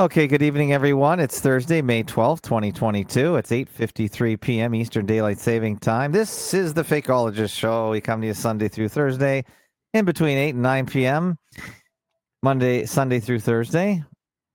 Okay, 0.00 0.26
good 0.26 0.40
evening, 0.40 0.72
everyone. 0.72 1.20
It's 1.20 1.40
Thursday, 1.40 1.82
May 1.82 2.02
twelfth, 2.02 2.40
2022. 2.40 3.36
It's 3.36 3.50
8.53 3.50 4.40
p.m. 4.40 4.74
Eastern 4.74 5.04
Daylight 5.04 5.38
Saving 5.38 5.76
Time. 5.76 6.10
This 6.10 6.54
is 6.54 6.72
the 6.72 6.82
Fakeologist 6.82 7.54
Show. 7.54 7.90
We 7.90 8.00
come 8.00 8.22
to 8.22 8.28
you 8.28 8.32
Sunday 8.32 8.68
through 8.68 8.88
Thursday 8.88 9.44
in 9.92 10.06
between 10.06 10.38
8 10.38 10.54
and 10.54 10.62
9 10.62 10.86
p.m. 10.86 11.36
Monday, 12.42 12.86
Sunday 12.86 13.20
through 13.20 13.40
Thursday. 13.40 14.02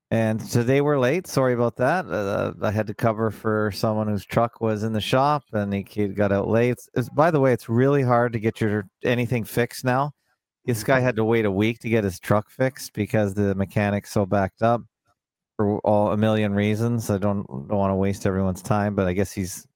And 0.10 0.39
today 0.39 0.81
we're 0.81 0.97
late. 0.97 1.27
Sorry 1.27 1.54
about 1.54 1.75
that. 1.75 2.07
Uh, 2.07 2.54
I 2.64 2.71
had 2.71 2.88
to 2.88 2.96
cover 2.96 3.30
for 3.30 3.71
someone 3.71 4.07
whose 4.07 4.25
truck 4.25 4.62
was 4.62 4.82
in 4.82 4.93
the 4.93 5.00
shop 5.00 5.43
and 5.54 5.71
he 5.71 6.07
got 6.07 6.32
out 6.32 6.48
late. 6.48 6.71
It's, 6.71 6.89
it's, 6.96 7.09
by 7.09 7.30
the 7.30 7.39
way, 7.39 7.54
it's 7.54 7.70
really 7.70 8.02
hard 8.02 8.34
to 8.34 8.39
get 8.39 8.59
your 8.59 8.86
anything 9.04 9.43
fixed 9.43 9.86
now. 9.86 10.14
This 10.66 10.84
guy 10.84 11.02
had 11.02 11.16
to 11.18 11.23
wait 11.23 11.46
a 11.46 11.52
week 11.52 11.82
to 11.82 11.89
get 11.89 12.04
his 12.04 12.20
truck 12.20 12.50
fixed 12.50 12.93
because 12.93 13.36
the 13.36 13.54
mechanic's 13.54 14.09
so 14.09 14.25
backed 14.25 14.64
up 14.64 14.82
for 15.57 15.79
all 15.79 16.11
a 16.11 16.18
million 16.18 16.54
reasons. 16.54 17.09
I 17.09 17.18
don't 17.18 17.45
don't 17.47 17.77
want 17.77 17.91
to 17.91 17.96
waste 17.96 18.25
everyone's 18.25 18.61
time, 18.61 18.96
but 18.96 19.07
I 19.07 19.13
guess 19.13 19.32
he's 19.32 19.68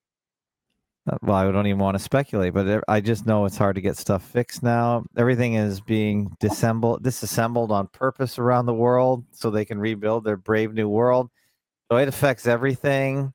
uh, 1.10 1.18
well. 1.22 1.38
I 1.38 1.52
don't 1.52 1.68
even 1.68 1.80
want 1.80 1.98
to 1.98 2.04
speculate, 2.04 2.54
but 2.54 2.84
I 2.88 3.02
just 3.02 3.26
know 3.26 3.46
it's 3.46 3.58
hard 3.58 3.76
to 3.76 3.82
get 3.82 3.98
stuff 3.98 4.24
fixed 4.24 4.64
now. 4.64 5.06
Everything 5.18 5.54
is 5.56 5.82
being 5.82 6.36
disassembled, 6.40 7.04
disassembled 7.04 7.72
on 7.72 7.88
purpose 7.88 8.38
around 8.38 8.66
the 8.66 8.74
world 8.74 9.24
so 9.32 9.50
they 9.50 9.66
can 9.66 9.80
rebuild 9.80 10.24
their 10.24 10.38
brave 10.38 10.74
new 10.74 10.90
world. 10.90 11.30
So 11.92 11.98
it 11.98 12.08
affects 12.08 12.46
everything. 12.46 13.34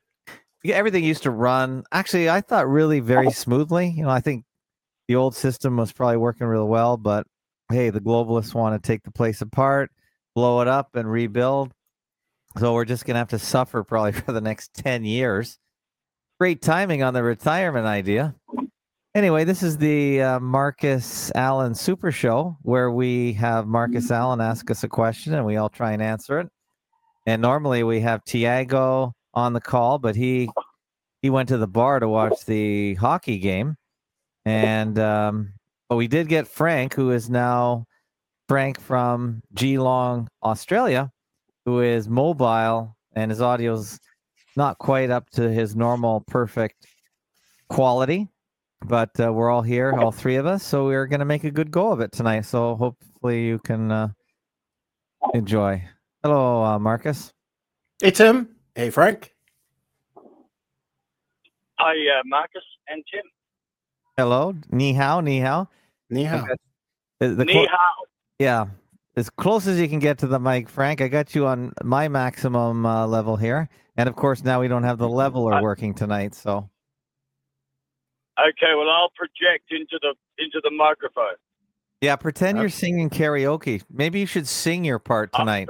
Everything 0.64 1.04
used 1.04 1.24
to 1.24 1.30
run. 1.30 1.84
Actually, 1.92 2.30
I 2.30 2.40
thought 2.40 2.68
really 2.68 3.00
very 3.00 3.30
smoothly. 3.30 3.88
You 3.88 4.04
know, 4.04 4.10
I 4.10 4.20
think 4.20 4.44
the 5.08 5.16
old 5.16 5.34
system 5.34 5.76
was 5.76 5.92
probably 5.92 6.16
working 6.16 6.46
real 6.46 6.68
well, 6.68 6.96
but 6.96 7.26
hey, 7.70 7.90
the 7.90 8.00
globalists 8.00 8.54
want 8.54 8.80
to 8.80 8.86
take 8.86 9.02
the 9.02 9.10
place 9.10 9.42
apart, 9.42 9.90
blow 10.34 10.60
it 10.62 10.68
up, 10.68 10.94
and 10.94 11.10
rebuild 11.10 11.72
so 12.58 12.72
we're 12.72 12.84
just 12.84 13.04
going 13.04 13.14
to 13.14 13.18
have 13.18 13.28
to 13.28 13.38
suffer 13.38 13.82
probably 13.82 14.12
for 14.20 14.32
the 14.32 14.40
next 14.40 14.74
10 14.74 15.05
years. 15.05 15.58
Great 16.38 16.62
timing 16.62 17.02
on 17.02 17.14
the 17.14 17.22
retirement 17.22 17.86
idea. 17.86 18.34
Anyway, 19.14 19.44
this 19.44 19.62
is 19.62 19.78
the 19.78 20.20
uh, 20.20 20.41
Marcus 20.41 21.30
Allen 21.36 21.75
Super 21.75 22.10
Show 22.10 22.56
where 22.62 22.91
we 22.91 23.32
have 23.34 23.66
Marcus 23.66 24.10
Allen 24.10 24.41
ask 24.41 24.69
us 24.72 24.82
a 24.82 24.88
question 24.88 25.34
and 25.34 25.47
we 25.47 25.56
all 25.56 25.69
try 25.69 25.92
and 25.92 26.02
answer 26.02 26.41
it. 26.41 26.48
And 27.27 27.41
normally 27.41 27.84
we 27.84 28.00
have 28.00 28.25
Tiago 28.25 29.12
on 29.32 29.52
the 29.52 29.60
call, 29.60 29.98
but 29.98 30.16
he 30.16 30.50
he 31.22 31.30
went 31.30 31.48
to 31.48 31.58
the 31.58 31.69
bar 31.69 32.00
to 32.00 32.08
watch 32.08 32.44
the 32.44 32.94
hockey 32.97 33.38
game. 33.38 33.77
And 34.44 34.98
um, 34.98 35.55
but 35.88 35.97
we 35.97 36.08
did 36.08 36.28
get 36.28 36.48
Frank, 36.48 36.94
who 36.94 37.12
is 37.12 37.30
now 37.30 37.86
Frank 38.48 38.80
from 38.80 39.42
Geelong, 39.55 40.28
Australia, 40.42 41.10
who 41.64 41.80
is 41.80 42.08
mobile 42.08 42.96
and 43.14 43.30
his 43.30 43.40
audio's 43.40 43.98
not 44.56 44.78
quite 44.78 45.10
up 45.10 45.28
to 45.30 45.50
his 45.50 45.74
normal 45.74 46.22
perfect 46.26 46.86
quality 47.68 48.28
but 48.86 49.10
uh, 49.18 49.32
we're 49.32 49.50
all 49.50 49.62
here 49.62 49.92
all 49.92 50.12
three 50.12 50.36
of 50.36 50.46
us 50.46 50.62
so 50.62 50.84
we're 50.84 51.06
going 51.06 51.20
to 51.20 51.24
make 51.24 51.44
a 51.44 51.50
good 51.50 51.70
go 51.70 51.90
of 51.90 52.00
it 52.00 52.12
tonight 52.12 52.42
so 52.42 52.76
hopefully 52.76 53.46
you 53.46 53.58
can 53.58 53.90
uh, 53.90 54.08
enjoy. 55.32 55.82
Hello 56.22 56.62
uh, 56.62 56.78
marcus. 56.78 57.32
Hey 58.00 58.10
tim. 58.10 58.48
Hey 58.74 58.90
frank. 58.90 59.34
Hi 61.78 61.92
uh, 61.92 62.22
marcus 62.26 62.62
and 62.88 63.02
tim. 63.10 63.22
Hello. 64.16 64.54
Ni 64.70 64.92
hao 64.92 65.20
ni 65.20 65.40
hao. 65.40 65.68
Ni 66.10 66.24
hao. 66.24 66.46
The, 67.20 67.28
the 67.28 67.44
ni 67.44 67.66
hao. 67.66 68.06
Yeah 68.38 68.66
as 69.16 69.30
close 69.30 69.66
as 69.66 69.78
you 69.78 69.88
can 69.88 69.98
get 69.98 70.18
to 70.18 70.26
the 70.26 70.38
mic, 70.38 70.68
Frank. 70.68 71.00
I 71.00 71.08
got 71.08 71.34
you 71.34 71.46
on 71.46 71.72
my 71.82 72.08
maximum 72.08 72.84
uh, 72.84 73.06
level 73.06 73.36
here, 73.36 73.68
and 73.96 74.08
of 74.08 74.16
course 74.16 74.42
now 74.42 74.60
we 74.60 74.68
don't 74.68 74.82
have 74.82 74.98
the 74.98 75.08
leveler 75.08 75.62
working 75.62 75.94
tonight. 75.94 76.34
So, 76.34 76.68
okay, 78.38 78.74
well 78.76 78.90
I'll 78.90 79.10
project 79.16 79.70
into 79.70 79.98
the 80.00 80.14
into 80.38 80.60
the 80.62 80.70
microphone. 80.70 81.36
Yeah, 82.00 82.16
pretend 82.16 82.58
you're 82.58 82.69
singing 82.69 83.08
karaoke. 83.08 83.82
Maybe 83.91 84.20
you 84.20 84.26
should 84.26 84.47
sing 84.47 84.84
your 84.84 84.98
part 84.98 85.32
tonight. 85.32 85.69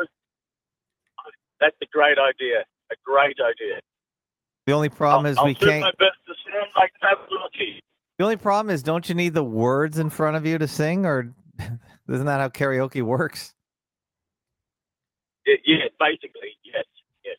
That's 1.61 1.77
a 1.83 1.87
great 1.93 2.19
idea. 2.19 2.65
A 2.91 2.97
great 3.05 3.37
idea. 3.41 3.81
The 4.67 4.73
only 4.73 4.89
problem 4.89 5.27
I'll, 5.27 5.33
is 5.33 5.39
I'll 5.39 5.45
we 5.45 5.55
can't. 5.55 5.81
My 5.81 5.91
best 5.93 6.19
to 6.27 6.35
sound 6.51 6.71
like. 6.77 6.91
The 8.19 8.25
only 8.25 8.37
problem 8.37 8.73
is, 8.73 8.83
don't 8.83 9.09
you 9.09 9.15
need 9.15 9.35
the 9.35 9.43
words 9.43 9.99
in 9.99 10.09
front 10.09 10.37
of 10.37 10.47
you 10.47 10.57
to 10.59 10.69
sing, 10.69 11.05
or 11.05 11.35
isn't 12.09 12.27
that 12.27 12.41
how 12.41 12.49
karaoke 12.49 13.03
works? 13.03 13.55
Yeah, 15.47 15.85
basically, 16.01 16.57
yes, 16.65 16.85
yes. 17.25 17.37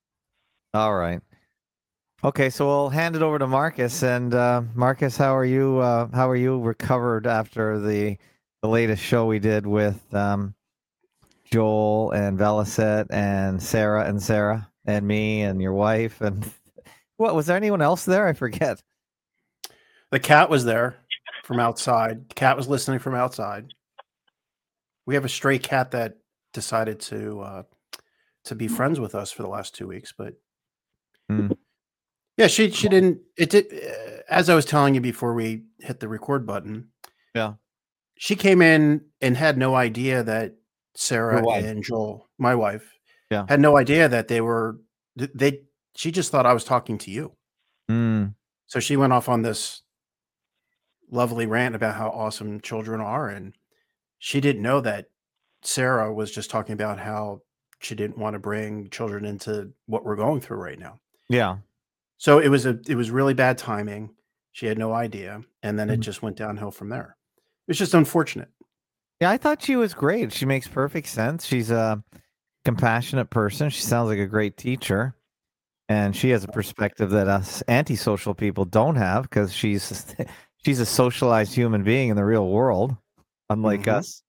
All 0.73 0.95
right. 0.95 1.21
Okay, 2.23 2.49
so 2.49 2.65
we'll 2.65 2.89
hand 2.89 3.15
it 3.15 3.21
over 3.21 3.37
to 3.37 3.47
Marcus. 3.47 4.03
And 4.03 4.33
uh, 4.33 4.63
Marcus, 4.73 5.17
how 5.17 5.35
are 5.35 5.45
you? 5.45 5.79
Uh, 5.79 6.07
how 6.13 6.29
are 6.29 6.35
you 6.35 6.59
recovered 6.59 7.27
after 7.27 7.79
the 7.79 8.17
the 8.61 8.67
latest 8.67 9.03
show 9.03 9.27
we 9.27 9.37
did 9.37 9.67
with 9.67 10.01
um, 10.13 10.55
Joel 11.51 12.11
and 12.11 12.37
Velicet 12.37 13.05
and 13.11 13.61
Sarah 13.61 14.05
and 14.05 14.21
Sarah 14.21 14.67
and 14.85 15.07
me 15.07 15.41
and 15.41 15.61
your 15.61 15.73
wife 15.73 16.21
and 16.21 16.49
what 17.17 17.35
was 17.35 17.45
there 17.45 17.57
anyone 17.57 17.81
else 17.81 18.05
there? 18.05 18.27
I 18.27 18.33
forget. 18.33 18.81
The 20.11 20.19
cat 20.19 20.49
was 20.49 20.65
there 20.65 20.95
from 21.43 21.59
outside. 21.59 22.29
The 22.29 22.35
cat 22.35 22.57
was 22.57 22.67
listening 22.67 22.99
from 22.99 23.13
outside. 23.13 23.67
We 25.05 25.16
have 25.16 25.25
a 25.25 25.29
stray 25.29 25.59
cat 25.59 25.91
that 25.91 26.17
decided 26.53 26.99
to 27.01 27.41
uh, 27.41 27.63
to 28.45 28.55
be 28.55 28.67
friends 28.67 28.99
with 28.99 29.13
us 29.16 29.31
for 29.31 29.43
the 29.43 29.49
last 29.49 29.75
two 29.75 29.88
weeks, 29.88 30.13
but 30.17 30.33
mm. 31.31 31.55
yeah, 32.38 32.47
she 32.47 32.71
she 32.71 32.89
didn't. 32.89 33.19
It 33.38 33.49
did. 33.51 33.67
Uh, 33.71 34.21
as 34.29 34.49
I 34.49 34.55
was 34.55 34.65
telling 34.65 34.95
you 34.95 35.01
before 35.01 35.33
we 35.33 35.63
hit 35.79 35.99
the 35.99 36.07
record 36.07 36.45
button. 36.45 36.89
Yeah, 37.35 37.53
she 38.17 38.35
came 38.35 38.61
in 38.61 39.01
and 39.21 39.35
had 39.38 39.57
no 39.57 39.75
idea 39.75 40.23
that 40.23 40.55
Sarah 40.95 41.45
and 41.47 41.83
Joel, 41.83 42.27
my 42.38 42.55
wife, 42.55 42.91
yeah, 43.29 43.45
had 43.47 43.59
no 43.59 43.77
idea 43.77 44.07
that 44.09 44.27
they 44.27 44.41
were 44.41 44.79
they. 45.15 45.61
She 45.95 46.11
just 46.11 46.31
thought 46.31 46.45
I 46.45 46.53
was 46.53 46.63
talking 46.63 46.97
to 46.99 47.11
you. 47.11 47.33
Mm. 47.89 48.33
So 48.67 48.79
she 48.79 48.97
went 48.97 49.13
off 49.13 49.29
on 49.29 49.41
this 49.41 49.81
lovely 51.11 51.45
rant 51.45 51.75
about 51.75 51.95
how 51.95 52.09
awesome 52.09 52.59
children 52.61 52.99
are 52.99 53.29
and 53.29 53.53
she 54.19 54.41
didn't 54.41 54.61
know 54.61 54.81
that 54.81 55.07
Sarah 55.63 56.13
was 56.13 56.31
just 56.31 56.49
talking 56.49 56.73
about 56.73 56.99
how 56.99 57.41
she 57.79 57.95
didn't 57.95 58.17
want 58.17 58.33
to 58.33 58.39
bring 58.39 58.89
children 58.89 59.25
into 59.25 59.71
what 59.85 60.05
we're 60.05 60.15
going 60.15 60.41
through 60.41 60.57
right 60.57 60.79
now. 60.79 60.99
Yeah. 61.29 61.57
So 62.17 62.39
it 62.39 62.49
was 62.49 62.65
a 62.65 62.79
it 62.87 62.95
was 62.95 63.11
really 63.11 63.33
bad 63.33 63.57
timing. 63.57 64.11
She 64.53 64.65
had 64.65 64.77
no 64.77 64.93
idea, 64.93 65.41
and 65.63 65.77
then 65.77 65.87
mm-hmm. 65.87 65.95
it 65.95 65.99
just 65.99 66.21
went 66.21 66.37
downhill 66.37 66.71
from 66.71 66.89
there. 66.89 67.17
It's 67.67 67.79
just 67.79 67.93
unfortunate. 67.93 68.49
Yeah, 69.19 69.31
I 69.31 69.37
thought 69.37 69.61
she 69.61 69.75
was 69.75 69.93
great. 69.93 70.31
She 70.31 70.45
makes 70.45 70.67
perfect 70.67 71.07
sense. 71.07 71.45
She's 71.45 71.71
a 71.71 72.03
compassionate 72.63 73.29
person. 73.29 73.69
She 73.69 73.81
sounds 73.81 74.09
like 74.09 74.19
a 74.19 74.25
great 74.25 74.57
teacher. 74.57 75.15
And 75.87 76.15
she 76.15 76.31
has 76.31 76.43
a 76.43 76.47
perspective 76.47 77.11
that 77.11 77.27
us 77.27 77.61
antisocial 77.67 78.33
people 78.33 78.65
don't 78.65 78.95
have 78.95 79.23
because 79.23 79.53
she's 79.53 80.15
she's 80.65 80.79
a 80.79 80.85
socialized 80.85 81.53
human 81.53 81.83
being 81.83 82.09
in 82.09 82.15
the 82.15 82.25
real 82.25 82.49
world 82.49 82.97
unlike 83.50 83.81
mm-hmm. 83.81 84.00
us 84.00 84.23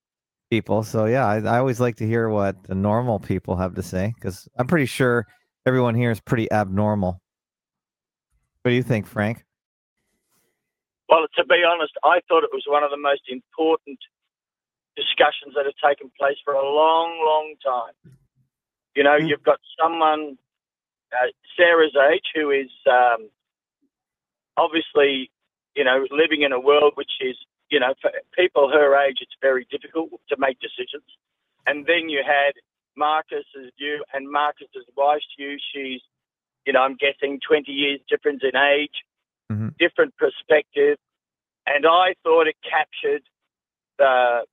people. 0.51 0.83
So 0.83 1.07
yeah, 1.07 1.27
I, 1.27 1.39
I, 1.41 1.59
always 1.59 1.81
like 1.81 1.97
to 1.97 2.07
hear 2.07 2.29
what 2.29 2.63
the 2.65 2.75
normal 2.75 3.19
people 3.19 3.57
have 3.57 3.75
to 3.75 3.83
say 3.83 4.13
because 4.15 4.49
I'm 4.59 4.67
pretty 4.67 4.87
sure 4.87 5.27
everyone 5.67 5.95
here 5.95 6.11
is 6.11 6.21
pretty 6.21 6.51
abnormal. 6.53 7.21
What 8.63 8.71
do 8.71 8.75
you 8.75 8.83
think, 8.83 9.07
Frank? 9.07 9.45
Well, 11.09 11.27
to 11.37 11.45
be 11.45 11.63
honest, 11.65 11.93
I 12.03 12.21
thought 12.29 12.43
it 12.43 12.51
was 12.53 12.65
one 12.67 12.83
of 12.83 12.91
the 12.91 12.97
most 12.97 13.23
important 13.29 13.99
discussions 14.97 15.55
that 15.55 15.67
have 15.67 15.79
taken 15.83 16.11
place 16.19 16.37
for 16.45 16.55
a 16.55 16.65
long, 16.65 17.19
long 17.25 17.55
time. 17.65 18.13
You 18.97 19.05
know, 19.05 19.11
mm-hmm. 19.11 19.27
you've 19.27 19.45
got 19.45 19.59
someone 19.81 20.37
uh, 21.13 21.31
Sarah's 21.57 21.95
age 22.13 22.25
who 22.35 22.51
is 22.51 22.71
um, 22.91 23.29
obviously, 24.57 25.31
you 25.77 25.85
know, 25.85 26.07
living 26.11 26.43
in 26.43 26.53
a 26.53 26.61
world 26.61 26.93
which 26.97 27.13
is 27.21 27.37
you 27.71 27.81
know, 27.81 27.95
for 28.01 28.11
people 28.37 28.71
her 28.71 28.97
age, 29.07 29.19
it's 29.21 29.37
very 29.41 29.67
difficult 29.71 30.11
to 30.29 30.37
make 30.39 30.59
decisions. 30.61 31.05
And 31.67 31.87
then 31.87 32.09
you 32.09 32.23
had 32.25 32.53
Marcus's 32.97 33.73
view 33.79 34.05
and 34.15 34.31
Marcus's 34.31 34.87
wife's 34.97 35.27
view. 35.37 35.59
She's, 35.73 36.01
you 36.65 36.73
know, 36.73 36.81
I'm 36.81 36.97
guessing 36.97 37.41
20 37.47 37.71
years 37.71 38.01
difference 38.09 38.43
in 38.43 38.57
age, 38.57 39.03
mm-hmm. 39.51 39.69
different 39.79 40.15
perspective. 40.17 40.99
And 41.67 41.85
I 41.87 42.15
thought 42.23 42.47
it 42.47 42.57
captured 42.63 43.23
the 43.99 44.45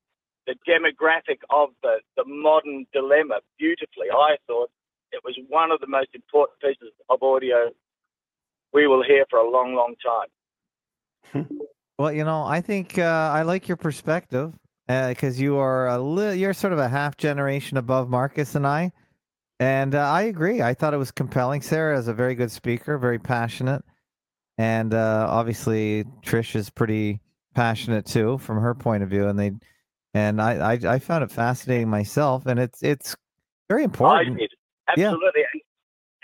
the 0.45 0.55
demographic 0.67 1.39
of 1.49 1.69
the, 1.81 1.99
the 2.17 2.25
modern 2.25 2.85
dilemma 2.91 3.39
beautifully. 3.57 4.07
I 4.11 4.35
thought 4.45 4.69
it 5.13 5.21
was 5.23 5.39
one 5.47 5.71
of 5.71 5.79
the 5.79 5.87
most 5.87 6.09
important 6.13 6.59
pieces 6.59 6.93
of 7.09 7.23
audio 7.23 7.71
we 8.73 8.87
will 8.87 9.03
hear 9.03 9.25
for 9.29 9.39
a 9.39 9.49
long, 9.49 9.73
long 9.73 9.95
time. 10.03 11.47
Well, 11.99 12.11
you 12.11 12.23
know, 12.23 12.43
I 12.43 12.61
think 12.61 12.97
uh, 12.97 13.31
I 13.33 13.43
like 13.43 13.67
your 13.67 13.77
perspective 13.77 14.53
because 14.87 15.39
uh, 15.39 15.43
you 15.43 15.57
are 15.57 15.87
a 15.87 15.99
li- 15.99 16.37
you're 16.37 16.53
sort 16.53 16.73
of 16.73 16.79
a 16.79 16.89
half 16.89 17.17
generation 17.17 17.77
above 17.77 18.09
Marcus 18.09 18.55
and 18.55 18.65
I. 18.65 18.91
And 19.59 19.93
uh, 19.95 19.99
I 19.99 20.23
agree. 20.23 20.61
I 20.61 20.73
thought 20.73 20.93
it 20.93 20.97
was 20.97 21.11
compelling. 21.11 21.61
Sarah 21.61 21.97
is 21.97 22.07
a 22.07 22.13
very 22.13 22.35
good 22.35 22.51
speaker, 22.51 22.97
very 22.97 23.19
passionate, 23.19 23.83
and 24.57 24.93
uh, 24.93 25.27
obviously 25.29 26.03
Trish 26.25 26.55
is 26.55 26.69
pretty 26.69 27.21
passionate 27.53 28.05
too 28.05 28.39
from 28.39 28.59
her 28.59 28.73
point 28.73 29.03
of 29.03 29.09
view. 29.09 29.27
And 29.27 29.37
they, 29.39 29.51
and 30.15 30.41
I, 30.41 30.73
I, 30.73 30.95
I 30.95 30.99
found 30.99 31.23
it 31.23 31.31
fascinating 31.31 31.89
myself, 31.89 32.47
and 32.47 32.59
it's 32.59 32.81
it's 32.81 33.15
very 33.69 33.83
I 33.83 33.85
important. 33.85 34.39
did 34.39 34.51
Yeah. 34.97 35.11
absolutely. 35.11 35.43
And, 35.53 35.61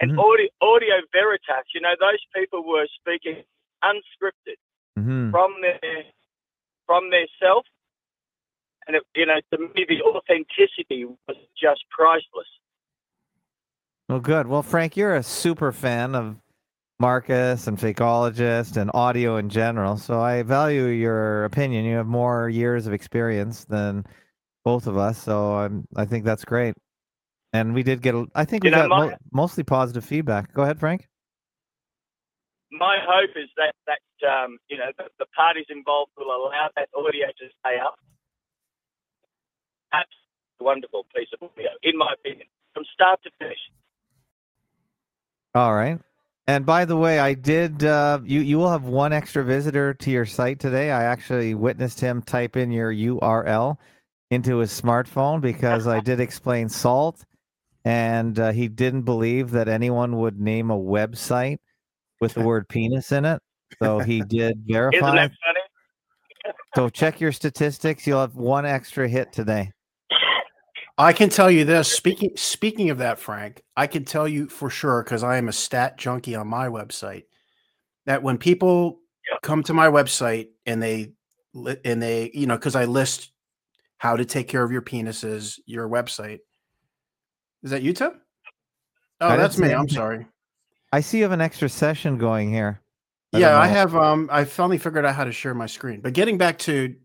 and 0.01 0.11
Mhm. 0.17 0.19
audio, 0.19 0.47
audio 0.61 0.95
veritas, 1.13 1.65
you 1.75 1.81
know, 1.81 1.93
those 1.99 2.19
people 2.35 2.67
were 2.67 2.87
speaking 2.99 3.43
unscripted 3.83 4.57
hmm 5.03 5.31
from 5.31 5.53
their 5.61 6.03
from 6.85 7.09
their 7.09 7.27
self, 7.41 7.65
and 8.87 8.95
it, 8.95 9.03
you 9.15 9.25
know, 9.25 9.39
to 9.51 9.57
me, 9.59 9.85
the 9.87 10.01
authenticity 10.01 11.05
was 11.05 11.37
just 11.61 11.83
priceless. 11.89 12.47
Well, 14.07 14.19
good. 14.19 14.47
Well, 14.47 14.63
Frank, 14.63 14.97
you're 14.97 15.15
a 15.15 15.23
super 15.23 15.71
fan 15.71 16.15
of 16.15 16.35
Marcus 16.99 17.67
and 17.67 17.77
Fakeologist 17.77 18.75
and 18.75 18.89
audio 18.93 19.37
in 19.37 19.49
general, 19.49 19.97
so 19.97 20.19
I 20.19 20.41
value 20.41 20.87
your 20.87 21.45
opinion. 21.45 21.85
You 21.85 21.97
have 21.97 22.07
more 22.07 22.49
years 22.49 22.87
of 22.87 22.93
experience 22.93 23.65
than 23.65 24.05
both 24.65 24.87
of 24.87 24.97
us, 24.97 25.21
so 25.21 25.57
I'm, 25.57 25.85
I 25.95 26.05
think 26.05 26.25
that's 26.25 26.43
great. 26.43 26.73
And 27.53 27.73
we 27.73 27.83
did 27.83 28.01
get, 28.01 28.15
a, 28.15 28.25
I 28.35 28.45
think 28.45 28.63
we 28.63 28.71
know, 28.71 28.89
got 28.89 28.89
mo- 28.89 29.17
mostly 29.31 29.63
positive 29.63 30.03
feedback. 30.03 30.53
Go 30.53 30.63
ahead, 30.63 30.79
Frank. 30.79 31.07
My 32.71 32.97
hope 33.01 33.31
is 33.35 33.49
that 33.57 33.73
that 33.87 34.27
um, 34.27 34.57
you 34.69 34.77
know 34.77 34.91
the, 34.97 35.05
the 35.17 35.25
parties 35.35 35.65
involved 35.69 36.11
will 36.17 36.27
allow 36.27 36.69
that 36.75 36.89
audio 36.95 37.27
to 37.27 37.45
stay 37.59 37.79
up. 37.83 37.95
That's 39.91 40.09
a 40.61 40.63
wonderful 40.63 41.05
piece 41.15 41.29
of 41.33 41.49
audio, 41.49 41.69
in 41.81 41.97
my 41.97 42.13
opinion, 42.13 42.47
from 42.73 42.83
start 42.93 43.21
to 43.23 43.31
finish. 43.39 43.57
All 45.55 45.73
right. 45.73 45.99
And 46.45 46.65
by 46.65 46.85
the 46.85 46.97
way, 46.97 47.19
I 47.19 47.33
did. 47.33 47.83
Uh, 47.83 48.19
you 48.23 48.41
you 48.41 48.59
will 48.59 48.71
have 48.71 48.83
one 48.83 49.13
extra 49.13 49.43
visitor 49.43 49.95
to 49.95 50.11
your 50.11 50.25
site 50.25 50.59
today. 50.59 50.91
I 50.91 51.03
actually 51.03 51.55
witnessed 51.55 51.99
him 51.99 52.21
type 52.21 52.55
in 52.55 52.71
your 52.71 52.93
URL 52.93 53.77
into 54.29 54.57
his 54.57 54.79
smartphone 54.79 55.41
because 55.41 55.87
I 55.87 56.01
did 56.01 56.19
explain 56.19 56.69
salt, 56.69 57.23
and 57.83 58.37
uh, 58.37 58.51
he 58.51 58.67
didn't 58.67 59.03
believe 59.03 59.51
that 59.51 59.67
anyone 59.67 60.17
would 60.17 60.39
name 60.39 60.69
a 60.69 60.77
website 60.77 61.59
with 62.19 62.33
the 62.33 62.41
word 62.41 62.67
penis 62.67 63.11
in 63.11 63.25
it. 63.25 63.41
So 63.81 63.99
he 63.99 64.21
did 64.27 64.57
Isn't 64.57 64.63
verify. 64.67 65.15
that 65.15 65.31
funny? 65.45 65.59
So 66.75 66.89
check 66.89 67.19
your 67.19 67.31
statistics. 67.31 68.05
You'll 68.05 68.21
have 68.21 68.35
one 68.35 68.65
extra 68.65 69.07
hit 69.07 69.33
today. 69.33 69.71
I 70.97 71.13
can 71.13 71.29
tell 71.29 71.49
you 71.49 71.63
this. 71.63 71.91
Speaking 71.91 72.31
speaking 72.35 72.89
of 72.89 72.97
that, 72.97 73.19
Frank, 73.19 73.61
I 73.77 73.87
can 73.87 74.03
tell 74.03 74.27
you 74.27 74.49
for 74.49 74.69
sure 74.69 75.01
because 75.01 75.23
I 75.23 75.37
am 75.37 75.47
a 75.47 75.53
stat 75.53 75.97
junkie 75.97 76.35
on 76.35 76.47
my 76.47 76.67
website. 76.67 77.23
That 78.05 78.21
when 78.21 78.37
people 78.37 78.99
come 79.41 79.63
to 79.63 79.73
my 79.73 79.87
website 79.87 80.49
and 80.65 80.83
they 80.83 81.13
and 81.85 82.01
they 82.01 82.31
you 82.33 82.47
know 82.47 82.55
because 82.55 82.75
I 82.75 82.85
list 82.85 83.31
how 83.97 84.17
to 84.17 84.25
take 84.25 84.47
care 84.47 84.63
of 84.63 84.71
your 84.71 84.81
penises, 84.81 85.59
your 85.65 85.87
website. 85.87 86.39
Is 87.63 87.71
that 87.71 87.81
you, 87.81 87.93
Tim? 87.93 88.21
Oh, 89.21 89.35
that's 89.37 89.57
me. 89.57 89.73
I'm 89.73 89.89
sorry. 89.89 90.25
I 90.91 91.01
see 91.01 91.17
you 91.17 91.23
have 91.23 91.31
an 91.31 91.41
extra 91.41 91.69
session 91.69 92.17
going 92.17 92.51
here. 92.51 92.81
I 93.33 93.39
yeah, 93.39 93.59
I 93.59 93.67
have. 93.67 93.95
Um, 93.95 94.27
I 94.31 94.43
finally 94.43 94.77
figured 94.79 95.05
out 95.05 95.15
how 95.15 95.23
to 95.23 95.31
share 95.31 95.53
my 95.53 95.67
screen. 95.67 96.01
But 96.01 96.13
getting 96.13 96.37
back 96.37 96.57
to 96.59 96.95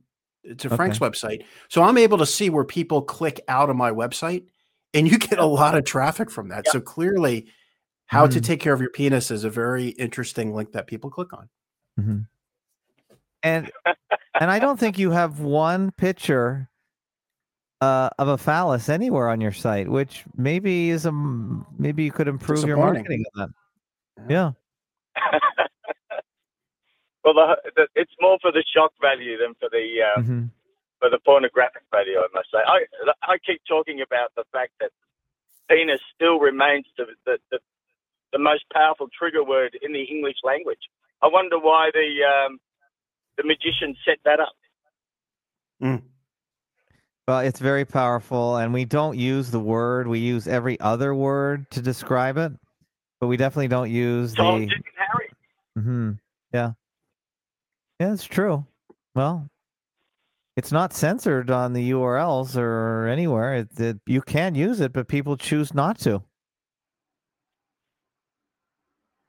to 0.58 0.70
Frank's 0.70 0.98
website, 0.98 1.44
so 1.69 1.82
I'm 1.82 1.98
able 1.98 2.19
to 2.19 2.26
see 2.26 2.50
where 2.50 2.64
people 2.64 3.02
click 3.02 3.40
out 3.48 3.69
of 3.70 3.76
my 3.76 3.90
website, 3.90 4.44
and 4.94 5.10
you 5.10 5.19
get 5.31 5.38
a 5.38 5.44
lot 5.44 5.76
of 5.76 5.84
traffic 5.84 6.31
from 6.31 6.48
that. 6.48 6.64
Yeah. 6.66 6.72
So 6.72 6.81
clearly, 6.81 7.46
how 8.06 8.26
to 8.26 8.40
Mhm. 8.40 8.44
take 8.44 8.60
care 8.60 8.72
of 8.72 8.81
your 8.81 8.90
penis 8.90 9.31
is 9.31 9.44
a 9.44 9.50
very 9.50 9.88
interesting 9.88 10.54
link 10.54 10.72
that 10.72 10.86
people 10.86 11.10
click 11.10 11.32
on. 11.34 11.48
hmm 11.98 12.19
And 13.42 13.70
and 14.40 14.50
I 14.50 14.58
don't 14.58 14.81
think 14.81 14.98
you 14.98 15.10
have 15.10 15.40
one 15.40 15.90
picture 15.92 16.70
uh, 17.82 18.08
of 18.19 18.28
a 18.28 18.38
phallus 18.38 18.88
anywhere 18.88 19.28
on 19.28 19.42
your 19.42 19.52
site, 19.52 19.88
which 19.88 20.25
maybe 20.36 20.88
is 20.88 21.04
a 21.04 21.08
m- 21.08 21.66
maybe 21.78 22.02
you 22.04 22.12
could 22.12 22.28
improve 22.28 22.66
your 22.66 22.78
marketing 22.78 23.25
on 23.36 23.40
that. 23.42 23.50
Yeah. 24.28 24.52
well, 27.25 27.34
the, 27.34 27.56
the, 27.76 27.88
it's 27.94 28.12
more 28.20 28.38
for 28.40 28.52
the 28.52 28.64
shock 28.75 28.93
value 29.00 29.38
than 29.38 29.55
for 29.61 29.69
the 29.70 29.87
uh, 30.02 30.22
hmm 30.22 30.44
for 31.00 31.11
the 31.11 31.19
pornographic 31.25 31.82
value. 31.90 32.19
I 32.19 32.28
must 32.34 32.50
say. 32.50 32.58
I 32.64 32.87
I 33.22 33.38
keep 33.44 33.61
talking 33.69 34.00
about 34.00 34.31
the 34.37 34.44
fact 34.52 34.72
that 34.81 34.90
penis 35.69 36.00
still 36.14 36.38
remains 36.38 36.87
the 36.96 37.06
the, 37.26 37.38
the, 37.50 37.58
the 38.32 38.38
most 38.38 38.64
powerful 38.72 39.08
trigger 39.16 39.44
word 39.44 39.76
in 39.82 39.93
the 39.93 40.02
English 40.02 40.38
language. 40.44 40.81
I 41.22 41.28
wonder 41.28 41.58
why 41.58 41.90
the 41.93 42.08
um, 42.25 42.58
the 43.37 43.44
magician 43.44 43.96
set 44.06 44.19
that 44.25 44.40
up. 44.40 44.55
Well, 47.26 47.40
it's 47.40 47.58
very 47.58 47.87
powerful, 47.87 48.56
and 48.56 48.75
we 48.75 48.84
don't 48.84 49.19
use 49.19 49.50
the 49.50 49.60
word. 49.60 50.06
We 50.06 50.19
use 50.19 50.46
every 50.46 50.78
other 50.78 51.14
word 51.14 51.70
to 51.70 51.81
describe 51.81 52.37
it, 52.37 52.52
but 53.24 53.28
we 53.28 53.38
definitely 53.38 53.68
don't 53.68 53.90
use 53.90 54.34
Tom, 54.34 54.60
the. 54.60 54.66
Dick, 54.66 54.76
and 54.76 54.94
Harry. 54.98 55.30
hmm 55.82 56.10
Yeah. 56.52 56.72
Yeah, 57.98 58.12
it's 58.12 58.24
true. 58.24 58.66
Well, 59.14 59.48
it's 60.58 60.70
not 60.70 60.92
censored 60.92 61.50
on 61.50 61.72
the 61.72 61.92
URLs 61.92 62.54
or 62.58 63.08
anywhere. 63.08 63.54
It, 63.54 63.80
it, 63.80 63.96
you 64.04 64.20
can 64.20 64.54
use 64.54 64.82
it, 64.82 64.92
but 64.92 65.08
people 65.08 65.38
choose 65.38 65.72
not 65.72 65.98
to. 66.00 66.22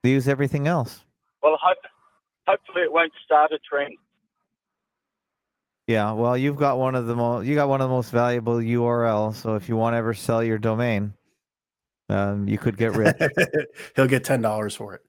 They 0.03 0.09
use 0.09 0.27
everything 0.27 0.67
else. 0.67 1.05
Well, 1.41 1.57
hope, 1.61 1.77
hopefully 2.45 2.81
it 2.83 2.91
won't 2.91 3.13
start 3.23 3.53
a 3.53 3.59
trend. 3.59 3.93
Yeah, 5.87 6.11
well, 6.11 6.37
you've 6.37 6.57
got 6.57 6.77
one 6.77 6.95
of 6.95 7.07
the 7.07 7.15
most 7.15 7.47
you 7.47 7.55
got 7.55 7.69
one 7.69 7.79
of 7.79 7.87
the 7.87 7.95
most 7.95 8.11
valuable 8.11 8.55
URLs. 8.55 9.35
So 9.35 9.55
if 9.55 9.69
you 9.69 9.77
want 9.77 9.93
to 9.93 9.99
ever 9.99 10.13
sell 10.13 10.43
your 10.43 10.57
domain, 10.57 11.13
um, 12.09 12.47
you 12.47 12.57
could 12.57 12.77
get 12.77 12.93
rich. 12.95 13.15
He'll 13.95 14.07
get 14.07 14.23
ten 14.23 14.41
dollars 14.41 14.75
for 14.75 14.95
it. 14.95 15.01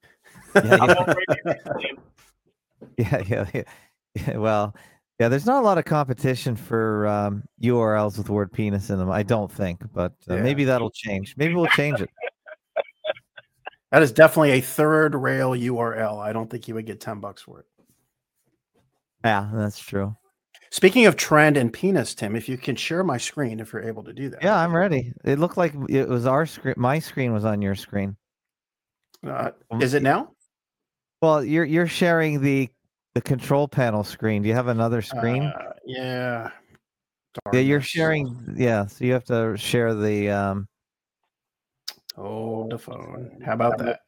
Yeah, 0.64 1.14
yeah. 1.46 1.54
Yeah, 2.98 3.22
yeah, 3.26 3.46
yeah. 3.54 3.62
yeah. 4.14 4.36
Well, 4.36 4.74
yeah, 5.18 5.28
there's 5.28 5.46
not 5.46 5.62
a 5.62 5.64
lot 5.66 5.78
of 5.78 5.84
competition 5.86 6.56
for 6.56 7.06
um, 7.06 7.42
URLs 7.62 8.16
with 8.18 8.26
the 8.26 8.32
word 8.32 8.52
penis 8.52 8.90
in 8.90 8.98
them. 8.98 9.10
I 9.10 9.22
don't 9.22 9.50
think, 9.50 9.80
but 9.92 10.12
uh, 10.30 10.36
Yeah. 10.36 10.42
maybe 10.42 10.64
that'll 10.64 10.90
change. 10.90 11.34
Maybe 11.38 11.54
we'll 11.54 11.66
change 11.68 12.00
it. 12.00 12.10
That 13.92 14.02
is 14.02 14.12
definitely 14.12 14.52
a 14.52 14.60
third 14.60 15.14
rail 15.14 15.52
URL. 15.52 16.20
I 16.20 16.32
don't 16.32 16.50
think 16.50 16.68
you 16.68 16.74
would 16.74 16.86
get 16.86 17.00
ten 17.00 17.20
bucks 17.20 17.42
for 17.42 17.60
it. 17.60 17.66
Yeah, 19.24 19.48
that's 19.54 19.78
true. 19.78 20.14
Speaking 20.76 21.06
of 21.06 21.16
trend 21.16 21.56
and 21.56 21.72
penis, 21.72 22.14
Tim, 22.14 22.36
if 22.36 22.50
you 22.50 22.58
can 22.58 22.76
share 22.76 23.02
my 23.02 23.16
screen, 23.16 23.60
if 23.60 23.72
you're 23.72 23.82
able 23.82 24.04
to 24.04 24.12
do 24.12 24.28
that. 24.28 24.42
Yeah, 24.42 24.56
I'm 24.56 24.76
ready. 24.76 25.10
It 25.24 25.38
looked 25.38 25.56
like 25.56 25.72
it 25.88 26.06
was 26.06 26.26
our 26.26 26.44
screen. 26.44 26.74
My 26.76 26.98
screen 26.98 27.32
was 27.32 27.46
on 27.46 27.62
your 27.62 27.74
screen. 27.74 28.14
Uh, 29.26 29.52
is 29.80 29.94
it 29.94 30.02
now? 30.02 30.32
Well, 31.22 31.42
you're 31.42 31.64
you're 31.64 31.86
sharing 31.86 32.42
the 32.42 32.68
the 33.14 33.22
control 33.22 33.66
panel 33.66 34.04
screen. 34.04 34.42
Do 34.42 34.48
you 34.50 34.54
have 34.54 34.68
another 34.68 35.00
screen? 35.00 35.44
Uh, 35.44 35.72
yeah. 35.86 36.50
yeah, 37.54 37.60
you're 37.60 37.80
sharing. 37.80 38.36
Yeah, 38.54 38.84
so 38.84 39.06
you 39.06 39.14
have 39.14 39.24
to 39.24 39.56
share 39.56 39.94
the. 39.94 40.28
um 40.28 40.68
Hold 42.16 42.72
the 42.72 42.78
phone. 42.78 43.40
How 43.46 43.54
about 43.54 43.78
that? 43.78 44.00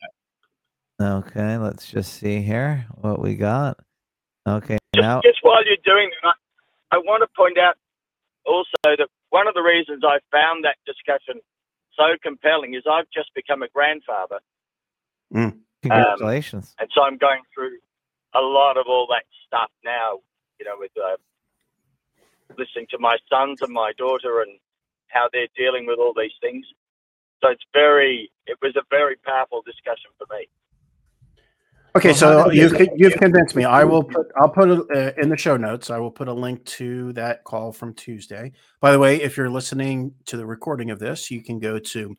Okay, 1.01 1.57
let's 1.57 1.87
just 1.87 2.13
see 2.13 2.43
here 2.43 2.85
what 2.97 3.23
we 3.23 3.37
got. 3.37 3.79
Okay, 4.47 4.77
just, 4.95 5.03
now. 5.03 5.23
just 5.25 5.39
while 5.41 5.65
you're 5.65 5.77
doing 5.83 6.11
that, 6.23 6.35
I, 6.93 6.97
I 6.97 6.99
want 6.99 7.23
to 7.23 7.29
point 7.37 7.59
out 7.59 7.77
also 8.47 8.77
that 8.85 9.09
one 9.31 9.49
of 9.49 9.55
the 9.55 9.63
reasons 9.63 10.03
I 10.05 10.19
found 10.33 10.65
that 10.65 10.77
discussion 10.87 11.41
so 11.97 12.17
compelling 12.23 12.75
is 12.75 12.85
I've 12.91 13.11
just 13.13 13.35
become 13.35 13.63
a 13.63 13.69
grandfather, 13.69 14.41
Congratulations. 15.83 16.75
and 16.79 16.89
so 16.95 17.03
I'm 17.03 17.19
going 17.19 17.43
through 17.55 17.79
a 18.35 18.41
lot 18.41 18.77
of 18.77 18.87
all 18.89 19.07
that 19.11 19.25
stuff 19.47 19.71
now. 19.85 20.21
You 20.61 20.67
know, 20.67 20.77
with 20.79 20.93
uh, 20.97 21.17
listening 22.57 22.87
to 22.91 22.99
my 22.99 23.17
sons 23.31 23.63
and 23.63 23.73
my 23.73 23.93
daughter 23.99 24.43
and 24.43 24.59
how 25.09 25.29
they're 25.33 25.49
dealing 25.57 25.87
with 25.87 25.99
all 25.99 26.15
these 26.17 26.35
things. 26.41 26.67
So 27.43 27.51
it's 27.51 27.65
very, 27.73 28.31
it 28.47 28.59
was 28.63 28.77
a 28.77 28.83
very 28.91 29.17
powerful 29.17 29.63
discussion 29.63 30.11
for 30.19 30.27
me. 30.35 30.49
Okay, 31.99 32.09
Well, 32.09 32.17
so 32.17 32.51
you've 32.51 32.73
you- 32.73 32.79
con- 32.87 32.97
you've 32.97 33.15
convinced 33.15 33.55
me. 33.57 33.65
I 33.65 33.85
will 33.85 34.03
put 34.05 34.27
I'll 34.37 34.49
put 34.49 34.71
it 34.71 34.81
uh, 34.97 35.13
in 35.21 35.29
the 35.29 35.37
show 35.37 35.57
notes. 35.57 35.91
I 35.91 35.99
will 35.99 36.11
put 36.11 36.29
a 36.29 36.33
link 36.33 36.65
to 36.67 37.13
that 37.15 37.45
call 37.45 37.73
from 37.73 37.95
Tuesday. 37.95 38.53
By 38.81 38.93
the 38.93 38.99
way, 38.99 39.21
if 39.21 39.37
you're 39.37 39.51
listening 39.51 40.15
to 40.27 40.37
the 40.37 40.47
recording 40.47 40.91
of 40.91 40.99
this, 40.99 41.31
you 41.31 41.43
can 41.43 41.59
go 41.59 41.79
to 41.79 42.17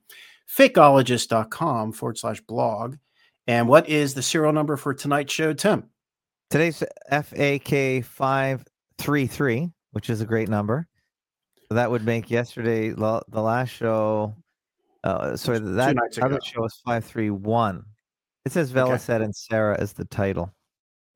fakeologist.com 0.50 1.94
forward 1.94 2.18
slash 2.18 2.42
blog. 2.42 2.96
And 3.48 3.68
what 3.68 3.90
is 3.90 4.14
the 4.14 4.22
serial 4.22 4.54
number 4.54 4.78
for 4.78 4.94
tonight's 4.94 5.34
show, 5.34 5.54
Tim? 5.54 5.86
Today's 6.50 6.84
FAK 7.10 8.04
five 8.04 8.66
three 8.98 9.28
three, 9.28 9.70
which 9.92 10.10
is 10.10 10.22
a 10.22 10.26
great 10.26 10.50
number. 10.50 10.88
That 11.70 11.92
would 11.92 12.04
make 12.06 12.30
yesterday 12.32 12.90
the 12.90 13.22
last 13.32 13.70
show 13.70 14.36
Uh, 15.04 15.38
sorry, 15.38 15.60
that 15.60 15.96
nights 15.96 16.20
other 16.22 16.40
show 16.44 16.62
was 16.62 16.82
five 16.86 17.06
three 17.06 17.30
one. 17.30 17.86
It 18.46 18.52
says 18.52 18.72
Okay. 18.76 18.80
Velocet 18.80 19.22
and 19.24 19.36
Sarah 19.36 19.80
as 19.80 19.94
the 19.94 20.06
title. 20.06 20.54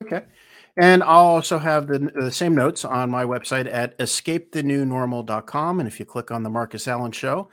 Okay. 0.04 0.24
And 0.78 1.04
I'll 1.04 1.26
also 1.26 1.60
have 1.60 1.88
the, 1.88 2.00
the 2.16 2.32
same 2.32 2.56
notes 2.56 2.84
on 2.84 3.10
my 3.10 3.24
website 3.24 3.72
at 3.72 3.98
escapethenewnormal.com. 4.00 5.80
And 5.80 5.88
if 5.88 6.00
you 6.00 6.06
click 6.06 6.32
on 6.32 6.44
the 6.44 6.50
Marcus 6.50 6.88
Allen 6.88 7.12
show, 7.12 7.50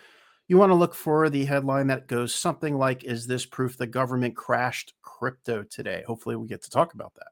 you 0.49 0.57
want 0.57 0.71
to 0.71 0.75
look 0.75 0.95
for 0.95 1.29
the 1.31 1.45
headline 1.45 1.87
that 1.89 2.09
goes 2.09 2.35
something 2.35 2.77
like 2.77 3.05
Is 3.05 3.27
this 3.27 3.47
proof 3.47 3.77
the 3.77 3.87
government 3.87 4.37
crashed 4.37 4.95
crypto 5.03 5.63
today? 5.63 6.03
Hopefully, 6.07 6.35
we 6.37 6.49
get 6.49 6.63
to 6.65 6.71
talk 6.71 6.95
about 6.95 7.15
that. 7.15 7.29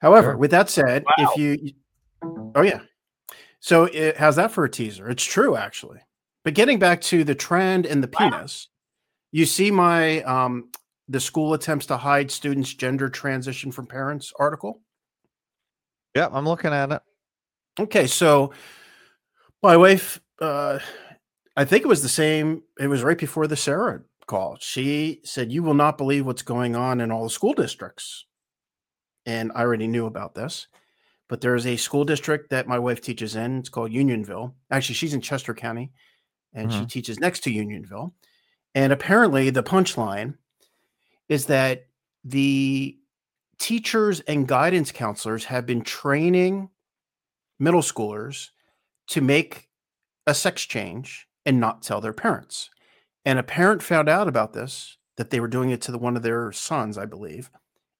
However, 0.00 0.32
Sure. 0.32 0.36
with 0.36 0.50
that 0.50 0.68
said, 0.68 1.04
Wow. 1.04 1.30
if 1.32 1.36
you, 1.38 1.72
oh, 2.54 2.62
yeah. 2.62 2.80
So 3.60 3.84
it 3.84 4.16
how's 4.16 4.36
that 4.36 4.52
for 4.52 4.64
a 4.64 4.70
teaser? 4.70 5.08
It's 5.08 5.24
true, 5.24 5.56
actually. 5.56 6.00
But 6.44 6.54
getting 6.54 6.78
back 6.78 7.00
to 7.02 7.24
the 7.24 7.34
trend 7.34 7.86
and 7.86 8.02
the 8.02 8.10
Wow. 8.20 8.30
penis, 8.30 8.68
you 9.32 9.46
see 9.46 9.70
my 9.70 10.22
um, 10.22 10.70
the 11.08 11.20
school 11.20 11.54
attempts 11.54 11.86
to 11.86 11.96
hide 11.96 12.30
students' 12.30 12.74
gender 12.74 13.08
transition 13.08 13.72
from 13.72 13.86
parents 13.86 14.32
article. 14.38 14.82
Yep, 16.14 16.30
I'm 16.34 16.46
looking 16.46 16.72
at 16.72 16.92
it. 16.92 17.02
Okay, 17.80 18.06
so 18.06 18.52
my 19.62 19.76
wife, 19.76 20.20
uh, 20.40 20.78
I 21.56 21.64
think 21.64 21.84
it 21.84 21.88
was 21.88 22.02
the 22.02 22.08
same. 22.08 22.62
It 22.78 22.88
was 22.88 23.02
right 23.02 23.18
before 23.18 23.46
the 23.46 23.56
Sarah 23.56 24.02
call. 24.26 24.58
She 24.60 25.20
said, 25.24 25.52
"You 25.52 25.62
will 25.62 25.74
not 25.74 25.98
believe 25.98 26.26
what's 26.26 26.42
going 26.42 26.76
on 26.76 27.00
in 27.00 27.10
all 27.10 27.24
the 27.24 27.30
school 27.30 27.54
districts," 27.54 28.26
and 29.26 29.52
I 29.54 29.60
already 29.60 29.86
knew 29.86 30.06
about 30.06 30.34
this. 30.34 30.66
But 31.28 31.40
there 31.40 31.54
is 31.54 31.66
a 31.66 31.76
school 31.76 32.04
district 32.04 32.50
that 32.50 32.66
my 32.66 32.78
wife 32.78 33.00
teaches 33.00 33.36
in. 33.36 33.58
It's 33.58 33.68
called 33.68 33.92
Unionville. 33.92 34.54
Actually, 34.70 34.94
she's 34.94 35.14
in 35.14 35.20
Chester 35.20 35.54
County, 35.54 35.92
and 36.52 36.72
she 36.72 36.80
Mhm. 36.80 36.90
teaches 36.90 37.20
next 37.20 37.40
to 37.40 37.50
Unionville. 37.50 38.14
And 38.74 38.92
apparently, 38.92 39.50
the 39.50 39.62
punchline 39.62 40.38
is 41.28 41.46
that 41.46 41.86
the 42.24 42.96
teachers 43.58 44.20
and 44.20 44.46
guidance 44.48 44.92
counselors 44.92 45.44
have 45.44 45.66
been 45.66 45.82
training 45.82 46.70
middle 47.58 47.82
schoolers 47.82 48.50
to 49.08 49.20
make 49.20 49.68
a 50.26 50.34
sex 50.34 50.62
change 50.64 51.26
and 51.44 51.58
not 51.58 51.82
tell 51.82 52.00
their 52.00 52.12
parents. 52.12 52.70
And 53.24 53.38
a 53.38 53.42
parent 53.42 53.82
found 53.82 54.08
out 54.08 54.28
about 54.28 54.52
this 54.52 54.96
that 55.16 55.30
they 55.30 55.40
were 55.40 55.48
doing 55.48 55.70
it 55.70 55.80
to 55.82 55.92
the, 55.92 55.98
one 55.98 56.16
of 56.16 56.22
their 56.22 56.52
sons, 56.52 56.96
I 56.96 57.04
believe, 57.04 57.50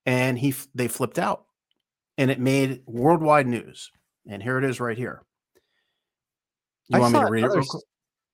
and 0.05 0.39
he 0.39 0.53
they 0.73 0.87
flipped 0.87 1.19
out, 1.19 1.45
and 2.17 2.31
it 2.31 2.39
made 2.39 2.81
worldwide 2.85 3.47
news. 3.47 3.91
And 4.27 4.41
here 4.41 4.57
it 4.57 4.63
is, 4.63 4.79
right 4.79 4.97
here. 4.97 5.23
You 6.87 6.97
I 6.97 6.99
want 6.99 7.13
me 7.13 7.19
to 7.19 7.25
read 7.27 7.43
it? 7.43 7.51
Real 7.51 7.65
quick? 7.65 7.83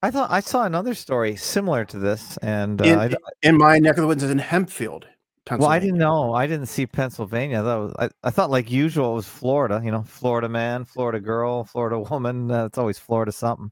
I 0.05 0.11
thought 0.11 0.29
I 0.29 0.39
saw 0.39 0.65
another 0.65 0.93
story 0.93 1.35
similar 1.35 1.83
to 1.85 1.97
this, 1.97 2.37
and 2.37 2.79
uh, 2.81 2.85
In, 2.85 2.99
I, 2.99 3.13
in 3.41 3.57
my 3.57 3.79
neck 3.79 3.97
of 3.97 4.01
the 4.01 4.07
woods 4.07 4.21
is 4.23 4.29
in 4.29 4.37
Hempfield, 4.39 5.05
Pennsylvania. 5.45 5.59
well, 5.59 5.69
I 5.69 5.79
didn't 5.79 5.97
know. 5.97 6.33
I 6.33 6.45
didn't 6.45 6.67
see 6.67 6.85
Pennsylvania. 6.85 7.63
Though 7.63 7.91
I, 7.97 8.09
I 8.23 8.29
thought, 8.29 8.51
like 8.51 8.69
usual, 8.69 9.13
it 9.13 9.15
was 9.15 9.27
Florida. 9.27 9.81
You 9.83 9.89
know, 9.89 10.03
Florida 10.03 10.47
man, 10.47 10.85
Florida 10.85 11.19
girl, 11.19 11.63
Florida 11.63 11.97
woman. 11.99 12.51
Uh, 12.51 12.65
it's 12.65 12.77
always 12.77 12.99
Florida 12.99 13.31
something. 13.31 13.71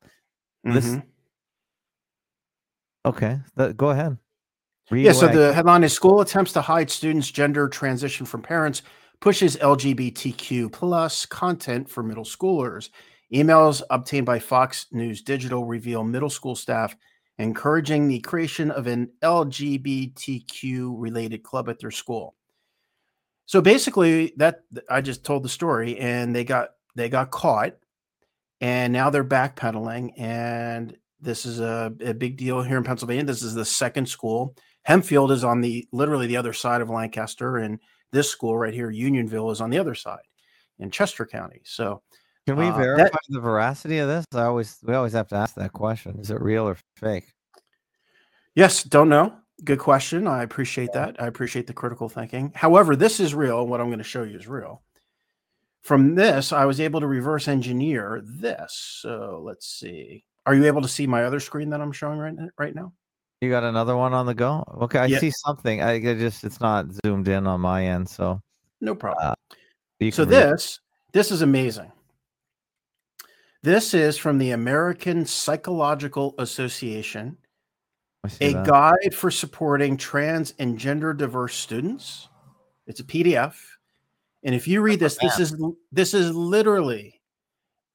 This- 0.63 0.85
Mhm. 0.95 1.03
Okay, 3.05 3.37
th- 3.57 3.75
go 3.77 3.89
ahead. 3.89 4.17
Read 4.89 5.05
Yeah, 5.05 5.11
so 5.11 5.27
the 5.27 5.53
headline 5.53 5.83
is 5.83 5.93
School 5.93 6.21
Attempts 6.21 6.53
to 6.53 6.61
Hide 6.61 6.89
Students' 6.89 7.29
Gender 7.29 7.67
Transition 7.67 8.25
from 8.25 8.41
Parents 8.41 8.81
Pushes 9.19 9.55
LGBTQ 9.57 10.71
plus 10.71 11.25
content 11.25 11.89
for 11.89 12.01
middle 12.03 12.23
schoolers. 12.25 12.89
Emails 13.33 13.81
obtained 13.89 14.25
by 14.25 14.39
Fox 14.39 14.85
News 14.91 15.21
Digital 15.21 15.65
reveal 15.65 16.03
middle 16.03 16.29
school 16.29 16.55
staff 16.55 16.95
encouraging 17.39 18.07
the 18.07 18.19
creation 18.19 18.69
of 18.69 18.85
an 18.85 19.09
LGBTQ 19.23 20.93
related 20.95 21.41
club 21.41 21.67
at 21.67 21.79
their 21.79 21.91
school. 21.91 22.35
So 23.45 23.59
basically, 23.59 24.33
that 24.37 24.61
I 24.89 25.01
just 25.01 25.23
told 25.23 25.43
the 25.43 25.49
story, 25.49 25.97
and 25.97 26.35
they 26.35 26.43
got 26.43 26.69
they 26.95 27.09
got 27.09 27.31
caught, 27.31 27.75
and 28.61 28.93
now 28.93 29.09
they're 29.09 29.23
backpedaling, 29.23 30.13
and 30.17 30.95
this 31.19 31.45
is 31.45 31.59
a, 31.59 31.93
a 32.05 32.13
big 32.13 32.37
deal 32.37 32.61
here 32.61 32.77
in 32.77 32.83
Pennsylvania. 32.83 33.23
This 33.25 33.43
is 33.43 33.53
the 33.55 33.65
second 33.65 34.07
school. 34.07 34.55
Hempfield 34.87 35.31
is 35.31 35.43
on 35.43 35.61
the 35.61 35.87
literally 35.91 36.27
the 36.27 36.37
other 36.37 36.53
side 36.53 36.81
of 36.81 36.89
Lancaster, 36.89 37.57
and 37.57 37.79
this 38.11 38.29
school 38.29 38.57
right 38.57 38.73
here, 38.73 38.91
Unionville, 38.91 39.51
is 39.51 39.59
on 39.59 39.71
the 39.71 39.79
other 39.79 39.95
side 39.95 40.23
in 40.79 40.91
Chester 40.91 41.25
County. 41.25 41.61
So 41.65 42.01
Can 42.47 42.57
we 42.57 42.67
uh, 42.67 42.71
that- 42.77 42.83
verify 42.97 43.17
the 43.29 43.39
veracity 43.39 43.99
of 43.99 44.07
this? 44.07 44.25
I 44.33 44.43
always 44.43 44.77
we 44.83 44.93
always 44.93 45.13
have 45.13 45.27
to 45.29 45.35
ask 45.35 45.55
that 45.55 45.73
question. 45.73 46.19
Is 46.19 46.29
it 46.31 46.41
real 46.41 46.67
or 46.67 46.77
fake? 46.97 47.25
Yes, 48.55 48.83
don't 48.83 49.09
know. 49.09 49.33
Good 49.63 49.79
question. 49.79 50.27
I 50.27 50.43
appreciate 50.43 50.91
that. 50.93 51.15
I 51.21 51.27
appreciate 51.27 51.67
the 51.67 51.73
critical 51.73 52.09
thinking. 52.09 52.51
However, 52.55 52.95
this 52.95 53.19
is 53.19 53.33
real. 53.33 53.65
What 53.65 53.79
I'm 53.79 53.87
going 53.87 53.99
to 53.99 54.03
show 54.03 54.23
you 54.23 54.37
is 54.37 54.47
real. 54.47 54.83
From 55.83 56.15
this, 56.15 56.51
I 56.51 56.65
was 56.65 56.79
able 56.79 56.99
to 56.99 57.07
reverse 57.07 57.47
engineer 57.47 58.21
this. 58.25 58.97
So 59.01 59.41
let's 59.45 59.67
see. 59.67 60.23
Are 60.45 60.53
you 60.55 60.65
able 60.65 60.81
to 60.81 60.87
see 60.87 61.07
my 61.07 61.23
other 61.23 61.39
screen 61.39 61.69
that 61.69 61.81
I'm 61.81 61.91
showing 61.91 62.19
right 62.19 62.35
right 62.57 62.75
now? 62.75 62.93
You 63.41 63.49
got 63.49 63.63
another 63.63 63.95
one 63.97 64.13
on 64.13 64.25
the 64.25 64.33
go? 64.33 64.63
Okay, 64.83 64.99
I 64.99 65.05
Yeah. 65.05 65.19
see 65.19 65.31
something. 65.31 65.81
I 65.81 65.93
I 65.93 65.99
just 66.15 66.43
it's 66.43 66.59
not 66.61 66.87
zoomed 67.05 67.27
in 67.27 67.47
on 67.47 67.59
my 67.61 67.85
end, 67.85 68.07
so 68.09 68.39
No 68.81 68.95
problem. 68.95 69.35
you 69.99 70.11
so 70.11 70.23
can 70.25 70.31
read 70.33 70.37
it. 70.39 70.49
this 70.51 70.79
this 71.11 71.31
is 71.31 71.41
amazing. 71.41 71.91
This 73.63 73.93
is 73.93 74.17
from 74.17 74.39
the 74.39 74.51
American 74.51 75.25
Psychological 75.25 76.35
Association. 76.37 77.37
A 78.41 78.53
that. 78.53 78.65
guide 78.65 79.15
for 79.15 79.31
supporting 79.31 79.95
trans 79.95 80.53
and 80.59 80.77
gender 80.77 81.13
diverse 81.13 81.55
students. 81.55 82.27
It's 82.87 82.99
a 82.99 83.05
PDF, 83.05 83.55
and 84.43 84.53
if 84.53 84.67
you 84.67 84.81
read 84.81 84.99
this, 84.99 85.17
this 85.17 85.39
is 85.39 85.55
this 85.93 86.13
is 86.13 86.35
literally 86.35 87.21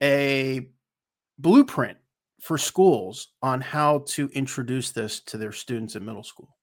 a 0.03 0.69
blueprint 1.39 1.99
for 2.41 2.57
schools 2.57 3.29
on 3.43 3.61
how 3.61 4.05
to 4.09 4.29
introduce 4.33 4.91
this 4.91 5.21
to 5.21 5.37
their 5.37 5.53
students 5.53 5.97
in 5.97 6.05
middle 6.05 6.25
school. 6.25 6.58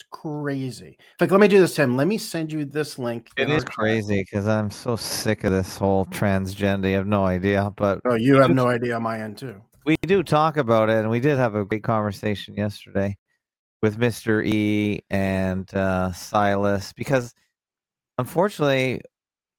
It's 0.00 0.08
crazy. 0.10 0.96
Like, 1.20 1.30
let 1.30 1.40
me 1.40 1.48
do 1.48 1.60
this, 1.60 1.74
Tim. 1.74 1.94
Let 1.94 2.06
me 2.06 2.16
send 2.16 2.50
you 2.50 2.64
this 2.64 2.98
link. 2.98 3.28
It 3.36 3.50
is 3.50 3.64
crazy 3.64 4.22
because 4.22 4.48
I'm 4.48 4.70
so 4.70 4.96
sick 4.96 5.44
of 5.44 5.52
this 5.52 5.76
whole 5.76 6.06
transgender. 6.06 6.88
You 6.88 6.96
have 6.96 7.06
no 7.06 7.26
idea, 7.26 7.70
but 7.76 8.00
Oh, 8.06 8.14
you 8.14 8.36
have 8.36 8.50
no 8.50 8.66
idea 8.66 8.96
on 8.96 9.02
my 9.02 9.20
end 9.20 9.36
too. 9.36 9.60
we 9.84 9.96
do 10.02 10.22
talk 10.22 10.56
about 10.56 10.88
it, 10.88 10.96
and 10.96 11.10
we 11.10 11.20
did 11.20 11.36
have 11.36 11.54
a 11.54 11.66
great 11.66 11.82
conversation 11.82 12.54
yesterday 12.54 13.14
with 13.82 13.98
Mr. 13.98 14.42
E 14.46 15.00
and 15.10 15.72
uh, 15.74 16.12
Silas 16.12 16.94
because 16.94 17.34
unfortunately, 18.16 19.02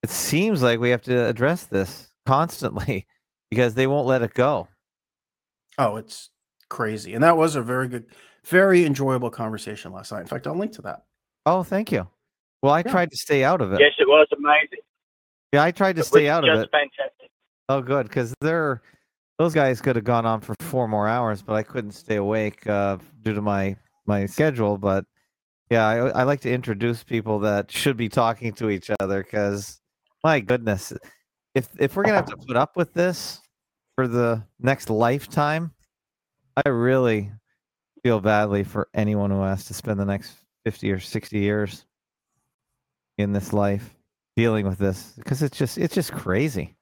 it 0.02 0.10
seems 0.10 0.64
like 0.64 0.80
we 0.80 0.90
have 0.90 1.04
to 1.04 1.28
address 1.28 1.66
this 1.66 2.10
constantly 2.26 3.06
because 3.52 3.76
they 3.76 3.86
won't 3.86 4.08
let 4.08 4.24
it 4.24 4.34
go. 4.34 4.68
Oh, 5.78 5.98
it's 5.98 6.32
crazy. 6.68 7.14
And 7.14 7.24
that 7.24 7.38
was 7.38 7.56
a 7.56 7.62
very 7.62 7.88
good, 7.88 8.06
very 8.46 8.86
enjoyable 8.86 9.30
conversation 9.30 9.92
last 9.92 10.12
night. 10.12 10.22
In 10.22 10.28
fact, 10.28 10.48
I'll 10.48 10.56
link 10.58 10.72
to 10.74 10.82
that. 10.84 11.04
Oh, 11.46 11.64
thank 11.64 11.92
you. 11.92 12.08
Well, 12.62 12.74
I 12.74 12.80
Yeah. 12.80 12.92
tried 12.92 13.12
to 13.12 13.18
stay 13.18 13.44
out 13.44 13.62
of 13.62 13.74
it. 13.74 13.80
Yes, 13.80 13.94
it 14.00 14.08
was 14.08 14.28
amazing. 14.36 14.80
Yeah, 15.54 15.64
I 15.64 15.72
tried 15.72 15.96
to 15.98 16.02
It 16.02 16.06
stay 16.06 16.24
was 16.24 16.30
out 16.30 16.48
of 16.48 16.56
just 16.56 16.66
it. 16.68 16.72
fantastic. 16.72 17.30
Oh, 17.70 17.82
good, 17.82 18.08
because 18.08 18.34
they're 18.42 18.82
those 19.40 19.54
guys 19.56 19.82
could 19.82 19.96
have 19.96 20.06
gone 20.06 20.26
on 20.26 20.40
for 20.40 20.54
four 20.62 20.88
more 20.88 21.08
hours, 21.08 21.42
but 21.42 21.54
I 21.54 21.64
couldn't 21.64 21.94
stay 21.94 22.18
awake 22.18 22.68
uh, 22.68 22.98
due 23.24 23.34
to 23.34 23.42
my 23.42 23.76
my 24.06 24.26
schedule. 24.28 24.78
But 24.78 25.06
yeah, 25.72 25.88
I, 25.88 25.96
I 26.10 26.24
like 26.24 26.42
to 26.42 26.52
introduce 26.52 27.04
people 27.04 27.40
that 27.40 27.72
should 27.72 27.98
be 27.98 28.08
talking 28.10 28.54
to 28.54 28.70
each 28.70 28.92
other 29.00 29.24
because 29.24 29.82
my 30.24 30.40
goodness, 30.42 30.94
if 31.56 31.70
if 31.80 31.96
we're 31.96 32.04
gonna 32.04 32.18
have 32.18 32.26
to 32.28 32.38
put 32.38 32.56
up 32.56 32.76
with 32.76 32.94
this 32.94 33.42
for 33.96 34.08
the 34.08 34.44
next 34.60 34.90
lifetime, 34.90 35.74
I 36.64 36.70
really 36.70 37.32
feel 38.04 38.20
badly 38.20 38.64
for 38.64 38.88
anyone 38.94 39.32
who 39.32 39.42
has 39.42 39.66
to 39.66 39.74
spend 39.74 40.00
the 40.00 40.06
next 40.06 40.34
fifty 40.66 40.92
or 40.92 41.00
sixty 41.00 41.40
years 41.40 41.86
in 43.18 43.34
this 43.34 43.54
life 43.54 43.96
dealing 44.36 44.66
with 44.68 44.78
this 44.80 45.14
because 45.18 45.44
it's 45.44 45.58
just 45.58 45.78
it's 45.78 45.94
just 45.96 46.12
crazy. 46.12 46.76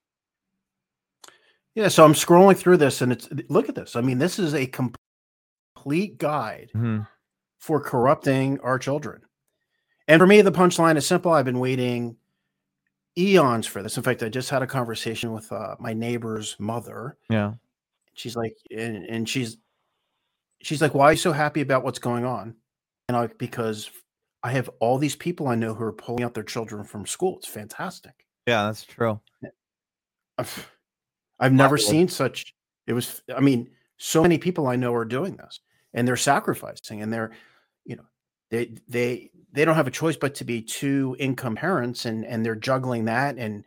Yeah, 1.75 1.87
so 1.87 2.03
I'm 2.03 2.13
scrolling 2.13 2.57
through 2.57 2.77
this 2.77 3.01
and 3.01 3.11
it's 3.11 3.29
look 3.49 3.69
at 3.69 3.75
this. 3.75 3.95
I 3.95 4.01
mean, 4.01 4.17
this 4.17 4.39
is 4.39 4.53
a 4.53 4.65
complete 4.67 6.17
guide 6.17 6.71
Mhm. 6.75 7.07
for 7.59 7.79
corrupting 7.79 8.59
our 8.61 8.79
children. 8.79 9.21
And 10.07 10.19
for 10.19 10.27
me, 10.27 10.41
the 10.41 10.51
punchline 10.51 10.97
is 10.97 11.05
simple. 11.05 11.31
I've 11.31 11.45
been 11.45 11.59
waiting 11.59 12.17
eons 13.17 13.67
for 13.67 13.83
this. 13.83 13.95
In 13.97 14.03
fact, 14.03 14.23
I 14.23 14.29
just 14.29 14.49
had 14.49 14.63
a 14.63 14.67
conversation 14.67 15.31
with 15.33 15.51
uh, 15.51 15.75
my 15.79 15.93
neighbor's 15.93 16.55
mother. 16.59 17.17
Yeah. 17.29 17.53
She's 18.13 18.35
like, 18.35 18.55
and, 18.75 19.05
and 19.05 19.29
she's 19.29 19.57
she's 20.61 20.81
like, 20.81 20.93
why 20.93 21.05
are 21.05 21.11
you 21.11 21.17
so 21.17 21.31
happy 21.31 21.61
about 21.61 21.83
what's 21.83 21.99
going 21.99 22.25
on? 22.25 22.55
And 23.07 23.17
I 23.17 23.27
because 23.27 23.89
I 24.43 24.51
have 24.51 24.69
all 24.79 24.97
these 24.97 25.15
people 25.15 25.47
I 25.47 25.55
know 25.55 25.73
who 25.73 25.83
are 25.83 25.93
pulling 25.93 26.23
out 26.23 26.33
their 26.33 26.43
children 26.43 26.83
from 26.83 27.05
school. 27.05 27.37
It's 27.37 27.47
fantastic. 27.47 28.13
Yeah, 28.47 28.65
that's 28.67 28.83
true. 28.85 29.19
Eh, 29.43 29.49
I've, 30.37 30.71
I've 31.39 31.53
never 31.53 31.77
seen 31.77 32.07
such. 32.07 32.53
It 32.87 32.93
was. 32.93 33.21
I 33.35 33.39
mean, 33.39 33.69
so 33.97 34.21
many 34.21 34.37
people 34.37 34.67
I 34.67 34.75
know 34.75 34.93
are 34.93 35.05
doing 35.05 35.35
this. 35.37 35.59
and 35.93 36.07
they're 36.07 36.15
sacrificing 36.17 37.01
and 37.01 37.11
they're 37.11 37.31
you 37.85 37.95
know 37.95 38.05
they 38.51 38.75
they 38.87 39.31
they 39.51 39.65
don't 39.65 39.75
have 39.75 39.87
a 39.87 39.91
choice 39.91 40.15
but 40.17 40.35
to 40.35 40.43
be 40.45 40.61
two 40.61 41.15
income 41.19 41.55
parents 41.55 42.05
and 42.05 42.25
and 42.25 42.45
they're 42.45 42.55
juggling 42.55 43.05
that 43.05 43.37
and 43.37 43.65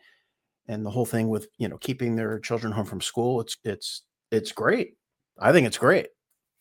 and 0.69 0.87
the 0.87 0.91
whole 0.91 1.07
thing 1.07 1.29
with 1.29 1.49
you 1.59 1.69
know 1.69 1.79
keeping 1.79 2.15
their 2.17 2.39
children 2.39 2.73
home 2.73 2.87
from 2.87 3.01
school 3.01 3.41
it's 3.41 3.57
it's 3.65 4.03
it's 4.31 4.53
great 4.53 4.97
i 5.41 5.51
think 5.53 5.67
it's 5.67 5.79
great 5.79 6.09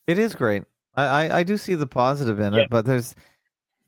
It 0.08 0.20
is 0.20 0.36
great. 0.36 0.63
I, 0.96 1.03
I, 1.05 1.38
I 1.39 1.43
do 1.43 1.58
see 1.58 1.75
the 1.75 1.88
positive 1.88 2.39
in 2.39 2.53
Yeah. 2.53 2.62
it, 2.62 2.70
but 2.70 2.86
there's 2.86 3.15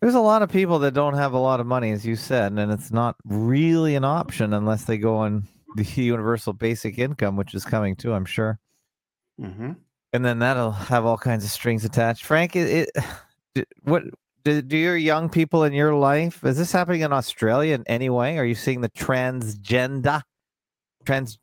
there's 0.01 0.15
a 0.15 0.19
lot 0.19 0.41
of 0.41 0.49
people 0.51 0.79
that 0.79 0.93
don't 0.93 1.13
have 1.13 1.31
a 1.33 1.37
lot 1.39 1.59
of 1.61 1.65
money, 1.65 1.91
as 1.91 2.05
you 2.05 2.15
said, 2.17 2.51
and 2.51 2.71
it's 2.71 2.91
not 2.91 3.15
really 3.25 3.95
an 3.95 4.03
option 4.03 4.53
unless 4.53 4.83
they 4.83 4.97
go 4.97 5.15
on 5.15 5.47
the 5.75 5.83
universal 6.01 6.51
basic 6.53 6.97
income, 6.99 7.35
which 7.37 7.53
is 7.53 7.63
coming 7.65 7.95
too, 7.95 8.13
I'm 8.13 8.25
sure. 8.25 8.59
hmm 9.39 9.71
And 10.11 10.25
then 10.25 10.39
that'll 10.39 10.71
have 10.71 11.05
all 11.05 11.17
kinds 11.17 11.43
of 11.45 11.51
strings 11.51 11.85
attached. 11.85 12.25
Frank, 12.25 12.55
it, 12.55 12.89
it 13.55 13.67
what 13.83 14.03
do, 14.43 14.61
do 14.61 14.75
your 14.77 14.97
young 14.97 15.29
people 15.29 15.63
in 15.63 15.71
your 15.73 15.93
life 15.95 16.43
is 16.43 16.57
this 16.57 16.71
happening 16.73 17.01
in 17.01 17.13
Australia 17.13 17.73
in 17.75 17.83
any 17.87 18.09
way? 18.09 18.37
Are 18.37 18.45
you 18.45 18.55
seeing 18.55 18.81
the 18.81 18.89
transgender 18.89 20.21
trans? 21.05 21.39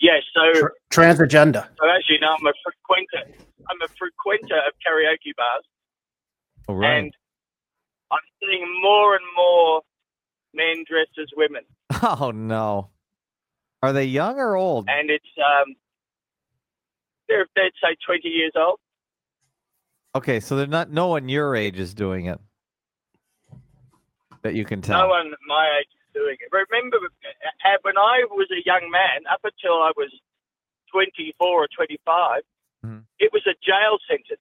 Yes, 0.00 0.22
so, 0.34 0.60
Tr- 0.60 0.66
trans 0.90 1.20
agenda 1.20 1.68
so 1.80 1.88
as 1.88 2.02
you 2.08 2.20
know, 2.20 2.28
I'm 2.38 2.46
a 2.46 2.52
frequenter. 2.64 3.36
I'm 3.70 3.82
a 3.82 3.88
frequenter 3.88 4.56
of 4.66 4.72
karaoke 4.86 5.34
bars, 5.36 5.64
Oh, 6.68 6.74
right. 6.74 6.98
and 6.98 7.12
I'm 8.12 8.18
seeing 8.40 8.80
more 8.82 9.14
and 9.16 9.24
more 9.36 9.82
men 10.54 10.84
dressed 10.88 11.18
as 11.20 11.28
women, 11.36 11.62
oh 12.20 12.30
no, 12.34 12.90
are 13.82 13.92
they 13.92 14.04
young 14.04 14.38
or 14.38 14.56
old? 14.56 14.88
and 14.88 15.10
it's 15.10 15.24
um, 15.38 15.74
they're 17.28 17.46
they'd 17.56 17.72
say 17.82 17.96
20 18.06 18.28
years 18.28 18.52
old. 18.56 18.78
Okay, 20.14 20.40
so 20.40 20.56
they're 20.56 20.66
not. 20.66 20.90
No 20.90 21.08
one 21.08 21.28
your 21.28 21.54
age 21.54 21.78
is 21.78 21.92
doing 21.92 22.26
it. 22.26 22.40
That 24.42 24.54
you 24.54 24.64
can 24.64 24.80
tell. 24.80 25.00
No 25.00 25.08
one 25.08 25.32
my 25.46 25.68
age 25.80 25.86
is 25.92 25.97
doing 26.18 26.36
it. 26.40 26.48
Remember, 26.50 26.96
uh, 26.98 27.78
when 27.82 27.96
I 27.96 28.24
was 28.30 28.48
a 28.50 28.62
young 28.66 28.90
man, 28.90 29.26
up 29.30 29.40
until 29.44 29.74
I 29.82 29.92
was 29.96 30.10
24 30.92 31.46
or 31.64 31.68
25, 31.74 32.42
Mhm. 32.84 33.04
it 33.18 33.32
was 33.32 33.42
a 33.46 33.54
jail 33.62 33.98
sentence 34.08 34.40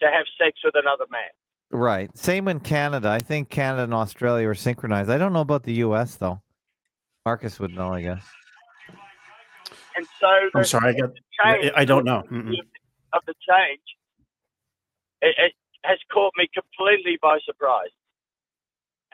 to 0.00 0.06
have 0.10 0.26
sex 0.38 0.58
with 0.64 0.74
another 0.74 1.06
man. 1.10 1.30
Right. 1.70 2.10
Same 2.16 2.48
in 2.48 2.60
Canada. 2.60 3.08
I 3.08 3.18
think 3.18 3.48
Canada 3.50 3.84
and 3.84 3.94
Australia 3.94 4.48
are 4.48 4.54
synchronized. 4.54 5.10
I 5.10 5.18
don't 5.18 5.32
know 5.32 5.40
about 5.40 5.62
the 5.64 5.74
U.S. 5.86 6.16
though. 6.16 6.42
Marcus 7.24 7.58
would 7.60 7.72
know, 7.74 7.92
I 7.92 8.02
guess. 8.02 8.26
And 9.94 10.06
so 10.18 10.28
i'm 10.54 10.64
sorry 10.64 10.94
i 10.94 10.98
got 10.98 11.10
change 11.44 11.70
i 11.76 11.84
don't 11.84 12.04
know 12.06 12.22
Mm-mm. 12.30 12.54
of 13.12 13.22
the 13.26 13.34
change 13.46 13.82
it, 15.20 15.34
it 15.36 15.52
has 15.84 15.98
caught 16.10 16.32
me 16.38 16.48
completely 16.54 17.18
by 17.20 17.38
surprise. 17.44 17.90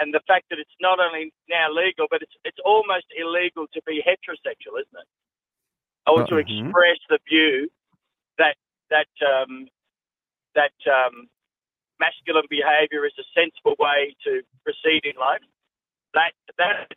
And 0.00 0.14
the 0.14 0.20
fact 0.28 0.46
that 0.50 0.58
it's 0.58 0.78
not 0.80 1.00
only 1.00 1.32
now 1.48 1.70
legal, 1.72 2.06
but 2.10 2.22
it's 2.22 2.34
it's 2.44 2.58
almost 2.64 3.06
illegal 3.16 3.66
to 3.74 3.82
be 3.86 4.02
heterosexual, 4.02 4.80
isn't 4.80 4.98
it? 5.00 5.08
I 6.06 6.12
Or 6.12 6.22
to 6.24 6.34
Mhm. 6.36 6.70
express 6.70 6.98
the 7.10 7.18
view 7.28 7.70
that 8.38 8.56
that 8.90 9.08
um, 9.26 9.68
that 10.54 10.74
um, 10.86 11.28
masculine 12.00 12.46
behaviour 12.50 13.06
is 13.06 13.14
a 13.18 13.24
sensible 13.34 13.76
way 13.78 14.14
to 14.24 14.42
proceed 14.64 15.04
in 15.04 15.16
life. 15.20 15.42
That 16.14 16.32
that 16.58 16.88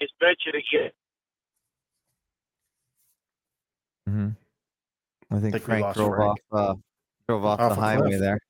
is 0.00 0.10
virtually 0.20 0.64
hmm 4.06 4.30
I 5.30 5.40
think, 5.40 5.52
think 5.52 5.66
we 5.66 5.66
Frank 5.66 5.94
drove 5.96 6.16
Frank. 6.16 6.30
off. 6.30 6.40
Uh, 6.52 6.74
drove 7.28 7.44
off, 7.44 7.60
Off 7.60 7.70
the 7.70 7.82
highway 7.82 8.08
cliff. 8.10 8.20
there. 8.20 8.40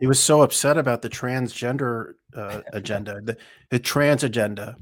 He 0.00 0.06
was 0.06 0.20
so 0.20 0.42
upset 0.42 0.76
about 0.76 1.02
the 1.02 1.10
transgender 1.10 2.14
uh, 2.36 2.60
agenda 2.72 3.20
the, 3.22 3.36
the 3.70 3.78
trans 3.78 4.24
agenda 4.24 4.76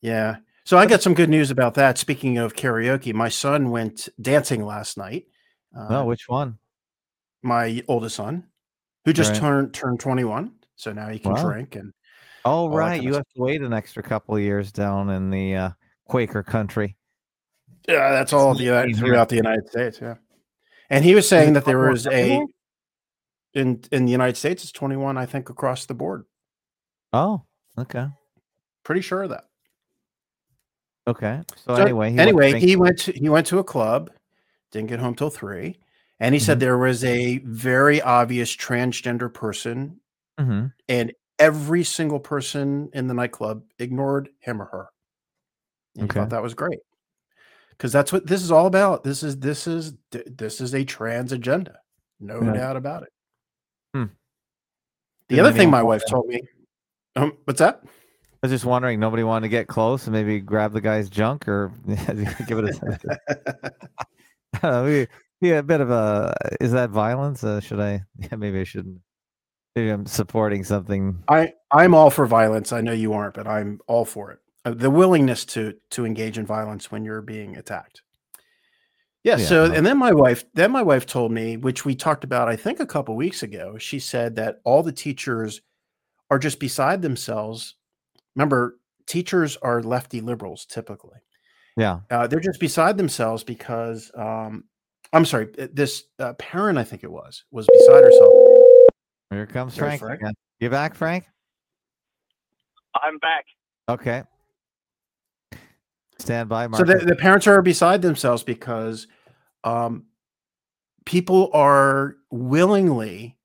yeah 0.00 0.36
so 0.64 0.78
i 0.78 0.86
got 0.86 1.02
some 1.02 1.14
good 1.14 1.30
news 1.30 1.50
about 1.50 1.74
that 1.74 1.98
speaking 1.98 2.38
of 2.38 2.54
karaoke 2.54 3.12
my 3.14 3.28
son 3.28 3.70
went 3.70 4.08
dancing 4.20 4.64
last 4.64 4.96
night 4.96 5.26
uh, 5.76 5.86
oh, 6.02 6.04
which 6.04 6.28
one? 6.28 6.56
my 7.42 7.82
oldest 7.88 8.16
son, 8.16 8.44
who 9.04 9.12
just 9.12 9.32
Right. 9.32 9.40
turned 9.40 9.74
turned 9.74 10.00
21. 10.00 10.52
So 10.76 10.92
now 10.92 11.08
he 11.08 11.18
can 11.18 11.32
Wow. 11.32 11.42
drink 11.42 11.76
and 11.76 11.92
Oh, 12.44 12.68
that 12.68 12.76
right. 12.76 12.94
kinda 12.96 13.10
You 13.10 13.14
have 13.14 13.24
to 13.36 13.42
wait 13.42 13.62
an 13.62 13.72
extra 13.72 14.02
couple 14.02 14.36
of 14.36 14.42
years 14.42 14.72
down 14.72 15.10
in 15.10 15.30
the 15.30 15.56
uh, 15.56 15.70
Quaker 16.06 16.42
country. 16.42 16.96
yeah, 17.88 18.10
that's 18.12 18.32
all 18.32 18.54
the 18.54 18.70
uh, 18.70 18.86
throughout 18.96 19.28
the 19.28 19.36
United 19.36 19.68
States. 19.68 19.98
Yeah, 20.00 20.14
and 20.90 21.04
he 21.04 21.14
was 21.14 21.28
saying 21.28 21.52
that 21.54 21.64
there 21.64 21.78
was 21.80 22.06
a? 22.06 22.40
In 23.54 23.82
in 23.92 24.04
the 24.04 24.12
United 24.12 24.36
States 24.36 24.62
it's 24.62 24.72
21, 24.72 25.16
I 25.16 25.26
think, 25.26 25.50
across 25.50 25.86
the 25.86 25.94
board. 25.94 26.24
Oh, 27.12 27.42
okay. 27.78 28.08
Pretty 28.84 29.00
sure 29.00 29.22
of 29.22 29.30
that. 29.30 29.44
Okay. 31.06 31.42
So, 31.56 31.76
So 31.76 31.82
anyway, 31.82 32.10
he 32.10 32.16
went 32.16 32.28
anyway, 32.28 32.50
drinking. 32.50 32.68
he 32.68 32.76
went 32.76 32.98
to, 33.00 33.12
he 33.12 33.28
went 33.28 33.46
to 33.48 33.58
a 33.58 33.64
club, 33.64 34.10
didn't 34.72 34.88
get 34.88 34.98
home 35.00 35.14
till 35.14 35.30
three, 35.30 35.78
and 36.20 36.34
he 36.34 36.40
said 36.40 36.58
Mhm. 36.58 36.60
there 36.60 36.78
was 36.78 37.04
a 37.04 37.38
very 37.44 38.00
obvious 38.02 38.54
transgender 38.54 39.32
person, 39.32 40.00
Mhm. 40.38 40.72
and 40.88 41.12
every 41.38 41.84
single 41.84 42.20
person 42.20 42.90
in 42.92 43.06
the 43.06 43.14
nightclub 43.14 43.64
ignored 43.78 44.30
him 44.40 44.60
or 44.62 44.66
her. 44.66 44.88
And 45.96 46.04
he 46.04 46.10
Okay. 46.10 46.20
thought 46.20 46.30
that 46.30 46.42
was 46.42 46.54
great 46.54 46.80
because 47.70 47.92
that's 47.92 48.12
what 48.12 48.26
this 48.26 48.42
is 48.42 48.50
all 48.50 48.66
about. 48.66 49.04
This 49.04 49.22
is 49.22 49.38
this 49.38 49.66
is 49.66 49.94
this 50.10 50.60
is 50.60 50.74
a 50.74 50.84
trans 50.84 51.32
agenda, 51.32 51.78
no 52.20 52.40
doubt 52.52 52.76
about 52.76 53.02
it. 53.04 53.10
The 55.28 55.40
other 55.40 55.52
thing 55.52 55.70
my 55.70 55.82
wife 55.82 56.02
told 56.08 56.26
me, 56.26 56.42
um, 57.16 57.36
what's 57.44 57.60
that? 57.60 57.80
I 57.84 58.46
was 58.46 58.52
just 58.52 58.66
wondering, 58.66 59.00
nobody 59.00 59.22
wanted 59.22 59.46
to 59.46 59.48
get 59.48 59.68
close 59.68 60.06
and 60.06 60.12
maybe 60.12 60.38
grab 60.38 60.72
the 60.72 60.80
guy's 60.80 61.08
junk 61.08 61.48
or 61.48 61.72
give 62.46 62.58
it 62.58 62.76
a. 62.76 63.20
I 64.54 64.58
don't 64.58 64.70
know, 64.70 64.84
maybe, 64.84 65.08
yeah, 65.40 65.58
a 65.58 65.62
bit 65.62 65.80
of 65.80 65.90
a. 65.90 66.34
Is 66.60 66.72
that 66.72 66.90
violence? 66.90 67.42
Uh, 67.42 67.60
should 67.60 67.80
I? 67.80 68.02
Yeah, 68.18 68.36
maybe 68.36 68.60
I 68.60 68.64
shouldn't. 68.64 69.00
Maybe 69.74 69.90
I'm 69.90 70.06
supporting 70.06 70.62
something. 70.62 71.22
I 71.26 71.52
I'm 71.70 71.94
all 71.94 72.10
for 72.10 72.26
violence. 72.26 72.72
I 72.72 72.80
know 72.80 72.92
you 72.92 73.12
aren't, 73.12 73.34
but 73.34 73.46
I'm 73.46 73.80
all 73.86 74.04
for 74.04 74.30
it. 74.30 74.38
Uh, 74.64 74.74
the 74.74 74.90
willingness 74.90 75.44
to 75.46 75.74
to 75.90 76.06
engage 76.06 76.38
in 76.38 76.46
violence 76.46 76.92
when 76.92 77.04
you're 77.04 77.22
being 77.22 77.56
attacked. 77.56 78.02
Yeah. 79.24 79.36
Yeah, 79.38 79.46
So 79.46 79.66
no. 79.66 79.74
and 79.74 79.84
then 79.86 79.96
my 79.98 80.12
wife 80.12 80.44
then 80.54 80.70
my 80.70 80.82
wife 80.82 81.06
told 81.06 81.32
me, 81.32 81.56
which 81.56 81.84
we 81.84 81.94
talked 81.94 82.24
about, 82.24 82.48
I 82.48 82.56
think 82.56 82.78
a 82.80 82.86
couple 82.86 83.16
weeks 83.16 83.42
ago. 83.42 83.76
She 83.78 83.98
said 83.98 84.36
that 84.36 84.60
all 84.64 84.82
the 84.82 84.92
teachers 84.92 85.62
are 86.30 86.38
just 86.38 86.60
beside 86.60 87.00
themselves. 87.02 87.74
Remember, 88.36 88.78
teachers 89.06 89.56
are 89.62 89.82
lefty 89.82 90.20
liberals 90.20 90.66
typically. 90.66 91.18
Yeah. 91.76 92.00
Uh, 92.10 92.26
they're 92.26 92.38
just 92.40 92.60
beside 92.60 92.96
themselves 92.98 93.42
because 93.44 94.10
um, 94.14 94.64
I'm 95.12 95.24
sorry, 95.24 95.48
this 95.72 96.04
uh, 96.18 96.34
parent, 96.34 96.76
I 96.78 96.84
think 96.84 97.02
it 97.02 97.10
was, 97.10 97.44
was 97.50 97.66
beside 97.72 98.04
herself. 98.04 98.32
Here 99.30 99.46
comes 99.46 99.74
There's 99.74 99.88
Frank. 99.88 100.00
Frank. 100.00 100.20
again. 100.20 100.34
You 100.60 100.70
back, 100.70 100.94
Frank? 100.94 101.24
I'm 103.02 103.18
back. 103.18 103.44
Okay. 103.88 104.22
Stand 106.20 106.48
by, 106.48 106.64
So 106.66 106.84
Mark. 106.84 106.86
the, 106.86 107.06
the 107.06 107.16
parents 107.16 107.46
are 107.48 107.60
beside 107.60 108.00
themselves 108.02 108.44
because 108.44 109.08
um, 109.64 110.04
people 111.04 111.50
are 111.52 112.16
willingly 112.30 113.36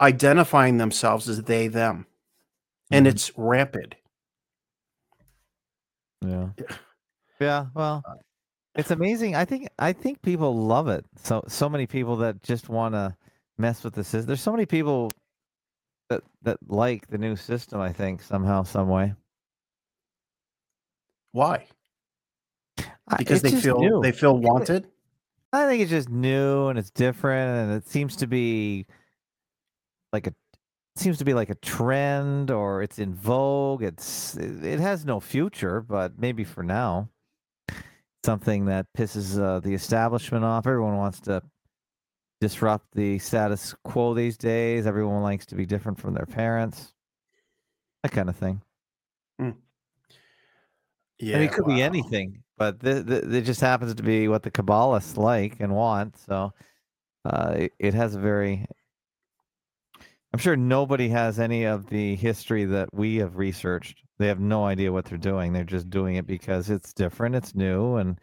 identifying 0.00 0.78
themselves 0.78 1.28
as 1.28 1.42
they 1.44 1.68
them, 1.68 2.06
and 2.90 3.06
Mhm. 3.06 3.10
it's 3.10 3.38
rampant. 3.38 3.94
Yeah. 6.20 6.50
Yeah. 6.58 6.76
Yeah. 7.40 7.66
Well, 7.74 8.04
it's 8.74 8.90
amazing. 8.90 9.34
I 9.34 9.44
think 9.44 9.68
I 9.78 9.92
think 9.92 10.22
people 10.22 10.54
love 10.56 10.88
it. 10.88 11.04
So 11.16 11.42
so 11.48 11.68
many 11.68 11.86
people 11.86 12.16
that 12.18 12.42
just 12.42 12.68
want 12.68 12.94
to 12.94 13.16
mess 13.58 13.84
with 13.84 13.94
the 13.94 14.04
system. 14.04 14.26
There's 14.26 14.40
so 14.42 14.52
many 14.52 14.66
people 14.66 15.10
that 16.08 16.22
that 16.42 16.58
like 16.68 17.08
the 17.08 17.18
new 17.18 17.36
system. 17.36 17.80
I 17.80 17.92
think 17.92 18.22
somehow, 18.22 18.62
some 18.64 18.88
way. 18.88 19.14
Why? 21.32 21.66
Because 23.18 23.42
it's 23.44 23.54
they 23.54 23.60
feel 23.60 23.78
new. 23.78 24.00
they 24.02 24.12
feel 24.12 24.36
wanted. 24.36 24.86
I 25.52 25.66
think 25.66 25.82
it's 25.82 25.90
just 25.90 26.08
new 26.08 26.68
and 26.68 26.78
it's 26.78 26.90
different, 26.90 27.58
and 27.58 27.72
it 27.72 27.86
seems 27.86 28.16
to 28.16 28.26
be 28.26 28.86
like 30.12 30.26
a 30.26 30.34
seems 30.96 31.18
to 31.18 31.24
be 31.24 31.34
like 31.34 31.50
a 31.50 31.54
trend 31.56 32.50
or 32.50 32.82
it's 32.82 32.98
in 32.98 33.14
vogue. 33.14 33.82
It's 33.82 34.36
it, 34.36 34.80
has 34.80 35.04
no 35.04 35.20
future, 35.20 35.80
but 35.80 36.18
maybe 36.18 36.44
for 36.44 36.62
now, 36.62 37.08
something 38.24 38.66
that 38.66 38.86
pisses 38.96 39.40
uh, 39.40 39.60
the 39.60 39.74
establishment 39.74 40.44
off. 40.44 40.66
Everyone 40.66 40.96
wants 40.96 41.20
to 41.22 41.42
disrupt 42.40 42.86
the 42.94 43.18
status 43.18 43.74
quo 43.84 44.14
these 44.14 44.36
days. 44.36 44.86
Everyone 44.86 45.22
likes 45.22 45.46
to 45.46 45.54
be 45.54 45.66
different 45.66 45.98
from 45.98 46.14
their 46.14 46.26
parents. 46.26 46.92
That 48.02 48.12
kind 48.12 48.28
of 48.28 48.36
thing. 48.36 48.62
Yeah, 51.22 51.36
I 51.36 51.38
mean, 51.38 51.48
it 51.48 51.52
could 51.52 51.66
be 51.66 51.80
anything, 51.80 52.41
but 52.58 52.80
th- 52.80 53.06
th- 53.06 53.24
it 53.24 53.42
just 53.42 53.60
happens 53.60 53.94
to 53.94 54.02
be 54.02 54.28
what 54.28 54.42
the 54.42 54.50
Kabbalists 54.50 55.16
like 55.16 55.56
and 55.60 55.74
want. 55.74 56.16
So 56.18 56.52
uh, 57.24 57.54
it, 57.56 57.72
it 57.78 57.94
has 57.94 58.14
a 58.14 58.20
very. 58.20 58.66
I'm 60.32 60.38
sure 60.38 60.56
nobody 60.56 61.08
has 61.08 61.38
any 61.38 61.64
of 61.64 61.86
the 61.90 62.16
history 62.16 62.64
that 62.64 62.88
we 62.94 63.16
have 63.16 63.36
researched. 63.36 64.02
They 64.18 64.28
have 64.28 64.40
no 64.40 64.64
idea 64.64 64.92
what 64.92 65.04
they're 65.04 65.18
doing. 65.18 65.52
They're 65.52 65.64
just 65.64 65.90
doing 65.90 66.16
it 66.16 66.26
because 66.26 66.70
it's 66.70 66.94
different, 66.94 67.34
it's 67.34 67.54
new, 67.54 67.96
and 67.96 68.18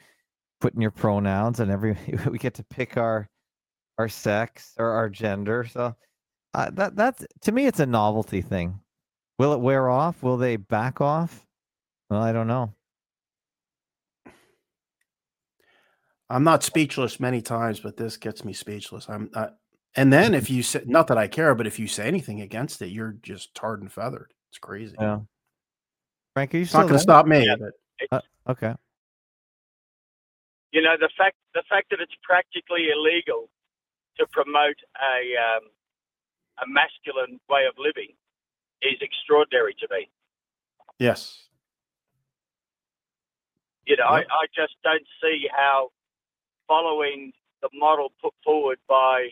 putting 0.60 0.82
your 0.82 0.92
pronouns 0.92 1.60
and 1.60 1.72
every 1.72 1.98
we 2.30 2.38
get 2.38 2.56
to 2.56 2.64
pick 2.64 2.98
our 2.98 3.30
our 3.98 4.10
sex 4.10 4.74
or 4.78 4.92
our 4.92 5.10
gender. 5.10 5.66
So 5.66 5.96
uh, 6.54 6.70
that 6.72 6.96
that's 6.96 7.26
to 7.42 7.52
me, 7.52 7.68
it's 7.68 7.80
a 7.80 7.86
novelty 7.86 8.42
thing. 8.42 8.80
Will 9.38 9.54
it 9.54 9.60
wear 9.60 9.90
off? 9.90 10.24
Will 10.24 10.38
they 10.38 10.56
back 10.56 11.02
off? 11.02 11.46
Well, 12.10 12.22
I 12.22 12.32
don't 12.32 12.48
know. 12.48 12.74
I'm 16.30 16.44
not 16.44 16.64
speechless 16.64 17.20
many 17.20 17.42
times, 17.42 17.80
but 17.80 17.98
this 17.98 18.18
gets 18.18 18.46
me 18.46 18.54
speechless. 18.54 19.10
I'm 19.10 19.30
uh, 19.34 19.48
and 19.96 20.14
then 20.14 20.34
if 20.34 20.50
you 20.50 20.62
say 20.62 20.84
not 20.86 21.08
that 21.08 21.18
I 21.18 21.28
care, 21.28 21.56
but 21.56 21.66
if 21.66 21.80
you 21.80 21.88
say 21.88 22.08
anything 22.08 22.42
against 22.42 22.82
it, 22.82 22.90
you're 22.90 23.16
just 23.24 23.56
tarred 23.56 23.82
and 23.82 23.92
feathered. 23.92 24.32
It's 24.50 24.60
crazy. 24.60 24.96
Yeah. 25.00 25.20
Frank, 26.34 26.54
are 26.54 26.58
you 26.58 26.64
It's 26.64 26.74
not 26.74 26.84
going 26.84 26.94
to 26.94 27.00
stop 27.00 27.26
me. 27.26 27.46
Yeah. 27.46 27.56
But 28.12 28.24
Okay. 28.48 28.74
You 30.72 30.82
know, 30.82 30.96
the 31.00 31.10
fact 31.18 31.36
the 31.54 31.64
fact 31.70 31.90
that 31.90 32.00
it's 32.00 32.14
practically 32.24 32.88
illegal 32.94 33.50
to 34.18 34.28
promote 34.28 34.78
a 35.02 35.58
um, 35.58 35.64
a 36.62 36.68
masculine 36.68 37.40
way 37.50 37.66
of 37.68 37.74
living 37.78 38.14
is 38.82 38.98
extraordinary 39.02 39.76
to 39.80 39.88
me. 39.92 40.10
yes, 41.00 41.48
You 43.86 43.98
know, 43.98 44.06
Yep. 44.12 44.28
I, 44.30 44.44
I 44.44 44.46
just 44.56 44.76
don't 44.84 45.06
see 45.22 45.48
how 45.52 45.92
following 46.70 47.34
the 47.62 47.70
model 47.74 48.14
put 48.24 48.34
forward 48.46 48.78
by 48.88 49.28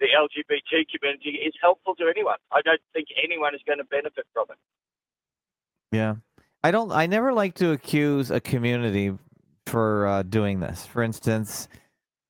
the 0.00 0.06
LGBT 0.06 0.84
community 0.94 1.40
is 1.44 1.52
helpful 1.60 1.94
to 1.96 2.08
anyone. 2.08 2.36
I 2.50 2.62
don't 2.62 2.80
think 2.94 3.08
anyone 3.22 3.54
is 3.54 3.60
going 3.66 3.78
to 3.78 3.84
benefit 3.84 4.24
from 4.32 4.46
it. 4.50 4.58
Yeah. 5.94 6.14
I 6.64 6.70
don't 6.70 6.92
I 6.92 7.06
never 7.06 7.32
like 7.32 7.54
to 7.56 7.72
accuse 7.72 8.30
a 8.30 8.40
community 8.40 9.12
for 9.66 10.06
uh, 10.06 10.22
doing 10.22 10.60
this. 10.60 10.86
For 10.86 11.02
instance, 11.02 11.68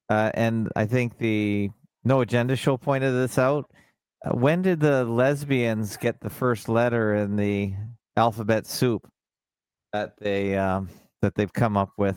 uh, 0.08 0.30
and 0.34 0.70
I 0.74 0.86
think 0.86 1.18
the 1.18 1.70
No 2.04 2.22
Agenda 2.22 2.56
show 2.56 2.76
pointed 2.76 3.12
this 3.12 3.38
out. 3.38 3.70
Uh, 4.24 4.34
when 4.34 4.62
did 4.62 4.80
the 4.80 5.04
lesbians 5.04 5.96
get 5.96 6.20
the 6.20 6.30
first 6.30 6.68
letter 6.68 7.14
in 7.14 7.36
the 7.36 7.74
alphabet 8.16 8.66
soup 8.66 9.08
that 9.92 10.14
they 10.18 10.56
um, 10.56 10.88
that 11.20 11.34
they've 11.34 11.52
come 11.52 11.76
up 11.76 11.90
with? 11.98 12.16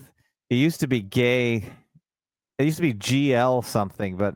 It 0.50 0.56
used 0.56 0.80
to 0.82 0.88
be 0.88 1.02
gay. 1.02 1.64
It 2.58 2.66
used 2.66 2.78
to 2.78 2.82
be 2.82 2.94
GL 2.94 3.66
something, 3.66 4.16
but 4.18 4.36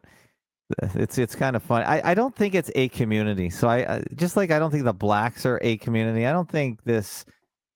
it's 0.96 1.18
it's 1.18 1.36
kind 1.36 1.56
of 1.56 1.64
fun. 1.64 1.84
I, 1.84 2.12
I 2.12 2.14
don't 2.14 2.36
think 2.36 2.56
it's 2.56 2.72
a 2.76 2.90
community. 2.90 3.50
So 3.50 3.68
I, 3.68 3.96
I 3.96 4.04
just 4.16 4.38
like 4.38 4.52
I 4.52 4.60
don't 4.60 4.72
think 4.72 4.84
the 4.84 4.94
blacks 4.94 5.46
are 5.46 5.60
a 5.62 5.78
community. 5.78 6.26
I 6.26 6.32
don't 6.32 6.50
think 6.50 6.84
this 6.84 7.26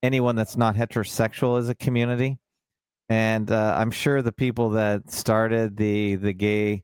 anyone 0.02 0.36
that's 0.36 0.58
not 0.58 0.76
heterosexual 0.76 1.60
is 1.60 1.70
a 1.70 1.76
community. 1.76 2.38
And 3.10 3.52
uh, 3.52 3.76
I'm 3.78 3.92
sure 3.92 4.22
the 4.22 4.32
people 4.32 4.70
that 4.72 5.12
started 5.12 5.78
the 5.78 6.16
the 6.16 6.34
gay 6.34 6.84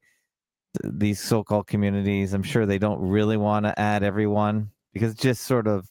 these 0.84 1.20
so-called 1.20 1.68
communities, 1.68 2.34
I'm 2.34 2.44
sure 2.44 2.66
they 2.66 2.78
don't 2.78 3.02
really 3.02 3.38
want 3.38 3.66
to 3.66 3.80
add 3.80 4.04
everyone 4.04 4.70
because 4.94 5.16
just 5.16 5.44
sort 5.44 5.68
of 5.68 5.80
uh, 5.80 5.88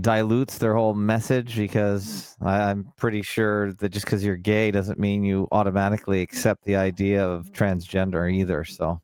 dilutes 0.00 0.58
their 0.58 0.74
whole 0.74 0.94
message. 0.94 1.56
Because 1.56 2.36
I, 2.40 2.70
I'm 2.70 2.92
pretty 2.96 3.22
sure 3.22 3.72
that 3.74 3.90
just 3.90 4.04
because 4.06 4.24
you're 4.24 4.36
gay 4.36 4.70
doesn't 4.70 4.98
mean 4.98 5.24
you 5.24 5.48
automatically 5.52 6.20
accept 6.20 6.64
the 6.64 6.76
idea 6.76 7.26
of 7.26 7.52
transgender 7.52 8.32
either. 8.32 8.64
So 8.64 9.00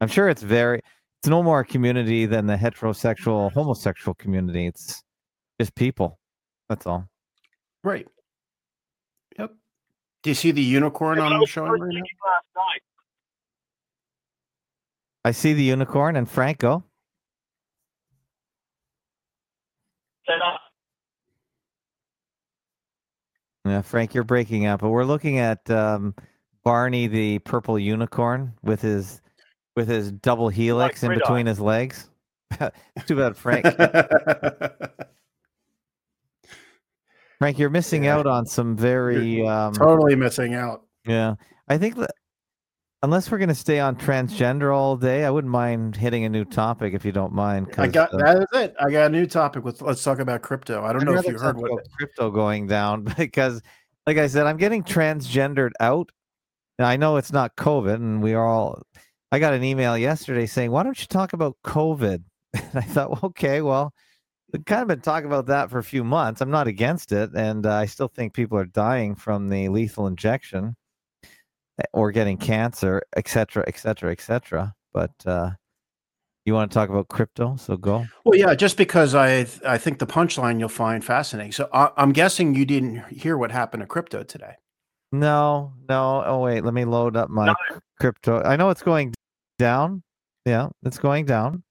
I'm 0.00 0.08
sure 0.08 0.28
it's 0.28 0.42
very 0.42 0.80
it's 1.20 1.28
no 1.28 1.42
more 1.42 1.60
a 1.60 1.64
community 1.64 2.26
than 2.26 2.46
the 2.46 2.56
heterosexual 2.56 3.52
homosexual 3.52 4.14
community. 4.14 4.66
It's 4.66 5.02
just 5.60 5.74
people. 5.74 6.18
That's 6.68 6.86
all. 6.86 7.08
right. 7.82 8.06
Yep. 9.38 9.52
Do 10.22 10.30
you 10.30 10.34
see 10.34 10.50
the 10.50 10.62
unicorn 10.62 11.18
I'm 11.18 11.40
was 11.40 11.48
showing 11.48 11.72
right 11.72 11.80
now? 11.80 11.86
thinking 11.86 12.02
last 12.24 12.46
night. 12.54 12.82
I 15.24 15.32
see 15.32 15.52
the 15.52 15.62
unicorn 15.62 16.16
and 16.16 16.30
Franco. 16.30 16.84
That 20.28 20.42
I, 20.42 20.56
Yeah, 23.64 23.82
Frank, 23.82 24.14
you're 24.14 24.24
breaking 24.24 24.66
up, 24.66 24.80
but 24.80 24.88
we're 24.90 25.04
looking 25.04 25.38
at 25.38 25.68
um, 25.70 26.14
Barney 26.64 27.06
the 27.06 27.38
purple 27.40 27.78
unicorn 27.78 28.52
with 28.62 28.80
his 28.82 29.20
with 29.76 29.88
his 29.88 30.10
double 30.12 30.48
helix 30.48 31.02
in 31.02 31.08
Gridiron. 31.08 31.28
between 31.28 31.46
his 31.46 31.60
legs. 31.60 32.08
Too 33.06 33.16
bad, 33.16 33.36
Frank. 33.36 33.66
Frank, 37.38 37.58
you're 37.58 37.70
missing 37.70 38.04
Yeah. 38.04 38.16
out 38.16 38.26
on 38.26 38.46
some 38.46 38.76
very 38.76 39.46
um, 39.46 39.72
totally 39.74 40.16
missing 40.16 40.54
out. 40.54 40.84
Yeah, 41.06 41.34
I 41.68 41.78
think 41.78 41.96
that 41.96 42.10
unless 43.02 43.30
we're 43.30 43.38
going 43.38 43.48
to 43.48 43.54
stay 43.54 43.80
on 43.80 43.96
transgender 43.96 44.74
all 44.74 44.96
day, 44.96 45.24
I 45.24 45.30
wouldn't 45.30 45.52
mind 45.52 45.96
hitting 45.96 46.24
a 46.24 46.28
new 46.28 46.44
topic 46.44 46.94
if 46.94 47.04
you 47.04 47.12
don't 47.12 47.32
mind. 47.32 47.68
I 47.78 47.88
got 47.88 48.12
uh, 48.12 48.18
that 48.18 48.36
is 48.38 48.46
it. 48.60 48.74
I 48.80 48.90
got 48.90 49.06
a 49.06 49.08
new 49.08 49.26
topic 49.26 49.64
with 49.64 49.80
let's 49.82 50.02
talk 50.02 50.18
about 50.18 50.42
crypto. 50.42 50.84
I 50.84 50.92
don't 50.92 51.02
I'd 51.02 51.06
know 51.06 51.14
if 51.14 51.26
you 51.26 51.38
heard 51.38 51.56
what 51.56 51.72
about 51.72 51.86
crypto 51.96 52.30
going 52.30 52.66
down 52.66 53.04
because, 53.16 53.62
like 54.06 54.18
I 54.18 54.26
said, 54.26 54.46
I'm 54.46 54.56
getting 54.56 54.82
transgendered 54.82 55.72
out. 55.80 56.10
And 56.78 56.86
I 56.86 56.96
know 56.96 57.16
it's 57.16 57.32
not 57.32 57.56
COVID, 57.56 57.94
and 57.94 58.22
we 58.22 58.34
are 58.34 58.46
all. 58.46 58.82
I 59.32 59.40
got 59.40 59.52
an 59.52 59.64
email 59.64 59.98
yesterday 59.98 60.46
saying, 60.46 60.70
"Why 60.70 60.84
don't 60.84 61.00
you 61.00 61.06
talk 61.06 61.32
about 61.32 61.56
COVID?" 61.64 62.22
And 62.54 62.76
I 62.76 62.80
thought, 62.80 63.10
well, 63.10 63.20
okay, 63.24 63.60
well, 63.60 63.92
we've 64.52 64.64
kind 64.64 64.82
of 64.82 64.88
been 64.88 65.02
talking 65.02 65.26
about 65.26 65.46
that 65.46 65.70
for 65.70 65.78
a 65.78 65.84
few 65.84 66.02
months. 66.02 66.40
I'm 66.40 66.50
not 66.50 66.66
against 66.66 67.12
it, 67.12 67.30
and 67.34 67.66
uh, 67.66 67.74
I 67.74 67.86
still 67.86 68.08
think 68.08 68.32
people 68.32 68.56
are 68.56 68.64
dying 68.64 69.14
from 69.14 69.48
the 69.48 69.68
lethal 69.68 70.06
injection 70.06 70.74
or 71.92 72.12
getting 72.12 72.36
cancer, 72.36 73.02
et 73.16 73.28
cetera, 73.28 73.64
et 73.66 73.78
cetera, 73.78 74.12
et 74.12 74.20
cetera. 74.20 74.74
But 74.92 75.12
uh, 75.26 75.50
you 76.44 76.54
want 76.54 76.70
to 76.70 76.74
talk 76.74 76.88
about 76.88 77.08
crypto, 77.08 77.56
so 77.56 77.76
go. 77.76 78.06
Well, 78.24 78.38
yeah, 78.38 78.54
just 78.54 78.76
because 78.76 79.14
I 79.14 79.44
th- 79.44 79.62
I 79.64 79.78
think 79.78 79.98
the 79.98 80.06
punchline 80.06 80.58
you'll 80.58 80.68
find 80.68 81.04
fascinating. 81.04 81.52
So 81.52 81.68
I, 81.72 81.90
I'm 81.96 82.12
guessing 82.12 82.54
you 82.54 82.64
didn't 82.64 83.04
hear 83.08 83.36
what 83.36 83.50
happened 83.50 83.82
to 83.82 83.86
crypto 83.86 84.22
today. 84.22 84.54
No, 85.12 85.72
no. 85.88 86.22
Oh 86.24 86.40
wait, 86.40 86.64
let 86.64 86.74
me 86.74 86.84
load 86.84 87.16
up 87.16 87.30
my 87.30 87.46
No. 87.46 87.54
crypto. 88.00 88.42
I 88.42 88.56
know 88.56 88.70
it's 88.70 88.82
going 88.82 89.14
down. 89.58 90.02
Yeah, 90.44 90.68
it's 90.82 90.98
going 90.98 91.26
down. 91.26 91.62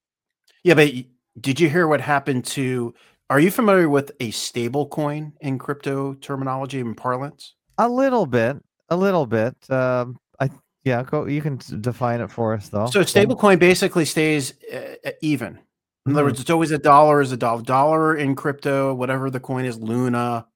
Yeah, 0.63 0.73
but 0.73 0.91
did 1.39 1.59
you 1.59 1.69
hear 1.69 1.87
what 1.87 2.01
happened 2.01 2.45
to? 2.45 2.93
Are 3.29 3.39
you 3.39 3.51
familiar 3.51 3.89
with 3.89 4.11
a 4.19 4.31
stable 4.31 4.87
coin 4.87 5.33
in 5.41 5.59
crypto 5.59 6.13
terminology 6.15 6.79
and 6.79 6.95
parlance? 6.95 7.55
A 7.77 7.89
little 7.89 8.25
bit, 8.25 8.57
a 8.89 8.95
little 8.95 9.25
bit. 9.25 9.55
Um, 9.69 10.19
I 10.39 10.49
yeah. 10.83 11.03
Go. 11.03 11.25
You 11.25 11.41
can 11.41 11.59
define 11.81 12.21
it 12.21 12.31
for 12.31 12.53
us 12.53 12.69
though. 12.69 12.87
So 12.87 13.01
stablecoin 13.01 13.59
basically 13.59 14.05
stays 14.05 14.53
uh, 14.73 15.11
even. 15.21 15.59
In 16.05 16.13
other 16.13 16.21
Mhm. 16.21 16.25
words, 16.25 16.39
it's 16.41 16.49
always 16.49 16.71
a 16.71 16.77
dollar 16.77 17.19
is 17.21 17.31
a 17.33 17.37
dollar. 17.37 17.61
Dollar 17.61 18.15
in 18.15 18.35
crypto, 18.35 18.93
whatever 18.93 19.29
the 19.29 19.39
coin 19.41 19.65
is, 19.65 19.77
Luna. 19.77 20.47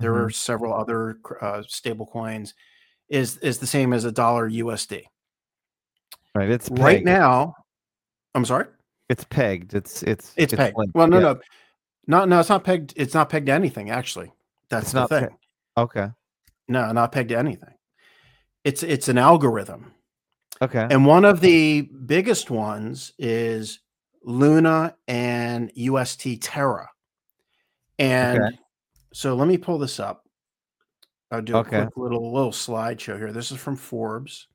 There 0.00 0.12
Mhm. 0.14 0.24
are 0.26 0.30
several 0.30 0.72
other 0.74 1.18
uh, 1.40 1.62
stable 1.68 2.06
coins. 2.06 2.54
Is 3.08 3.36
is 3.38 3.58
the 3.58 3.66
same 3.66 3.92
as 3.92 4.04
a 4.06 4.12
dollar 4.12 4.48
USD. 4.48 5.04
Right. 6.34 6.48
It's 6.50 6.68
Right 6.70 7.04
now, 7.04 7.54
I'm 8.34 8.44
sorry. 8.46 8.66
It's 9.10 9.24
pegged. 9.24 9.74
It's 9.74 10.02
it's 10.02 10.32
It's, 10.36 10.54
pegged. 10.54 10.76
linked, 10.78 10.94
Well, 10.94 11.06
no, 11.06 11.18
yeah. 11.18 11.22
no, 12.06 12.20
no, 12.20 12.24
no. 12.24 12.40
It's 12.40 12.48
not 12.48 12.64
pegged. 12.64 12.94
It's 12.96 13.12
not 13.14 13.28
pegged 13.28 13.46
to 13.46 13.52
anything. 13.52 13.90
Actually, 13.90 14.32
that's 14.70 14.84
It's 14.84 14.92
the 14.92 15.00
not 15.00 15.08
thing. 15.10 15.28
pe- 15.28 15.82
Okay. 15.82 16.08
No, 16.68 16.92
not 16.92 17.12
pegged 17.12 17.30
to 17.30 17.38
anything. 17.38 17.74
It's 18.64 18.82
it's 18.82 19.08
an 19.08 19.18
algorithm, 19.18 19.92
Okay. 20.62 20.86
and 20.90 21.04
one 21.04 21.24
of 21.24 21.40
the 21.40 21.82
biggest 22.06 22.50
ones 22.50 23.12
is 23.18 23.80
Luna 24.22 24.96
and 25.06 25.70
UST 25.74 26.40
Terra. 26.40 26.88
And 27.98 28.38
Okay. 28.40 28.58
so 29.12 29.34
let 29.34 29.48
me 29.48 29.58
pull 29.58 29.78
this 29.78 30.00
up. 30.00 30.24
I'll 31.30 31.42
do 31.42 31.56
a 31.56 31.58
Okay. 31.60 31.80
quick 31.82 31.96
little 31.96 32.32
little 32.32 32.52
slideshow 32.52 33.18
here. 33.18 33.32
This 33.32 33.50
is 33.50 33.58
from 33.58 33.76
Forbes. 33.76 34.48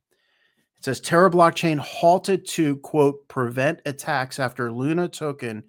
It 0.78 0.84
says 0.84 1.00
Terra 1.00 1.30
blockchain 1.30 1.78
halted 1.78 2.46
to 2.48 2.76
quote 2.78 3.28
prevent 3.28 3.80
attacks 3.86 4.38
after 4.38 4.72
Luna 4.72 5.08
token 5.08 5.62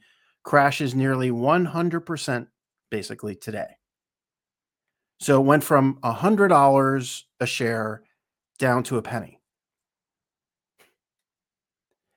crashes 0.44 0.96
nearly 0.96 1.30
100% 1.32 2.48
basically 2.90 3.36
today. 3.36 3.68
So 5.22 5.40
it 5.40 5.46
went 5.46 5.64
from 5.64 6.00
$100 6.04 7.24
a 7.40 7.46
share 7.46 8.02
down 8.58 8.82
to 8.84 8.98
a 8.98 9.04
penny. 9.04 9.40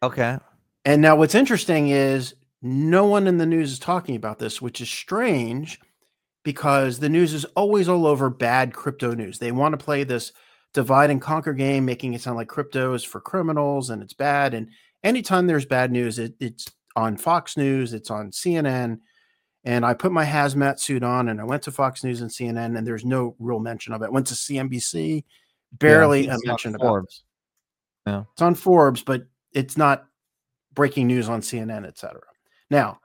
Okay. 0.02 0.38
And 0.86 1.02
now 1.02 1.14
what's 1.14 1.34
interesting 1.34 1.88
is 1.88 2.34
no 2.62 3.04
one 3.04 3.26
in 3.26 3.36
the 3.36 3.44
news 3.44 3.72
is 3.72 3.78
talking 3.78 4.16
about 4.16 4.38
this, 4.38 4.62
which 4.62 4.80
is 4.80 4.88
strange 4.88 5.78
because 6.44 6.98
the 6.98 7.10
news 7.10 7.34
is 7.34 7.44
always 7.56 7.90
all 7.90 8.06
over 8.06 8.30
bad 8.30 8.72
crypto 8.72 9.12
news. 9.12 9.38
They 9.38 9.52
want 9.52 9.78
to 9.78 9.84
play 9.84 10.04
this 10.04 10.32
divide 10.72 11.10
and 11.10 11.20
conquer 11.20 11.52
game, 11.52 11.84
making 11.84 12.14
it 12.14 12.22
sound 12.22 12.38
like 12.38 12.48
crypto 12.48 12.94
is 12.94 13.04
for 13.04 13.20
criminals 13.20 13.90
and 13.90 14.02
it's 14.02 14.14
bad. 14.14 14.54
And 14.54 14.70
anytime 15.02 15.46
there's 15.46 15.66
bad 15.66 15.92
news, 15.92 16.18
it, 16.18 16.34
it's 16.40 16.70
on 16.96 17.18
Fox 17.18 17.58
News, 17.58 17.92
it's 17.92 18.10
on 18.10 18.30
CNN. 18.30 19.00
And 19.64 19.84
I 19.86 19.94
put 19.94 20.12
my 20.12 20.24
hazmat 20.26 20.78
suit 20.78 21.02
on 21.02 21.28
and 21.30 21.40
I 21.40 21.44
went 21.44 21.62
to 21.62 21.72
Fox 21.72 22.04
News 22.04 22.20
and 22.20 22.30
CNN, 22.30 22.76
and 22.76 22.86
there's 22.86 23.04
no 23.04 23.34
real 23.38 23.60
mention 23.60 23.94
of 23.94 24.02
it. 24.02 24.12
Went 24.12 24.26
to 24.26 24.34
CNBC, 24.34 25.24
barely 25.72 26.26
Yeah, 26.26 26.36
a 26.36 26.46
mention 26.46 26.74
about 26.74 26.86
Forbes. 26.86 27.06
this. 28.04 28.12
Yeah. 28.12 28.24
It's 28.32 28.42
on 28.42 28.54
Forbes, 28.54 29.02
but 29.02 29.26
it's 29.52 29.76
not 29.78 30.06
breaking 30.74 31.06
news 31.06 31.28
on 31.30 31.40
CNN, 31.40 31.86
et 31.86 31.96
cetera. 31.96 32.20
Now, 32.70 33.00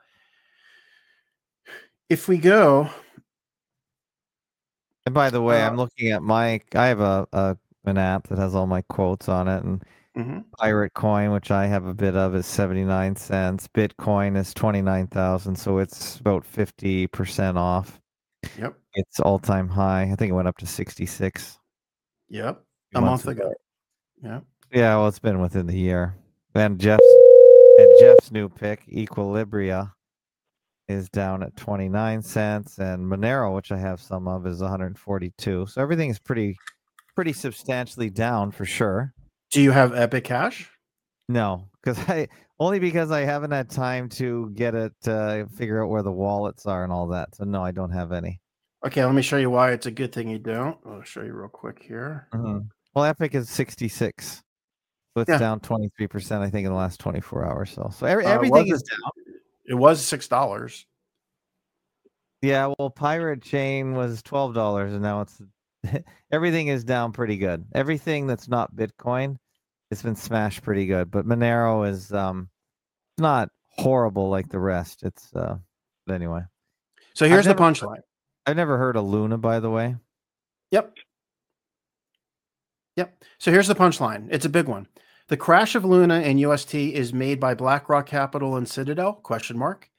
if 2.10 2.28
we 2.28 2.38
go, 2.38 2.90
And 5.06 5.16
by 5.16 5.30
the 5.30 5.42
way, 5.42 5.62
Uh, 5.64 5.68
I'm 5.70 5.78
looking 5.78 6.12
at 6.12 6.22
my. 6.22 6.60
I 6.76 6.88
have 6.88 7.00
a, 7.00 7.28
a 7.32 7.58
an 7.86 7.98
app 7.98 8.28
that 8.28 8.38
has 8.38 8.54
all 8.54 8.68
my 8.68 8.82
quotes 8.84 9.30
on 9.30 9.48
it, 9.48 9.64
and 9.64 9.84
Mhm. 10.18 10.46
Pirate 10.58 10.94
Coin, 10.94 11.32
which 11.32 11.52
I 11.52 11.68
have 11.68 11.86
a 11.86 11.94
bit 11.94 12.16
of, 12.16 12.34
is 12.36 12.46
79 12.46 13.16
cents. 13.16 13.68
Bitcoin 13.68 14.36
is 14.36 14.54
29,000, 14.54 15.56
so 15.56 15.78
it's 15.78 16.20
about 16.20 16.44
50% 16.44 17.58
off. 17.58 18.00
yep, 18.58 18.76
It's 18.96 19.20
all 19.20 19.38
time 19.40 19.68
high. 19.70 20.04
I 20.12 20.16
think 20.16 20.30
it 20.32 20.34
went 20.34 20.48
up 20.48 20.58
to 20.58 20.66
66 20.66 21.60
yep, 22.30 22.64
a 22.96 23.02
month 23.02 23.28
ago. 23.28 23.54
Yeah. 24.24 24.42
Yeah, 24.72 24.96
well, 24.98 25.08
it's 25.08 25.20
been 25.20 25.40
within 25.40 25.68
the 25.68 25.78
year. 25.78 26.16
And 26.56 26.80
Jeff's 26.80 27.04
and 27.78 28.00
Jeff's 28.00 28.32
new 28.32 28.50
pick, 28.50 28.86
Equilibria, 28.88 29.94
is 30.88 31.08
down 31.10 31.44
at 31.44 31.56
29 31.56 32.22
cents, 32.24 32.78
and 32.80 33.06
Monero, 33.06 33.56
which 33.56 33.72
I 33.72 33.78
have 33.78 34.02
some 34.02 34.28
of, 34.28 34.46
is 34.48 34.60
142. 34.62 35.68
So 35.68 35.82
everything 35.82 36.10
is 36.10 36.20
pretty 36.20 36.58
pretty 37.16 37.34
substantially 37.34 38.10
down 38.10 38.52
for 38.52 38.66
sure. 38.66 39.14
Do 39.52 39.62
you 39.62 39.72
have 39.72 39.94
Epic 39.96 40.24
Cash? 40.26 40.70
No, 41.28 41.68
because 41.82 41.98
I 42.10 42.28
only 42.60 42.80
because 42.80 43.12
I 43.12 43.22
haven't 43.22 43.52
had 43.52 43.70
time 43.70 44.10
to 44.10 44.50
get 44.54 44.76
it, 44.76 44.94
uh, 45.08 45.46
figure 45.56 45.84
out 45.84 45.90
where 45.90 46.04
the 46.04 46.12
wallets 46.12 46.66
are 46.66 46.84
and 46.84 46.92
all 46.92 47.08
that. 47.08 47.36
So 47.36 47.46
no, 47.46 47.64
I 47.64 47.72
don't 47.72 47.92
have 47.92 48.12
any. 48.12 48.40
Okay, 48.86 49.04
let 49.04 49.14
me 49.14 49.22
show 49.22 49.38
you 49.38 49.50
why 49.50 49.72
it's 49.72 49.86
a 49.88 49.92
good 49.92 50.14
thing 50.14 50.30
you 50.30 50.40
don't. 50.40 50.78
I'll 50.86 51.04
show 51.04 51.22
you 51.22 51.34
real 51.34 51.50
quick 51.50 51.82
here. 51.82 52.28
Well, 52.96 53.06
Epic 53.06 53.36
is 53.36 53.50
66. 53.50 54.42
So 55.16 55.22
it's 55.22 55.30
Yeah. 55.30 55.38
down 55.38 55.60
23%, 55.60 56.42
I 56.42 56.50
think, 56.50 56.66
in 56.66 56.72
the 56.72 56.78
last 56.78 57.00
24 57.00 57.46
hours. 57.46 57.72
So, 57.72 57.90
so 57.94 58.06
every, 58.06 58.26
Uh, 58.26 58.30
everything 58.30 58.68
is 58.68 58.82
down. 58.84 59.36
It 59.66 59.74
was 59.76 60.02
six 60.02 60.28
dollars. 60.28 60.86
Yeah, 62.42 62.74
well, 62.80 62.90
Pirate 62.90 63.42
Chain 63.42 63.94
was 63.94 64.24
twelve 64.24 64.54
dollars, 64.54 64.94
and 64.94 65.02
now 65.02 65.22
it's 65.22 65.42
everything 66.32 66.68
is 66.68 66.84
down 66.84 67.12
pretty 67.12 67.38
good. 67.38 67.66
Everything 67.74 68.28
that's 68.28 68.48
not 68.48 68.76
Bitcoin, 68.76 69.38
it's 69.92 70.02
been 70.02 70.16
smashed 70.16 70.62
pretty 70.64 70.86
good. 70.86 71.12
But 71.12 71.26
Monero 71.26 71.88
is 71.88 72.12
um, 72.14 72.50
not 73.18 73.50
horrible 73.68 74.30
like 74.30 74.50
the 74.50 74.60
rest. 74.60 75.04
It's 75.04 75.34
uh, 75.36 75.58
but 76.06 76.14
anyway. 76.14 76.42
So 77.14 77.28
here's 77.28 77.46
the 77.46 77.52
never- 77.52 77.64
punchline. 77.64 78.02
I've 78.46 78.56
never 78.56 78.78
heard 78.78 78.96
of 78.96 79.06
Luna, 79.06 79.38
by 79.38 79.60
the 79.60 79.70
way. 79.70 79.96
Yep. 80.72 80.96
Yep. 82.96 83.24
So 83.38 83.52
here's 83.52 83.68
the 83.68 83.76
punchline. 83.76 84.28
It's 84.32 84.46
a 84.46 84.50
big 84.50 84.68
one. 84.68 84.88
The 85.28 85.38
crash 85.38 85.76
of 85.76 85.86
Luna 85.86 86.16
and 86.22 86.40
UST 86.40 86.74
is 86.74 87.14
made 87.14 87.40
by 87.40 87.54
BlackRock 87.54 88.08
Capital 88.08 88.56
and 88.56 88.68
Citadel? 88.68 89.14
Question 89.14 89.58
mark. 89.58 89.90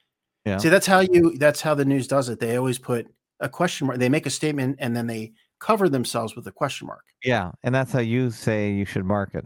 Yeah. 0.45 0.57
See, 0.57 0.69
that's 0.69 0.87
how 0.87 0.99
you. 0.99 1.37
That's 1.37 1.61
how 1.61 1.73
the 1.73 1.85
news 1.85 2.07
does 2.07 2.27
it. 2.27 2.39
They 2.39 2.57
always 2.57 2.77
put 2.77 3.07
a 3.39 3.47
question 3.47 3.87
mark. 3.87 3.99
They 3.99 4.09
make 4.09 4.25
a 4.25 4.31
statement 4.31 4.77
and 4.79 4.95
then 4.95 5.07
they 5.07 5.31
cover 5.61 5.87
themselves 5.87 6.35
with 6.35 6.45
a 6.47 6.51
question 6.51 6.87
mark. 6.87 7.05
Yeah, 7.23 7.51
and 7.63 7.73
that's 7.73 7.93
how 7.93 7.99
you 7.99 8.31
say 8.31 8.71
you 8.71 8.83
should 8.83 9.05
market. 9.05 9.45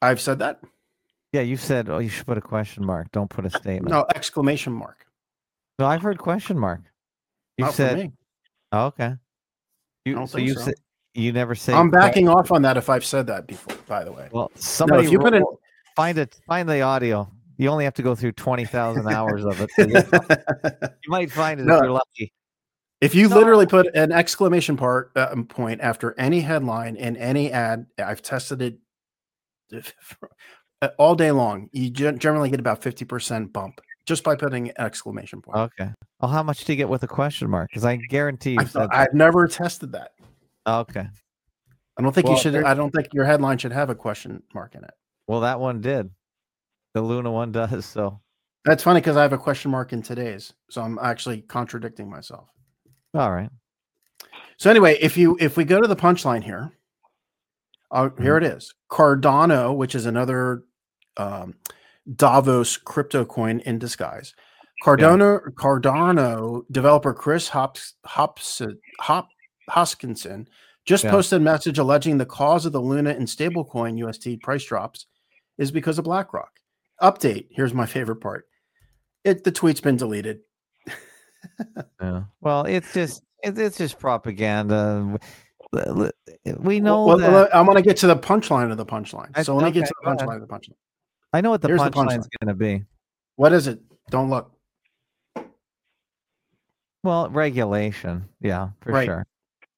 I've 0.00 0.20
said 0.20 0.38
that. 0.38 0.60
Yeah, 1.32 1.40
you 1.40 1.56
said, 1.56 1.88
oh, 1.88 1.98
you 1.98 2.08
should 2.08 2.26
put 2.26 2.38
a 2.38 2.42
question 2.42 2.86
mark. 2.86 3.10
Don't 3.10 3.28
put 3.28 3.44
a 3.44 3.50
statement. 3.50 3.88
No 3.88 4.06
exclamation 4.14 4.72
mark. 4.72 5.04
No, 5.78 5.86
I've 5.86 6.02
heard 6.02 6.18
question 6.18 6.58
mark. 6.58 6.80
You 7.56 7.64
Not 7.64 7.74
said, 7.74 8.12
oh, 8.72 8.86
okay. 8.86 9.14
You 10.04 10.26
so 10.26 10.38
you 10.38 10.54
so. 10.54 10.60
said 10.60 10.74
you 11.14 11.32
never 11.32 11.54
say. 11.54 11.72
I'm 11.72 11.90
backing 11.90 12.28
off 12.28 12.52
on 12.52 12.62
that 12.62 12.76
if 12.76 12.88
I've 12.88 13.04
said 13.04 13.26
that 13.26 13.46
before. 13.46 13.76
By 13.86 14.04
the 14.04 14.12
way. 14.12 14.28
Well, 14.30 14.50
somebody 14.54 15.06
if 15.06 15.12
you 15.12 15.18
put 15.18 15.34
in- 15.34 15.44
find 15.96 16.16
it, 16.18 16.38
find 16.46 16.68
the 16.68 16.80
audio. 16.80 17.30
You 17.56 17.68
only 17.70 17.84
have 17.84 17.94
to 17.94 18.02
go 18.02 18.14
through 18.14 18.32
twenty 18.32 18.64
thousand 18.64 19.08
hours 19.08 19.44
of 19.44 19.60
it. 19.60 19.70
you 19.78 19.86
you 19.86 20.88
might 21.08 21.30
find 21.32 21.60
it 21.60 21.64
No. 21.66 21.76
if 21.76 21.82
you're 21.82 21.90
lucky. 21.90 22.32
If 23.00 23.14
you 23.14 23.28
No. 23.28 23.36
literally 23.36 23.66
put 23.66 23.94
an 23.94 24.10
exclamation 24.12 24.76
part 24.76 25.12
uh, 25.14 25.34
point 25.48 25.80
after 25.80 26.18
any 26.18 26.40
headline 26.40 26.96
in 26.96 27.16
any 27.16 27.52
ad, 27.52 27.86
I've 27.98 28.22
tested 28.22 28.60
it 28.62 28.78
uh, 30.82 30.88
all 30.98 31.14
day 31.14 31.30
long. 31.30 31.68
You 31.72 31.90
generally 31.90 32.50
get 32.50 32.58
about 32.60 32.82
fifty 32.82 33.04
percent 33.04 33.52
bump 33.52 33.80
just 34.06 34.24
by 34.24 34.34
putting 34.34 34.68
an 34.70 34.74
exclamation 34.78 35.40
point. 35.40 35.58
Okay. 35.58 35.92
Well, 36.20 36.30
how 36.30 36.42
much 36.42 36.64
do 36.64 36.72
you 36.72 36.76
get 36.76 36.88
with 36.88 37.04
a 37.04 37.08
question 37.08 37.48
mark? 37.48 37.70
Because 37.70 37.84
I 37.84 37.96
guarantee 37.96 38.52
you 38.52 38.60
I 38.60 38.64
said. 38.64 38.88
I've 38.90 39.14
never 39.14 39.46
tested 39.46 39.92
that. 39.92 40.12
okay. 40.66 41.06
I 41.96 42.02
don't 42.02 42.12
think 42.12 42.26
Well, 42.26 42.36
you 42.36 42.40
should. 42.42 42.56
I 42.64 42.74
don't 42.74 42.92
think 42.92 43.12
your 43.12 43.24
headline 43.24 43.58
should 43.58 43.72
have 43.72 43.90
a 43.90 43.94
question 43.94 44.42
mark 44.54 44.74
in 44.74 44.82
it. 44.84 44.90
Well, 45.26 45.40
that 45.40 45.60
one 45.60 45.80
did. 45.80 46.10
The 46.94 47.02
Luna 47.02 47.30
one 47.30 47.52
does. 47.52 47.86
So, 47.86 48.20
That's 48.64 48.82
funny 48.82 49.00
because 49.00 49.16
I 49.16 49.22
have 49.22 49.32
a 49.32 49.38
question 49.38 49.70
mark 49.70 49.92
in 49.92 50.02
today's, 50.02 50.52
so 50.70 50.82
I'm 50.82 50.98
actually 51.00 51.42
contradicting 51.42 52.08
myself. 52.10 52.48
All 53.18 53.32
right. 53.32 53.50
So 54.56 54.70
anyway, 54.70 54.96
if 55.00 55.16
you 55.16 55.36
if 55.40 55.56
we 55.56 55.64
go 55.64 55.80
to 55.80 55.86
the 55.88 55.96
punchline 55.96 56.42
here, 56.42 56.72
uh, 57.90 58.10
here 58.20 58.36
it 58.36 58.44
is. 58.44 58.74
Cardano, 58.90 59.76
which 59.76 59.94
is 59.94 60.06
another 60.06 60.64
um, 61.16 61.54
Davos 62.16 62.76
crypto 62.76 63.24
coin 63.24 63.60
in 63.60 63.78
disguise. 63.78 64.34
Cardano 64.84 65.40
Cardano 65.54 66.62
developer 66.70 67.12
Chris 67.12 67.48
Hops, 67.48 67.94
Hops, 68.04 68.62
Hop, 69.00 69.28
Hoskinson 69.70 70.46
just 70.84 71.04
Yeah. 71.04 71.10
posted 71.10 71.40
a 71.40 71.44
message 71.44 71.78
alleging 71.78 72.16
the 72.18 72.26
cause 72.26 72.64
of 72.64 72.72
the 72.72 72.80
Luna 72.80 73.10
and 73.10 73.26
stablecoin 73.26 73.98
UST 73.98 74.40
price 74.40 74.64
drops 74.64 75.06
is 75.58 75.70
because 75.70 75.98
of 75.98 76.04
BlackRock. 76.04 76.60
Update. 77.02 77.48
Here's 77.50 77.74
my 77.74 77.86
favorite 77.86 78.20
part. 78.20 78.46
It 79.24 79.44
the 79.44 79.52
tweet's 79.52 79.80
been 79.80 79.96
deleted. 79.96 80.40
Yeah. 82.00 82.22
Well, 82.40 82.64
it's 82.64 82.92
just 82.92 83.22
it's 83.42 83.76
just 83.78 83.98
propaganda. 83.98 85.18
L- 85.76 86.10
eh, 86.46 86.52
We 86.58 86.80
know 86.80 87.04
Well, 87.04 87.18
that. 87.18 87.54
I 87.54 87.60
want 87.60 87.76
to 87.76 87.82
get 87.82 87.96
to 87.98 88.06
the 88.06 88.16
punchline 88.16 88.70
of 88.70 88.76
the 88.76 88.86
punchline. 88.86 89.44
So 89.44 89.54
let 89.56 89.64
me 89.66 89.70
get 89.70 89.86
to 89.86 89.94
the 90.02 90.10
punchline 90.10 90.36
of 90.36 90.40
the 90.40 90.46
punchline. 90.46 90.74
I 91.32 91.40
know 91.40 91.50
what 91.50 91.60
the 91.60 91.68
here's 91.68 91.82
the 91.82 91.90
punchline's 91.90 92.28
going 92.40 92.48
to 92.48 92.54
be. 92.54 92.84
What 93.36 93.52
is 93.52 93.66
it? 93.66 93.80
Don't 94.10 94.30
look. 94.30 94.50
Well, 97.04 97.28
regulation. 97.30 98.28
Yeah, 98.40 98.70
for 98.80 98.92
Right. 98.92 99.06
sure. 99.06 99.26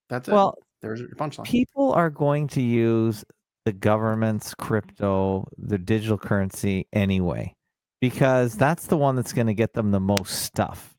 That's 0.08 0.28
it. 0.28 0.32
Well, 0.32 0.56
there's 0.80 1.00
your 1.00 1.10
punchline. 1.10 1.44
people 1.44 1.92
are 1.92 2.10
going 2.10 2.48
to 2.48 2.62
use 2.62 3.24
the 3.66 3.72
government's 3.72 4.54
crypto, 4.54 5.46
the 5.58 5.76
digital 5.78 6.16
currency 6.16 6.86
anyway, 6.92 7.54
because 8.00 8.56
that's 8.56 8.86
the 8.86 8.96
one 8.96 9.16
that's 9.16 9.32
going 9.32 9.46
to 9.48 9.54
get 9.54 9.74
them 9.74 9.90
the 9.90 10.00
most 10.00 10.42
stuff. 10.42 10.89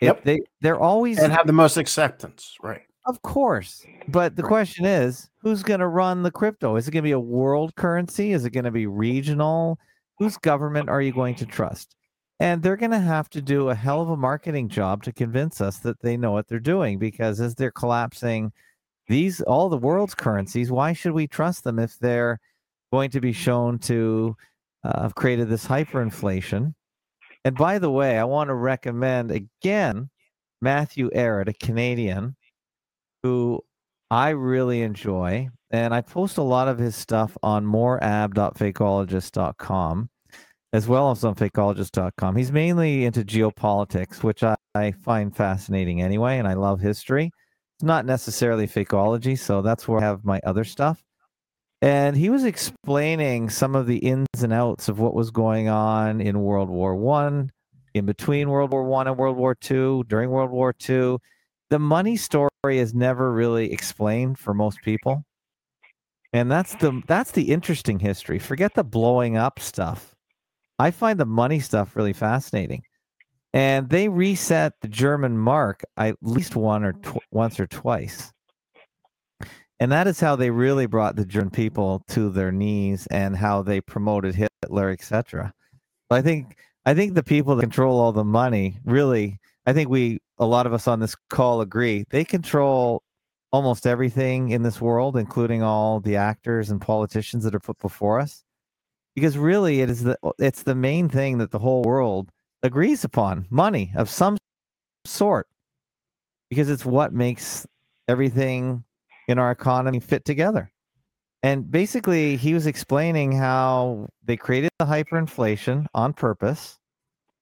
If 0.00 0.06
Yep. 0.06 0.24
they 0.24 0.40
they're 0.60 0.80
always 0.80 1.18
and 1.18 1.32
have 1.32 1.46
the 1.46 1.52
most 1.52 1.76
acceptance, 1.76 2.56
right? 2.62 2.82
of 3.06 3.22
course. 3.22 3.84
But 4.08 4.36
the 4.36 4.42
Right. 4.42 4.48
question 4.48 4.84
is, 4.84 5.30
who's 5.40 5.62
going 5.62 5.80
to 5.80 5.86
run 5.86 6.22
the 6.22 6.30
crypto? 6.30 6.76
Is 6.76 6.86
it 6.88 6.90
going 6.90 7.02
to 7.02 7.06
be 7.08 7.12
a 7.12 7.20
world 7.20 7.74
currency? 7.76 8.32
Is 8.32 8.44
it 8.44 8.50
going 8.50 8.64
to 8.64 8.70
be 8.70 8.86
regional? 8.86 9.78
Whose 10.18 10.36
government 10.36 10.88
are 10.88 11.00
you 11.00 11.12
going 11.12 11.34
to 11.36 11.46
trust? 11.46 11.94
And 12.40 12.62
they're 12.62 12.76
going 12.76 12.90
to 12.90 12.98
have 12.98 13.30
to 13.30 13.40
do 13.40 13.70
a 13.70 13.74
hell 13.74 14.02
of 14.02 14.10
a 14.10 14.16
marketing 14.16 14.68
job 14.68 15.02
to 15.04 15.12
convince 15.12 15.60
us 15.60 15.78
that 15.78 16.00
they 16.02 16.16
know 16.16 16.32
what 16.32 16.48
they're 16.48 16.58
doing 16.60 16.98
because 16.98 17.40
as 17.40 17.54
they're 17.54 17.70
collapsing 17.70 18.52
these 19.08 19.40
all 19.42 19.68
the 19.68 19.78
world's 19.78 20.14
currencies, 20.14 20.70
why 20.70 20.92
should 20.92 21.12
we 21.12 21.26
trust 21.26 21.64
them 21.64 21.78
if 21.78 21.98
they're 21.98 22.38
going 22.92 23.10
to 23.10 23.20
be 23.20 23.32
shown 23.32 23.78
to 23.78 24.36
uh, 24.84 25.02
have 25.02 25.14
created 25.14 25.48
this 25.48 25.66
hyperinflation? 25.66 26.74
And 27.46 27.56
by 27.56 27.78
the 27.78 27.90
way, 27.92 28.18
I 28.18 28.24
want 28.24 28.48
to 28.48 28.54
recommend 28.54 29.30
again 29.30 30.10
Matthew 30.60 31.08
Ehret, 31.10 31.46
a 31.46 31.52
Canadian 31.52 32.34
who 33.22 33.60
I 34.10 34.30
really 34.30 34.82
enjoy. 34.82 35.50
And 35.70 35.94
I 35.94 36.00
post 36.00 36.38
a 36.38 36.42
lot 36.42 36.66
of 36.66 36.78
his 36.78 36.96
stuff 36.96 37.38
on 37.44 37.64
moreab.fakeologist.com 37.64 40.10
as 40.72 40.88
well 40.88 41.12
as 41.12 41.22
on 41.22 41.36
fakeologist.com. 41.36 42.34
He's 42.34 42.50
mainly 42.50 43.04
into 43.04 43.22
geopolitics, 43.22 44.24
which 44.24 44.42
I, 44.42 44.56
I 44.74 44.90
find 44.90 45.36
fascinating 45.36 46.02
anyway, 46.02 46.38
and 46.38 46.48
I 46.48 46.54
love 46.54 46.80
history. 46.80 47.30
It's 47.76 47.84
not 47.84 48.06
necessarily 48.06 48.66
fakeology, 48.66 49.38
so 49.38 49.62
that's 49.62 49.86
where 49.86 50.00
I 50.00 50.02
have 50.02 50.24
my 50.24 50.40
other 50.44 50.64
stuff. 50.64 51.00
And 51.82 52.16
he 52.16 52.30
was 52.30 52.44
explaining 52.44 53.50
some 53.50 53.74
of 53.76 53.86
the 53.86 53.98
ins 53.98 54.42
and 54.42 54.52
outs 54.52 54.88
of 54.88 54.98
what 54.98 55.14
was 55.14 55.30
going 55.30 55.68
on 55.68 56.20
in 56.20 56.40
World 56.40 56.70
War 56.70 56.96
One, 56.96 57.50
in 57.94 58.06
between 58.06 58.50
World 58.50 58.72
War 58.72 58.84
One 58.84 59.06
and 59.06 59.16
World 59.16 59.36
War 59.36 59.54
Two, 59.54 60.04
during 60.08 60.30
World 60.30 60.50
War 60.50 60.72
Two, 60.72 61.20
the 61.70 61.78
money 61.78 62.16
story 62.16 62.50
is 62.64 62.94
never 62.94 63.32
really 63.32 63.72
explained 63.72 64.38
for 64.38 64.54
most 64.54 64.80
people. 64.82 65.24
And 66.32 66.50
that's 66.50 66.74
the 66.76 67.02
that's 67.06 67.32
the 67.32 67.52
interesting 67.52 67.98
history. 67.98 68.38
Forget 68.38 68.74
the 68.74 68.84
blowing 68.84 69.36
up 69.36 69.58
stuff. 69.58 70.14
I 70.78 70.90
find 70.90 71.18
the 71.18 71.26
money 71.26 71.60
stuff 71.60 71.96
really 71.96 72.12
fascinating. 72.12 72.82
And 73.54 73.88
they 73.88 74.08
reset 74.08 74.74
the 74.82 74.88
German 74.88 75.38
mark 75.38 75.82
at 75.96 76.16
least 76.20 76.56
one 76.56 76.84
or 76.84 76.92
tw- 76.92 77.24
once 77.30 77.58
or 77.58 77.66
twice. 77.66 78.32
And 79.78 79.92
that 79.92 80.06
is 80.06 80.20
how 80.20 80.36
they 80.36 80.50
really 80.50 80.86
brought 80.86 81.16
the 81.16 81.26
German 81.26 81.50
people 81.50 82.02
to 82.08 82.30
their 82.30 82.50
knees 82.50 83.06
and 83.08 83.36
how 83.36 83.62
they 83.62 83.80
promoted 83.80 84.34
Hitler, 84.34 84.90
etc. 84.90 85.52
I 86.10 86.22
think 86.22 86.56
I 86.86 86.94
think 86.94 87.14
the 87.14 87.22
people 87.22 87.56
that 87.56 87.62
control 87.62 87.98
all 87.98 88.12
the 88.12 88.24
money 88.24 88.78
really 88.84 89.38
I 89.66 89.72
think 89.72 89.90
we 89.90 90.20
a 90.38 90.46
lot 90.46 90.66
of 90.66 90.72
us 90.72 90.86
on 90.88 91.00
this 91.00 91.16
call 91.28 91.60
agree 91.60 92.04
they 92.10 92.24
control 92.24 93.02
almost 93.52 93.86
everything 93.86 94.50
in 94.50 94.62
this 94.62 94.80
world, 94.80 95.16
including 95.16 95.62
all 95.62 96.00
the 96.00 96.16
actors 96.16 96.70
and 96.70 96.80
politicians 96.80 97.44
that 97.44 97.54
are 97.54 97.60
put 97.60 97.78
before 97.78 98.20
us. 98.20 98.44
Because 99.14 99.38
really 99.38 99.80
it 99.80 99.90
is 99.90 100.04
the 100.04 100.18
it's 100.38 100.62
the 100.62 100.74
main 100.74 101.08
thing 101.08 101.38
that 101.38 101.50
the 101.50 101.58
whole 101.58 101.82
world 101.82 102.30
agrees 102.62 103.04
upon, 103.04 103.46
money 103.50 103.92
of 103.96 104.08
some 104.10 104.38
sort. 105.04 105.48
Because 106.50 106.70
it's 106.70 106.84
what 106.84 107.12
makes 107.12 107.66
everything 108.08 108.84
in 109.26 109.38
our 109.38 109.50
economy 109.50 110.00
fit 110.00 110.24
together. 110.24 110.70
And 111.42 111.70
basically, 111.70 112.36
he 112.36 112.54
was 112.54 112.66
explaining 112.66 113.32
how 113.32 114.08
they 114.24 114.36
created 114.36 114.70
the 114.78 114.86
hyperinflation 114.86 115.86
on 115.94 116.12
purpose, 116.12 116.78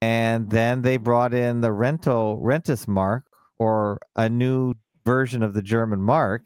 and 0.03 0.51
then 0.51 0.83
they 0.83 0.97
brought 0.97 1.33
in 1.33 1.61
the 1.61 1.69
rento 1.69 2.41
Rentenmark 2.43 3.23
or 3.59 4.01
a 4.17 4.29
new 4.29 4.75
version 5.07 5.43
of 5.43 5.55
the 5.55 5.63
German 5.63 6.01
mark. 6.01 6.43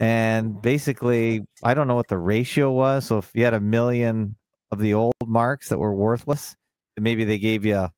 And 0.00 0.60
basically, 0.60 1.42
I 1.62 1.74
don't 1.74 1.86
know 1.86 1.94
what 1.94 2.08
the 2.08 2.18
ratio 2.18 2.72
was. 2.72 3.06
So 3.06 3.18
if 3.18 3.30
you 3.34 3.44
had 3.44 3.54
a 3.54 3.60
million 3.60 4.34
of 4.72 4.80
the 4.80 4.94
old 4.94 5.14
marks 5.24 5.68
that 5.68 5.78
were 5.78 5.94
worthless, 5.94 6.56
maybe 6.98 7.24
they 7.24 7.38
gave 7.38 7.64
you 7.64 7.88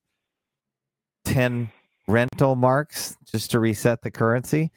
10 1.24 1.70
rental 2.06 2.56
marks 2.56 3.16
just 3.24 3.52
to 3.52 3.60
reset 3.60 4.02
the 4.02 4.10
currency. 4.10 4.70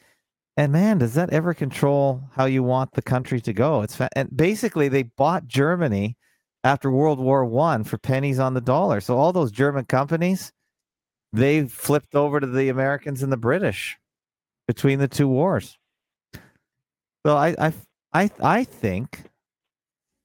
And 0.58 0.72
man, 0.72 0.98
does 0.98 1.14
that 1.14 1.30
ever 1.32 1.54
control 1.54 2.20
how 2.32 2.46
you 2.46 2.64
want 2.64 2.92
the 2.92 3.00
country 3.00 3.40
to 3.42 3.52
go? 3.52 3.82
It's 3.82 3.94
fa- 3.94 4.08
and 4.16 4.36
basically 4.36 4.88
they 4.88 5.04
bought 5.04 5.46
Germany 5.46 6.16
after 6.64 6.90
World 6.90 7.20
War 7.20 7.44
One 7.44 7.84
for 7.84 7.96
pennies 7.96 8.40
on 8.40 8.54
the 8.54 8.60
dollar. 8.60 9.00
So 9.00 9.16
all 9.16 9.32
those 9.32 9.52
German 9.52 9.84
companies, 9.84 10.52
they 11.32 11.64
flipped 11.68 12.16
over 12.16 12.40
to 12.40 12.46
the 12.48 12.70
Americans 12.70 13.22
and 13.22 13.30
the 13.30 13.36
British 13.36 13.98
between 14.66 14.98
the 14.98 15.06
two 15.06 15.28
wars. 15.28 15.78
So 17.24 17.36
I 17.36 17.54
I 17.58 17.72
I, 18.12 18.30
I 18.42 18.64
think 18.64 19.30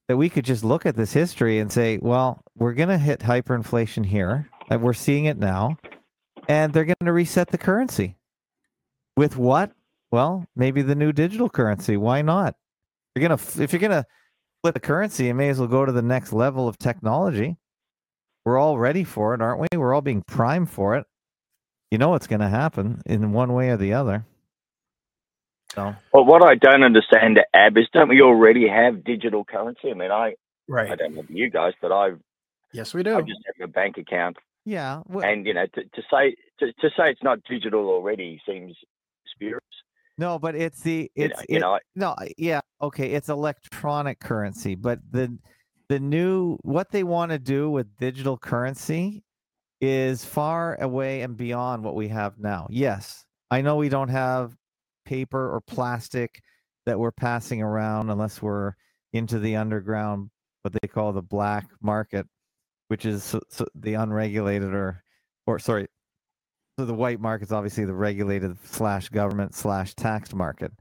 that 0.08 0.16
we 0.16 0.28
could 0.28 0.44
just 0.44 0.64
look 0.64 0.84
at 0.84 0.96
this 0.96 1.12
history 1.12 1.60
and 1.60 1.70
say, 1.70 2.00
well, 2.02 2.42
we're 2.56 2.74
going 2.74 2.88
to 2.88 2.98
hit 2.98 3.20
hyperinflation 3.20 4.06
here. 4.06 4.50
And 4.68 4.82
we're 4.82 4.94
seeing 4.94 5.26
it 5.26 5.38
now. 5.38 5.78
And 6.48 6.72
they're 6.72 6.84
going 6.84 6.96
to 7.04 7.12
reset 7.12 7.48
the 7.48 7.58
currency. 7.58 8.16
With 9.16 9.36
what? 9.36 9.70
Well, 10.14 10.46
maybe 10.54 10.82
the 10.82 10.94
new 10.94 11.12
digital 11.12 11.50
currency. 11.50 11.96
Why 11.96 12.22
not? 12.22 12.54
You're 13.16 13.28
gonna 13.28 13.40
if 13.60 13.72
you're 13.72 13.80
gonna 13.80 14.06
flip 14.62 14.74
the 14.74 14.78
currency, 14.80 15.24
you 15.24 15.34
may 15.34 15.48
as 15.48 15.58
well 15.58 15.66
go 15.66 15.84
to 15.84 15.90
the 15.90 16.02
next 16.02 16.32
level 16.32 16.68
of 16.68 16.78
technology. 16.78 17.56
We're 18.44 18.56
all 18.56 18.78
ready 18.78 19.02
for 19.02 19.34
it, 19.34 19.42
aren't 19.42 19.58
we? 19.58 19.66
We're 19.76 19.92
all 19.92 20.02
being 20.02 20.22
primed 20.22 20.70
for 20.70 20.94
it. 20.94 21.04
You 21.90 21.98
know 21.98 22.10
what's 22.10 22.28
going 22.28 22.42
to 22.42 22.48
happen 22.48 23.02
in 23.06 23.32
one 23.32 23.54
way 23.54 23.70
or 23.70 23.76
the 23.76 23.94
other. 23.94 24.24
So, 25.74 25.96
Well, 26.12 26.24
what 26.24 26.44
I 26.44 26.54
don't 26.54 26.84
understand, 26.84 27.40
Ab, 27.52 27.76
is 27.76 27.88
don't 27.92 28.08
we 28.08 28.20
already 28.20 28.68
have 28.68 29.02
digital 29.02 29.44
currency? 29.44 29.90
I 29.90 29.94
mean, 29.94 30.12
I, 30.12 30.34
right. 30.68 30.92
I 30.92 30.94
don't 30.94 31.14
know 31.14 31.22
about 31.22 31.30
you 31.30 31.50
guys, 31.50 31.72
but 31.82 31.90
I, 31.90 32.10
Yes, 32.72 32.94
we 32.94 33.02
do. 33.02 33.16
I 33.16 33.20
do. 33.20 33.26
just 33.26 33.40
have 33.46 33.68
a 33.68 33.72
bank 33.72 33.98
account, 33.98 34.36
yeah, 34.64 35.02
well, 35.06 35.24
and 35.24 35.44
you 35.44 35.54
know, 35.54 35.66
to, 35.74 35.82
to 35.82 36.02
say 36.08 36.36
to, 36.60 36.66
to 36.66 36.88
say 36.96 37.10
it's 37.10 37.22
not 37.24 37.40
digital 37.48 37.88
already 37.88 38.40
seems 38.46 38.76
spurious. 39.26 39.62
No, 40.18 40.38
but 40.38 40.54
it's 40.54 40.80
the 40.80 41.10
You 41.14 41.24
it's 41.26 41.38
know, 41.38 41.44
you 41.48 41.56
it- 41.56 41.60
know, 41.60 41.72
I- 41.74 41.80
no, 41.96 42.14
yeah, 42.38 42.60
okay, 42.82 43.10
it's 43.12 43.28
electronic 43.28 44.20
currency, 44.20 44.74
but 44.74 45.00
the 45.10 45.36
the 45.88 46.00
new 46.00 46.56
what 46.62 46.90
they 46.90 47.04
want 47.04 47.30
to 47.30 47.38
do 47.38 47.70
with 47.70 47.94
digital 47.98 48.38
currency 48.38 49.22
is 49.80 50.24
far 50.24 50.80
away 50.80 51.20
and 51.22 51.36
beyond 51.36 51.84
what 51.84 51.94
we 51.94 52.08
have 52.08 52.38
now. 52.38 52.66
Yes, 52.70 53.24
I 53.50 53.60
know 53.60 53.76
we 53.76 53.88
don't 53.90 54.08
have 54.08 54.56
paper 55.04 55.50
or 55.52 55.60
plastic 55.60 56.40
that 56.86 56.98
we're 56.98 57.12
passing 57.12 57.60
around 57.62 58.08
unless 58.10 58.40
we're 58.40 58.72
into 59.12 59.38
the 59.38 59.56
underground, 59.56 60.30
what 60.62 60.72
they 60.80 60.88
call 60.88 61.12
the 61.12 61.22
black 61.22 61.66
market, 61.82 62.26
which 62.88 63.04
is 63.04 63.22
so, 63.24 63.40
so 63.50 63.66
the 63.74 63.94
unregulated 63.94 64.72
or 64.74 65.02
or 65.46 65.58
sorry, 65.58 65.86
so 66.78 66.84
the 66.84 66.94
white 66.94 67.20
market 67.20 67.46
is 67.46 67.52
obviously 67.52 67.84
the 67.84 67.94
regulated 67.94 68.56
slash 68.64 69.08
government 69.08 69.54
slash 69.54 69.94
taxed 69.94 70.34
market. 70.34 70.72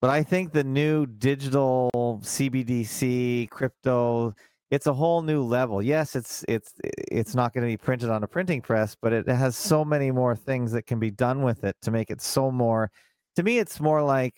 But 0.00 0.10
I 0.10 0.22
think 0.22 0.52
the 0.52 0.64
new 0.64 1.06
digital 1.06 1.90
CBDC 1.94 3.48
crypto, 3.50 4.34
it's 4.70 4.86
a 4.86 4.92
whole 4.92 5.22
new 5.22 5.42
level. 5.42 5.80
Yes, 5.80 6.16
it's 6.16 6.44
it's 6.48 6.72
it's 6.82 7.34
not 7.34 7.54
going 7.54 7.62
to 7.62 7.72
be 7.72 7.76
printed 7.76 8.10
on 8.10 8.24
a 8.24 8.26
printing 8.26 8.60
press, 8.60 8.96
but 9.00 9.12
it 9.12 9.28
has 9.28 9.56
so 9.56 9.84
many 9.84 10.10
more 10.10 10.34
things 10.34 10.72
that 10.72 10.86
can 10.86 10.98
be 10.98 11.10
done 11.10 11.42
with 11.42 11.62
it 11.62 11.76
to 11.82 11.90
make 11.90 12.10
it 12.10 12.20
so 12.20 12.50
more. 12.50 12.90
To 13.36 13.42
me, 13.42 13.58
it's 13.58 13.80
more 13.80 14.02
like 14.02 14.34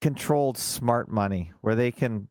controlled 0.00 0.58
smart 0.58 1.08
money, 1.08 1.52
where 1.60 1.76
they 1.76 1.92
can 1.92 2.28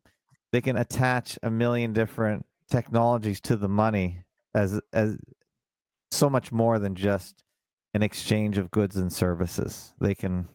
they 0.52 0.60
can 0.60 0.76
attach 0.76 1.38
a 1.42 1.50
million 1.50 1.92
different 1.94 2.44
technologies 2.70 3.40
to 3.40 3.56
the 3.56 3.68
money 3.68 4.24
as 4.54 4.78
as 4.92 5.16
so 6.10 6.28
much 6.28 6.52
more 6.52 6.78
than 6.78 6.94
just 6.94 7.42
an 7.94 8.02
exchange 8.02 8.58
of 8.58 8.70
goods 8.70 8.96
and 8.96 9.12
services. 9.12 9.94
They 10.00 10.14
can 10.14 10.48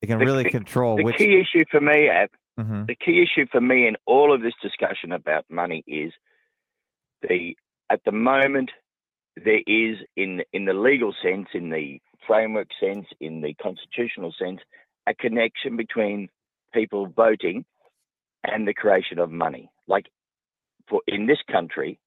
they 0.00 0.06
can 0.06 0.18
The 0.18 0.24
really 0.24 0.44
key- 0.44 0.50
control 0.50 0.96
the 0.96 1.04
which. 1.04 1.16
key 1.16 1.38
issue 1.38 1.64
for 1.70 1.80
me, 1.80 2.08
Ab, 2.08 2.30
Mhm. 2.58 2.86
the 2.86 2.94
key 2.94 3.22
issue 3.22 3.46
for 3.52 3.60
me 3.60 3.86
in 3.86 3.96
all 4.06 4.32
of 4.32 4.40
this 4.40 4.54
discussion 4.62 5.12
about 5.12 5.44
money 5.50 5.84
is 5.86 6.12
the 7.28 7.56
at 7.90 8.02
the 8.04 8.12
moment 8.12 8.70
there 9.36 9.62
is 9.66 9.98
in 10.16 10.42
in 10.52 10.64
the 10.64 10.72
legal 10.74 11.12
sense, 11.22 11.48
in 11.54 11.70
the 11.70 12.00
framework 12.26 12.68
sense, 12.78 13.06
in 13.20 13.40
the 13.40 13.54
constitutional 13.54 14.32
sense, 14.32 14.60
a 15.06 15.14
connection 15.14 15.76
between 15.76 16.28
people 16.72 17.06
voting 17.06 17.64
and 18.44 18.66
the 18.66 18.74
creation 18.74 19.18
of 19.18 19.30
money. 19.30 19.70
Like 19.86 20.08
for 20.88 21.02
in 21.06 21.26
this 21.26 21.42
country, 21.50 21.98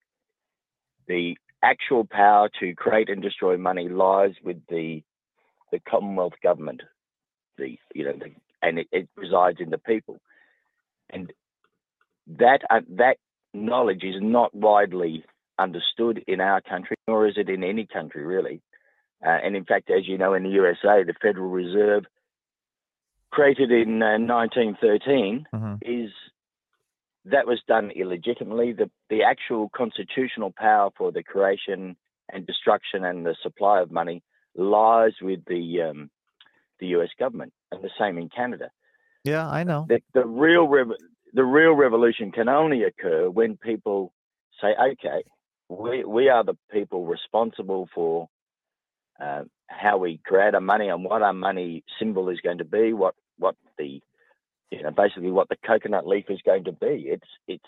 the 1.08 1.38
actual 1.64 2.06
power 2.06 2.50
to 2.60 2.76
create 2.76 3.10
and 3.10 3.22
destroy 3.22 3.58
money 3.58 3.90
lies 3.90 4.34
with 4.44 4.62
the 4.70 5.02
the 5.72 5.80
Commonwealth 5.80 6.34
government. 6.44 6.82
The 7.58 7.78
you 7.96 8.06
know 8.06 8.14
the, 8.14 8.32
and 8.62 8.80
it, 8.80 8.88
it 8.92 9.10
resides 9.16 9.60
in 9.60 9.70
the 9.70 9.78
people 9.78 10.20
and 11.10 11.32
that 12.28 12.60
uh, 12.70 12.82
that 12.98 13.18
knowledge 13.54 14.04
is 14.04 14.16
not 14.20 14.54
widely 14.54 15.24
understood 15.60 16.24
in 16.28 16.42
our 16.42 16.62
country, 16.62 16.96
nor 17.08 17.28
is 17.28 17.36
it 17.38 17.50
in 17.50 17.64
any 17.64 17.86
country 17.86 18.24
really. 18.26 18.62
Uh, 19.26 19.30
and 19.44 19.56
in 19.56 19.64
fact, 19.64 19.90
as 19.90 20.08
you 20.08 20.18
know, 20.18 20.34
in 20.34 20.44
the 20.44 20.50
USA, 20.50 21.04
the 21.04 21.14
Federal 21.22 21.50
Reserve, 21.50 22.04
created 23.32 23.72
in 23.72 24.02
uh, 24.02 24.18
1913, 24.18 25.48
Mhm. 25.54 25.78
is 25.82 26.12
that 27.26 27.48
was 27.48 27.62
done 27.68 27.92
illegitimately. 27.92 28.74
The 28.74 28.90
the 29.10 29.24
actual 29.24 29.70
constitutional 29.76 30.54
power 30.58 30.92
for 30.98 31.12
the 31.12 31.24
creation 31.24 31.96
and 32.32 32.48
destruction 32.48 33.06
and 33.06 33.26
the 33.26 33.36
supply 33.44 33.82
of 33.82 33.92
money 33.92 34.24
lies 34.56 35.14
with 35.22 35.44
the 35.46 35.82
um, 35.82 36.10
the 36.80 36.88
U.S. 36.88 37.10
government, 37.20 37.54
and 37.72 37.84
the 37.84 37.90
same 38.00 38.18
in 38.18 38.30
Canada 38.30 38.70
Yeah, 39.24 39.50
I 39.50 39.64
know. 39.64 39.86
the, 39.90 40.02
the 40.14 40.26
real 40.26 40.68
rev- 40.68 40.98
the 41.34 41.44
real 41.44 41.74
revolution 41.74 42.32
can 42.32 42.50
only 42.50 42.84
occur 42.84 43.30
when 43.30 43.58
people 43.58 44.14
say, 44.62 44.76
okay, 44.92 45.24
we 45.70 46.04
we 46.06 46.30
are 46.30 46.44
the 46.44 46.58
people 46.72 47.06
responsible 47.06 47.90
for 47.94 48.30
uh, 49.22 49.44
how 49.68 49.98
we 49.98 50.20
create 50.26 50.56
our 50.56 50.62
money 50.62 50.90
and 50.90 51.04
what 51.06 51.22
our 51.22 51.34
money 51.34 51.84
symbol 52.00 52.30
is 52.30 52.40
going 52.42 52.60
to 52.60 52.66
be, 52.66 52.94
what 52.94 53.16
what 53.38 53.56
the 53.78 54.02
you 54.72 54.82
know 54.82 54.92
basically 54.92 55.32
what 55.32 55.50
the 55.50 55.58
coconut 55.66 56.08
leaf 56.08 56.26
is 56.30 56.40
going 56.46 56.64
to 56.66 56.72
be. 56.72 57.08
It's 57.10 57.28
it's 57.48 57.64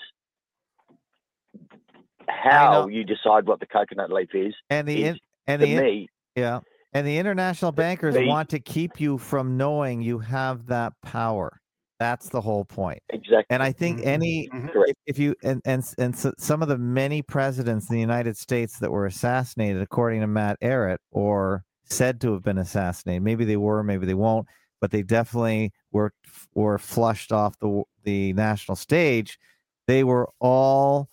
how 2.28 2.88
you 2.88 3.04
decide 3.04 3.46
what 3.46 3.60
the 3.60 3.66
coconut 3.68 4.12
leaf 4.12 4.30
is. 4.34 4.54
And 4.70 4.88
the 4.88 5.04
is, 5.04 5.16
in, 5.16 5.20
and 5.48 5.62
the 5.62 5.72
in- 5.72 5.84
me, 5.84 6.10
yeah, 6.36 6.60
and 6.94 7.06
the 7.06 7.18
international 7.18 7.72
bankers 7.72 8.16
the- 8.16 8.28
want 8.28 8.50
to 8.50 8.60
keep 8.60 9.00
you 9.00 9.18
from 9.18 9.58
knowing 9.58 10.02
you 10.02 10.20
have 10.20 10.68
that 10.68 10.94
power. 11.02 11.60
That's 11.98 12.28
the 12.28 12.42
whole 12.42 12.66
point. 12.66 13.00
exactly 13.10 13.46
And 13.52 13.64
I 13.64 13.72
think 13.72 14.00
Mhm, 14.00 14.06
any 14.06 14.50
mhm. 14.54 14.70
if, 14.88 14.96
if 15.06 15.20
you 15.20 15.34
and 15.44 15.62
and 15.64 15.82
and 15.98 16.14
so, 16.14 16.34
some 16.38 16.62
of 16.62 16.68
the 16.68 16.78
many 16.78 17.22
presidents 17.22 17.90
in 17.90 17.94
the 17.94 18.02
United 18.02 18.36
States 18.36 18.80
that 18.80 18.92
were 18.92 19.06
assassinated, 19.06 19.82
according 19.82 20.20
to 20.20 20.28
Matt 20.28 20.60
Ehret, 20.62 20.98
or 21.12 21.64
said 21.86 22.20
to 22.20 22.34
have 22.34 22.44
been 22.44 22.58
assassinated. 22.58 23.24
Maybe 23.24 23.46
they 23.46 23.56
were, 23.56 23.82
maybe 23.84 24.06
they 24.06 24.14
won't, 24.14 24.46
but 24.86 24.92
they 24.92 25.02
definitely 25.02 25.74
were 25.92 26.14
were 26.54 26.78
flushed 26.78 27.32
off 27.32 27.58
the 27.58 27.82
the 28.04 28.34
national 28.34 28.76
stage. 28.76 29.40
They 29.88 30.04
were 30.04 30.30
all 30.40 31.10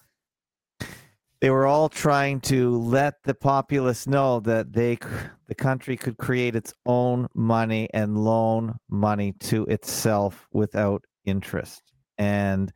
they 1.41 1.49
were 1.49 1.66
all 1.66 1.89
trying 1.89 2.43
to 2.43 2.77
let 2.77 3.14
the 3.25 3.33
populace 3.33 4.07
know 4.07 4.41
that 4.41 4.75
they 4.75 4.99
the 5.47 5.55
country 5.55 5.97
could 5.97 6.18
create 6.18 6.55
its 6.55 6.75
own 6.85 7.29
money 7.35 7.89
and 7.95 8.18
loan 8.18 8.75
money 8.91 9.33
to 9.41 9.64
itself 9.64 10.47
without 10.53 11.03
interest. 11.25 11.81
And 12.18 12.70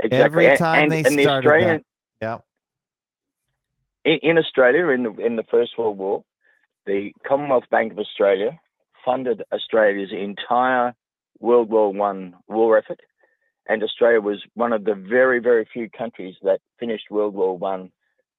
Exactly. 0.00 0.18
every 0.18 0.58
time 0.58 0.82
and, 0.82 0.92
they 0.92 1.02
and 1.04 1.18
the 1.18 1.22
started 1.22 1.48
Australian, 1.48 1.84
that, 2.20 2.40
yeah, 4.04 4.12
in, 4.12 4.18
in 4.32 4.36
Australia 4.36 4.88
in 4.88 5.02
the 5.04 5.12
in 5.12 5.36
the 5.36 5.44
First 5.44 5.78
World 5.78 5.96
War, 5.96 6.24
the 6.84 7.14
Commonwealth 7.26 7.70
Bank 7.70 7.92
of 7.92 7.98
Australia 7.98 8.60
funded 9.04 9.42
Australia's 9.52 10.10
entire 10.12 10.94
World 11.40 11.70
War 11.70 11.92
One 11.92 12.34
war 12.48 12.78
effort, 12.78 13.00
and 13.68 13.82
Australia 13.82 14.20
was 14.20 14.42
one 14.54 14.72
of 14.72 14.84
the 14.84 14.94
very 14.94 15.40
very 15.40 15.66
few 15.72 15.88
countries 15.90 16.34
that 16.42 16.60
finished 16.78 17.10
World 17.10 17.34
War 17.34 17.56
One 17.56 17.90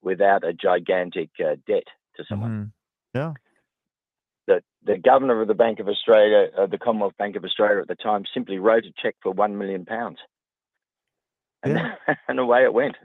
without 0.01 0.43
a 0.43 0.53
gigantic 0.53 1.29
uh, 1.39 1.55
debt 1.67 1.83
to 2.17 2.23
someone. 2.29 2.51
mhm. 2.51 2.71
yeah, 3.15 3.33
The 4.47 4.63
the 4.85 4.97
governor 4.97 5.41
of 5.41 5.47
the 5.47 5.53
Bank 5.53 5.79
of 5.79 5.87
Australia, 5.87 6.49
uh, 6.57 6.67
the 6.67 6.77
Commonwealth 6.77 7.17
Bank 7.17 7.35
of 7.35 7.43
Australia 7.43 7.81
at 7.81 7.87
the 7.87 7.95
time, 7.95 8.23
simply 8.33 8.57
wrote 8.59 8.85
a 8.85 8.93
cheque 9.01 9.15
for 9.21 9.31
one 9.31 9.57
million 9.57 9.85
pounds, 9.85 10.19
and 11.63 11.73
Yeah. 11.73 11.95
and 12.27 12.39
away 12.39 12.63
it 12.63 12.73
went. 12.73 12.95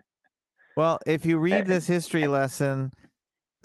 Well, 0.77 1.01
if 1.07 1.27
you 1.27 1.39
read 1.39 1.67
this 1.67 1.89
history 1.89 2.29
lesson, 2.29 2.93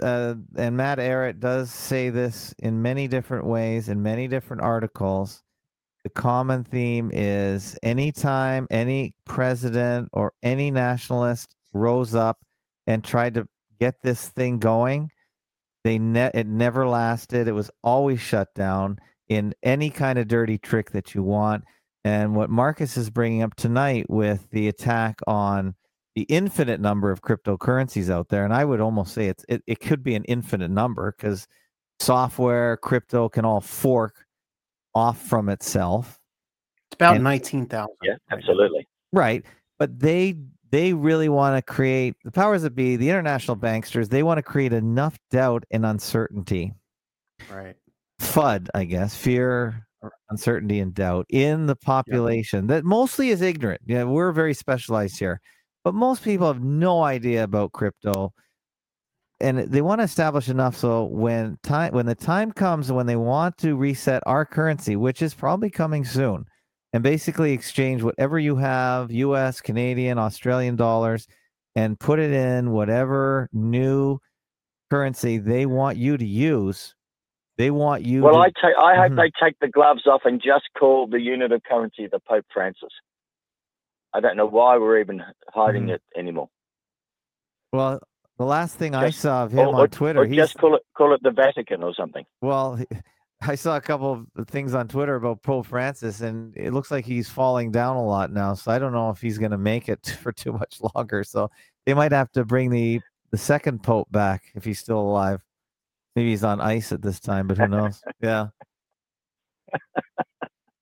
uh, 0.02 0.36
and 0.58 0.76
Matt 0.76 0.98
Ehret 0.98 1.39
does 1.39 1.72
say 1.72 2.10
this 2.10 2.54
in 2.60 2.82
many 2.82 3.08
different 3.08 3.46
ways 3.46 3.89
in 3.89 4.02
many 4.02 4.28
different 4.28 4.62
articles, 4.62 5.44
the 6.04 6.10
common 6.10 6.64
theme 6.64 7.12
is 7.14 7.78
anytime 7.84 8.68
any 8.70 9.14
president 9.26 10.10
or 10.12 10.34
any 10.44 10.72
nationalist 10.72 11.56
rose 11.74 12.14
up 12.14 12.39
and 12.88 13.04
tried 13.04 13.36
to 13.36 13.48
get 13.80 14.02
this 14.02 14.28
thing 14.30 14.60
going, 14.60 15.10
they 15.84 15.98
ne- 16.00 16.32
it 16.34 16.48
never 16.48 16.88
lasted. 16.88 17.48
It 17.48 17.54
was 17.54 17.72
always 17.84 18.20
shut 18.20 18.54
down 18.54 19.00
in 19.30 19.54
any 19.64 19.89
kind 19.89 20.20
of 20.20 20.28
dirty 20.28 20.58
trick 20.58 20.91
that 20.91 21.16
you 21.16 21.24
want. 21.24 21.64
And 22.04 22.36
what 22.36 22.50
Marcus 22.50 22.98
is 22.98 23.10
bringing 23.10 23.41
up 23.41 23.56
tonight 23.56 24.10
with 24.10 24.50
the 24.52 24.68
attack 24.68 25.20
on 25.26 25.76
the 26.16 26.24
infinite 26.24 26.80
number 26.80 27.11
of 27.11 27.22
cryptocurrencies 27.22 28.09
out 28.09 28.30
there, 28.30 28.45
and 28.45 28.53
I 28.53 28.66
would 28.66 28.80
almost 28.82 29.14
say 29.14 29.28
it's 29.28 29.45
it, 29.49 29.64
it 29.68 29.80
could 29.80 30.03
be 30.03 30.16
an 30.16 30.24
infinite 30.26 30.70
number 30.72 31.14
because 31.18 31.47
software, 31.99 32.78
crypto 32.78 33.30
can 33.30 33.45
all 33.45 33.61
fork 33.61 34.26
off 34.93 35.22
from 35.22 35.49
itself. 35.49 36.20
It's 36.91 36.95
about 36.95 37.16
And- 37.16 37.24
nineteen 37.24 37.66
thousand. 37.66 37.95
Yeah, 38.03 38.16
absolutely. 38.32 38.88
Right. 39.11 39.43
But 39.80 39.99
they 39.99 40.36
they 40.72 40.93
really 40.93 41.30
want 41.30 41.55
to 41.55 41.74
create 41.74 42.16
the 42.24 42.32
powers 42.32 42.64
that 42.64 42.74
be, 42.76 42.95
the 42.95 43.09
international 43.09 43.55
banksters, 43.57 44.09
they 44.09 44.24
want 44.24 44.39
to 44.39 44.43
create 44.43 44.74
enough 44.74 45.18
doubt 45.30 45.64
and 45.72 45.86
uncertainty. 45.86 46.74
Right. 47.51 47.76
FUD, 48.20 48.70
I 48.74 48.86
guess, 48.86 49.16
fear, 49.16 49.86
uncertainty, 50.30 50.80
and 50.80 50.93
doubt 50.93 51.26
in 51.30 51.68
the 51.68 51.76
population 51.76 52.68
that 52.68 52.86
mostly 52.86 53.30
is 53.30 53.41
ignorant. 53.41 53.82
Yeah, 53.86 54.05
we're 54.05 54.32
very 54.32 54.53
specialized 54.53 55.20
here, 55.20 55.41
but 55.84 55.94
most 55.94 56.24
people 56.24 56.48
have 56.48 56.64
no 56.64 57.04
idea 57.04 57.44
about 57.44 57.74
crypto. 57.74 58.34
And 59.40 59.60
they 59.60 59.82
want 59.82 60.00
to 60.00 60.06
establish 60.06 60.48
enough 60.48 60.78
so 60.78 61.04
when 61.06 61.58
time 61.64 61.94
when 61.94 62.06
the 62.06 62.16
time 62.16 62.52
comes 62.52 62.92
when 62.92 63.08
they 63.08 63.18
want 63.18 63.58
to 63.58 63.76
reset 63.76 64.24
our 64.26 64.46
currency, 64.46 64.96
which 64.96 65.22
is 65.22 65.34
probably 65.34 65.70
coming 65.70 66.06
soon, 66.06 66.46
and 66.94 67.04
basically 67.04 67.52
exchange 67.52 68.04
whatever 68.04 68.40
you 68.40 68.56
have, 68.56 69.12
US, 69.12 69.60
Canadian, 69.60 70.18
Australian 70.18 70.78
dollars, 70.78 71.28
and 71.76 72.00
put 72.00 72.20
it 72.20 72.32
in 72.32 72.72
whatever 72.72 73.50
new 73.52 74.20
currency 74.90 75.40
they 75.40 75.66
want 75.66 75.98
you 75.98 76.16
to 76.16 76.26
use. 76.26 76.96
They 77.58 77.70
want 77.70 78.04
you 78.04 78.22
Well, 78.24 78.36
to 78.36 78.40
I 78.40 78.46
take. 78.50 78.78
I 78.78 78.96
hope 78.96 79.12
Mhm. 79.12 79.18
they 79.18 79.32
take 79.44 79.60
the 79.60 79.68
gloves 79.68 80.08
off 80.08 80.22
and 80.26 80.42
just 80.42 80.70
call 80.78 81.08
the 81.08 81.20
unit 81.20 81.52
of 81.52 81.64
currency 81.64 82.08
the 82.08 82.20
Pope 82.20 82.46
Francis. 82.54 82.94
I 84.14 84.20
don't 84.20 84.38
know 84.38 84.45
why 84.45 84.78
we're 84.78 84.99
even 84.99 85.24
hiding 85.49 85.88
Mhm. 85.88 85.95
it 85.95 86.01
anymore. 86.16 86.49
Well, 87.72 87.99
the 88.38 88.45
last 88.45 88.76
thing 88.78 88.93
I 88.95 89.09
saw 89.09 89.43
of 89.43 89.51
him 89.51 89.70
or, 89.70 89.82
on 89.82 89.89
Twitter, 89.89 90.22
or 90.22 90.26
he's 90.26 90.36
just 90.38 90.57
call 90.57 90.76
it 90.76 90.84
call 90.95 91.14
it 91.14 91.24
the 91.24 91.32
Vatican 91.32 91.84
or 91.84 91.93
something. 91.93 92.26
well, 92.41 92.80
I 93.41 93.55
saw 93.55 93.76
a 93.76 93.82
couple 93.82 94.26
of 94.38 94.47
things 94.47 94.74
on 94.74 94.88
Twitter 94.88 95.16
about 95.16 95.41
Pope 95.43 95.66
Francis, 95.66 96.22
and 96.22 96.55
it 96.55 96.72
looks 96.72 96.91
like 96.91 97.03
he's 97.05 97.28
falling 97.30 97.72
down 97.72 97.97
a 97.97 98.05
lot 98.05 98.32
now. 98.32 98.53
So 98.53 98.72
I 98.72 98.80
don't 98.80 98.93
know 98.93 99.09
if 99.09 99.20
he's 99.20 99.38
going 99.38 99.51
to 99.51 99.57
make 99.57 99.89
it 99.89 100.05
for 100.22 100.32
too 100.32 100.53
much 100.53 100.80
longer. 100.95 101.24
So 101.24 101.49
they 101.86 101.93
might 101.93 102.11
have 102.11 102.32
to 102.34 102.45
bring 102.45 102.70
the 102.70 103.01
the 103.32 103.38
second 103.38 103.82
Pope 103.84 104.11
back 104.11 104.43
if 104.55 104.64
he's 104.64 104.80
still 104.80 104.99
alive. 104.99 105.41
Maybe 106.16 106.30
he's 106.30 106.43
on 106.43 106.61
ice 106.61 106.91
at 106.91 107.01
this 107.01 107.20
time, 107.20 107.47
but 107.47 107.57
who 107.57 107.68
knows? 107.68 107.99
yeah. 108.22 108.47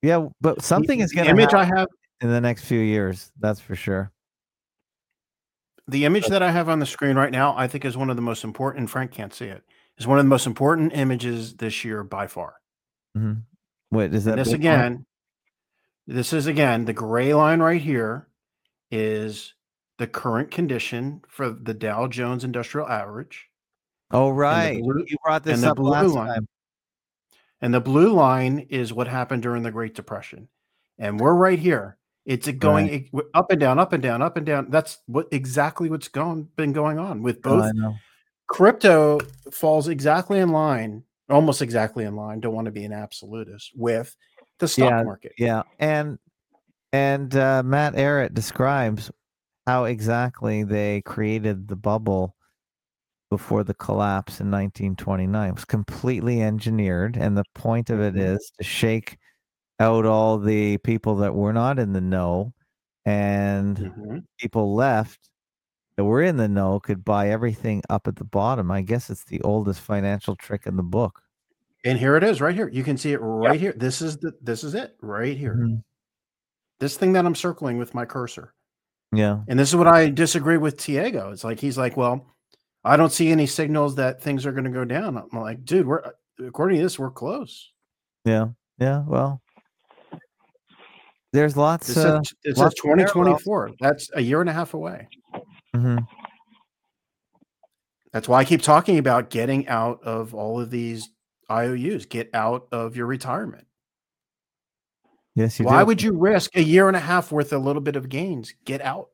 Yeah, 0.02 0.28
but 0.42 0.62
something 0.64 1.00
is 1.00 1.14
going 1.14 1.26
to 1.26 1.32
image 1.32 1.52
happen 1.52 1.74
I 1.74 1.80
have 1.80 1.88
in 2.22 2.30
the 2.30 2.40
next 2.42 2.66
few 2.66 2.80
years. 2.80 3.32
That's 3.40 3.60
for 3.60 3.76
sure. 3.76 4.12
the 5.88 6.06
image 6.06 6.28
that 6.28 6.42
I 6.44 6.52
have 6.52 6.70
on 6.70 6.80
the 6.80 6.86
screen 6.86 7.18
right 7.18 7.32
now, 7.32 7.54
I 7.58 7.68
think 7.68 7.84
is 7.84 7.98
one 7.98 8.10
of 8.10 8.16
the 8.16 8.22
most 8.22 8.44
important. 8.46 8.90
Frank 8.90 9.12
can't 9.12 9.34
see 9.34 9.46
it. 9.48 9.64
Is 9.98 10.08
one 10.08 10.20
of 10.20 10.26
the 10.26 10.30
most 10.30 10.48
important 10.48 10.94
images 10.94 11.56
this 11.58 11.84
year 11.84 12.04
by 12.04 12.28
far. 12.28 12.56
hmm 13.16 13.34
Wait, 13.92 14.14
is 14.14 14.24
that 14.24 14.32
And 14.38 14.40
this 14.40 14.54
again, 14.54 15.06
this 16.08 16.32
is 16.32 16.48
again 16.48 16.86
the 16.86 16.94
gray 16.94 17.34
line 17.34 17.60
right 17.60 17.82
here 17.82 18.28
is 18.90 19.54
the 19.98 20.08
current 20.08 20.50
condition 20.50 21.22
for 21.28 21.50
the 21.50 21.74
Dow 21.74 22.08
Jones 22.08 22.44
Industrial 22.46 22.88
Average, 22.88 23.50
Oh, 24.12 24.30
right. 24.30 24.82
blue- 24.82 25.04
you 25.08 25.18
brought 25.24 25.44
this 25.44 25.62
up 25.64 25.78
last 25.78 26.14
line. 26.14 26.28
time. 26.28 26.48
and 27.60 27.74
the 27.74 27.82
blue 27.82 28.14
line 28.14 28.60
is 28.70 28.94
what 28.94 29.08
happened 29.08 29.44
during 29.44 29.64
the 29.64 29.72
Great 29.72 29.94
Depression. 29.94 30.48
And 30.98 31.20
we're 31.20 31.34
right 31.36 31.60
here. 31.60 31.98
It's 32.32 32.48
a 32.48 32.54
going 32.54 33.10
w- 33.12 33.30
up 33.34 33.52
and 33.52 33.60
down, 33.60 33.78
up 33.78 33.92
and 33.92 34.02
down, 34.02 34.22
up 34.22 34.38
and 34.38 34.46
down. 34.46 34.68
That's 34.70 35.00
what 35.08 35.28
exactly 35.32 35.90
what's 35.90 36.08
going 36.08 36.48
been 36.56 36.72
going 36.72 36.98
on 36.98 37.22
with 37.22 37.40
Oh, 37.44 37.58
both 37.58 37.64
I 37.66 37.72
know. 37.74 37.96
crypto 38.48 39.20
falls 39.52 39.90
exactly 39.90 40.40
in 40.40 40.50
line, 40.50 41.04
almost 41.30 41.62
exactly 41.62 42.06
in 42.06 42.16
line. 42.16 42.40
Don't 42.40 42.54
want 42.54 42.66
to 42.66 42.72
be 42.72 42.86
an 42.86 42.94
absolutist 42.94 43.72
with 43.76 44.16
the 44.60 44.68
stock 44.70 45.06
market. 45.06 45.34
Yeah, 45.38 45.64
and 45.80 46.20
and 46.94 47.36
uh, 47.36 47.64
Matt 47.64 47.96
Ehret 47.96 48.34
describes 48.34 49.12
how 49.68 49.84
exactly 49.84 50.64
they 50.64 51.02
created 51.02 51.68
the 51.68 51.76
bubble 51.76 52.36
before 53.30 53.64
the 53.66 53.74
collapse 53.74 54.40
in 54.40 54.50
1929. 54.52 55.50
It 55.50 55.54
was 55.56 55.66
completely 55.66 56.42
engineered, 56.42 57.18
and 57.18 57.38
the 57.38 57.44
point 57.56 57.90
of 57.90 58.00
it 58.00 58.14
Mhm. 58.16 58.38
to 58.58 58.64
shake 58.64 59.18
out 59.82 60.06
all 60.06 60.38
the 60.38 60.78
people 60.78 61.16
that 61.18 61.34
were 61.36 61.52
not 61.54 61.80
in 61.80 61.92
the 61.92 62.02
know, 62.02 62.54
and 63.06 63.78
Mhm. 63.78 64.24
people 64.38 64.76
left 64.76 65.30
that 65.98 66.06
were 66.06 66.22
in 66.22 66.38
the 66.38 66.48
know 66.48 66.80
could 66.80 67.04
buy 67.04 67.30
everything 67.30 67.82
up 67.90 68.08
at 68.08 68.16
the 68.16 68.24
bottom. 68.24 68.72
I 68.72 68.82
guess 68.82 69.10
it's 69.10 69.26
the 69.26 69.42
oldest 69.42 69.82
financial 69.82 70.36
trick 70.36 70.66
in 70.68 70.78
the 70.78 70.84
book. 70.84 71.22
And 71.84 71.98
here 71.98 72.16
it 72.16 72.24
is, 72.24 72.40
right 72.42 72.54
here. 72.56 72.70
You 72.70 72.84
can 72.84 72.96
see 72.96 73.12
it 73.12 73.18
right 73.18 73.60
here. 73.60 73.74
This 73.76 74.02
is 74.02 74.18
the 74.18 74.34
this 74.42 74.64
is 74.64 74.76
it 74.76 74.96
right 75.02 75.36
here. 75.36 75.56
Mhm. 75.56 75.84
This 76.80 76.96
thing 76.96 77.14
that 77.14 77.26
I'm 77.26 77.36
circling 77.36 77.78
with 77.78 77.94
my 77.96 78.06
cursor. 78.06 78.54
Yeah. 79.12 79.44
And 79.48 79.60
this 79.60 79.70
is 79.70 79.76
what 79.76 79.88
I 79.88 80.10
disagree 80.10 80.58
with 80.58 80.78
Tiago. 80.78 81.32
It's 81.32 81.44
like 81.44 81.60
he's 81.60 81.78
like, 81.78 81.98
well, 81.98 82.26
I 82.84 82.98
don't 82.98 83.12
see 83.12 83.30
any 83.32 83.46
signals 83.48 83.96
that 83.96 84.22
things 84.22 84.46
are 84.46 84.52
going 84.52 84.64
to 84.64 84.70
go 84.70 84.86
down. 84.86 85.18
I'm 85.18 85.40
like, 85.40 85.66
dude, 85.66 85.86
we're 85.88 86.02
according 86.40 86.78
to 86.78 86.84
this, 86.84 86.98
we're 86.98 87.12
close. 87.12 87.72
Yeah. 88.26 88.50
Yeah. 88.78 89.04
Well, 89.08 89.42
there's 91.34 91.56
lots. 91.58 91.88
This 91.88 91.98
Uh, 91.98 92.14
lots 92.16 92.32
of 92.32 92.38
parallels. 92.44 92.74
2024. 92.84 93.72
That's 93.80 94.10
a 94.14 94.22
year 94.22 94.42
and 94.42 94.50
a 94.50 94.54
half 94.54 94.74
away. 94.74 95.08
mhm. 95.76 96.06
That's 98.14 98.28
why 98.28 98.40
I 98.40 98.46
keep 98.46 98.62
talking 98.62 98.98
about 98.98 99.30
getting 99.30 99.68
out 99.70 100.04
of 100.04 100.36
all 100.36 100.60
of 100.60 100.70
these 100.70 101.10
IOUs. 101.50 102.06
Get 102.06 102.30
out 102.34 102.68
of 102.72 102.96
your 102.98 103.06
retirement. 103.06 103.66
Yes, 105.34 105.58
you 105.60 105.66
Why 105.66 105.80
do. 105.80 105.86
would 105.86 106.02
you 106.02 106.18
risk 106.18 106.56
a 106.58 106.62
year 106.62 106.90
and 106.90 106.98
a 106.98 107.02
half 107.02 107.32
worth 107.32 107.54
a 107.54 107.58
little 107.58 107.82
bit 107.82 107.96
of 107.96 108.10
gains? 108.10 108.54
Get 108.66 108.82
out. 108.82 109.08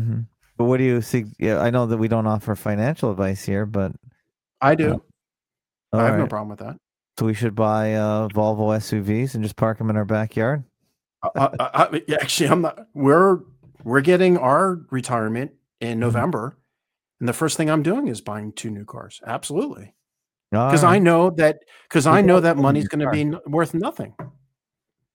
Mhm. 0.00 0.26
But 0.56 0.66
what 0.66 0.76
do 0.76 0.84
you 0.84 1.02
see? 1.02 1.24
Yeah, 1.40 1.58
I 1.60 1.70
know 1.70 1.86
that 1.86 1.96
we 1.98 2.06
don't 2.06 2.26
offer 2.26 2.54
financial 2.54 3.10
advice 3.10 3.44
here, 3.44 3.66
but 3.66 3.92
I 4.60 4.76
do. 4.76 5.02
all 5.92 6.00
I 6.00 6.04
have 6.06 6.18
no 6.18 6.28
problem 6.28 6.50
with 6.50 6.60
that. 6.60 6.76
So 7.18 7.26
we 7.26 7.34
should 7.34 7.56
buy 7.56 7.94
uh, 7.94 8.28
Volvo 8.28 8.76
SUVs 8.76 9.34
and 9.34 9.42
just 9.42 9.56
park 9.56 9.78
them 9.78 9.90
in 9.90 9.96
our 9.96 10.04
backyard. 10.04 10.62
I, 11.22 11.28
I, 11.36 11.50
I, 11.84 12.02
actually, 12.20 12.48
I'm 12.48 12.62
not. 12.62 12.86
We're 12.94 13.40
we're 13.84 14.00
getting 14.00 14.36
our 14.38 14.80
retirement 14.90 15.52
in 15.80 15.92
Mm-hmm. 15.92 16.00
November, 16.00 16.56
and 17.20 17.28
the 17.28 17.32
first 17.32 17.56
thing 17.56 17.70
I'm 17.70 17.82
doing 17.82 18.08
is 18.08 18.20
buying 18.20 18.52
two 18.52 18.70
new 18.70 18.84
cars. 18.84 19.20
Absolutely. 19.26 19.94
because 20.50 20.84
I 20.84 20.98
know 20.98 21.30
that 21.30 21.60
because 21.88 22.06
I 22.06 22.20
know 22.22 22.40
that 22.40 22.56
money's 22.56 22.88
going 22.88 23.04
to 23.04 23.10
be 23.10 23.20
n- 23.22 23.40
worth 23.46 23.72
nothing. 23.74 24.14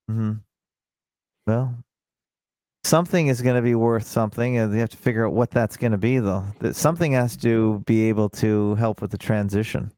hmm 0.08 0.32
Well, 1.46 1.76
something 2.84 3.26
is 3.28 3.42
going 3.42 3.56
to 3.56 3.62
be 3.62 3.74
worth 3.74 4.06
something, 4.06 4.56
and 4.58 4.72
you 4.72 4.80
have 4.80 4.90
to 4.90 4.96
figure 4.96 5.26
out 5.26 5.32
what 5.32 5.50
that's 5.50 5.76
going 5.76 5.92
to 5.92 5.98
be, 5.98 6.18
though. 6.18 6.44
That 6.60 6.76
something 6.76 7.12
has 7.12 7.36
to 7.38 7.80
be 7.86 8.08
able 8.08 8.28
to 8.30 8.74
help 8.76 9.00
with 9.02 9.10
the 9.10 9.18
transition. 9.18 9.92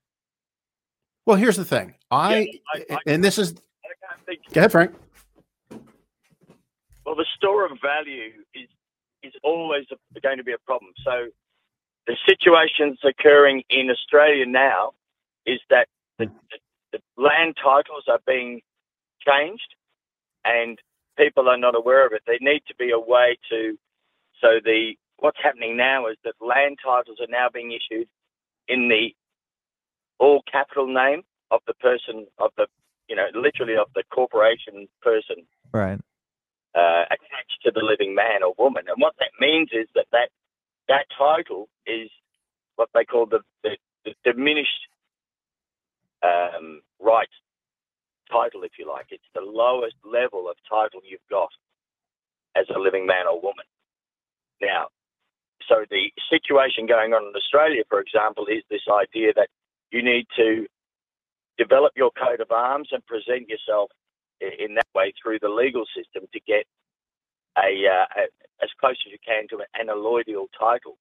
Well, 1.27 1.37
here's 1.37 1.57
the 1.57 1.65
thing. 1.65 1.95
I, 2.11 2.49
I- 2.75 2.85
I- 2.91 2.99
and 3.07 3.23
this 3.23 3.37
is 3.39 3.55
I 3.85 4.15
think 4.27 4.41
go 4.53 4.61
ahead, 4.63 4.73
Frank. 4.73 4.95
Well, 7.09 7.17
the 7.17 7.25
store 7.35 7.65
of 7.65 7.79
value 7.81 8.45
is 8.55 8.69
is 9.23 9.33
always 9.43 9.87
a, 9.91 10.21
going 10.21 10.37
to 10.37 10.45
be 10.45 10.53
a 10.53 10.59
problem. 10.67 10.93
So, 11.03 11.29
the 12.07 12.15
situations 12.29 12.99
occurring 13.03 13.63
in 13.71 13.89
Australia 13.89 14.45
now 14.45 14.93
is 15.47 15.59
that 15.71 15.89
the, 16.19 16.27
the, 16.27 16.59
the 16.93 17.23
land 17.23 17.57
titles 17.57 18.05
are 18.09 18.19
being 18.27 18.61
changed, 19.27 19.75
and 20.45 20.79
people 21.17 21.49
are 21.49 21.57
not 21.57 21.75
aware 21.75 22.07
of 22.07 22.13
it. 22.13 22.21
There 22.27 22.37
need 22.43 22.61
to 22.69 22.75
be 22.75 22.91
a 22.91 23.01
way 23.01 23.39
to. 23.49 23.79
So 24.43 24.61
the 24.63 24.93
what's 25.17 25.39
happening 25.43 25.79
now 25.79 26.09
is 26.09 26.17
that 26.25 26.35
land 26.43 26.77
titles 26.85 27.21
are 27.23 27.31
now 27.31 27.49
being 27.51 27.73
issued 27.73 28.07
in 28.69 28.91
the 28.91 29.15
all 30.19 30.43
capital 30.53 30.87
name 30.87 31.23
of 31.51 31.63
the 31.67 31.75
person 31.75 32.27
of 32.39 32.51
the 32.59 32.67
you 33.09 33.17
know 33.17 33.29
literally 33.35 33.77
of 33.77 33.87
the 33.95 34.03
corporation 34.13 34.87
person 35.01 35.47
Right. 35.73 36.01
Uh, 36.79 37.05
attached 37.11 37.59
to 37.64 37.72
the 37.74 37.83
living 37.83 38.14
man 38.14 38.47
or 38.47 38.55
woman. 38.57 38.85
And 38.87 39.03
what 39.03 39.14
that 39.18 39.35
means 39.41 39.70
is 39.72 39.89
that 39.97 40.07
that, 40.12 40.31
that 40.87 41.07
title 41.18 41.68
is 41.87 42.09
what 42.76 42.89
they 42.95 43.05
call 43.05 43.26
the, 43.26 43.41
the, 43.64 43.76
the 44.05 44.14
diminished 44.24 44.87
um, 46.22 46.81
right 47.01 47.29
title, 48.31 48.62
if 48.62 48.72
you 48.79 48.87
like. 48.87 49.07
It's 49.11 49.33
the 49.35 49.41
lowest 49.41 49.97
level 50.05 50.49
of 50.49 50.57
title 50.70 51.01
you've 51.03 51.29
got 51.31 51.51
as 52.55 52.66
a 52.74 52.79
living 52.79 53.07
man 53.07 53.26
or 53.26 53.41
woman. 53.41 53.66
Now, 54.62 54.89
so 55.68 55.85
the 55.91 56.11
situation 56.31 56.87
going 56.87 57.12
on 57.12 57.24
in 57.24 57.33
Australia, 57.35 57.83
for 57.89 58.01
example, 58.01 58.47
is 58.47 58.62
this 58.70 58.87
idea 58.87 59.33
that 59.35 59.49
you 59.91 60.03
need 60.03 60.26
to 60.37 60.66
develop 61.59 61.93
your 61.97 62.11
coat 62.14 62.41
of 62.41 62.51
arms 62.53 62.89
and 62.93 63.05
present 63.07 63.49
yourself 63.49 63.91
in 64.41 64.74
that 64.74 64.86
way 64.95 65.12
through 65.20 65.39
the 65.41 65.49
legal 65.49 65.84
system 65.97 66.28
to 66.32 66.41
get 66.47 66.64
a, 67.57 67.86
uh, 67.86 68.07
a 68.16 68.22
as 68.62 68.70
close 68.80 68.97
as 69.07 69.12
you 69.12 69.18
can 69.24 69.47
to 69.49 69.64
an 69.78 69.86
allodial 69.86 70.47
title. 70.59 70.99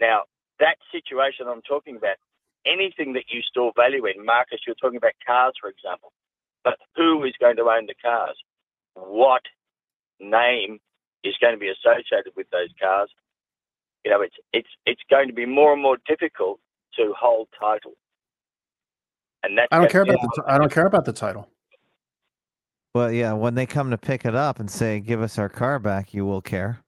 Now, 0.00 0.22
that 0.58 0.76
situation 0.90 1.46
I'm 1.48 1.62
talking 1.62 1.96
about, 1.96 2.16
anything 2.64 3.12
that 3.14 3.24
you 3.28 3.42
store 3.42 3.72
value 3.76 4.06
in, 4.06 4.24
Marcus, 4.24 4.60
you're 4.66 4.76
talking 4.76 4.96
about 4.96 5.12
cars, 5.26 5.54
for 5.60 5.68
example, 5.68 6.12
but 6.64 6.78
who 6.96 7.24
is 7.24 7.34
going 7.40 7.56
to 7.56 7.62
own 7.62 7.86
the 7.86 7.94
cars? 8.00 8.36
What 8.94 9.42
name 10.20 10.78
is 11.24 11.34
going 11.40 11.54
to 11.54 11.58
be 11.58 11.68
associated 11.68 12.32
with 12.36 12.48
those 12.50 12.68
cars? 12.80 13.10
You 14.04 14.10
know, 14.10 14.20
it's 14.20 14.36
it's 14.52 14.68
it's 14.86 15.02
going 15.10 15.28
to 15.28 15.34
be 15.34 15.46
more 15.46 15.72
and 15.72 15.82
more 15.82 15.98
difficult 16.08 16.58
to 16.96 17.14
hold 17.18 17.48
title. 17.58 17.92
And 19.42 19.58
that's 19.58 19.68
I 19.70 19.78
don't 19.78 19.90
care 19.90 20.02
about 20.02 20.20
the. 20.20 20.32
t- 20.36 20.42
I 20.46 20.58
don't 20.58 20.72
care 20.72 20.86
about 20.86 21.04
the 21.04 21.12
title. 21.12 21.48
Well, 22.94 23.10
yeah. 23.10 23.32
When 23.32 23.54
they 23.54 23.66
come 23.66 23.90
to 23.90 23.98
pick 23.98 24.24
it 24.24 24.34
up 24.34 24.60
and 24.60 24.70
say, 24.70 25.00
"Give 25.00 25.22
us 25.22 25.38
our 25.38 25.48
car 25.48 25.78
back," 25.78 26.12
you 26.12 26.26
will 26.26 26.42
care. 26.42 26.80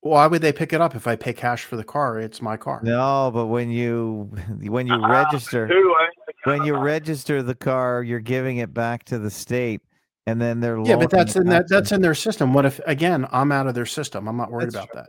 Why 0.00 0.26
would 0.26 0.42
they 0.42 0.52
pick 0.52 0.72
it 0.72 0.80
up 0.80 0.94
if 0.94 1.06
I 1.06 1.16
pay 1.16 1.32
cash 1.32 1.64
for 1.64 1.76
the 1.76 1.84
car? 1.84 2.18
It's 2.18 2.42
my 2.42 2.56
car. 2.56 2.80
No, 2.82 3.30
but 3.32 3.46
when 3.46 3.70
you 3.70 4.30
when 4.60 4.86
you 4.86 4.94
Ah, 4.94 5.24
register 5.24 5.66
who 5.66 5.74
owns 5.94 6.14
the 6.26 6.32
car? 6.44 6.52
when 6.54 6.66
you 6.66 6.76
register 6.76 7.42
the 7.42 7.54
car, 7.54 8.02
you're 8.02 8.20
giving 8.20 8.58
it 8.58 8.74
back 8.74 9.04
to 9.04 9.18
the 9.18 9.30
state, 9.30 9.80
and 10.26 10.40
then 10.40 10.60
they're 10.60 10.78
Yeah, 10.80 10.96
but 10.96 11.10
that's 11.10 11.36
in 11.36 11.46
that 11.46 11.68
that's 11.68 11.92
in 11.92 12.02
their 12.02 12.14
system. 12.14 12.52
What 12.52 12.66
if 12.66 12.80
again 12.86 13.26
I'm 13.30 13.52
out 13.52 13.66
of 13.66 13.74
their 13.74 13.86
system? 13.86 14.28
I'm 14.28 14.36
not 14.36 14.50
worried 14.50 14.66
That's 14.72 14.74
about 14.84 14.92
that. 14.94 15.06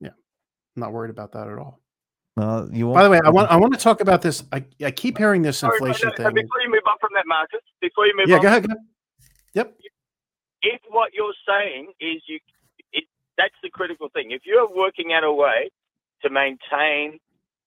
Yeah, 0.00 0.10
I'm 0.76 0.80
not 0.80 0.92
worried 0.92 1.10
about 1.10 1.32
that 1.32 1.48
at 1.48 1.58
all. 1.58 1.80
Well, 2.38 2.68
you 2.72 2.86
won't. 2.86 2.94
By 2.94 3.02
the 3.02 3.10
way, 3.10 3.20
I 3.24 3.30
want 3.30 3.50
I 3.50 3.56
want 3.56 3.72
to 3.74 3.80
talk 3.80 4.00
about 4.00 4.22
this. 4.22 4.44
I, 4.52 4.64
I 4.84 4.92
keep 4.92 5.18
hearing 5.18 5.42
this 5.42 5.58
Sorry, 5.58 5.74
inflation 5.74 6.12
thing. 6.12 6.34
Before 6.34 6.60
you 6.62 6.70
move 6.70 6.86
on 6.86 6.96
from 7.00 7.10
that, 7.14 7.26
Marcus, 7.26 7.60
before 7.80 8.06
you 8.06 8.14
move 8.16 8.28
Yeah, 8.28 8.36
on, 8.36 8.42
go 8.42 8.48
ahead. 8.48 8.62
Go 8.62 8.72
ahead. 8.74 8.84
Yep. 9.54 9.74
if 10.62 10.80
what 10.90 11.10
you're 11.14 11.34
saying 11.48 11.88
is 12.00 12.22
you, 12.28 12.38
it, 12.92 13.04
that's 13.36 13.58
the 13.62 13.70
critical 13.70 14.08
thing. 14.14 14.30
If 14.30 14.42
you're 14.44 14.68
working 14.72 15.12
out 15.12 15.24
a 15.24 15.32
way 15.32 15.70
to 16.22 16.30
maintain 16.30 17.18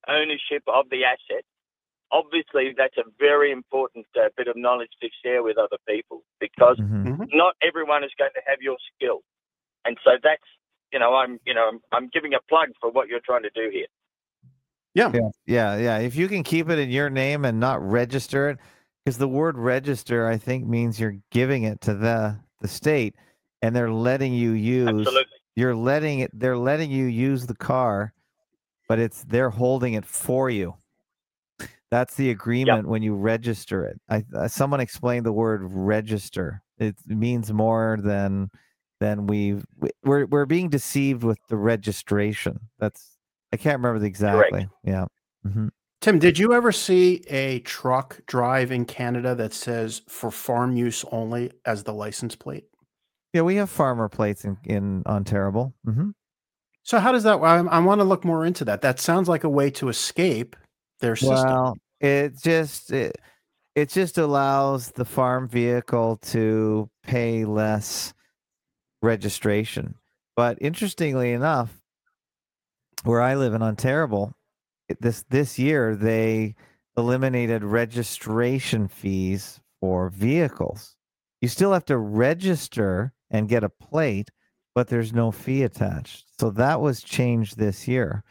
ownership 0.08 0.64
of 0.68 0.86
the 0.90 1.04
asset, 1.04 1.44
obviously 2.14 2.74
that's 2.78 2.96
a 2.98 3.04
very 3.20 3.52
important 3.52 4.06
uh, 4.16 4.30
bit 4.38 4.48
of 4.48 4.56
knowledge 4.56 4.92
to 5.02 5.10
share 5.22 5.44
with 5.44 5.58
other 5.58 5.78
people 5.86 6.24
because 6.40 6.80
Mhm. 6.80 7.28
not 7.34 7.56
everyone 7.62 8.06
is 8.06 8.12
going 8.18 8.32
to 8.36 8.42
have 8.48 8.62
your 8.62 8.78
skill, 8.96 9.20
and 9.84 9.98
so 10.06 10.12
that's 10.24 10.48
you 10.94 11.00
know 11.00 11.14
I'm 11.16 11.42
you 11.46 11.54
know 11.54 11.68
I'm, 11.68 11.80
I'm 11.92 12.08
giving 12.14 12.34
a 12.36 12.40
plug 12.48 12.70
for 12.80 12.90
what 12.90 13.10
you're 13.10 13.20
trying 13.26 13.44
to 13.44 13.52
do 13.54 13.70
here. 13.70 13.88
Yeah. 14.94 15.12
Yeah, 15.14 15.30
yeah, 15.46 15.78
yeah. 15.78 15.98
If 16.00 16.16
you 16.16 16.28
can 16.28 16.44
keep 16.44 16.70
it 16.70 16.80
in 16.80 16.90
your 16.90 17.10
name 17.10 17.46
and 17.46 17.60
not 17.60 17.82
register 17.82 18.50
it, 18.50 18.60
because 19.04 19.18
the 19.18 19.28
word 19.28 19.58
register, 19.58 20.28
I 20.28 20.38
think, 20.38 20.68
means 20.68 21.00
you're 21.00 21.18
giving 21.32 21.64
it 21.64 21.82
to 21.82 21.94
the 21.94 22.38
the 22.62 22.68
state, 22.68 23.16
and 23.62 23.76
they're 23.76 23.92
letting 23.92 24.34
you 24.34 24.52
use. 24.52 24.90
Absolutely. 24.90 25.26
You're 25.56 25.76
letting 25.76 26.20
it. 26.20 26.32
They're 26.34 26.58
letting 26.58 26.92
you 26.92 27.06
use 27.06 27.46
the 27.46 27.56
car, 27.56 28.14
but 28.88 29.00
it's 29.00 29.24
they're 29.24 29.50
holding 29.50 29.94
it 29.94 30.06
for 30.06 30.50
you. 30.50 30.76
That's 31.90 32.16
the 32.16 32.30
agreement 32.30 32.88
when 32.88 33.02
you 33.02 33.16
register 33.16 33.86
it. 33.86 34.00
I 34.10 34.24
uh, 34.36 34.48
someone 34.48 34.80
explained 34.80 35.26
the 35.26 35.34
word 35.34 35.62
register. 35.64 36.62
It 36.78 36.96
means 37.06 37.52
more 37.52 37.98
than 38.02 38.50
than 39.00 39.28
we've 39.28 39.66
we- 39.80 39.90
we're 40.04 40.26
we're 40.28 40.46
being 40.46 40.70
deceived 40.70 41.24
with 41.24 41.40
the 41.50 41.58
registration. 41.58 42.60
That's 42.80 43.18
I 43.54 43.58
can't 43.58 43.78
remember 43.80 44.00
the 44.00 44.06
exactly. 44.06 44.68
Yeah. 44.84 45.06
hmm 45.44 45.68
Tim, 46.02 46.18
did 46.18 46.40
you 46.40 46.54
ever 46.54 46.72
see 46.72 47.24
a 47.28 47.60
truck 47.60 48.22
drive 48.26 48.72
in 48.72 48.86
Canada 48.86 49.36
that 49.36 49.54
says 49.54 50.02
for 50.08 50.32
farm 50.32 50.76
use 50.76 51.06
only 51.12 51.52
as 51.64 51.84
the 51.84 51.94
license 51.94 52.36
plate? 52.36 52.66
Yeah, 53.34 53.42
we 53.42 53.56
have 53.58 53.70
farmer 53.70 54.10
plates 54.10 54.44
in 54.44 54.58
in 54.64 55.04
Ontario. 55.06 55.74
hmm 55.86 56.10
So 56.84 57.00
how 57.00 57.12
does 57.12 57.24
that? 57.24 57.36
I, 57.36 57.60
I 57.60 57.80
want 57.80 58.00
to 58.00 58.06
look 58.06 58.26
more 58.26 58.46
into 58.46 58.66
that. 58.66 58.82
That 58.82 59.00
sounds 59.00 59.30
like 59.30 59.44
a 59.44 59.50
way 59.50 59.70
to 59.72 59.90
escape 59.90 60.56
their 61.02 61.16
system. 61.16 61.38
Well, 61.38 61.78
it 62.00 62.42
just 62.42 62.92
it, 62.92 63.18
it 63.76 63.90
just 63.90 64.18
allows 64.18 64.92
the 64.92 65.06
farm 65.06 65.48
vehicle 65.48 66.18
to 66.24 66.90
pay 67.04 67.46
less 67.46 68.14
registration. 69.02 69.96
But 70.36 70.58
interestingly 70.62 71.32
enough, 71.34 71.81
where 73.04 73.22
I 73.22 73.36
live 73.36 73.54
in 73.54 73.62
Ontario, 73.62 74.34
this 75.00 75.24
this 75.30 75.58
year 75.58 75.96
they 75.96 76.56
eliminated 76.98 77.64
registration 77.64 78.88
fees 78.88 79.60
for 79.80 80.10
vehicles. 80.10 80.96
You 81.42 81.48
still 81.48 81.74
have 81.74 81.86
to 81.86 81.98
register 81.98 83.14
and 83.32 83.48
get 83.50 83.64
a 83.64 83.70
plate, 83.70 84.30
but 84.76 84.88
there's 84.88 85.14
no 85.14 85.32
fee 85.32 85.64
attached. 85.64 86.26
So 86.40 86.52
that 86.52 86.82
was 86.82 87.02
changed 87.02 87.58
this 87.58 87.88
year, 87.88 88.24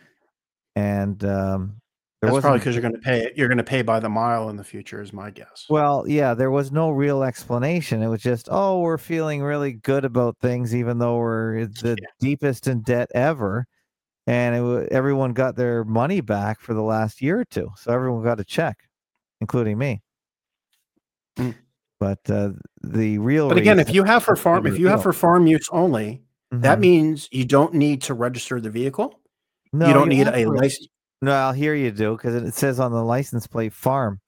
and 0.76 1.22
um, 1.24 1.80
there 2.20 2.30
That's 2.30 2.42
probably 2.42 2.58
because 2.60 2.74
you're 2.74 2.82
going 2.82 2.94
to 2.94 3.00
pay. 3.00 3.32
You're 3.34 3.48
going 3.48 3.58
to 3.58 3.64
pay 3.64 3.80
by 3.82 3.98
the 3.98 4.10
mile 4.10 4.50
in 4.50 4.56
the 4.56 4.62
future, 4.64 5.00
is 5.00 5.12
my 5.12 5.30
guess. 5.30 5.64
well, 5.70 6.04
yeah, 6.06 6.34
there 6.34 6.50
was 6.50 6.70
no 6.70 6.90
real 6.90 7.22
explanation. 7.22 8.02
It 8.02 8.08
was 8.08 8.20
just, 8.22 8.48
oh, 8.50 8.80
we're 8.80 8.98
feeling 8.98 9.42
really 9.42 9.72
good 9.72 10.04
about 10.04 10.36
things, 10.38 10.74
even 10.74 10.98
though 10.98 11.16
we're 11.16 11.64
the 11.66 11.96
Yeah. 11.98 12.06
deepest 12.20 12.66
in 12.68 12.82
debt 12.82 13.08
ever. 13.14 13.66
And 14.26 14.54
it, 14.54 14.92
everyone 14.92 15.32
got 15.32 15.56
their 15.56 15.84
money 15.84 16.20
back 16.20 16.60
for 16.60 16.74
the 16.74 16.82
last 16.82 17.20
year 17.22 17.40
or 17.40 17.44
two. 17.44 17.70
So 17.76 17.92
everyone 17.92 18.22
got 18.22 18.38
a 18.40 18.44
check, 18.44 18.78
including 19.40 19.78
me. 19.78 20.02
Mm. 21.38 21.54
But 21.98 22.18
uh, 22.30 22.50
the 22.82 23.18
real 23.18 23.48
But 23.48 23.58
again, 23.58 23.78
if 23.78 23.90
you 23.92 24.04
have 24.04 24.22
for 24.24 24.36
farm, 24.36 24.66
if 24.66 24.78
you 24.78 24.88
have 24.88 25.02
for 25.02 25.12
farm 25.12 25.46
use 25.46 25.68
only, 25.72 26.22
that 26.50 26.78
Mhm. 26.78 26.80
means 26.82 27.28
you 27.30 27.44
don't 27.44 27.74
need 27.74 28.02
to 28.02 28.14
register 28.14 28.60
the 28.60 28.70
vehicle. 28.70 29.20
no, 29.72 29.86
you 29.86 29.92
don't 29.94 30.08
need 30.08 30.26
a 30.26 30.44
to- 30.44 30.50
license. 30.50 30.88
No, 31.22 31.32
I'll 31.32 31.52
hear 31.52 31.74
you 31.74 31.90
do 31.90 32.16
because 32.16 32.34
it 32.34 32.54
says 32.54 32.80
on 32.80 32.92
the 32.92 33.04
license 33.04 33.46
plate 33.46 33.72
farm. 33.74 34.20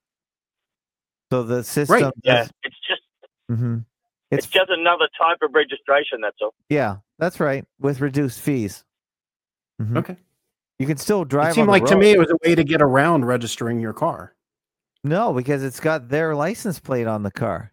So 1.32 1.42
the 1.42 1.64
system, 1.64 2.02
Right. 2.02 2.12
Yeah, 2.22 2.42
is- 2.42 2.50
it's 2.62 2.76
just 2.86 3.02
Mm-hmm. 3.50 3.78
it's, 4.30 4.44
it's 4.44 4.52
just 4.52 4.70
another 4.70 5.08
type 5.18 5.38
of 5.42 5.54
registration. 5.54 6.20
That's 6.20 6.36
all. 6.42 6.54
yeah, 6.68 6.96
that's 7.18 7.40
right, 7.40 7.64
with 7.80 8.00
reduced 8.00 8.40
fees. 8.40 8.84
Mhm. 9.82 9.96
Okay. 9.98 10.16
You 10.78 10.86
can 10.86 10.96
still 10.96 11.24
drive. 11.24 11.50
It 11.50 11.54
seemed 11.54 11.68
like 11.68 11.84
to 11.86 11.96
me 11.96 12.10
it 12.12 12.18
was 12.18 12.30
a 12.30 12.36
way 12.48 12.54
to 12.54 12.64
get 12.64 12.82
around 12.82 13.24
registering 13.24 13.78
your 13.78 13.92
car. 13.92 14.34
No, 15.04 15.32
because 15.32 15.62
it's 15.62 15.80
got 15.80 16.08
their 16.08 16.34
license 16.34 16.78
plate 16.80 17.06
on 17.06 17.22
the 17.22 17.30
car. 17.30 17.72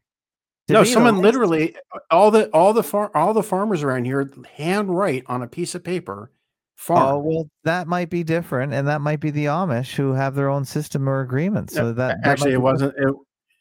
To 0.68 0.74
no, 0.74 0.84
someone 0.84 1.20
literally 1.20 1.76
all 2.12 2.30
the 2.30 2.50
all 2.50 2.74
the 2.74 2.84
far 2.84 3.10
all 3.16 3.34
the 3.34 3.42
farmers 3.44 3.82
around 3.82 4.06
here 4.06 4.32
hand 4.56 4.96
write 4.96 5.24
on 5.26 5.42
a 5.42 5.48
piece 5.48 5.74
of 5.74 5.84
paper 5.84 6.32
farm. 6.76 7.02
Oh 7.02 7.18
well, 7.20 7.50
that 7.64 7.88
might 7.88 8.10
be 8.12 8.24
different, 8.24 8.74
and 8.74 8.88
that 8.88 9.02
might 9.02 9.20
be 9.20 9.32
the 9.32 9.46
Amish 9.46 9.96
who 9.96 10.14
have 10.14 10.36
their 10.36 10.50
own 10.50 10.66
system 10.66 11.10
or 11.10 11.22
agreement. 11.22 11.72
So 11.72 11.92
that, 11.94 12.18
that 12.22 12.28
Actually, 12.28 12.54
it 12.54 12.62
wasn't. 12.62 12.94
It, 12.98 13.14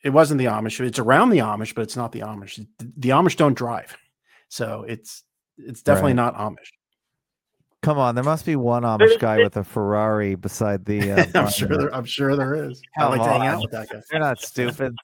it 0.05 0.11
wasn't 0.11 0.39
the 0.39 0.45
Amish. 0.45 0.81
It's 0.81 0.99
around 0.99 1.31
the 1.31 1.39
Amish, 1.39 1.75
but 1.75 1.83
it's 1.83 1.97
not 1.97 2.13
the 2.13 2.21
Amish. 2.21 2.57
The, 2.79 2.93
the 2.99 3.09
Amish 3.09 3.37
don't 3.37 3.57
drive, 3.57 3.97
so 4.49 4.85
it's 4.87 5.23
it's 5.57 5.83
definitely 5.83 6.13
Right. 6.13 6.17
not 6.17 6.37
Amish. 6.37 6.69
Come 7.83 7.99
on, 7.99 8.15
there 8.17 8.25
must 8.25 8.45
be 8.45 8.57
one 8.57 8.83
Amish 8.83 8.99
There's- 8.99 9.17
guy 9.19 9.39
with 9.39 9.57
a 9.57 9.65
Ferrari 9.65 10.35
beside 10.35 10.85
the. 10.85 11.13
Uh, 11.13 11.17
I'm 11.25 11.31
barn 11.33 11.51
sure 11.51 11.69
there. 11.69 11.79
there. 11.79 11.95
I'm 11.95 12.05
sure 12.05 12.37
there 12.37 12.55
is. 12.71 12.83
I 12.97 13.01
Come 13.03 13.11
like 13.19 13.23
to 13.23 13.29
hang 13.33 13.47
out 13.47 13.63
with 13.63 13.71
that 13.71 13.89
guy. 13.89 14.01
You're 14.11 14.21
not 14.21 14.41
stupid. 14.41 14.95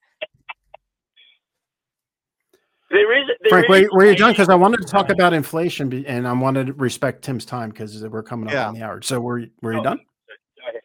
There 2.91 3.19
is. 3.21 3.27
There 3.43 3.51
Frank, 3.51 3.65
is 3.85 3.91
were, 3.93 3.99
were 3.99 4.05
you 4.07 4.13
a- 4.13 4.17
done? 4.17 4.33
Because 4.33 4.49
I 4.49 4.55
wanted 4.57 4.79
to 4.79 4.87
talk 4.87 5.09
about 5.11 5.33
inflation, 5.33 5.89
be- 5.89 6.07
and 6.07 6.27
I 6.27 6.33
wanted 6.33 6.67
to 6.69 6.73
respect 6.75 7.23
Tim's 7.23 7.45
time 7.45 7.71
because 7.71 8.03
we're 8.05 8.23
coming 8.23 8.49
up 8.49 8.53
Yeah. 8.55 8.69
on 8.69 8.75
the 8.75 8.83
hour. 8.83 9.01
So 9.03 9.21
were 9.21 9.45
were 9.63 9.73
you 9.75 9.81
Oh, 9.81 9.85
done? 9.85 9.97
Go 9.99 10.69
ahead. 10.69 10.83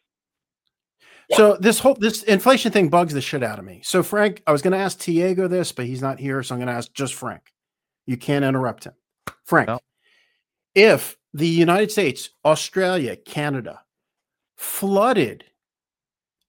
Yeah. 1.28 1.36
So 1.36 1.56
this 1.60 1.80
whole 1.80 1.94
this 1.94 2.22
inflation 2.22 2.70
thing 2.72 2.88
bugs 2.88 3.14
the 3.14 3.20
shit 3.20 3.42
out 3.42 3.58
of 3.58 3.64
me. 3.64 3.80
So 3.84 4.02
Frank, 4.04 4.42
I 4.46 4.52
was 4.52 4.62
going 4.62 4.72
to 4.72 4.78
ask 4.78 4.98
Tiago 4.98 5.48
this, 5.48 5.72
but 5.72 5.86
he's 5.86 6.02
not 6.02 6.18
here, 6.20 6.42
so 6.44 6.54
I'm 6.54 6.60
going 6.60 6.68
to 6.68 6.74
ask 6.74 6.92
just 6.92 7.14
Frank. 7.14 7.42
You 8.06 8.16
can't 8.16 8.44
interrupt 8.44 8.84
him, 8.84 8.94
Frank. 9.44 9.68
No. 9.68 9.80
If 10.74 11.16
the 11.34 11.46
United 11.48 11.90
States, 11.90 12.30
Australia, 12.44 13.16
Canada 13.16 13.82
flooded 14.56 15.44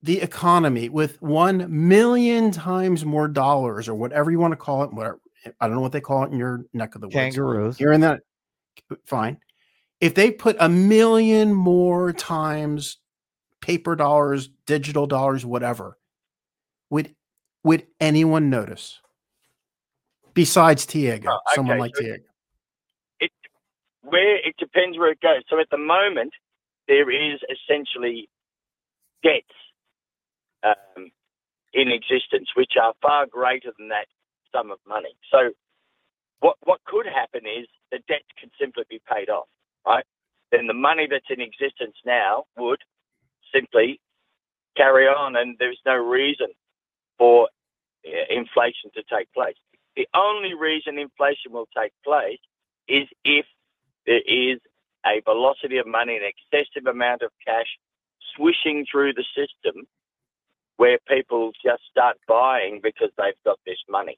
the 0.03 0.19
economy 0.21 0.89
with 0.89 1.21
one 1.21 1.65
million 1.69 2.51
times 2.51 3.05
more 3.05 3.27
dollars, 3.27 3.88
or 3.88 3.93
whatever 3.95 4.32
you 4.32 4.39
want 4.39 4.51
to 4.51 4.57
call 4.57 4.84
it, 4.84 4.91
whatever 4.93 5.19
I 5.59 5.67
don't 5.67 5.75
know 5.75 5.82
what 5.82 5.91
they 5.91 6.01
call 6.01 6.23
it 6.23 6.32
in 6.32 6.38
your 6.38 6.65
neck 6.73 6.95
of 6.95 7.01
the 7.01 7.07
woods. 7.07 7.15
Kangaroos. 7.15 7.77
Here 7.77 7.91
and 7.91 8.03
that, 8.03 8.21
fine. 9.05 9.38
If 9.99 10.15
they 10.15 10.32
put 10.32 10.55
a 10.59 10.69
million 10.69 11.53
more 11.53 12.11
times 12.13 12.97
paper 13.59 13.95
dollars, 13.95 14.49
digital 14.65 15.05
dollars, 15.07 15.45
whatever, 15.45 15.97
would 16.89 17.13
would 17.63 17.86
anyone 17.99 18.49
notice? 18.49 18.99
Besides 20.34 20.86
Tiago, 20.86 21.29
Oh, 21.32 21.39
someone 21.53 21.73
okay, 21.75 21.79
like 21.82 21.95
so- 21.95 22.01
Tiago. 22.03 22.23
Where 24.04 24.38
it 24.38 24.56
depends 24.58 24.97
where 24.97 25.12
it 25.12 25.22
goes. 25.22 25.43
So 25.49 25.60
at 25.60 25.70
the 25.70 25.78
moment, 25.78 26.34
there 26.88 27.10
is 27.10 27.39
essentially 27.49 28.30
debts 29.24 29.45
um, 30.64 31.12
in 31.74 31.89
existence, 31.89 32.49
which 32.56 32.74
are 32.82 32.93
far 33.02 33.26
greater 33.28 33.72
than 33.78 33.89
that 33.89 34.08
sum 34.52 34.72
of 34.72 34.80
money. 34.88 35.16
So 35.32 35.52
what 36.39 36.58
what 36.64 36.84
could 36.86 37.06
happen 37.06 37.41
is 37.45 37.68
the 37.91 37.99
debts 38.08 38.28
could 38.39 38.52
simply 38.60 38.84
be 38.89 39.02
paid 39.12 39.30
off, 39.30 39.47
right? 39.86 40.06
Then 40.52 40.68
the 40.68 40.74
money 40.74 41.08
that's 41.10 41.30
in 41.30 41.39
existence 41.39 41.95
now 42.06 42.45
would 42.58 42.82
simply 43.54 43.99
carry 44.76 45.06
on, 45.06 45.36
and 45.36 45.56
there's 45.60 45.80
no 45.86 45.95
reason 45.95 46.47
for 47.18 47.49
uh, 48.06 48.10
inflation 48.30 48.91
to 48.95 49.04
take 49.04 49.32
place. 49.34 49.56
The 49.95 50.08
only 50.16 50.54
reason 50.54 50.97
inflation 50.97 51.52
will 51.52 51.68
take 51.78 51.91
place 52.04 52.39
is 52.88 53.08
if 53.24 53.45
there 54.06 54.22
is 54.26 54.60
a 55.06 55.22
velocity 55.26 55.78
of 55.78 55.88
money, 55.88 56.18
an 56.18 56.24
excessive 56.24 56.88
amount 56.88 57.22
of 57.22 57.32
cash 57.45 57.68
swishing 58.36 58.86
through 58.91 59.14
the 59.14 59.26
system 59.36 59.86
where 60.78 60.97
people 61.08 61.52
just 61.64 61.84
start 61.89 62.18
buying 62.28 62.80
because 62.82 63.10
they've 63.18 63.43
got 63.45 63.60
this 63.66 63.78
money. 63.89 64.18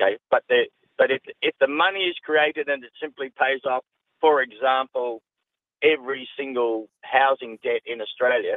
Okay, 0.00 0.16
but 0.30 0.42
the, 0.48 0.64
but 0.98 1.10
if 1.10 1.22
if 1.42 1.54
the 1.60 1.68
money 1.68 2.00
is 2.00 2.16
created 2.24 2.68
and 2.68 2.82
it 2.84 2.90
simply 3.00 3.30
pays 3.38 3.60
off, 3.64 3.84
for 4.20 4.42
example, 4.42 5.22
every 5.82 6.28
single 6.36 6.88
housing 7.02 7.58
debt 7.62 7.82
in 7.86 8.00
Australia, 8.00 8.56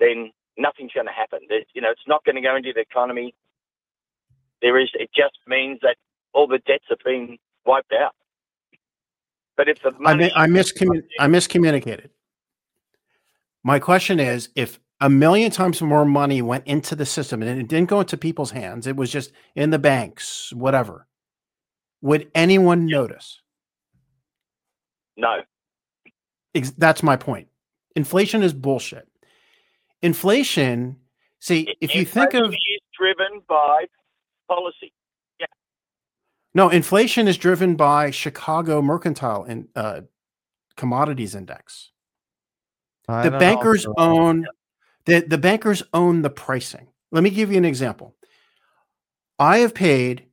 then 0.00 0.30
nothing's 0.56 0.92
going 0.92 1.06
to 1.06 1.12
happen. 1.12 1.40
There's, 1.48 1.66
you 1.74 1.82
know, 1.82 1.90
it's 1.90 2.06
not 2.06 2.24
going 2.24 2.36
to 2.36 2.42
go 2.42 2.56
into 2.56 2.72
the 2.74 2.80
economy. 2.80 3.34
There 4.62 4.78
is. 4.78 4.90
It 4.94 5.10
just 5.14 5.38
means 5.46 5.80
that 5.82 5.96
all 6.32 6.46
the 6.46 6.58
debts 6.58 6.84
have 6.90 6.98
been 7.04 7.38
wiped 7.64 7.92
out. 7.92 8.14
But 9.58 9.68
if 9.68 9.82
the 9.82 9.88
I, 9.88 9.98
money, 10.14 10.24
mi- 10.26 10.32
I, 10.36 10.46
miscommun- 10.46 11.02
I 11.18 11.26
miscommunicated. 11.26 12.10
My 13.64 13.80
question 13.80 14.20
is 14.20 14.50
if 14.54 14.78
a 15.00 15.10
million 15.10 15.50
times 15.50 15.82
more 15.82 16.04
money 16.04 16.40
went 16.40 16.64
into 16.66 16.94
the 16.94 17.04
system 17.04 17.42
and 17.42 17.60
it 17.60 17.68
didn't 17.68 17.88
go 17.88 17.98
into 18.00 18.16
people's 18.16 18.52
hands, 18.52 18.86
it 18.86 18.94
was 18.94 19.10
just 19.10 19.32
in 19.56 19.70
the 19.70 19.78
banks, 19.78 20.52
whatever, 20.54 21.08
would 22.00 22.30
anyone 22.34 22.86
notice? 22.86 23.42
no, 25.16 25.42
That's 26.78 27.02
my 27.02 27.16
point. 27.16 27.48
Inflation 27.96 28.44
is 28.44 28.52
bullshit. 28.52 29.08
Inflation, 30.02 30.96
see, 31.40 31.74
if 31.80 31.96
you 31.96 32.04
think 32.04 32.34
of 32.34 32.52
is 32.52 32.80
driven 32.96 33.42
by 33.48 33.86
policy. 34.46 34.92
No, 36.58 36.68
inflation 36.70 37.28
is 37.28 37.38
driven 37.38 37.76
by 37.76 38.10
Chicago 38.10 38.82
Mercantile 38.82 39.44
and 39.44 39.68
uh, 39.76 40.00
Commodities 40.76 41.36
Index. 41.36 41.92
I 43.06 43.22
the 43.22 43.30
know. 43.30 43.38
bankers 43.38 43.86
own 43.96 44.44
the, 45.04 45.20
the 45.20 45.38
bankers 45.38 45.84
own 45.94 46.22
the 46.22 46.30
pricing. 46.30 46.88
Let 47.12 47.22
me 47.22 47.30
give 47.30 47.52
you 47.52 47.58
an 47.58 47.64
example. 47.64 48.16
I 49.38 49.58
have 49.58 49.72
paid 49.72 50.24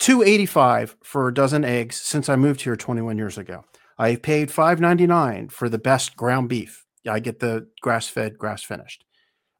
285 0.00 0.96
for 1.04 1.28
a 1.28 1.34
dozen 1.34 1.64
eggs 1.64 1.94
since 1.94 2.28
I 2.28 2.34
moved 2.34 2.62
here 2.62 2.74
21 2.74 3.16
years 3.16 3.38
ago. 3.38 3.64
I 3.96 4.10
have 4.10 4.22
paid 4.22 4.50
599 4.50 5.50
for 5.50 5.68
the 5.68 5.78
best 5.78 6.16
ground 6.16 6.48
beef. 6.48 6.84
I 7.08 7.20
get 7.20 7.38
the 7.38 7.68
grass 7.80 8.08
fed, 8.08 8.38
grass 8.38 8.64
finished. 8.64 9.04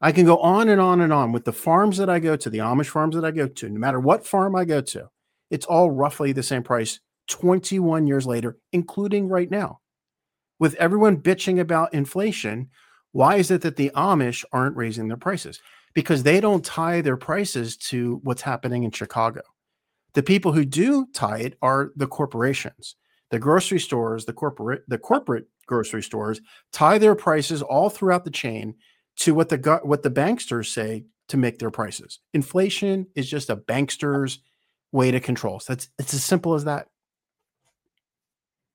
I 0.00 0.10
can 0.10 0.26
go 0.26 0.38
on 0.38 0.68
and 0.68 0.80
on 0.80 1.00
and 1.00 1.12
on 1.12 1.30
with 1.30 1.44
the 1.44 1.52
farms 1.52 1.98
that 1.98 2.10
I 2.10 2.18
go 2.18 2.34
to, 2.34 2.50
the 2.50 2.58
Amish 2.58 2.86
farms 2.86 3.14
that 3.14 3.24
I 3.24 3.30
go 3.30 3.46
to, 3.46 3.68
no 3.68 3.78
matter 3.78 4.00
what 4.00 4.26
farm 4.26 4.56
I 4.56 4.64
go 4.64 4.80
to, 4.80 5.08
it's 5.50 5.66
all 5.66 5.90
roughly 5.90 6.32
the 6.32 6.42
same 6.42 6.62
price 6.62 7.00
21 7.28 8.06
years 8.06 8.26
later, 8.26 8.58
including 8.72 9.28
right 9.28 9.50
now. 9.50 9.80
With 10.58 10.74
everyone 10.74 11.22
bitching 11.22 11.60
about 11.60 11.94
inflation, 11.94 12.68
why 13.12 13.36
is 13.36 13.50
it 13.50 13.62
that 13.62 13.76
the 13.76 13.90
Amish 13.94 14.44
aren't 14.52 14.76
raising 14.76 15.08
their 15.08 15.16
prices? 15.16 15.60
Because 15.94 16.22
they 16.22 16.40
don't 16.40 16.64
tie 16.64 17.00
their 17.00 17.16
prices 17.16 17.76
to 17.76 18.20
what's 18.22 18.42
happening 18.42 18.84
in 18.84 18.90
Chicago. 18.90 19.42
The 20.14 20.22
people 20.22 20.52
who 20.52 20.64
do 20.64 21.06
tie 21.12 21.38
it 21.38 21.58
are 21.62 21.92
the 21.96 22.06
corporations. 22.06 22.96
The 23.30 23.38
grocery 23.38 23.78
stores, 23.78 24.24
the 24.24 24.32
corporate 24.32 24.82
the 24.88 24.98
corporate 24.98 25.46
grocery 25.66 26.02
stores 26.02 26.40
tie 26.72 26.98
their 26.98 27.14
prices 27.14 27.62
all 27.62 27.88
throughout 27.90 28.24
the 28.24 28.30
chain 28.30 28.74
to 29.16 29.34
what 29.34 29.48
the 29.48 29.80
what 29.84 30.02
the 30.02 30.10
banksters 30.10 30.72
say 30.72 31.04
to 31.28 31.36
make 31.36 31.58
their 31.58 31.70
prices. 31.70 32.18
Inflation 32.34 33.06
is 33.14 33.30
just 33.30 33.50
a 33.50 33.56
bankster's 33.56 34.40
way 34.92 35.10
to 35.10 35.20
control. 35.20 35.60
So 35.60 35.74
that's 35.74 35.88
it's 35.98 36.14
as 36.14 36.24
simple 36.24 36.54
as 36.54 36.64
that. 36.64 36.88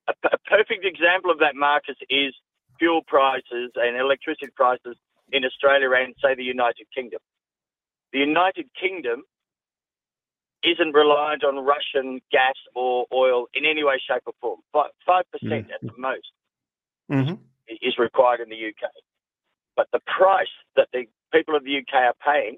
A, 0.08 0.14
p- 0.14 0.30
a 0.32 0.38
perfect 0.50 0.86
example 0.86 1.32
of 1.32 1.40
that, 1.40 1.56
Marcus, 1.56 1.96
is 2.10 2.34
fuel 2.80 3.02
prices 3.08 3.72
and 3.76 3.98
electricity 3.98 4.52
prices 4.56 4.96
in 5.32 5.44
Australia 5.44 5.90
and, 5.98 6.14
say, 6.24 6.36
the 6.36 6.44
United 6.44 6.86
Kingdom. 6.94 7.20
The 8.14 8.20
United 8.20 8.68
Kingdom 8.80 9.24
isn't 10.64 10.94
reliant 10.94 11.44
on 11.44 11.58
Russian 11.64 12.22
gas 12.32 12.54
or 12.76 13.06
oil 13.14 13.48
in 13.54 13.66
any 13.66 13.84
way, 13.84 14.00
shape, 14.08 14.24
or 14.26 14.34
form. 14.42 14.60
Fi- 14.72 14.90
Five 15.06 15.26
percent 15.32 15.68
at 15.74 15.82
the 15.82 15.94
most 15.98 16.32
Mhm. 17.10 17.40
is 17.68 17.98
required 17.98 18.40
in 18.42 18.50
the 18.50 18.56
UK. 18.58 18.90
But 19.76 19.88
the 19.92 20.00
price 20.02 20.48
that 20.76 20.90
the 20.92 21.08
people 21.32 21.56
of 21.56 21.64
the 21.64 21.78
UK 21.78 21.94
are 22.06 22.14
paying 22.24 22.58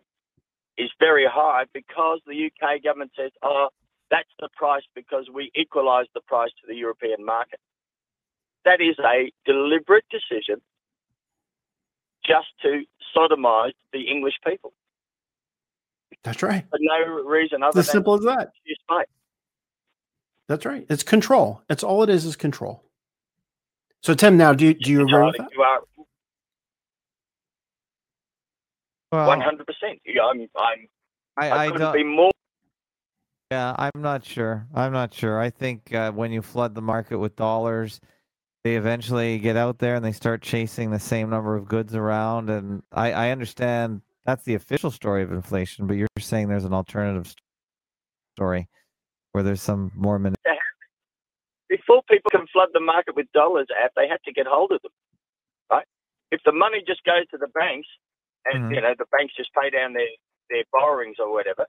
is 0.78 0.90
very 1.00 1.26
high 1.26 1.66
because 1.74 2.20
the 2.26 2.34
UK 2.46 2.84
government 2.84 3.12
says, 3.16 3.32
"Oh, 3.42 3.70
that's 4.10 4.30
the 4.40 4.50
price 4.56 4.84
because 4.96 5.30
we 5.34 5.52
equalise 5.56 6.08
the 6.14 6.22
price 6.22 6.52
to 6.62 6.68
the 6.68 6.76
European 6.76 7.24
market." 7.26 7.60
That 8.66 8.82
is 8.82 8.98
a 9.00 9.32
deliberate 9.46 10.06
decision 10.10 10.62
just 12.26 12.48
to 12.62 12.84
sodomise 13.16 13.74
the 13.94 14.02
English 14.10 14.36
people 14.46 14.74
That's 16.24 16.44
right. 16.44 16.66
for 16.70 16.78
no 16.82 17.24
reason 17.24 17.64
other 17.64 17.70
It's 17.70 17.78
as 17.80 17.86
than 17.88 17.94
simple 17.94 18.16
as 18.16 18.22
that. 18.22 18.52
That's 20.48 20.66
right. 20.66 20.86
It's 20.90 21.04
control. 21.04 21.62
It's 21.70 21.84
all 21.84 22.04
it 22.04 22.10
is 22.10 22.26
is 22.26 22.36
control. 22.36 22.84
So 24.02 24.14
Tim, 24.14 24.38
now 24.38 24.54
do 24.54 24.66
you, 24.66 24.74
do 24.74 24.92
you 24.92 25.02
agree 25.02 25.26
with 25.26 25.38
that? 25.38 25.50
You 25.54 25.62
are 25.62 25.82
Well, 25.98 26.08
one 29.10 29.41
hundred 29.41 29.68
percent. 29.68 29.99
I'm. 30.08 30.41
I'm. 30.41 30.88
I, 31.38 31.49
I, 31.49 31.66
I 31.66 31.72
couldn't 31.72 31.93
be 31.93 32.03
more. 32.03 32.32
Yeah, 33.51 33.76
I'm 33.78 34.01
not 34.01 34.26
sure. 34.26 34.68
I'm 34.74 34.91
not 34.91 35.14
sure. 35.14 35.39
I 35.39 35.49
think 35.49 35.93
uh, 35.93 36.12
when 36.12 36.32
you 36.32 36.41
flood 36.41 36.76
the 36.76 36.82
market 36.82 37.18
with 37.18 37.36
dollars, 37.36 38.01
they 38.64 38.76
eventually 38.76 39.39
get 39.39 39.55
out 39.55 39.80
there 39.80 39.95
and 39.95 40.03
they 40.03 40.12
start 40.12 40.41
chasing 40.41 40.91
the 40.91 40.99
same 40.99 41.30
number 41.30 41.55
of 41.55 41.68
goods 41.68 41.95
around. 41.95 42.49
And 42.49 42.84
I, 42.91 43.12
I 43.14 43.30
understand 43.30 44.01
that's 44.26 44.43
the 44.43 44.55
official 44.55 44.91
story 44.91 45.24
of 45.24 45.32
inflation, 45.32 45.88
but 45.88 45.93
you're 45.93 46.08
saying 46.20 46.49
there's 46.49 46.66
an 46.66 46.74
alternative 46.74 47.34
story 48.36 48.68
where 49.32 49.43
there's 49.43 49.62
some 49.62 49.91
more. 49.95 50.20
Mani- 50.20 50.36
before 51.70 52.01
people 52.10 52.30
can 52.32 52.47
flood 52.51 52.70
the 52.74 52.82
market 52.82 53.16
with 53.16 53.32
dollars 53.32 53.68
out, 53.82 53.91
they 53.95 54.08
have 54.10 54.22
to 54.24 54.34
get 54.34 54.47
hold 54.47 54.72
of 54.72 54.82
them, 54.82 54.91
right? 55.72 55.86
If 56.32 56.41
the 56.45 56.51
money 56.51 56.84
just 56.86 57.03
goes 57.05 57.28
to 57.32 57.38
the 57.38 57.47
banks 57.47 57.88
and 58.54 58.66
Mhm. 58.72 58.76
you 58.76 58.82
know 58.82 58.93
the 58.98 59.06
banks 59.18 59.34
just 59.36 59.50
pay 59.54 59.70
down 59.70 59.93
their 59.93 60.08
their 60.50 60.64
borrowings 60.72 61.18
or 61.20 61.32
whatever, 61.32 61.66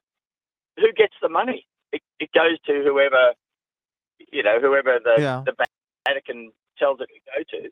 who 0.77 0.91
gets 0.93 1.13
the 1.21 1.29
money? 1.29 1.67
It, 1.91 2.01
it 2.19 2.31
goes 2.33 2.59
to 2.67 2.83
whoever, 2.83 3.33
you 4.31 4.43
know, 4.43 4.59
whoever 4.59 4.99
the 5.03 5.15
Yeah. 5.21 5.43
the 5.45 5.55
Vatican 6.07 6.51
tells 6.77 6.99
it 7.01 7.07
to 7.09 7.19
go 7.35 7.43
to. 7.63 7.69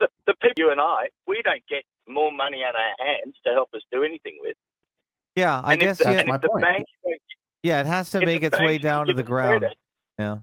The, 0.00 0.08
the 0.26 0.34
people, 0.34 0.54
you 0.64 0.70
and 0.70 0.80
I, 0.80 1.08
we 1.26 1.40
don't 1.42 1.62
get 1.68 1.84
more 2.08 2.32
money 2.32 2.64
on 2.64 2.74
our 2.74 3.06
hands 3.06 3.36
to 3.46 3.52
help 3.52 3.68
us 3.74 3.82
do 3.92 4.02
anything 4.02 4.38
with. 4.40 4.56
Yeah, 5.36 5.60
I 5.62 5.74
And 5.74 5.82
if 5.82 5.88
guess 5.88 5.98
the, 5.98 6.04
That's 6.04 6.14
yeah, 6.14 6.20
and 6.20 6.28
my 6.28 6.34
if 6.36 6.40
the 6.42 6.48
point. 6.48 6.62
banks 6.62 6.90
don't 7.04 7.20
yeah, 7.62 7.80
it 7.80 7.86
has 7.86 8.10
to 8.12 8.24
make 8.24 8.42
its 8.42 8.58
way 8.58 8.78
down 8.78 9.06
to 9.06 9.12
the 9.14 9.22
ground. 9.22 9.60
credit, 9.60 9.78
Yeah. 10.18 10.38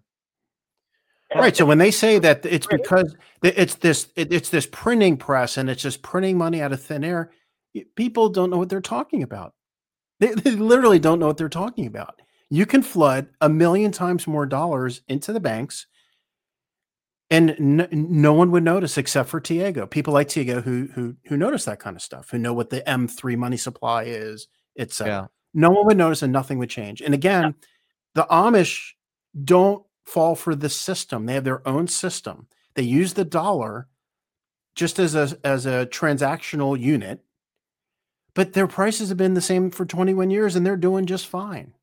and- 1.32 1.40
Right. 1.40 1.56
So 1.56 1.66
when 1.66 1.78
they 1.80 1.92
say 1.92 2.20
that 2.20 2.46
it's 2.46 2.68
because 2.68 3.16
it's 3.44 3.76
this 3.76 4.12
it's 4.16 4.50
this 4.50 4.66
printing 4.72 5.18
press 5.18 5.58
and 5.58 5.70
it's 5.70 5.82
just 5.82 6.02
printing 6.02 6.38
money 6.38 6.62
out 6.62 6.72
of 6.72 6.82
thin 6.82 7.04
air, 7.04 7.30
y- 7.32 7.38
people 7.96 8.30
don't 8.30 8.50
know 8.50 8.58
what 8.58 8.70
they're 8.70 8.82
talking 8.82 9.24
about. 9.24 9.54
They, 10.20 10.34
they 10.34 10.52
literally 10.52 11.00
don't 11.00 11.20
know 11.20 11.28
what 11.28 11.38
they're 11.38 11.50
talking 11.50 11.86
about. 11.86 12.22
You 12.50 12.66
can 12.66 12.82
flood 12.82 13.28
a 13.42 13.50
million 13.50 13.92
times 13.92 14.26
more 14.26 14.46
dollars 14.46 15.02
into 15.08 15.34
the 15.34 15.40
banks, 15.40 15.86
and 17.30 17.52
n- 17.52 17.88
no 17.92 18.34
one 18.34 18.52
would 18.52 18.64
notice 18.64 18.98
except 18.98 19.30
for 19.30 19.40
Tiago. 19.40 19.86
People 19.86 20.14
like 20.14 20.30
Tiago 20.30 20.62
who 20.62 20.88
who 20.94 21.16
who 21.26 21.38
notice 21.38 21.66
that 21.66 21.80
kind 21.80 21.96
of 21.96 22.02
stuff, 22.02 22.30
who 22.32 22.38
know 22.38 22.54
what 22.54 22.70
the 22.70 22.88
M 22.90 23.08
three 23.08 23.36
money 23.36 23.58
supply 23.58 24.04
is, 24.04 24.48
etc. 24.78 25.12
Yeah. 25.12 25.28
No 25.54 25.72
one 25.72 25.86
would 25.88 25.98
notice, 25.98 26.22
and 26.22 26.32
nothing 26.32 26.58
would 26.60 26.70
change. 26.70 27.02
And 27.02 27.14
again, 27.14 27.56
the 28.16 28.26
Amish 28.32 28.92
don't 29.44 29.84
fall 30.06 30.36
for 30.36 30.56
this 30.56 30.76
system. 30.76 31.26
They 31.26 31.34
have 31.34 31.44
their 31.44 31.68
own 31.68 31.88
system. 31.88 32.48
They 32.76 32.84
use 32.84 33.14
the 33.14 33.26
dollar 33.26 33.88
just 34.76 35.00
as 35.00 35.16
a 35.16 35.38
as 35.44 35.66
a 35.66 35.86
transactional 35.88 36.80
unit, 36.80 37.26
but 38.38 38.54
their 38.54 38.68
prices 38.68 39.10
have 39.10 39.18
been 39.18 39.34
the 39.34 39.42
same 39.42 39.72
for 39.72 39.84
21 39.84 40.30
years 40.30 40.56
and 40.56 40.64
they're 40.64 40.78
doing 40.78 41.08
just 41.08 41.26
fine. 41.26 41.74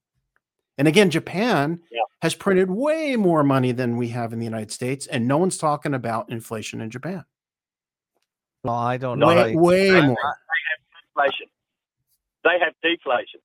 And 0.79 0.87
again, 0.87 1.11
Japan 1.11 1.81
Yeah. 1.91 2.03
has 2.23 2.37
printed 2.37 2.71
way 2.71 3.17
more 3.17 3.43
money 3.43 3.73
than 3.73 3.97
we 3.97 4.09
have 4.11 4.33
in 4.33 4.39
the 4.39 4.45
United 4.45 4.71
States, 4.71 5.07
and 5.09 5.27
no 5.27 5.37
one's 5.37 5.59
talking 5.59 5.95
about 5.95 6.31
inflation 6.31 6.81
in 6.81 6.91
Japan. 6.91 7.25
Well, 8.63 8.75
I 8.75 8.97
don't 8.99 9.19
know. 9.19 9.31
No, 9.31 9.35
how 9.35 9.43
Way, 9.45 9.53
you- 9.53 9.59
way 9.59 9.91
They 9.91 10.01
more. 10.07 10.17
have 10.23 10.37
inflation. 11.09 11.47
They 12.45 12.59
have 12.61 12.75
deflation. 12.83 13.41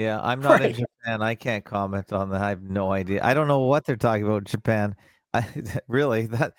Yeah, 0.00 0.20
I'm 0.20 0.40
not 0.40 0.60
in 0.60 0.72
Japan. 0.74 1.22
I 1.22 1.36
can't 1.36 1.64
comment 1.64 2.12
on 2.12 2.30
that. 2.30 2.40
I 2.42 2.48
have 2.48 2.62
no 2.62 2.90
idea. 2.92 3.20
I 3.24 3.32
don't 3.34 3.46
know 3.46 3.60
what 3.60 3.84
they're 3.84 3.96
talking 3.96 4.24
about 4.24 4.38
in 4.38 4.44
Japan. 4.46 4.96
I 5.34 5.42
really 5.88 6.26
that 6.26 6.54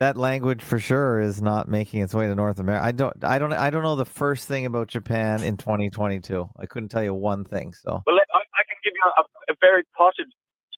that 0.00 0.16
language 0.16 0.62
for 0.62 0.78
sure 0.78 1.20
is 1.20 1.42
not 1.42 1.68
making 1.68 2.02
its 2.02 2.14
way 2.14 2.26
to 2.26 2.34
North 2.34 2.58
America. 2.60 2.84
I 2.84 2.92
don't 2.92 3.24
I 3.24 3.38
don't 3.38 3.52
I 3.52 3.70
don't 3.70 3.82
know 3.82 3.96
the 3.96 4.04
first 4.04 4.46
thing 4.46 4.64
about 4.66 4.88
Japan 4.88 5.42
in 5.42 5.56
2022. 5.56 6.48
I 6.58 6.66
couldn't 6.66 6.88
tell 6.90 7.02
you 7.02 7.12
one 7.14 7.44
thing. 7.44 7.72
So, 7.74 8.02
Well, 8.06 8.16
I, 8.16 8.38
I 8.38 8.62
can 8.68 8.76
give 8.84 8.92
you 8.94 9.12
a, 9.16 9.52
a 9.52 9.56
very 9.60 9.82
potted 9.96 10.28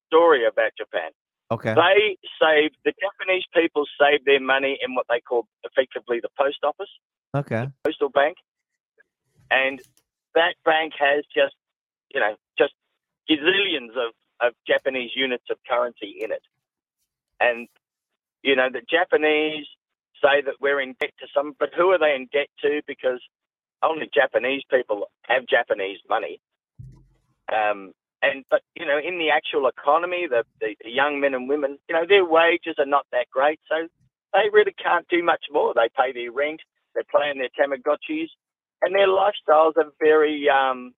story 0.07 0.47
about 0.47 0.73
Japan. 0.79 1.11
okay. 1.51 1.75
They 1.75 2.17
saved 2.41 2.77
the 2.85 2.93
Japanese 3.01 3.45
people 3.55 3.85
saved 4.01 4.25
their 4.25 4.41
money 4.41 4.79
in 4.83 4.95
what 4.95 5.07
they 5.11 5.21
call 5.21 5.47
effectively 5.65 6.21
the 6.23 6.31
post 6.39 6.59
office, 6.65 6.91
Okay. 7.35 7.69
postal 7.85 8.09
bank, 8.09 8.37
and 9.51 9.81
that 10.35 10.55
bank 10.65 10.95
has 10.99 11.25
just 11.35 11.55
you 12.15 12.21
know 12.21 12.37
just 12.59 12.73
gazillions 13.29 13.91
of, 13.91 14.15
of 14.41 14.55
Japanese 14.67 15.11
units 15.15 15.45
of 15.51 15.59
currency 15.69 16.17
in 16.23 16.33
it, 16.33 16.43
and 17.39 17.69
you 18.43 18.57
know 18.57 18.69
the 18.73 18.83
Japanese 18.89 19.67
say 20.23 20.43
that 20.45 20.61
we're 20.61 20.81
in 20.81 20.95
debt 21.01 21.13
to 21.21 21.27
some, 21.35 21.55
but 21.59 21.71
who 21.77 21.91
are 21.91 21.99
they 21.99 22.15
in 22.15 22.29
debt 22.33 22.49
to? 22.63 22.83
Because 22.87 23.21
only 23.83 24.09
Japanese 24.13 24.63
people 24.71 25.07
have 25.27 25.47
Japanese 25.47 25.99
money. 26.09 26.41
Um, 27.51 27.93
and 28.23 28.45
but 28.51 28.63
you 28.77 28.85
know, 28.85 28.99
in 28.99 29.19
the 29.19 29.31
actual 29.31 29.67
economy, 29.67 30.27
the, 30.29 30.45
the, 30.61 30.77
the 30.85 30.91
young 30.91 31.21
men 31.21 31.35
and 31.35 31.49
women, 31.49 31.79
you 31.89 31.95
know, 31.95 32.05
their 32.07 32.25
wages 32.25 32.77
are 32.79 32.87
not 32.87 33.07
that 33.13 33.27
great, 33.33 33.61
so 33.69 33.89
they 34.33 34.49
really 34.53 34.75
can't 34.77 35.09
do 35.09 35.23
much 35.25 35.47
more. 35.51 35.73
They 35.75 35.89
pay 35.97 36.13
their 36.13 36.31
rent, 36.33 36.61
they 36.95 37.03
play 37.11 37.31
in 37.31 37.39
their 37.39 37.49
Tamagotchis, 37.57 38.29
and 38.83 38.95
their 38.95 39.09
lifestyles 39.09 39.77
are 39.77 39.91
very, 39.99 40.49
um, 40.49 40.93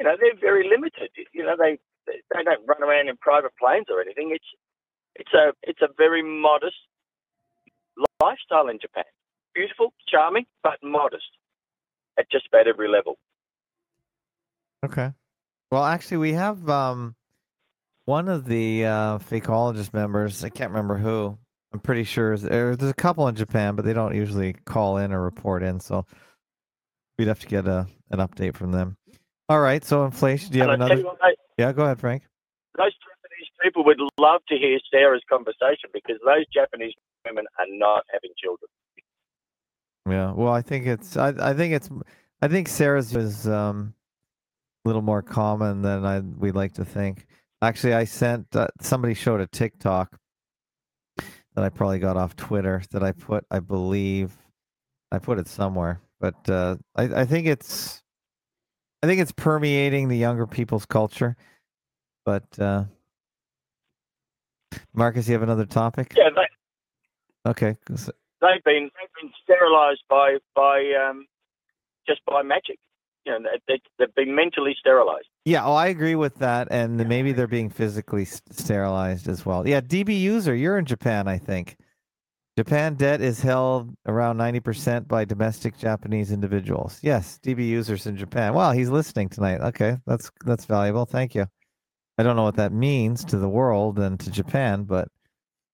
you 0.00 0.06
know, 0.06 0.16
they're 0.18 0.40
very 0.40 0.68
limited. 0.68 1.10
You 1.32 1.44
know, 1.44 1.56
they 1.58 1.78
they 2.06 2.42
don't 2.42 2.66
run 2.66 2.82
around 2.82 3.08
in 3.08 3.16
private 3.18 3.52
planes 3.60 3.86
or 3.90 4.00
anything. 4.00 4.30
It's 4.32 4.44
it's 5.16 5.32
a 5.34 5.52
it's 5.62 5.80
a 5.82 5.88
very 5.96 6.22
modest 6.22 6.76
lifestyle 8.22 8.68
in 8.68 8.78
Japan. 8.80 9.04
Beautiful, 9.54 9.92
charming, 10.08 10.46
but 10.62 10.78
modest 10.82 11.24
at 12.18 12.30
just 12.30 12.46
about 12.48 12.66
every 12.66 12.88
level. 12.88 13.18
Okay. 14.84 15.12
Well, 15.70 15.84
actually, 15.84 16.18
we 16.18 16.32
have 16.32 16.68
um, 16.68 17.14
one 18.04 18.28
of 18.28 18.44
the 18.46 18.84
uh, 18.84 19.18
fakeologist 19.18 19.92
members. 19.94 20.44
I 20.44 20.48
can't 20.50 20.70
remember 20.70 20.96
who. 20.98 21.38
I'm 21.72 21.80
pretty 21.80 22.04
sure 22.04 22.32
is- 22.32 22.42
there's 22.42 22.82
a 22.82 22.94
couple 22.94 23.26
in 23.28 23.34
Japan, 23.34 23.74
but 23.74 23.84
they 23.84 23.92
don't 23.92 24.14
usually 24.14 24.52
call 24.64 24.98
in 24.98 25.12
or 25.12 25.20
report 25.22 25.62
in. 25.62 25.80
So 25.80 26.06
we'd 27.18 27.28
have 27.28 27.40
to 27.40 27.46
get 27.46 27.66
a 27.66 27.86
an 28.10 28.18
update 28.18 28.56
from 28.56 28.72
them. 28.72 28.96
All 29.48 29.60
right. 29.60 29.84
So 29.84 30.04
inflation. 30.04 30.52
Do 30.52 30.58
you 30.58 30.62
have 30.64 30.70
I 30.70 30.76
tell 30.76 30.86
another? 30.86 31.00
you 31.00 31.06
what, 31.06 31.18
Yeah. 31.58 31.72
Go 31.72 31.84
ahead, 31.84 32.00
Frank. 32.00 32.22
People 33.64 33.84
would 33.84 33.98
love 34.18 34.42
to 34.48 34.56
hear 34.56 34.78
Sarah's 34.92 35.22
conversation 35.28 35.88
because 35.92 36.16
those 36.24 36.44
Japanese 36.52 36.92
women 37.26 37.46
are 37.58 37.66
not 37.70 38.04
having 38.12 38.30
children. 38.36 38.68
Yeah. 40.08 40.32
Well, 40.32 40.52
I 40.52 40.60
think 40.60 40.86
it's. 40.86 41.16
I. 41.16 41.28
I 41.40 41.54
think 41.54 41.72
it's. 41.72 41.88
I 42.42 42.48
think 42.48 42.68
Sarah's 42.68 43.16
is 43.16 43.48
um, 43.48 43.94
a 44.84 44.88
little 44.88 45.02
more 45.02 45.22
common 45.22 45.80
than 45.80 46.04
I 46.04 46.20
we'd 46.20 46.54
like 46.54 46.74
to 46.74 46.84
think. 46.84 47.26
Actually, 47.62 47.94
I 47.94 48.04
sent 48.04 48.54
uh, 48.54 48.68
somebody 48.80 49.14
showed 49.14 49.40
a 49.40 49.46
TikTok 49.46 50.18
that 51.16 51.64
I 51.64 51.70
probably 51.70 52.00
got 52.00 52.18
off 52.18 52.36
Twitter 52.36 52.82
that 52.90 53.02
I 53.02 53.12
put. 53.12 53.46
I 53.50 53.60
believe 53.60 54.32
I 55.10 55.18
put 55.18 55.38
it 55.38 55.48
somewhere, 55.48 56.02
but 56.20 56.48
uh, 56.50 56.76
I. 56.94 57.04
I 57.04 57.24
think 57.24 57.46
it's. 57.46 58.02
I 59.02 59.06
think 59.06 59.20
it's 59.20 59.32
permeating 59.32 60.08
the 60.08 60.16
younger 60.16 60.46
people's 60.46 60.86
culture, 60.86 61.36
but 62.24 62.44
uh, 62.58 62.84
Marcus, 64.94 65.26
you 65.28 65.34
have 65.34 65.42
another 65.42 65.66
topic? 65.66 66.12
Yeah, 66.16 66.30
they, 66.34 67.50
Okay. 67.50 67.76
they've 67.88 68.64
been 68.64 68.90
they've 68.94 69.14
been 69.20 69.30
sterilised 69.42 70.02
by 70.08 70.36
by 70.54 70.82
um, 71.08 71.26
just 72.06 72.20
by 72.26 72.42
magic. 72.42 72.78
You 73.26 73.32
know, 73.38 73.48
they, 73.66 73.80
they've 73.98 74.14
been 74.14 74.34
mentally 74.34 74.76
sterilised. 74.78 75.28
Yeah, 75.46 75.64
oh, 75.64 75.72
I 75.72 75.86
agree 75.86 76.14
with 76.14 76.36
that, 76.36 76.68
and 76.70 77.00
then 77.00 77.08
maybe 77.08 77.32
they're 77.32 77.46
being 77.46 77.70
physically 77.70 78.26
sterilized 78.26 79.28
as 79.28 79.46
well. 79.46 79.66
Yeah, 79.66 79.80
DB 79.80 80.18
user, 80.20 80.54
you're 80.54 80.76
in 80.78 80.84
Japan, 80.84 81.26
I 81.26 81.38
think. 81.38 81.76
Japan 82.58 82.94
debt 82.94 83.20
is 83.20 83.40
held 83.40 83.94
around 84.06 84.36
ninety 84.36 84.60
percent 84.60 85.08
by 85.08 85.24
domestic 85.24 85.76
Japanese 85.76 86.30
individuals. 86.32 87.00
Yes, 87.02 87.40
DB 87.42 87.66
users 87.66 88.06
in 88.06 88.16
Japan. 88.16 88.54
Wow, 88.54 88.72
he's 88.72 88.90
listening 88.90 89.28
tonight. 89.28 89.60
Okay, 89.60 89.96
that's 90.06 90.30
that's 90.44 90.64
valuable. 90.66 91.04
Thank 91.04 91.34
you. 91.34 91.46
I 92.18 92.22
don't 92.22 92.36
know 92.36 92.44
what 92.44 92.56
that 92.56 92.72
means 92.72 93.24
to 93.26 93.38
the 93.38 93.48
world 93.48 93.98
and 93.98 94.18
to 94.20 94.30
Japan, 94.30 94.84
but 94.84 95.08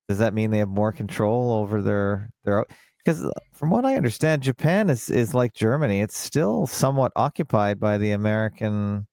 does 0.09 0.19
that 0.19 0.35
mean 0.35 0.51
they 0.51 0.59
have 0.59 0.69
more 0.69 0.93
control 0.93 1.53
over 1.53 1.83
their 1.83 2.31
their? 2.45 2.65
Because 2.99 3.31
from 3.53 3.71
what 3.71 3.85
I 3.85 3.97
understand, 3.97 4.43
Japan 4.43 4.91
is 4.91 5.11
is 5.11 5.35
like 5.35 5.53
Germany. 5.55 6.01
It's 6.01 6.17
still 6.17 6.67
somewhat 6.67 7.13
occupied 7.17 7.79
by 7.79 7.99
the 7.99 8.13
American 8.13 9.07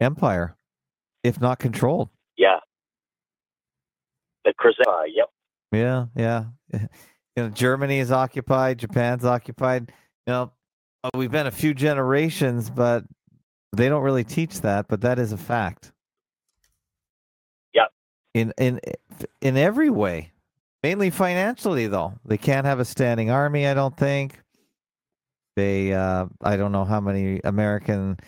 empire, 0.00 0.56
if 1.22 1.40
not 1.40 1.58
controlled. 1.58 2.10
Yeah, 2.36 2.58
the 4.44 4.52
Crusade. 4.54 5.12
Yep. 5.14 5.28
Yeah, 5.72 6.06
yeah. 6.16 6.44
You 7.36 7.42
know, 7.42 7.48
Germany 7.48 7.98
is 7.98 8.12
occupied, 8.12 8.78
Japan's 8.78 9.24
occupied. 9.24 9.90
You 10.24 10.32
know, 10.32 10.52
uh, 11.02 11.10
we've 11.16 11.32
been 11.32 11.48
a 11.48 11.50
few 11.50 11.74
generations, 11.74 12.70
but 12.70 13.02
they 13.74 13.88
don't 13.88 14.02
really 14.02 14.24
teach 14.24 14.60
that, 14.60 14.88
but 14.88 15.00
that 15.02 15.18
is 15.18 15.32
a 15.32 15.36
fact. 15.36 15.92
Yep. 17.74 17.88
In 18.34 18.52
in 18.58 18.80
in 19.40 19.56
every 19.56 19.90
way. 19.90 20.30
Mainly 20.82 21.10
financially 21.10 21.86
though. 21.86 22.14
They 22.24 22.36
can't 22.38 22.66
have 22.66 22.80
a 22.80 22.84
standing 22.84 23.30
army, 23.30 23.66
I 23.66 23.74
don't 23.74 23.96
think. 23.96 24.40
They 25.56 25.92
uh 25.92 26.26
I 26.42 26.56
don't 26.56 26.72
know 26.72 26.84
how 26.84 27.00
many 27.00 27.40
American 27.44 28.18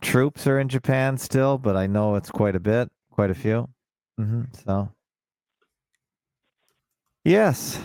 troops 0.00 0.46
are 0.46 0.60
in 0.60 0.68
Japan 0.68 1.18
still, 1.18 1.58
but 1.58 1.76
I 1.76 1.86
know 1.86 2.14
it's 2.14 2.30
quite 2.30 2.54
a 2.54 2.60
bit, 2.60 2.90
quite 3.10 3.30
a 3.30 3.34
few. 3.34 3.68
hmm 4.18 4.42
So 4.64 4.88
Yes. 7.24 7.80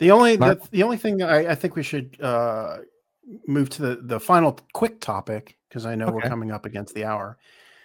The 0.00 0.10
only 0.10 0.36
the, 0.36 0.60
the 0.70 0.82
only 0.82 0.98
thing 0.98 1.22
I, 1.22 1.52
I 1.52 1.54
think 1.54 1.74
we 1.74 1.82
should 1.82 2.16
uh, 2.20 2.78
move 3.46 3.68
to 3.70 3.82
the 3.82 3.98
the 4.02 4.20
final 4.20 4.58
quick 4.72 5.00
topic 5.00 5.58
because 5.68 5.84
I 5.86 5.94
know 5.94 6.10
we're 6.10 6.22
coming 6.22 6.50
up 6.50 6.64
against 6.64 6.94
the 6.94 7.04
hour 7.04 7.38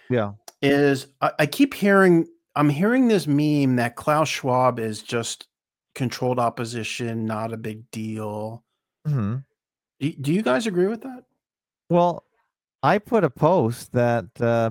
Yeah. 0.08 0.32
is 0.62 1.08
I, 1.20 1.32
I 1.40 1.46
keep 1.46 1.74
hearing 1.74 2.26
I'm 2.56 2.68
hearing 2.68 3.08
this 3.08 3.26
meme 3.26 3.76
that 3.76 3.96
Klaus 3.96 4.28
Schwab 4.28 4.78
is 4.78 5.02
just 5.02 5.48
controlled 5.94 6.38
opposition, 6.38 7.26
not 7.26 7.52
a 7.52 7.56
big 7.56 7.90
deal. 7.90 8.64
hmm 9.06 9.36
Do, 10.00 10.12
do 10.12 10.32
you 10.32 10.42
guys 10.42 10.66
agree 10.66 10.86
with 10.86 11.02
that? 11.02 11.24
Well, 11.90 12.24
I 12.82 12.98
put 12.98 13.24
a 13.24 13.30
post 13.30 13.92
that 13.92 14.26
uh, 14.40 14.70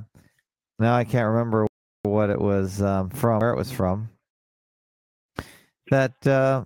now 0.79 0.95
I 0.95 1.03
can't 1.03 1.27
remember 1.27 1.67
what 2.03 2.29
it 2.29 2.39
was 2.39 2.81
um, 2.81 3.09
from, 3.09 3.39
where 3.39 3.51
it 3.51 3.57
was 3.57 3.71
from. 3.71 4.09
That 5.89 6.25
uh, 6.25 6.63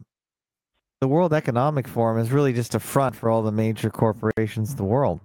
the 1.02 1.08
World 1.08 1.34
Economic 1.34 1.88
Forum 1.88 2.18
is 2.20 2.32
really 2.32 2.54
just 2.54 2.76
a 2.76 2.80
front 2.80 3.16
for 3.16 3.30
all 3.30 3.42
the 3.42 3.52
major 3.52 3.90
corporations 3.90 4.72
of 4.72 4.78
the 4.78 4.84
world. 4.84 5.20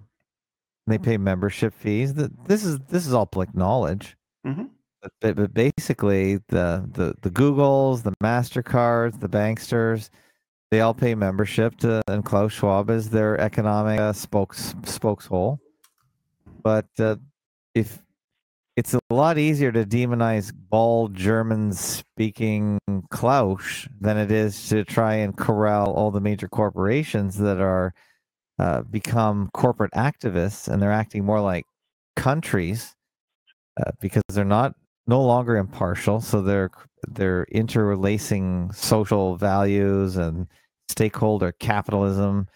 They 0.85 0.97
pay 0.97 1.17
membership 1.17 1.73
fees. 1.73 2.13
This 2.13 2.65
is 2.65 2.79
this 2.89 3.07
is 3.07 3.13
all 3.13 3.25
public 3.25 3.55
knowledge. 3.55 4.17
Mhm. 4.45 4.69
But, 5.01 5.11
but, 5.21 5.35
but 5.35 5.53
basically, 5.53 6.35
the, 6.49 6.87
the 6.91 7.15
the 7.21 7.29
Googles, 7.29 8.03
the 8.03 8.13
Mastercards, 8.21 9.19
the 9.19 9.29
banksters, 9.29 10.09
they 10.71 10.81
all 10.81 10.93
pay 10.93 11.15
membership 11.15 11.77
to, 11.79 12.01
and 12.07 12.25
Klaus 12.25 12.51
Schwab 12.51 12.89
is 12.89 13.09
their 13.09 13.39
economic 13.39 13.99
uh, 13.99 14.13
spokes 14.13 14.73
spokeshole. 14.83 15.59
But 16.63 16.87
uh, 16.99 17.17
if 17.73 17.99
it's 18.75 18.93
a 18.93 18.99
lot 19.11 19.37
easier 19.37 19.71
to 19.71 19.85
demonize 19.85 20.51
bald 20.69 21.13
German 21.13 21.73
speaking 21.73 22.79
Klaus 23.11 23.87
than 24.01 24.17
it 24.17 24.31
is 24.31 24.69
to 24.69 24.83
try 24.83 25.15
and 25.15 25.37
corral 25.37 25.93
all 25.93 26.11
the 26.11 26.19
major 26.19 26.47
corporations 26.47 27.37
that 27.37 27.59
are 27.59 27.93
uh, 28.59 28.81
become 28.83 29.49
corporate 29.53 29.91
activists 29.93 30.67
and 30.67 30.81
they're 30.81 30.91
acting 30.91 31.23
more 31.23 31.41
like 31.41 31.65
countries 32.15 32.95
uh, 33.77 33.91
because 33.99 34.23
they're 34.29 34.45
not 34.45 34.73
no 35.07 35.21
longer 35.21 35.57
impartial 35.57 36.21
so 36.21 36.41
they're 36.41 36.71
they're 37.09 37.45
interlacing 37.51 38.71
social 38.71 39.35
values 39.35 40.17
and 40.17 40.47
stakeholder 40.89 41.51
capitalism 41.59 42.47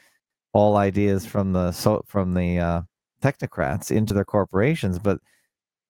all 0.54 0.78
ideas 0.78 1.26
from 1.26 1.54
the 1.54 1.72
so 1.72 2.04
from 2.08 2.34
the 2.34 2.60
uh, 2.60 2.82
technocrats 3.22 3.92
into 3.92 4.14
their 4.14 4.26
corporations 4.26 4.98
but 5.00 5.20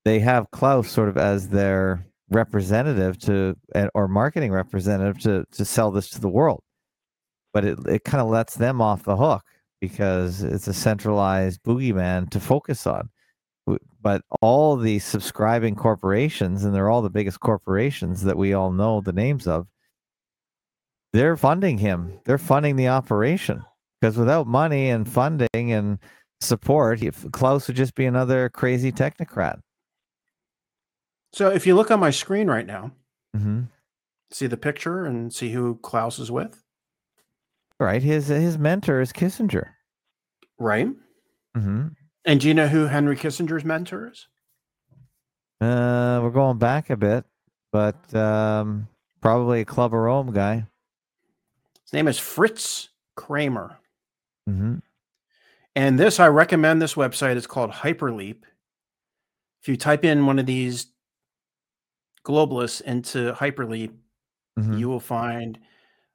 they 0.07 0.19
have 0.19 0.51
Klaus 0.51 0.89
sort 0.89 1.09
of 1.09 1.17
as 1.17 1.49
their 1.49 2.05
representative 2.29 3.17
to 3.19 3.55
or 3.93 4.07
marketing 4.07 4.51
representative 4.51 5.19
to 5.23 5.45
to 5.51 5.65
sell 5.65 5.91
this 5.91 6.09
to 6.11 6.21
the 6.21 6.29
world. 6.29 6.61
But 7.53 7.65
it, 7.65 7.79
it 7.87 8.03
kind 8.03 8.21
of 8.21 8.29
lets 8.29 8.55
them 8.55 8.81
off 8.81 9.03
the 9.03 9.17
hook 9.17 9.43
because 9.81 10.43
it's 10.43 10.67
a 10.67 10.73
centralized 10.73 11.61
boogeyman 11.63 12.29
to 12.31 12.39
focus 12.39 12.85
on. 12.87 13.09
But 14.01 14.21
all 14.41 14.77
the 14.77 14.99
subscribing 14.99 15.75
corporations 15.75 16.63
and 16.63 16.73
they're 16.73 16.89
all 16.89 17.01
the 17.01 17.09
biggest 17.09 17.39
corporations 17.39 18.23
that 18.23 18.37
we 18.37 18.53
all 18.53 18.71
know 18.71 19.01
the 19.01 19.13
names 19.13 19.47
of 19.47 19.67
they're 21.13 21.35
funding 21.35 21.77
him. 21.77 22.19
They're 22.25 22.37
funding 22.37 22.75
the 22.75 22.87
operation. 22.87 23.63
Because 23.99 24.17
without 24.17 24.47
money 24.47 24.89
and 24.89 25.09
funding 25.09 25.47
and 25.53 25.97
support 26.39 27.01
klaus 27.31 27.67
would 27.67 27.75
just 27.75 27.95
be 27.95 28.05
another 28.05 28.47
crazy 28.49 28.91
technocrat 28.91 29.59
So 31.38 31.51
if 31.51 31.67
you 31.67 31.75
look 31.75 31.91
on 31.91 31.99
my 31.99 32.09
screen 32.09 32.47
right 32.47 32.65
now, 32.65 32.93
hmm 33.35 33.65
see 34.31 34.47
the 34.47 34.57
picture 34.57 35.05
and 35.05 35.31
see 35.31 35.51
who 35.51 35.75
Klaus 35.83 36.17
is 36.17 36.31
with, 36.31 36.63
right 37.79 38.01
his 38.01 38.27
his 38.27 38.57
mentor 38.57 39.01
is 39.01 39.13
kissinger 39.13 39.67
right? 40.57 40.89
hmm 41.55 41.89
And 42.25 42.39
do 42.39 42.47
you 42.47 42.55
know 42.55 42.67
who 42.67 42.88
Henry 42.88 43.15
Kissinger's 43.15 43.63
mentor 43.63 44.09
is? 44.11 44.27
uh 45.61 46.21
we're 46.23 46.31
going 46.31 46.57
back 46.57 46.89
a 46.89 46.97
bit 46.97 47.23
but 47.71 48.15
um 48.15 48.88
probably 49.21 49.61
a 49.61 49.65
club 49.65 49.93
of 49.93 49.99
rome 49.99 50.33
guy 50.33 50.65
His 51.83 51.93
name 51.93 52.07
is 52.07 52.17
Fritz 52.17 52.89
Kraemer. 53.15 53.75
hmm 54.47 54.77
And 55.75 55.99
this, 55.99 56.19
I 56.19 56.29
recommend 56.29 56.81
this 56.81 56.95
website. 56.95 57.35
It's 57.35 57.45
called 57.45 57.69
Hyperleap. 57.71 58.41
If 59.61 59.69
you 59.69 59.77
type 59.77 60.03
in 60.03 60.25
one 60.25 60.39
of 60.39 60.47
these 60.47 60.88
globalists 62.28 62.82
into 62.82 63.32
Hyperleap, 63.34 63.91
hmm 64.57 64.78
you 64.78 64.89
will 64.89 64.99
find 64.99 65.57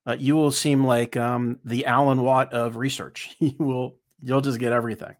uh, 0.06 0.16
you 0.18 0.34
will 0.34 0.50
seem 0.50 0.84
like 0.84 1.16
um, 1.16 1.58
the 1.64 1.86
Alan 1.86 2.22
Watt 2.22 2.52
of 2.52 2.76
research. 2.76 3.34
You 3.40 3.54
will 3.58 3.96
you'll 4.20 4.40
just 4.40 4.58
get 4.58 4.72
everything. 4.72 5.14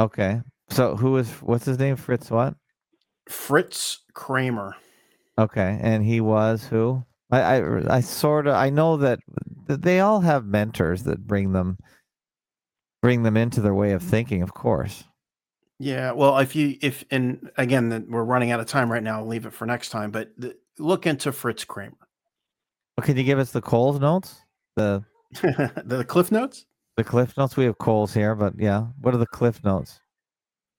okay 0.00 0.42
so 0.68 0.96
who 0.96 1.16
is 1.16 1.30
what's 1.42 1.64
his 1.64 1.78
name 1.78 1.96
fritz 1.96 2.30
what 2.30 2.54
Fritz 3.28 4.00
Kraemer. 4.14 4.72
Okay, 5.38 5.78
and 5.82 6.04
he 6.04 6.20
was 6.20 6.64
who? 6.64 7.04
I 7.30 7.40
I, 7.58 7.96
I 7.96 8.00
sort 8.00 8.46
of 8.46 8.54
I 8.54 8.70
know 8.70 8.96
that 8.98 9.18
they 9.68 10.00
all 10.00 10.20
have 10.20 10.44
mentors 10.46 11.02
that 11.04 11.26
bring 11.26 11.52
them 11.52 11.76
bring 13.02 13.22
them 13.24 13.36
into 13.36 13.60
their 13.60 13.74
way 13.74 13.92
of 13.92 14.02
thinking. 14.02 14.42
Of 14.42 14.54
course. 14.54 15.04
Yeah, 15.78 16.12
well, 16.12 16.38
if 16.38 16.56
you 16.56 16.76
if 16.80 17.04
and 17.10 17.50
again, 17.56 17.88
the, 17.90 18.04
we're 18.08 18.24
running 18.24 18.50
out 18.50 18.60
of 18.60 18.66
time 18.66 18.90
right 18.90 19.02
now. 19.02 19.18
I'll 19.18 19.26
leave 19.26 19.46
it 19.46 19.52
for 19.52 19.66
next 19.66 19.90
time. 19.90 20.10
But 20.10 20.30
the, 20.38 20.56
look 20.78 21.06
into 21.06 21.32
Fritz 21.32 21.64
Kraemer. 21.64 21.92
Well, 22.96 23.04
can 23.04 23.16
you 23.16 23.24
give 23.24 23.38
us 23.38 23.52
the 23.52 23.60
Coles 23.60 24.00
notes? 24.00 24.36
The 24.76 25.04
the 25.84 26.04
Cliff 26.08 26.32
Notes. 26.32 26.64
the 26.96 27.04
Cliff 27.04 27.36
notes. 27.36 27.56
We 27.56 27.64
have 27.64 27.76
Coles 27.78 28.14
here, 28.14 28.34
but 28.34 28.54
yeah, 28.58 28.86
what 29.00 29.14
are 29.14 29.18
the 29.18 29.26
Cliff 29.26 29.62
notes? 29.64 30.00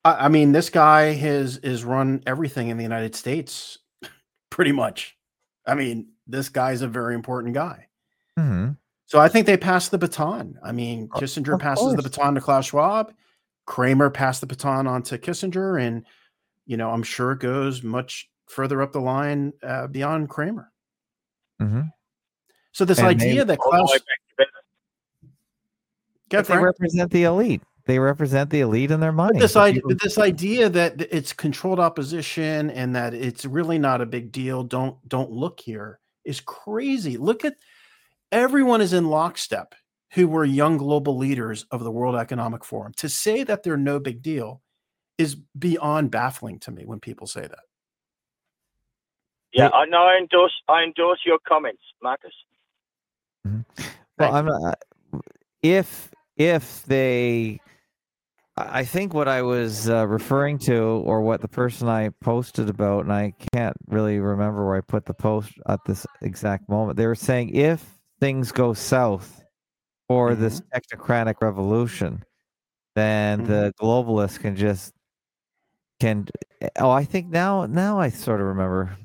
I, 0.03 0.25
I 0.25 0.27
mean, 0.29 0.51
this 0.51 0.69
guy 0.69 1.13
has 1.13 1.57
is 1.57 1.83
run 1.83 2.23
everything 2.25 2.69
in 2.69 2.77
the 2.77 2.83
United 2.83 3.13
States, 3.15 3.77
pretty 4.49 4.71
much. 4.71 5.15
I 5.67 5.75
mean, 5.75 6.07
this 6.25 6.49
guy's 6.49 6.81
a 6.81 6.87
very 6.87 7.13
important 7.13 7.53
guy. 7.53 7.87
hmm 8.35 8.69
So 9.05 9.19
I 9.19 9.27
think 9.27 9.45
they 9.45 9.57
passed 9.57 9.91
the 9.91 9.97
baton. 9.97 10.57
I 10.63 10.71
mean, 10.71 11.09
Kissinger 11.09 11.59
passes 11.59 11.93
the 11.95 12.01
baton 12.01 12.33
to 12.35 12.41
Klaus 12.41 12.65
Schwab. 12.67 13.13
Kraemer 13.67 14.13
passed 14.13 14.41
the 14.41 14.47
baton 14.47 14.87
on 14.87 15.03
to 15.03 15.17
Kissinger, 15.17 15.81
and 15.81 16.05
you 16.65 16.77
know, 16.77 16.89
I'm 16.89 17.03
sure 17.03 17.33
it 17.33 17.39
goes 17.39 17.83
much 17.83 18.29
further 18.47 18.81
up 18.81 18.93
the 18.93 19.01
line 19.01 19.53
uh, 19.61 19.87
beyond 19.87 20.29
Kraemer. 20.29 20.67
hmm 21.59 21.81
So 22.71 22.85
this 22.85 22.99
And 22.99 23.07
idea 23.07 23.27
maybe 23.35 23.43
that 23.45 23.59
All 23.59 23.71
the 23.71 23.77
Klaus 23.77 23.91
way 23.91 23.97
back 23.97 24.03
to 24.29 24.35
Bennett. 24.37 25.33
Get 26.29 26.45
they 26.45 26.57
represent 26.57 27.11
the 27.11 27.23
elite. 27.23 27.61
They 27.85 27.99
represent 27.99 28.49
the 28.49 28.59
elite 28.61 28.91
and 28.91 29.01
their 29.01 29.13
money. 29.13 29.33
But 29.33 29.39
this 29.39 29.53
The 29.53 29.59
idea, 29.59 29.81
people- 29.81 29.95
this 30.01 30.17
idea 30.17 30.69
that 30.69 31.01
it's 31.09 31.31
controlled 31.33 31.79
opposition 31.79 32.69
and 32.71 32.95
that 32.95 33.13
it's 33.13 33.45
really 33.45 33.79
not 33.79 34.01
a 34.01 34.05
big 34.05 34.31
deal. 34.31 34.63
Don't 34.63 34.97
don't 35.07 35.31
look 35.31 35.59
here 35.59 35.99
is 36.25 36.41
crazy. 36.41 37.15
Look 37.17 37.45
at 37.45 37.55
everyone 38.31 38.81
is 38.81 38.91
in 38.91 39.05
lockstep 39.09 39.73
who 40.13 40.27
were 40.27 40.45
young 40.45 40.77
global 40.77 41.17
leaders 41.17 41.65
of 41.71 41.83
the 41.83 41.91
World 41.91 42.15
Economic 42.15 42.63
Forum. 42.63 42.93
To 42.97 43.09
say 43.09 43.43
that 43.43 43.63
they're 43.63 43.77
no 43.77 43.99
big 43.99 44.21
deal 44.21 44.61
is 45.17 45.35
beyond 45.57 46.11
baffling 46.11 46.59
to 46.59 46.71
me 46.71 46.85
when 46.85 46.99
people 46.99 47.27
say 47.27 47.41
that. 47.41 47.59
Yeah, 49.53 49.69
Hey- 49.69 49.77
I 49.79 49.85
know. 49.85 50.03
I 50.03 50.17
endorse. 50.17 50.53
I 50.67 50.83
endorse 50.83 51.19
your 51.25 51.39
comments, 51.47 51.81
Marcus. 52.01 52.33
Well, 54.19 54.33
I'm 54.33 54.45
not, 54.45 54.83
if 55.61 56.11
if 56.35 56.83
they, 56.85 57.59
I 58.57 58.79
I 58.79 58.85
think 58.85 59.13
what 59.13 59.27
I 59.27 59.41
was 59.41 59.89
uh, 59.89 60.05
referring 60.07 60.57
to, 60.59 60.77
or 60.77 61.21
what 61.21 61.41
the 61.41 61.47
person 61.47 61.87
I 61.87 62.09
posted 62.21 62.69
about, 62.69 63.05
and 63.05 63.13
I 63.13 63.33
can't 63.53 63.75
really 63.87 64.19
remember 64.19 64.65
where 64.65 64.75
I 64.75 64.81
put 64.81 65.05
the 65.05 65.13
post 65.13 65.53
at 65.67 65.79
this 65.85 66.05
exact 66.21 66.67
moment. 66.67 66.97
They 66.97 67.07
were 67.07 67.15
saying 67.15 67.55
if 67.55 67.85
things 68.19 68.51
go 68.51 68.73
south 68.73 69.43
for 70.07 70.35
this 70.35 70.61
technocratic 70.73 71.35
revolution, 71.41 72.23
then 72.95 73.41
Mhm. 73.41 73.47
the 73.47 73.73
globalists 73.79 74.39
can 74.39 74.55
just 74.55 74.93
can. 75.99 76.27
Oh, 76.79 76.91
I 76.91 77.03
think 77.05 77.27
now 77.27 77.65
now 77.65 77.99
I 77.99 78.09
sort 78.09 78.39
of 78.41 78.47
remember. 78.47 78.97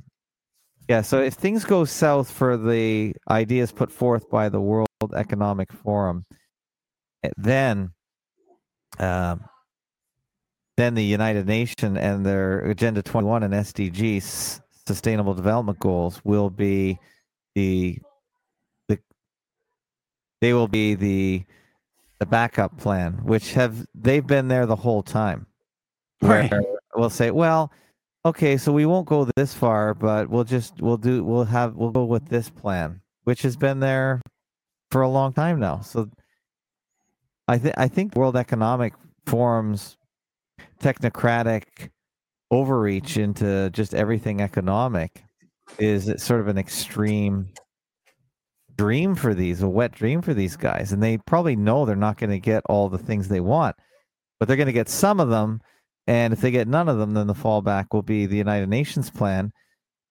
Yeah, 0.88 1.03
so 1.03 1.20
if 1.22 1.34
things 1.34 1.64
go 1.64 1.84
south 1.84 2.30
for 2.30 2.57
the 2.57 3.14
ideas 3.30 3.72
put 3.72 3.90
forth 3.90 4.28
by 4.28 4.48
the 4.48 4.61
World 4.61 4.88
Economic 5.14 5.72
Forum, 5.72 6.26
eh, 7.22 7.30
then 7.36 7.92
um, 8.98 9.44
then 10.76 10.94
the 10.94 11.05
United 11.05 11.46
Nations 11.46 11.98
and 11.98 12.24
their 12.26 12.61
Agenda 12.61 13.03
21 13.03 13.42
and 13.42 13.55
SDGs, 13.55 14.61
Sustainable 14.86 15.34
Development 15.34 15.78
Goals, 15.78 16.20
will 16.24 16.50
be 16.50 16.98
the 17.55 17.98
they 20.43 20.53
will 20.53 20.68
be 20.68 20.95
the 20.97 21.45
the 22.18 22.26
backup 22.26 22.76
plan, 22.76 23.12
which 23.22 23.53
have 23.55 23.86
they've 23.95 24.26
been 24.26 24.49
there 24.49 24.66
the 24.66 24.76
whole 24.76 25.03
time. 25.03 25.47
Right. 26.20 26.53
We'll 26.95 27.11
say, 27.11 27.30
well, 27.30 27.72
okay, 28.24 28.57
so 28.57 28.72
we 28.72 28.84
won't 28.84 29.07
go 29.07 29.28
this 29.36 29.55
far, 29.55 29.95
but 29.95 30.28
we'll 30.28 30.45
just 30.45 30.82
we'll 30.82 30.97
do 30.97 31.22
we'll 31.24 31.45
have 31.45 31.76
we'll 31.76 31.93
go 31.93 32.05
with 32.05 32.28
this 32.28 32.51
plan, 32.51 33.01
which 33.22 33.43
has 33.43 33.57
been 33.57 33.78
there 33.78 34.20
for 34.90 35.03
a 35.03 35.09
long 35.09 35.32
time 35.32 35.61
now. 35.61 35.80
So 35.80 36.11
I 37.47 37.59
think 37.59 37.74
I 37.78 37.86
think 37.86 38.16
World 38.16 38.36
Economic 38.36 38.95
Forum's 39.26 39.97
technocratic 40.80 41.90
overreach 42.51 43.16
into 43.16 43.70
just 43.70 43.95
everything 43.95 44.40
economic 44.40 45.22
is 45.78 46.12
sort 46.20 46.40
of 46.40 46.49
an 46.49 46.59
extreme 46.59 47.49
dream 48.83 49.14
for 49.14 49.33
these, 49.33 49.62
a 49.62 49.68
wet 49.68 49.93
dream 49.93 50.20
for 50.20 50.35
these 50.35 50.57
guys. 50.57 50.91
And 50.91 51.01
they 51.01 51.16
probably 51.18 51.55
know 51.55 51.85
they're 51.85 51.95
not 51.95 52.18
going 52.18 52.30
to 52.30 52.41
get 52.41 52.64
all 52.66 52.89
the 52.89 52.99
things 52.99 53.28
they 53.28 53.39
want, 53.39 53.76
but 54.41 54.49
they're 54.49 54.57
going 54.57 54.66
to 54.66 54.72
get 54.72 54.89
some 54.89 55.20
of 55.20 55.28
them. 55.28 55.61
And 56.09 56.33
if 56.33 56.41
they 56.41 56.51
get 56.51 56.66
none 56.66 56.89
of 56.89 56.99
them, 56.99 57.14
then 57.14 57.28
the 57.28 57.35
fallback 57.35 57.87
will 57.93 58.03
be 58.03 58.26
the 58.26 58.37
United 58.37 58.68
Nations 58.68 59.09
plan, 59.09 59.53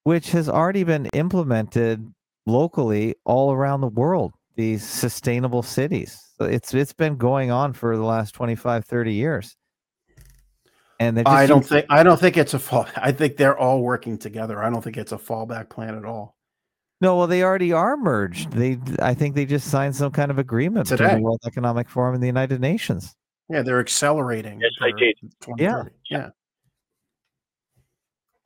which 0.06 0.32
has 0.32 0.48
already 0.48 0.86
been 0.86 1.08
implemented 1.08 2.10
locally 2.46 3.14
all 3.26 3.52
around 3.52 3.82
the 3.82 3.88
world, 3.88 4.32
these 4.56 4.88
sustainable 4.88 5.64
cities. 5.64 6.18
So 6.38 6.46
it's 6.46 6.74
it's 6.74 6.94
been 6.94 7.18
going 7.18 7.52
on 7.52 7.74
for 7.74 7.98
the 7.98 8.06
last 8.06 8.34
25, 8.36 8.86
30 8.86 9.14
years. 9.14 9.58
And 10.98 11.22
I 11.28 11.46
don't 11.46 11.66
think 11.66 11.88
I 11.90 12.04
don't 12.04 12.20
think 12.20 12.38
it's 12.38 12.54
a 12.54 12.60
fall. 12.60 12.88
I 12.96 13.12
think 13.12 13.36
they're 13.36 13.58
all 13.58 13.82
working 13.82 14.18
together. 14.18 14.64
I 14.64 14.70
don't 14.70 14.82
think 14.82 14.96
it's 14.96 15.12
a 15.12 15.18
fallback 15.18 15.68
plan 15.68 15.96
at 15.96 16.06
all. 16.06 16.38
No, 17.02 17.18
well, 17.18 17.26
they 17.28 17.43
already 17.43 17.74
are 17.74 17.97
merged. 17.97 18.52
They, 18.52 18.78
I 18.99 19.16
think, 19.16 19.34
they 19.34 19.45
just 19.45 19.70
signed 19.70 19.95
some 19.95 20.12
kind 20.12 20.30
of 20.30 20.38
agreement 20.38 20.88
between 20.88 21.10
Today. 21.10 21.16
the 21.20 21.24
World 21.24 21.41
Economic 21.45 21.89
Forum 21.89 22.14
and 22.14 22.22
the 22.22 22.28
United 22.28 22.62
Nations. 22.62 23.16
Yeah, 23.49 23.64
they're 23.64 23.80
accelerating. 23.80 24.62
Yes, 24.62 24.72
they 24.80 24.91
did. 24.91 25.16
2030. 25.41 25.89
Yeah. 26.12 26.18
Fact, 26.18 26.34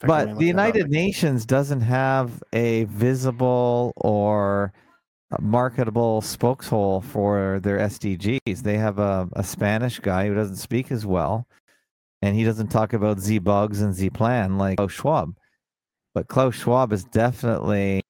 But 0.08 0.39
the. 0.39 0.45
United 0.45 0.89
Nations 0.89 1.45
doesn't 1.45 1.82
have 1.82 2.41
a 2.53 2.86
visible 2.86 3.91
or 3.97 4.72
marketable 5.41 6.22
spokeshole 6.22 7.03
for 7.03 7.60
their 7.62 7.78
SDGs. 7.80 8.64
They 8.64 8.78
have 8.78 8.99
a, 8.99 9.28
a 9.34 9.43
Spanish 9.43 9.99
guy 9.99 10.28
who 10.28 10.34
doesn't 10.36 10.56
speak 10.56 10.91
as 10.91 11.06
well, 11.06 11.45
and 12.22 12.36
he 12.38 12.45
doesn't 12.45 12.68
talk 12.68 12.93
about 12.93 13.20
Z 13.20 13.39
bugs 13.39 13.82
and 13.82 13.93
Z 13.93 14.12
plan 14.12 14.58
like 14.58 14.78
Klaus 14.78 14.93
Schwab. 14.93 15.36
But 16.14 16.30
Klaus 16.30 16.56
Schwab 16.56 16.93
is 16.93 17.03
definitely 17.03 18.01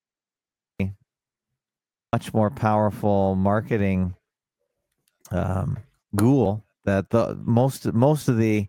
much 2.16 2.34
more 2.34 2.50
powerful 2.50 3.36
marketing 3.36 4.16
um, 5.32 5.78
ghoul 6.16 6.64
that 6.86 7.10
the 7.10 7.38
most 7.44 7.92
most 7.94 8.30
of 8.30 8.38
the 8.38 8.66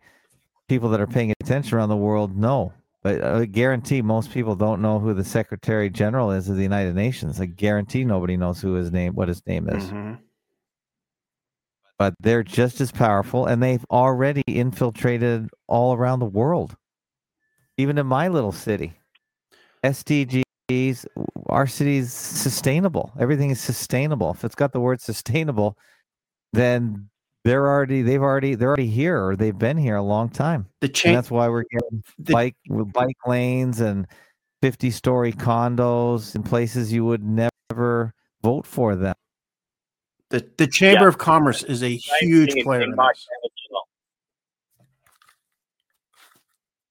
people 0.68 0.88
that 0.88 1.00
are 1.00 1.06
paying 1.06 1.32
attention 1.40 1.78
around 1.78 1.88
the 1.88 1.96
world 1.96 2.36
know. 2.36 2.72
But 3.04 3.22
I 3.22 3.44
guarantee 3.44 4.02
most 4.02 4.32
people 4.32 4.56
don't 4.56 4.82
know 4.82 4.98
who 4.98 5.14
the 5.14 5.22
Secretary 5.22 5.88
General 5.88 6.32
is 6.32 6.48
of 6.48 6.56
the 6.56 6.64
United 6.64 6.96
Nations. 6.96 7.40
I 7.40 7.46
guarantee 7.46 8.02
nobody 8.02 8.36
knows 8.36 8.60
who 8.60 8.72
his 8.72 8.90
name, 8.90 9.14
what 9.14 9.28
his 9.28 9.46
name 9.46 9.68
is. 9.68 9.92
Mhm. 9.92 10.18
But 12.00 12.14
they're 12.18 12.42
just 12.42 12.80
as 12.80 12.90
powerful, 12.90 13.46
and 13.46 13.62
they've 13.62 13.86
already 13.92 14.42
infiltrated 14.48 15.50
all 15.68 15.94
around 15.94 16.18
the 16.18 16.34
world, 16.40 16.76
even 17.76 17.96
in 17.96 18.08
my 18.08 18.26
little 18.26 18.50
city. 18.50 18.94
SDGs, 20.68 21.06
our 21.46 21.66
city's 21.66 22.12
sustainable. 22.12 23.12
Everything 23.18 23.50
is 23.50 23.60
sustainable. 23.60 24.30
If 24.30 24.44
it's 24.44 24.54
got 24.54 24.72
the 24.72 24.80
word 24.80 25.00
sustainable, 25.00 25.76
then 26.52 27.08
they're 27.44 27.66
already 27.68 28.02
they've 28.02 28.22
already 28.22 28.54
they're 28.56 28.68
already 28.68 28.88
here 28.88 29.24
or 29.24 29.36
they've 29.36 29.56
been 29.56 29.76
here 29.76 29.96
a 29.96 30.02
long 30.02 30.28
time. 30.28 30.66
The 30.80 30.88
And 30.88 30.94
change. 30.94 31.14
that's 31.16 31.30
why 31.30 31.48
we're 31.48 31.64
getting 31.70 32.02
The, 32.18 32.32
bike 32.32 32.56
bike 32.92 33.16
lanes 33.26 33.80
and 33.80 34.06
50 34.62 34.90
story 34.90 35.32
condos 35.32 36.34
in 36.34 36.42
places 36.42 36.92
you 36.92 37.04
would 37.04 37.22
never 37.22 38.14
vote 38.42 38.66
for 38.66 38.96
them. 38.96 39.14
the, 40.30 40.44
the 40.58 40.66
Chamber 40.66 41.02
Yeah. 41.04 41.08
of 41.08 41.18
Commerce 41.18 41.62
is 41.62 41.82
a 41.84 41.94
huge 42.20 42.54
player. 42.64 42.80
in 42.80 42.90
Denmark 42.90 43.14
this. 43.14 43.52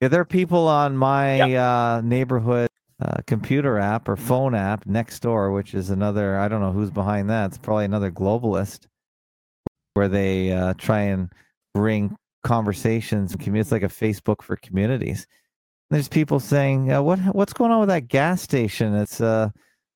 Yeah, 0.01 0.07
there 0.09 0.21
are 0.21 0.26
people 0.26 0.67
on 0.67 0.95
my 0.95 1.55
uh, 1.55 2.01
neighborhood 2.01 2.69
uh, 3.01 3.17
computer 3.27 3.77
app 3.77 4.07
or 4.07 4.15
phone 4.15 4.55
app 4.55 4.85
next 4.85 5.19
door, 5.21 5.51
which 5.51 5.73
is 5.73 5.89
another, 5.89 6.37
I 6.37 6.47
don't 6.47 6.61
know 6.61 6.71
who's 6.71 6.91
behind 6.91 7.29
that. 7.29 7.47
It's 7.47 7.57
probably 7.57 7.85
another 7.85 8.11
globalist 8.11 8.87
where 9.93 10.07
they 10.07 10.51
uh, 10.51 10.73
try 10.77 11.01
and 11.01 11.29
bring 11.73 12.15
conversations. 12.43 13.33
and 13.33 13.41
commu- 13.41 13.59
It's 13.59 13.71
like 13.71 13.83
a 13.83 13.87
Facebook 13.87 14.41
for 14.41 14.55
communities. 14.57 15.27
There's 15.89 16.07
people 16.07 16.39
saying, 16.39 16.91
uh, 16.91 17.01
"What 17.03 17.19
what's 17.35 17.53
going 17.53 17.71
on 17.71 17.79
with 17.81 17.89
that 17.89 18.07
gas 18.07 18.41
station? 18.41 18.95
It's 18.95 19.21
uh 19.21 19.49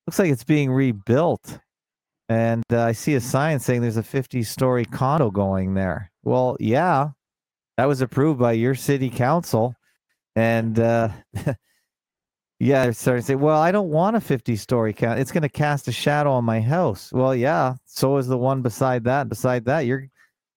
looks 0.05 0.19
like 0.19 0.29
it's 0.31 0.43
being 0.43 0.71
rebuilt." 0.71 1.59
And 2.29 2.63
uh, 2.71 2.83
I 2.83 2.91
see 2.91 3.15
a 3.15 3.21
sign 3.21 3.59
saying 3.59 3.81
there's 3.81 3.97
a 3.97 4.03
50 4.03 4.43
story 4.43 4.85
condo 4.85 5.31
going 5.31 5.73
there. 5.73 6.11
Well, 6.23 6.57
yeah, 6.59 7.09
that 7.77 7.85
was 7.87 8.01
approved 8.01 8.39
by 8.39 8.51
your 8.51 8.75
city 8.75 9.09
council. 9.09 9.73
And 10.35 10.79
uh, 10.79 11.09
yeah, 12.59 12.83
they're 12.83 12.93
starting 12.93 13.21
to 13.21 13.25
say, 13.25 13.35
well, 13.35 13.61
I 13.61 13.71
don't 13.71 13.89
want 13.89 14.17
a 14.17 14.21
50 14.21 14.55
story 14.57 14.93
count. 14.93 15.19
It's 15.19 15.31
going 15.31 15.43
to 15.43 15.49
cast 15.49 15.87
a 15.87 15.93
shadow 15.93 16.31
on 16.31 16.43
my 16.43 16.59
house. 16.59 17.11
Well, 17.13 17.33
yeah, 17.33 17.75
so 17.85 18.17
is 18.17 18.27
the 18.27 18.37
one 18.37 18.61
beside 18.61 19.05
that. 19.05 19.29
Beside 19.29 19.65
that, 19.65 19.81
you're 19.85 20.07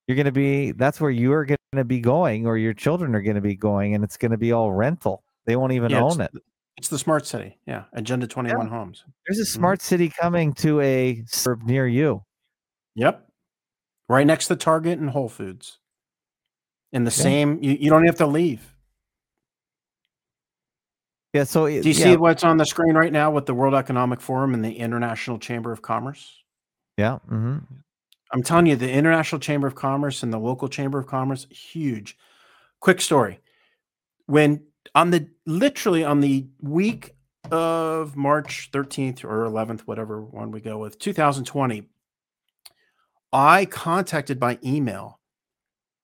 you're 0.09 0.17
going 0.17 0.27
to 0.27 0.33
be 0.33 0.73
that's 0.73 1.01
where 1.01 1.13
you're 1.13 1.45
going 1.45 1.59
to 1.75 1.85
be 1.85 2.01
going 2.01 2.45
or 2.47 2.59
your 2.59 2.75
children 2.75 3.15
are 3.15 3.23
going 3.23 3.37
to 3.37 3.41
be 3.41 3.55
going 3.55 3.95
and 3.95 4.03
it's 4.03 4.17
going 4.17 4.33
to 4.33 4.37
be 4.37 4.51
all 4.51 4.73
rental. 4.73 5.23
They 5.47 5.55
won't 5.55 5.73
even 5.73 5.91
Yeah, 5.91 6.03
own 6.03 6.21
it. 6.21 6.33
It's 6.77 6.89
the 6.89 6.99
smart 6.99 7.25
city. 7.25 7.59
Yeah. 7.67 7.85
Agenda 7.93 8.27
21 8.27 8.67
homes. 8.67 9.05
There's 9.27 9.39
a 9.39 9.43
mm-hmm. 9.43 9.55
smart 9.59 9.81
city 9.81 10.09
coming 10.09 10.53
to 10.55 10.81
a 10.81 11.23
suburb 11.27 11.63
near 11.63 11.87
you. 11.87 12.25
Yep. 12.97 13.29
Right 14.09 14.27
next 14.27 14.49
to 14.49 14.57
Target 14.57 14.99
and 14.99 15.11
Whole 15.11 15.29
Foods. 15.29 15.79
In 16.93 17.05
the 17.05 17.11
Okay. 17.11 17.23
same, 17.23 17.63
you, 17.63 17.77
you 17.79 17.91
don't 17.91 18.05
have 18.05 18.17
to 18.17 18.27
leave. 18.27 18.72
Yeah, 21.33 21.45
so 21.45 21.67
Do 21.67 21.73
you 21.73 21.83
yeah, 21.83 21.93
see 21.93 22.17
what's 22.17 22.45
on 22.45 22.59
the 22.59 22.67
screen 22.67 22.95
right 22.95 23.13
now 23.13 23.31
with 23.31 23.47
the 23.47 23.55
World 23.55 23.75
Economic 23.75 24.21
Forum 24.21 24.53
and 24.53 24.63
the 24.65 24.73
International 24.73 25.39
Chamber 25.39 25.73
of 25.73 25.81
Commerce? 25.81 26.43
Yeah, 26.97 27.19
hmm 27.29 27.59
I'm 28.35 28.43
telling 28.43 28.65
you, 28.65 28.77
the 28.77 28.91
International 28.91 29.39
Chamber 29.39 29.67
of 29.67 29.75
Commerce 29.75 30.23
and 30.23 30.33
the 30.33 30.39
local 30.39 30.67
Chamber 30.67 30.99
of 30.99 31.07
Commerce, 31.07 31.47
huge. 31.51 32.17
Quick 32.81 33.03
story. 33.03 33.41
When 34.27 34.63
on 34.95 35.11
the 35.11 35.29
literally 35.47 36.03
on 36.03 36.21
the 36.21 36.47
week 36.61 37.15
of 37.51 38.17
March 38.17 38.71
13th 38.73 39.23
or 39.25 39.45
11th, 39.45 39.81
whatever 39.81 40.23
one 40.23 40.51
we 40.51 40.61
go 40.61 40.79
with, 40.79 40.99
2020, 40.99 41.89
I 43.33 43.67
contacted 43.67 44.41
by 44.41 44.59
email 44.65 45.21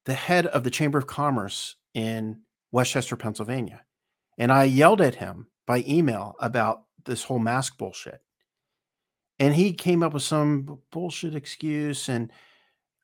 the 0.05 0.15
head 0.15 0.47
of 0.47 0.65
the 0.65 0.71
Chamber 0.71 0.99
of 0.99 1.07
Commerce 1.07 1.77
in 1.95 2.41
West 2.73 2.93
Chester, 2.93 3.17
Pennsylvania. 3.17 3.83
And 4.39 4.53
I 4.53 4.65
yelled 4.65 5.01
at 5.01 5.17
him 5.17 5.49
by 5.67 5.85
email 5.87 6.37
about 6.41 6.85
this 7.05 7.25
whole 7.25 7.41
mask 7.41 7.77
bullshit. 7.77 8.21
And 9.41 9.55
he 9.55 9.73
came 9.73 10.03
up 10.03 10.15
with 10.15 10.23
some 10.23 10.81
bullshit 10.91 11.35
excuse 11.35 12.09
and 12.09 12.33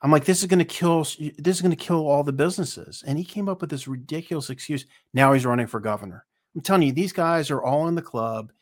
i'm 0.02 0.10
like 0.10 0.24
this 0.24 0.40
is 0.40 0.46
going 0.46 0.58
to 0.58 0.64
kill 0.64 1.02
this 1.38 1.56
is 1.56 1.62
going 1.62 1.70
to 1.70 1.76
kill 1.76 2.06
all 2.06 2.22
the 2.22 2.32
businesses. 2.32 3.02
And 3.06 3.18
he 3.18 3.24
came 3.24 3.48
up 3.48 3.60
with 3.60 3.70
this 3.70 3.88
ridiculous 3.88 4.50
excuse 4.50 4.86
now 5.12 5.32
he's 5.32 5.46
running 5.46 5.66
for 5.66 5.80
governor. 5.80 6.24
I'm 6.54 6.62
telling 6.62 6.82
you 6.82 6.92
these 6.92 7.12
guys 7.12 7.50
are 7.50 7.62
all 7.62 7.88
in 7.88 7.94
the 7.94 8.02
club. 8.02 8.52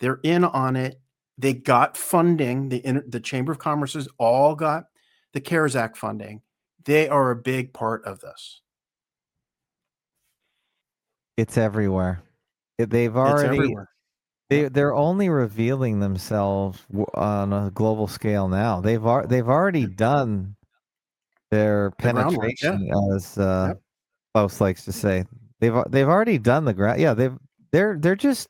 They're 0.00 0.20
in 0.22 0.44
on 0.44 0.76
it. 0.76 1.00
They 1.38 1.54
got 1.54 1.96
funding. 1.96 2.68
The 2.68 3.02
the 3.08 3.20
chamber 3.20 3.52
of 3.52 3.58
commerce 3.58 3.94
has 3.94 4.08
all 4.18 4.54
got 4.54 4.84
the 5.32 5.40
cares 5.40 5.76
act 5.76 5.96
funding. 5.96 6.42
They 6.84 7.08
are 7.08 7.30
a 7.30 7.36
big 7.36 7.72
part 7.72 8.04
of 8.04 8.20
this 8.20 8.60
it's 11.36 11.56
everywhere. 11.56 12.22
They've 12.78 13.16
already 13.16 13.58
everywhere 13.58 13.88
They 14.50 14.68
they're 14.68 14.94
only 14.94 15.28
revealing 15.28 16.00
themselves 16.00 16.84
on 17.14 17.52
a 17.52 17.70
global 17.70 18.06
scale 18.08 18.48
now. 18.48 18.80
They've 18.80 19.04
ar- 19.04 19.26
they've 19.26 19.48
already 19.48 19.86
done 19.86 20.56
their 21.50 21.92
yeah. 21.98 22.12
penetration, 22.12 22.90
as 23.14 23.38
uh, 23.38 23.66
Yep. 23.68 23.82
Klaus 24.34 24.60
likes 24.60 24.84
to 24.86 24.92
say. 24.92 25.24
They've 25.60 25.74
they've 25.90 26.08
already 26.08 26.38
done 26.38 26.64
the 26.64 26.74
ground. 26.74 27.00
Yeah, 27.00 27.14
they've 27.14 27.36
they're 27.72 27.96
they're 27.98 28.16
just 28.16 28.48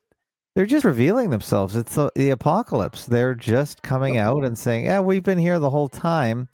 they're 0.54 0.66
just 0.66 0.84
revealing 0.84 1.30
themselves. 1.30 1.76
It's 1.76 1.94
the, 1.94 2.10
the 2.14 2.30
apocalypse. 2.30 3.06
They're 3.06 3.34
just 3.34 3.82
coming 3.82 4.16
out 4.18 4.44
and 4.44 4.56
saying, 4.58 4.86
"Yeah, 4.86 5.00
we've 5.00 5.22
been 5.22 5.38
here 5.38 5.58
the 5.58 5.70
whole 5.70 5.88
time." 5.88 6.48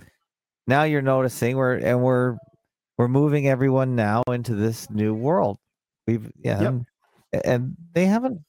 Now 0.67 0.83
you're 0.85 1.03
noticing 1.03 1.57
we're 1.57 1.77
and 1.77 2.03
we're 2.03 2.37
we're 2.99 3.09
moving 3.09 3.49
everyone 3.49 3.95
now 3.97 4.23
into 4.29 4.55
this 4.55 4.91
new 4.91 5.15
world. 5.15 5.59
We've 6.09 6.33
yeah, 6.43 6.61
Yep. 6.63 6.73
and, 7.35 7.47
and 7.47 7.77
they 7.93 8.07
haven't 8.07 8.41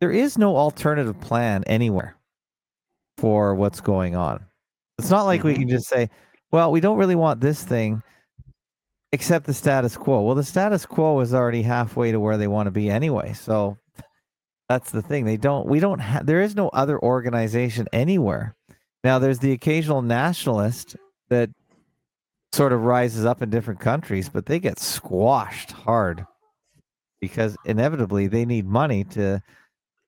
there 0.00 0.12
is 0.12 0.38
no 0.38 0.56
alternative 0.56 1.20
plan 1.20 1.64
anywhere 1.66 2.14
for 3.18 3.56
what's 3.56 3.80
going 3.80 4.14
on. 4.14 4.42
It's 4.98 5.10
not 5.10 5.24
like 5.24 5.42
we 5.42 5.52
Mhm. 5.54 5.58
can 5.58 5.68
just 5.68 5.88
say, 5.88 6.08
well, 6.52 6.70
we 6.70 6.80
don't 6.80 6.96
really 6.96 7.16
want 7.16 7.40
this 7.40 7.64
thing 7.64 8.02
except 9.12 9.46
the 9.46 9.52
status 9.52 9.96
quo. 9.96 10.22
Well, 10.22 10.36
the 10.36 10.44
status 10.44 10.86
quo 10.86 11.18
is 11.20 11.34
already 11.34 11.62
halfway 11.62 12.12
to 12.12 12.20
where 12.20 12.38
they 12.38 12.46
want 12.46 12.68
to 12.68 12.70
be 12.70 12.88
anyway. 12.88 13.32
So 13.32 13.76
that's 14.68 14.92
the 14.92 15.02
thing. 15.02 15.24
They 15.24 15.36
don't 15.36 15.66
we 15.66 15.80
don't 15.80 15.98
have 15.98 16.24
there 16.26 16.40
is 16.40 16.54
no 16.54 16.68
other 16.68 17.02
organization 17.02 17.88
anywhere. 17.92 18.54
Now 19.02 19.18
there's 19.18 19.40
the 19.40 19.50
occasional 19.52 20.02
nationalist 20.02 20.94
that 21.30 21.50
sort 22.52 22.72
of 22.72 22.82
rises 22.84 23.24
up 23.24 23.42
in 23.42 23.50
different 23.50 23.80
countries, 23.80 24.28
but 24.28 24.46
they 24.46 24.60
get 24.60 24.78
squashed 24.78 25.72
hard 25.72 26.24
because 27.20 27.56
inevitably 27.64 28.26
they 28.26 28.44
need 28.44 28.66
money 28.66 29.04
to 29.04 29.42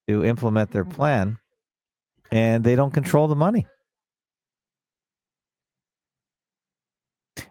to 0.09 0.25
implement 0.25 0.71
their 0.71 0.85
mm-hmm. 0.85 0.95
plan, 0.95 1.39
and 2.31 2.65
they 2.65 2.75
don't 2.75 2.93
control 2.93 3.29
the 3.29 3.37
money. 3.37 3.67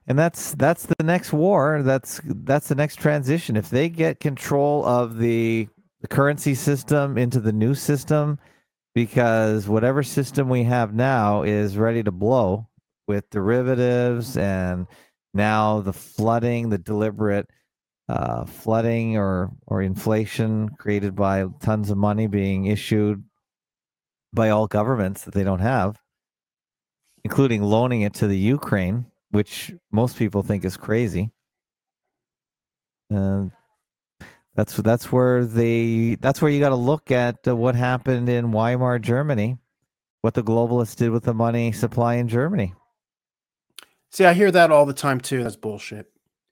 And 0.08 0.18
that's 0.18 0.54
that's 0.56 0.86
the 0.86 1.04
next 1.04 1.32
war. 1.32 1.82
That's 1.84 2.20
that's 2.26 2.68
the 2.68 2.76
next 2.76 2.98
transition. 2.98 3.56
If 3.56 3.70
they 3.70 3.88
get 3.90 4.20
control 4.20 4.86
of 4.86 5.18
the, 5.18 5.70
the 6.02 6.08
currency 6.08 6.56
system 6.56 7.18
into 7.18 7.40
the 7.40 7.54
new 7.54 7.76
system, 7.76 8.40
because 8.94 9.68
whatever 9.68 10.04
system 10.04 10.50
we 10.50 10.64
have 10.64 10.94
now 10.94 11.44
is 11.44 11.78
ready 11.78 12.04
to 12.04 12.12
blow 12.12 12.68
with 13.08 13.30
derivatives 13.30 14.38
and 14.38 14.88
now 15.34 15.80
the 15.82 15.94
flooding, 15.94 16.70
the 16.70 16.78
deliberate 16.78 17.50
uh, 18.12 18.44
flooding 18.46 19.18
or 19.18 19.50
or 19.68 19.82
inflation 19.82 20.70
created 20.78 21.16
by 21.16 21.46
tons 21.62 21.90
of 21.90 21.98
money 21.98 22.28
being 22.28 22.66
issued 22.66 23.24
by 24.34 24.50
all 24.50 24.68
governments 24.68 25.24
that 25.24 25.34
they 25.34 25.46
don't 25.46 25.60
have, 25.60 25.98
including 27.24 27.64
loaning 27.64 28.02
it 28.02 28.14
to 28.16 28.28
the 28.28 28.38
Ukraine, 28.38 29.06
which 29.30 29.72
most 29.92 30.18
people 30.18 30.44
think 30.44 30.66
is 30.66 30.76
crazy. 30.76 31.32
That's 34.56 34.76
that's 34.78 35.12
where 35.12 35.46
they 35.46 36.16
that's 36.20 36.42
where 36.42 36.52
you 36.52 36.60
got 36.60 36.70
to 36.70 36.76
look 36.76 37.12
at 37.12 37.48
uh, 37.48 37.56
what 37.56 37.76
happened 37.76 38.28
in 38.28 38.52
Weimar 38.52 39.00
Germany, 39.00 39.58
what 40.22 40.34
the 40.34 40.44
globalists 40.44 40.98
did 40.98 41.12
with 41.12 41.24
the 41.24 41.34
money 41.34 41.72
supply 41.72 42.16
in 42.16 42.28
Germany. 42.28 42.74
See, 44.12 44.26
I 44.26 44.34
hear 44.34 44.52
that 44.52 44.70
all 44.70 44.86
the 44.86 44.94
time 44.94 45.22
too. 45.22 45.44
That's 45.44 45.56
bullshit. 45.56 46.12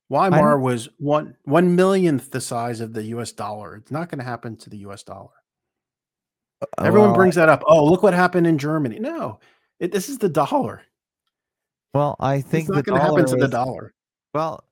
Weimar 0.10 0.60
was 0.60 0.89
one 0.97 1.36
one 1.43 1.76
millionth 1.76 2.32
the 2.32 2.41
size 2.41 2.82
of 2.82 2.93
the 2.93 3.03
U.S. 3.05 3.32
dollar. 3.32 3.76
It's 3.76 3.91
not 3.91 4.10
going 4.10 4.20
to 4.20 4.26
happen 4.26 4.55
to 4.57 4.70
the 4.70 4.78
U.S. 4.80 5.03
dollar. 5.03 5.30
Uh, 6.62 6.66
Everyone 6.80 7.10
Well, 7.10 7.16
brings 7.18 7.36
that 7.36 7.47
up. 7.49 7.64
Oh, 7.68 7.86
look 7.86 8.01
what 8.03 8.14
happened 8.14 8.47
in 8.47 8.57
Germany. 8.57 8.99
No, 8.99 9.39
it, 9.80 9.91
this 9.91 10.10
is 10.10 10.18
the 10.18 10.30
dollar. 10.30 10.82
Well, 11.93 12.16
I 12.20 12.41
think 12.41 12.68
It's 12.68 12.76
not 12.76 12.86
going 12.86 12.99
to 12.99 13.05
happen 13.05 13.26
to 13.28 13.36
the 13.36 13.47
dollar. 13.47 13.93
Well, 14.34 14.64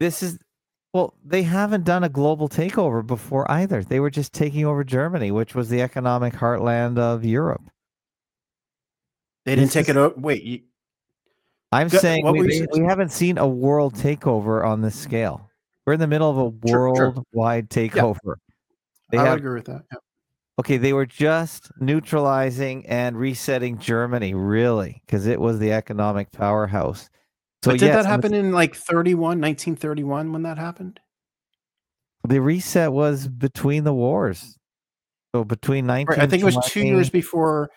this 0.00 0.22
is 0.22 0.38
well, 0.94 1.14
they 1.22 1.42
haven't 1.42 1.84
done 1.84 2.02
a 2.04 2.08
global 2.08 2.48
takeover 2.48 3.06
before 3.06 3.48
either. 3.50 3.84
They 3.84 4.00
were 4.00 4.10
just 4.10 4.32
taking 4.32 4.64
over 4.64 4.84
Germany, 4.84 5.30
which 5.30 5.54
was 5.54 5.68
the 5.68 5.82
economic 5.82 6.32
heartland 6.32 6.98
of 6.98 7.24
Europe. 7.26 7.62
They 9.44 9.52
didn't 9.54 9.66
This 9.66 9.86
take 9.86 9.88
is- 9.90 9.96
it. 9.96 10.18
Wait, 10.18 10.42
you, 10.42 10.60
I'm 11.72 11.88
Go- 11.88 11.98
saying 11.98 12.24
we, 12.24 12.32
were 12.32 12.44
you 12.44 12.50
they- 12.50 12.56
saying? 12.58 12.68
we 12.72 12.80
haven't 12.84 13.10
seen 13.12 13.38
a 13.38 13.46
world 13.46 13.94
takeover 13.94 14.66
on 14.66 14.80
this 14.80 14.98
scale. 14.98 15.48
We're 15.86 15.94
in 15.94 16.00
the 16.00 16.06
middle 16.06 16.30
of 16.30 16.36
a 16.64 16.68
Sure, 16.68 16.94
sure. 16.94 17.10
worldwide 17.10 17.70
takeover. 17.70 18.36
I 19.12 19.16
have 19.16 19.38
agree 19.38 19.54
with 19.54 19.64
that. 19.66 19.82
Yeah. 19.90 19.98
okay. 20.58 20.76
They 20.76 20.92
were 20.92 21.06
just 21.06 21.70
neutralizing 21.80 22.86
and 22.86 23.16
resetting 23.16 23.78
Germany, 23.78 24.34
really, 24.34 25.02
because 25.06 25.26
it 25.26 25.40
was 25.40 25.58
the 25.58 25.72
economic 25.72 26.30
powerhouse. 26.32 27.08
So 27.64 27.70
but 27.72 27.80
did 27.80 27.86
yes, 27.86 27.96
that 27.96 28.06
happen 28.06 28.34
in 28.34 28.52
like 28.52 28.74
31, 28.76 29.40
1931 29.40 30.32
when 30.32 30.42
that 30.42 30.58
happened? 30.58 31.00
The 32.28 32.40
reset 32.40 32.92
was 32.92 33.26
between 33.28 33.84
the 33.84 33.94
wars. 33.94 34.56
So 35.34 35.44
between 35.44 35.86
19 35.86 36.06
Right. 36.08 36.18
I 36.18 36.26
think 36.26 36.42
it 36.42 36.46
was 36.46 36.58
two 36.66 36.82
years 36.82 37.08
before. 37.10 37.70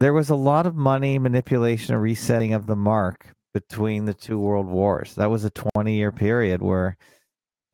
There 0.00 0.14
was 0.14 0.30
a 0.30 0.34
lot 0.34 0.66
of 0.66 0.74
money 0.74 1.18
manipulation 1.18 1.94
and 1.94 2.02
resetting 2.02 2.54
of 2.54 2.66
the 2.66 2.76
mark 2.76 3.26
between 3.52 4.06
the 4.06 4.14
two 4.14 4.38
world 4.38 4.66
wars. 4.66 5.14
That 5.14 5.30
was 5.30 5.44
a 5.44 5.50
20 5.50 5.94
year 5.94 6.10
period 6.10 6.62
where 6.62 6.96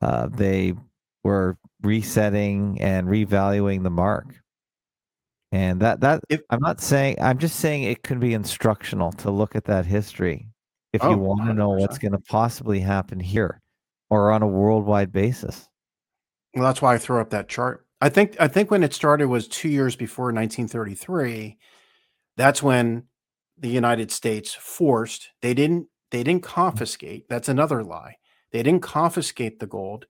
uh, 0.01 0.27
they 0.27 0.73
were 1.23 1.57
resetting 1.81 2.79
and 2.81 3.07
revaluing 3.07 3.83
the 3.83 3.89
mark. 3.89 4.35
And 5.53 5.79
that 5.81 6.01
that 6.01 6.21
If- 6.29 6.41
I'm 6.49 6.59
not 6.59 6.81
saying 6.81 7.15
I'm 7.21 7.37
just 7.37 7.59
saying 7.59 7.83
it 7.83 8.03
could 8.03 8.19
be 8.19 8.33
instructional 8.33 9.13
to 9.13 9.31
look 9.31 9.55
at 9.55 9.63
that 9.65 9.85
history 9.85 10.47
if 10.91 11.03
Oh, 11.03 11.11
you 11.11 11.17
want 11.17 11.45
to 11.45 11.53
know 11.53 11.69
what's 11.69 11.97
going 11.97 12.11
to 12.11 12.19
possibly 12.19 12.79
happen 12.81 13.19
here 13.19 13.61
or 14.09 14.31
on 14.31 14.41
a 14.41 14.47
worldwide 14.47 15.11
basis. 15.11 15.67
Well, 16.53 16.65
that's 16.65 16.81
why 16.81 16.95
I 16.95 16.97
throw 16.97 17.21
up 17.21 17.29
that 17.29 17.47
chart. 17.47 17.85
I 18.01 18.09
think 18.09 18.35
I 18.41 18.47
think 18.49 18.71
when 18.71 18.83
it 18.83 18.93
started 18.93 19.27
was 19.27 19.47
two 19.47 19.69
years 19.69 19.95
before 19.95 20.25
1933. 20.33 21.57
That's 22.37 22.63
when 22.63 23.03
the 23.57 23.69
United 23.69 24.11
States 24.11 24.53
forced. 24.53 25.29
They 25.41 25.53
didn't. 25.53 25.87
They 26.11 26.23
didn't 26.23 26.43
mm. 26.43 26.49
confiscate. 26.49 27.27
That's 27.27 27.49
another 27.49 27.83
lie. 27.83 28.15
They 28.51 28.63
didn't 28.63 28.83
confiscate 28.83 29.59
the 29.59 29.67
gold. 29.67 30.05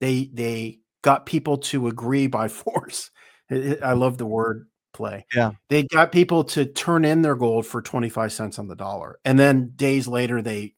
They 0.00 0.30
they 0.32 0.80
got 1.02 1.26
people 1.26 1.58
to 1.58 1.88
agree 1.88 2.26
by 2.26 2.48
force. 2.48 3.10
I- 3.50 3.92
love 3.94 4.18
the 4.18 4.26
word 4.26 4.68
play. 4.92 5.26
Yeah. 5.34 5.52
They 5.68 5.84
got 5.84 6.12
people 6.12 6.44
to 6.44 6.66
turn 6.66 7.04
in 7.04 7.22
their 7.22 7.34
gold 7.34 7.66
for 7.66 7.82
25 7.82 8.32
cents 8.32 8.58
on 8.58 8.68
the 8.68 8.76
dollar. 8.76 9.18
And 9.24 9.38
then 9.38 9.72
days 9.74 10.06
later 10.06 10.42
they 10.42 10.74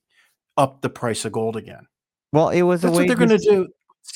upped 0.56 0.82
the 0.82 0.88
price 0.88 1.24
of 1.24 1.32
gold 1.32 1.56
again. 1.56 1.86
Well, 2.32 2.48
it 2.48 2.62
was 2.62 2.82
That's 2.82 2.94
a 2.94 2.96
way 2.96 3.04
what 3.04 3.08
they're 3.08 3.26
to 3.26 3.26
going 3.26 3.40
to 3.40 3.50
do. 3.50 3.68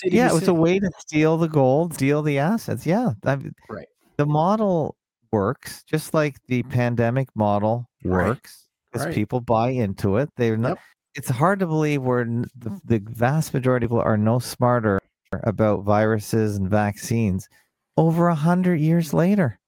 yeah, 0.04 0.30
it 0.30 0.34
was 0.34 0.48
a 0.48 0.54
way 0.54 0.78
to 0.78 0.90
steal 0.98 1.36
the 1.36 1.48
gold, 1.48 1.94
steal 1.94 2.22
the 2.22 2.38
assets. 2.38 2.86
Yeah, 2.86 3.10
I 3.24 3.36
mean, 3.36 3.52
Right. 3.68 3.88
The 4.16 4.26
model 4.26 4.96
works 5.36 5.84
just 5.84 6.14
like 6.14 6.36
the 6.48 6.62
mm-hmm. 6.62 6.72
pandemic 6.72 7.28
model 7.34 7.88
works 8.04 8.68
because 8.90 9.06
Right. 9.06 9.14
people 9.14 9.40
buy 9.40 9.70
into 9.70 10.16
it. 10.16 10.30
They're 10.36 10.56
not. 10.56 10.70
Yep. 10.70 10.78
It's 11.16 11.28
hard 11.28 11.58
to 11.60 11.66
believe 11.66 12.02
we're 12.02 12.24
the, 12.24 12.30
mm-hmm. 12.30 12.76
the 12.84 13.00
vast 13.10 13.52
majority 13.52 13.84
of 13.84 13.90
people 13.90 14.00
are 14.00 14.16
no 14.16 14.38
smarter 14.38 14.98
about 15.44 15.84
viruses 15.84 16.56
and 16.56 16.70
vaccines 16.70 17.48
over 17.96 18.28
a 18.28 18.34
hundred 18.34 18.80
years 18.80 19.12
later. 19.12 19.58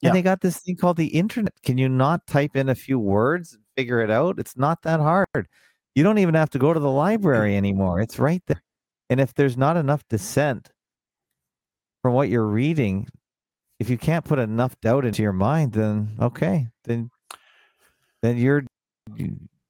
Yeah. 0.00 0.08
And 0.08 0.16
they 0.16 0.22
got 0.22 0.40
this 0.40 0.60
thing 0.60 0.76
called 0.76 0.96
the 0.96 1.08
internet. 1.08 1.54
Can 1.62 1.76
you 1.76 1.88
not 1.88 2.26
type 2.26 2.56
in 2.56 2.68
a 2.68 2.74
few 2.74 2.98
words 2.98 3.54
and 3.54 3.62
figure 3.76 4.00
it 4.00 4.10
out? 4.10 4.38
It's 4.38 4.56
not 4.56 4.82
that 4.82 5.00
hard. 5.00 5.48
You 5.94 6.04
don't 6.04 6.18
even 6.18 6.34
have 6.34 6.50
to 6.50 6.58
go 6.58 6.72
to 6.72 6.80
the 6.80 6.86
mm-hmm. 6.86 6.96
library 6.96 7.56
anymore. 7.56 8.00
It's 8.00 8.18
right 8.18 8.42
there. 8.46 8.62
And 9.10 9.20
if 9.20 9.34
there's 9.34 9.56
not 9.56 9.76
enough 9.76 10.02
dissent 10.08 10.70
from 12.02 12.14
what 12.14 12.28
you're 12.28 12.46
reading, 12.46 13.08
if 13.78 13.88
you 13.90 13.98
can't 13.98 14.24
put 14.24 14.38
enough 14.38 14.78
doubt 14.80 15.04
into 15.04 15.22
your 15.22 15.32
mind, 15.32 15.72
then 15.72 16.10
okay, 16.20 16.68
then 16.84 17.10
then 18.22 18.36
you're 18.36 18.64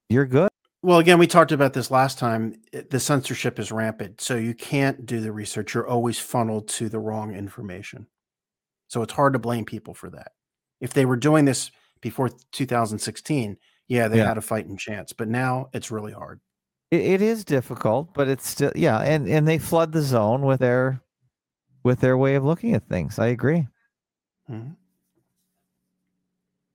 you're 0.09 0.25
good. 0.25 0.49
Well, 0.81 0.99
again, 0.99 1.19
we 1.19 1.27
talked 1.27 1.51
about 1.51 1.73
this 1.73 1.91
last 1.91 2.17
time. 2.17 2.55
The 2.89 2.99
censorship 2.99 3.59
is 3.59 3.71
rampant, 3.71 4.21
so 4.21 4.35
you 4.37 4.53
can't 4.53 5.05
do 5.05 5.19
the 5.19 5.31
research. 5.31 5.73
You're 5.73 5.87
always 5.87 6.17
funneled 6.19 6.69
to 6.69 6.87
the 6.87 6.99
wrong 6.99 7.35
information. 7.35 8.07
So 8.87 9.01
it's 9.01 9.13
hard 9.13 9.33
to 9.33 9.39
blame 9.39 9.65
people 9.65 9.93
for 9.93 10.09
that. 10.11 10.31
If 10.79 10.93
they 10.93 11.05
were 11.05 11.17
doing 11.17 11.43
this 11.45 11.69
before 12.01 12.29
2016, 12.53 13.57
yeah, 13.89 14.07
they 14.07 14.17
Yeah. 14.19 14.27
had 14.27 14.37
a 14.37 14.41
fighting 14.41 14.77
chance. 14.77 15.11
But 15.13 15.27
now 15.27 15.69
it's 15.73 15.91
really 15.91 16.13
hard. 16.13 16.39
It, 16.91 17.01
it 17.01 17.21
is 17.21 17.43
difficult, 17.43 18.13
but 18.13 18.27
it's 18.29 18.47
still 18.47 18.71
yeah, 18.73 18.99
and 18.99 19.27
and 19.27 19.47
they 19.47 19.57
flood 19.57 19.91
the 19.91 20.01
zone 20.01 20.41
with 20.43 20.61
their 20.61 21.01
with 21.83 21.99
their 21.99 22.17
way 22.17 22.35
of 22.35 22.45
looking 22.45 22.73
at 22.73 22.87
things. 22.87 23.19
I 23.19 23.27
agree. 23.27 23.67
Mhm. 24.49 24.75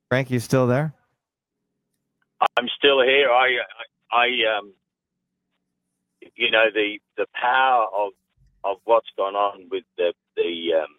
Frank, 0.09 0.31
you 0.31 0.39
still 0.39 0.67
there? 0.67 0.95
I'm 2.57 2.69
still 2.77 3.03
here. 3.03 3.31
I, 3.31 3.59
I, 4.13 4.17
I, 4.17 4.59
um, 4.59 4.73
you 6.37 6.51
know, 6.51 6.67
the 6.73 6.99
the 7.17 7.27
power 7.35 7.87
of 7.93 8.13
of 8.63 8.77
what's 8.85 9.09
gone 9.17 9.35
on 9.35 9.69
with 9.71 9.85
the 9.97 10.13
the 10.37 10.83
um, 10.83 10.97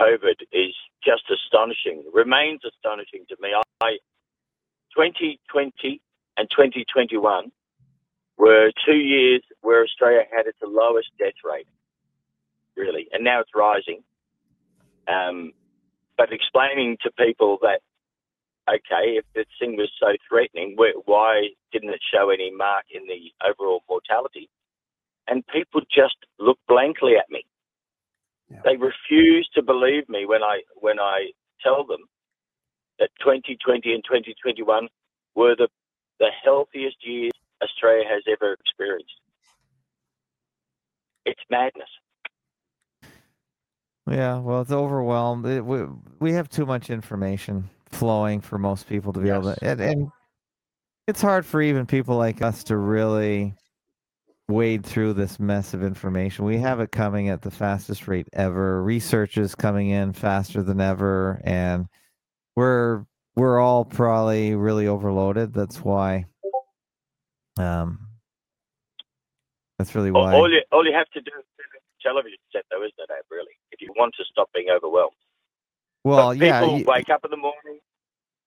COVID 0.00 0.42
is 0.52 0.74
just 1.04 1.22
astonishing. 1.30 2.04
Remains 2.12 2.60
astonishing 2.64 3.24
to 3.28 3.36
me. 3.40 3.50
I 3.80 3.98
2020 4.96 6.00
and 6.36 6.50
2021 6.50 7.52
were 8.36 8.72
two 8.84 8.96
years 8.96 9.42
where 9.60 9.84
Australia 9.84 10.24
had 10.34 10.46
its 10.46 10.58
lowest 10.62 11.08
death 11.18 11.38
rate, 11.44 11.68
really, 12.76 13.08
and 13.12 13.22
now 13.24 13.40
it's 13.40 13.50
rising. 13.54 14.02
Um, 15.08 15.52
but 16.16 16.32
explaining 16.32 16.98
to 17.02 17.10
people 17.12 17.58
that 17.62 17.80
okay, 18.68 19.18
if 19.18 19.24
this 19.34 19.46
thing 19.58 19.76
was 19.76 19.90
so 19.98 20.14
threatening, 20.28 20.76
why 21.04 21.48
didn't 21.72 21.90
it 21.90 22.00
show 22.12 22.30
any 22.30 22.52
mark 22.54 22.84
in 22.90 23.02
the 23.06 23.32
overall 23.44 23.82
mortality? 23.88 24.48
And 25.26 25.46
people 25.46 25.80
just 25.92 26.16
look 26.38 26.58
blankly 26.68 27.14
at 27.16 27.30
me. 27.30 27.44
Yeah. 28.50 28.60
They 28.64 28.76
refuse 28.76 29.48
to 29.54 29.62
believe 29.62 30.08
me 30.08 30.26
when 30.26 30.42
I 30.42 30.62
when 30.74 31.00
I 31.00 31.30
tell 31.62 31.84
them 31.84 32.06
that 32.98 33.10
2020 33.20 33.92
and 33.92 34.04
2021 34.04 34.88
were 35.34 35.56
the 35.56 35.68
the 36.18 36.28
healthiest 36.44 36.96
years 37.02 37.32
Australia 37.62 38.04
has 38.08 38.22
ever 38.30 38.52
experienced. 38.52 39.14
It's 41.24 41.40
madness. 41.50 41.88
Yeah, 44.10 44.38
well, 44.38 44.62
it's 44.62 44.72
overwhelmed. 44.72 45.46
It, 45.46 45.64
we, 45.64 45.84
we 46.20 46.32
have 46.32 46.48
too 46.48 46.66
much 46.66 46.90
information 46.90 47.70
flowing 47.90 48.40
for 48.40 48.58
most 48.58 48.88
people 48.88 49.12
to 49.12 49.20
be 49.20 49.30
able 49.30 49.54
to, 49.54 49.64
and, 49.64 49.80
and 49.80 50.08
it's 51.06 51.22
hard 51.22 51.46
for 51.46 51.62
even 51.62 51.86
people 51.86 52.16
like 52.16 52.42
us 52.42 52.64
to 52.64 52.76
really 52.76 53.54
wade 54.48 54.84
through 54.84 55.14
this 55.14 55.38
mess 55.38 55.74
of 55.74 55.82
information. 55.82 56.44
We 56.44 56.58
have 56.58 56.80
it 56.80 56.92
coming 56.92 57.28
at 57.28 57.42
the 57.42 57.50
fastest 57.50 58.08
rate 58.08 58.28
ever. 58.32 58.82
Research 58.82 59.38
is 59.38 59.54
coming 59.54 59.90
in 59.90 60.12
faster 60.12 60.62
than 60.62 60.80
ever, 60.80 61.40
and 61.44 61.86
we're 62.56 63.04
we're 63.36 63.60
all 63.60 63.84
probably 63.84 64.54
really 64.54 64.86
overloaded. 64.86 65.54
That's 65.54 65.78
why. 65.78 66.26
Um, 67.58 68.08
that's 69.78 69.94
really 69.94 70.10
why. 70.10 70.34
all 70.34 70.50
you 70.50 70.60
all 70.70 70.86
you 70.86 70.92
have 70.92 71.08
to 71.10 71.20
do 71.20 71.30
is 71.38 71.44
turn 71.44 71.44
the 71.44 71.51
television 72.02 72.38
set, 72.52 72.64
though, 72.70 72.80
isn't 72.82 72.94
it, 72.98 73.10
Abe, 73.10 73.24
really? 73.30 73.52
If 73.70 73.80
you 73.80 73.92
want 73.96 74.14
to 74.18 74.24
stop 74.30 74.50
being 74.54 74.68
overwhelmed. 74.70 75.16
well, 76.04 76.28
But 76.28 76.38
yeah, 76.38 76.60
people 76.60 76.82
wake 76.92 77.08
up 77.10 77.24
in 77.24 77.30
the 77.30 77.36
morning, 77.36 77.80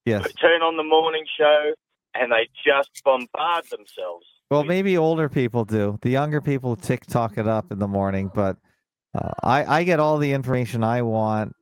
yes. 0.06 0.32
turn 0.34 0.62
on 0.62 0.78
the 0.78 0.84
morning 0.84 1.26
show, 1.38 1.74
and 2.14 2.32
they 2.32 2.48
just 2.66 2.90
bombard 3.04 3.64
themselves. 3.70 4.26
Well, 4.52 4.62
with- 4.62 4.68
maybe 4.68 4.98
older 4.98 5.28
people 5.30 5.66
do. 5.66 5.98
The 6.02 6.10
younger 6.12 6.42
people 6.42 6.76
TikTok 6.76 7.38
it 7.38 7.48
up 7.48 7.72
in 7.72 7.80
the 7.80 7.88
morning, 7.88 8.30
but 8.34 8.58
uh, 9.18 9.32
I 9.44 9.80
I 9.80 9.84
get 9.84 10.00
all 10.00 10.18
the 10.18 10.34
information 10.34 10.84
I 10.84 11.02
want 11.02 11.54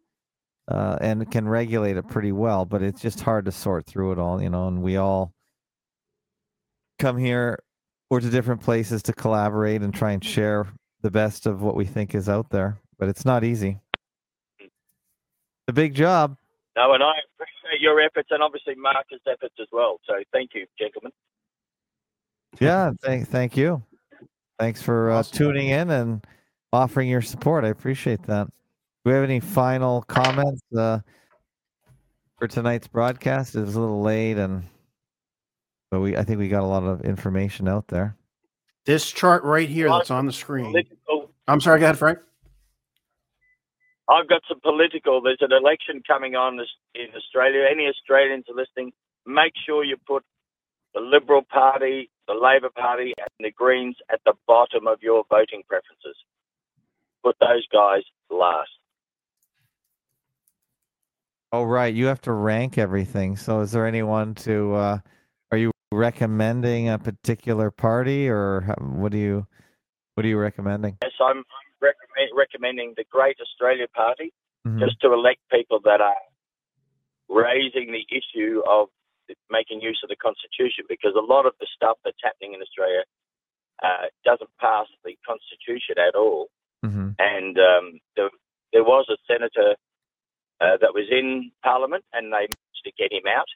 uh, 0.68 0.98
and 0.99 1.30
can 1.32 1.48
regulate 1.48 1.98
it 1.98 2.07
pretty 2.07 2.32
well. 2.32 2.65
But 2.65 2.82
it's 2.84 3.02
just 3.02 3.22
hard 3.22 3.45
to 3.45 3.52
sort 3.52 3.86
through 3.86 4.11
it 4.14 4.20
all, 4.20 4.41
you 4.41 4.49
know. 4.49 4.68
And 4.68 4.82
we 4.84 4.98
all 4.98 5.32
come 6.99 7.18
here 7.18 7.60
or 8.10 8.20
to 8.20 8.30
different 8.30 8.61
places 8.61 9.03
to 9.03 9.14
collaborate 9.14 9.82
and 9.82 9.94
try 9.94 10.11
and 10.11 10.24
share 10.24 10.68
the 11.03 11.11
best 11.11 11.45
of 11.45 11.61
what 11.61 11.75
we 11.75 11.85
think 11.85 12.15
is 12.15 12.27
out 12.27 12.49
there. 12.49 12.80
But 12.97 13.09
it's 13.09 13.25
not 13.25 13.43
easy. 13.43 13.80
It's 14.59 14.71
a 15.67 15.73
big 15.73 15.93
job. 15.93 16.35
No, 16.75 16.93
and 16.93 17.03
I 17.03 17.13
appreciate 17.35 17.81
your 17.81 18.01
efforts 18.01 18.30
and 18.31 18.41
obviously 18.41 18.73
Marcus' 18.75 19.19
efforts 19.27 19.53
as 19.61 19.67
well. 19.71 19.99
So 20.07 20.15
thank 20.31 20.51
you, 20.55 20.65
gentlemen. 20.80 21.11
Yeah, 22.59 22.91
thank 23.01 23.27
thank 23.27 23.55
you. 23.55 23.84
Thanks 24.59 24.81
for 24.81 25.11
uh, 25.11 25.19
Awesome. 25.19 25.38
tuning 25.38 25.69
in 25.69 25.89
and 25.91 26.25
offering 26.71 27.09
your 27.09 27.21
support. 27.21 27.63
I 27.63 27.69
appreciate 27.69 28.23
that. 28.23 28.47
Do 28.47 29.09
we 29.09 29.13
have 29.13 29.23
any 29.23 29.39
final 29.39 30.03
comments 30.03 30.61
uh, 30.75 30.99
for 32.39 32.47
tonight's 32.47 32.88
broadcast? 32.88 33.55
It 33.55 33.61
was 33.61 33.75
a 33.75 33.80
little 33.81 34.01
late, 34.01 34.38
and 34.38 34.63
but 35.91 35.99
we 35.99 36.15
I 36.15 36.23
think 36.23 36.39
we 36.39 36.47
got 36.47 36.63
a 36.63 36.67
lot 36.67 36.84
of 36.84 37.01
information 37.01 37.67
out 37.67 37.88
there. 37.88 38.15
This 38.85 39.10
chart 39.10 39.43
right 39.43 39.69
here 39.69 39.88
that's 39.88 40.11
on 40.11 40.26
the 40.26 40.34
screen. 40.34 40.65
Political, 40.65 41.31
I'm 41.47 41.61
sorry, 41.61 41.80
go 41.80 41.85
ahead, 41.85 41.97
Frank. 41.97 42.19
I've 44.10 44.27
got 44.27 44.41
some 44.49 44.60
political. 44.60 45.22
There's 45.22 45.41
an 45.41 45.53
election 45.53 46.03
coming 46.05 46.35
on 46.35 46.60
in 46.93 47.07
Australia. 47.15 47.65
Any 47.72 47.88
Australians 47.88 48.45
are 48.49 48.55
listening, 48.55 48.91
make 49.26 49.53
sure 49.65 49.84
you 49.84 49.95
put 50.05 50.23
the 50.93 50.99
Liberal 50.99 51.41
Party, 51.43 52.10
the 52.27 52.34
Labor 52.34 52.69
Party, 52.76 53.14
and 53.18 53.30
the 53.39 53.51
Greens 53.51 53.95
at 54.11 54.19
the 54.26 54.34
bottom 54.47 54.88
of 54.88 55.01
your 55.01 55.23
voting 55.30 55.64
preferences. 55.68 56.18
Put 57.23 57.38
those 57.39 57.65
guys 57.72 58.03
last. 58.30 58.69
Oh, 61.53 61.64
right. 61.64 61.93
You 61.93 62.07
have 62.07 62.22
to 62.22 62.34
rank 62.34 62.77
everything. 62.77 63.38
So, 63.38 63.61
is 63.61 63.72
there 63.72 63.88
anyone 63.88 64.35
to? 64.35 64.73
Uh, 64.73 64.81
are 64.84 64.99
you 64.99 65.01
recommending 65.94 66.90
a 66.90 66.98
particular 66.99 67.72
party, 67.72 68.28
or 68.30 68.61
what 68.80 69.11
do 69.11 69.18
you? 69.18 69.48
What 70.15 70.26
are 70.26 70.30
you 70.30 70.38
recommending? 70.38 70.98
Yes, 71.02 71.14
I'm, 71.20 71.44
recommend, 71.82 72.30
recommending 72.36 72.94
the 72.98 73.06
Great 73.10 73.38
Australia 73.41 73.88
Party. 73.88 74.32
Mhm. 74.65 74.80
just 74.80 74.98
to 75.02 75.11
elect 75.11 75.41
people 75.52 75.80
that 75.82 75.99
are 75.99 76.15
raising 77.28 77.91
the 77.91 78.06
issue 78.10 78.61
of 78.65 78.88
making 79.49 79.82
use 79.82 79.99
of 80.03 80.10
the 80.10 80.15
Constitution, 80.15 80.86
because 80.88 81.15
a 81.15 81.20
lot 81.34 81.45
of 81.45 81.53
the 81.60 81.68
stuff 81.76 81.98
that's 82.06 82.18
happening 82.24 82.53
in 82.53 82.61
Australia 82.61 83.03
uh, 83.82 84.06
doesn't 84.24 84.49
pass 84.61 84.88
the 85.03 85.18
Constitution 85.28 85.98
at 85.98 86.15
all. 86.15 86.48
Mhm. 86.86 87.15
And 87.20 87.60
um, 87.60 87.99
there, 88.15 88.30
there 88.72 88.84
was 88.84 89.06
a 89.10 89.18
senator 89.28 89.76
uh, 90.61 90.78
that 90.78 90.94
was 90.94 91.07
in 91.11 91.52
Parliament, 91.61 92.06
and 92.14 92.28
they 92.28 92.48
managed 92.48 92.84
to 92.86 92.91
get 92.98 93.11
him 93.11 93.28
out, 93.28 93.48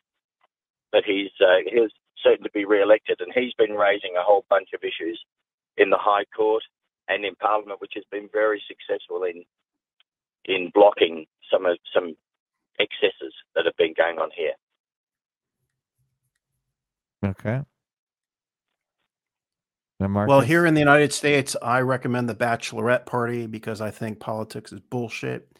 but 0.92 1.06
he's 1.06 1.32
uh, 1.40 1.60
he's 1.64 1.92
certain 2.24 2.44
to 2.44 2.52
be 2.52 2.66
re-elected, 2.66 3.22
and 3.22 3.32
he's 3.34 3.54
been 3.54 3.76
raising 3.76 4.16
a 4.18 4.24
whole 4.24 4.46
bunch 4.50 4.70
of 4.74 4.82
issues 4.84 5.20
in 5.78 5.90
the 5.90 5.98
High 6.00 6.26
Court 6.36 6.64
and 7.08 7.26
in 7.26 7.36
Parliament, 7.36 7.82
which 7.82 7.94
has 7.96 8.04
been 8.12 8.30
very 8.32 8.62
successful 8.68 9.24
in 9.24 9.44
in 10.46 10.72
blocking 10.74 11.26
some 11.52 11.66
of 11.66 11.78
some 11.94 12.16
excesses 12.80 13.34
that 13.56 13.66
have 13.66 13.76
been 13.78 13.94
going 13.98 14.18
on 14.18 14.30
here. 14.36 14.54
Okay. 17.26 17.62
Well, 20.00 20.42
here 20.42 20.66
in 20.68 20.76
the 20.76 20.80
United 20.80 21.12
States, 21.12 21.56
I 21.60 21.80
recommend 21.80 22.30
the 22.30 22.36
Bachelorette 22.36 23.08
Party 23.08 23.48
because 23.48 23.82
I 23.82 23.90
think 23.90 24.20
politics 24.20 24.72
is 24.72 24.80
bullshit, 24.80 25.58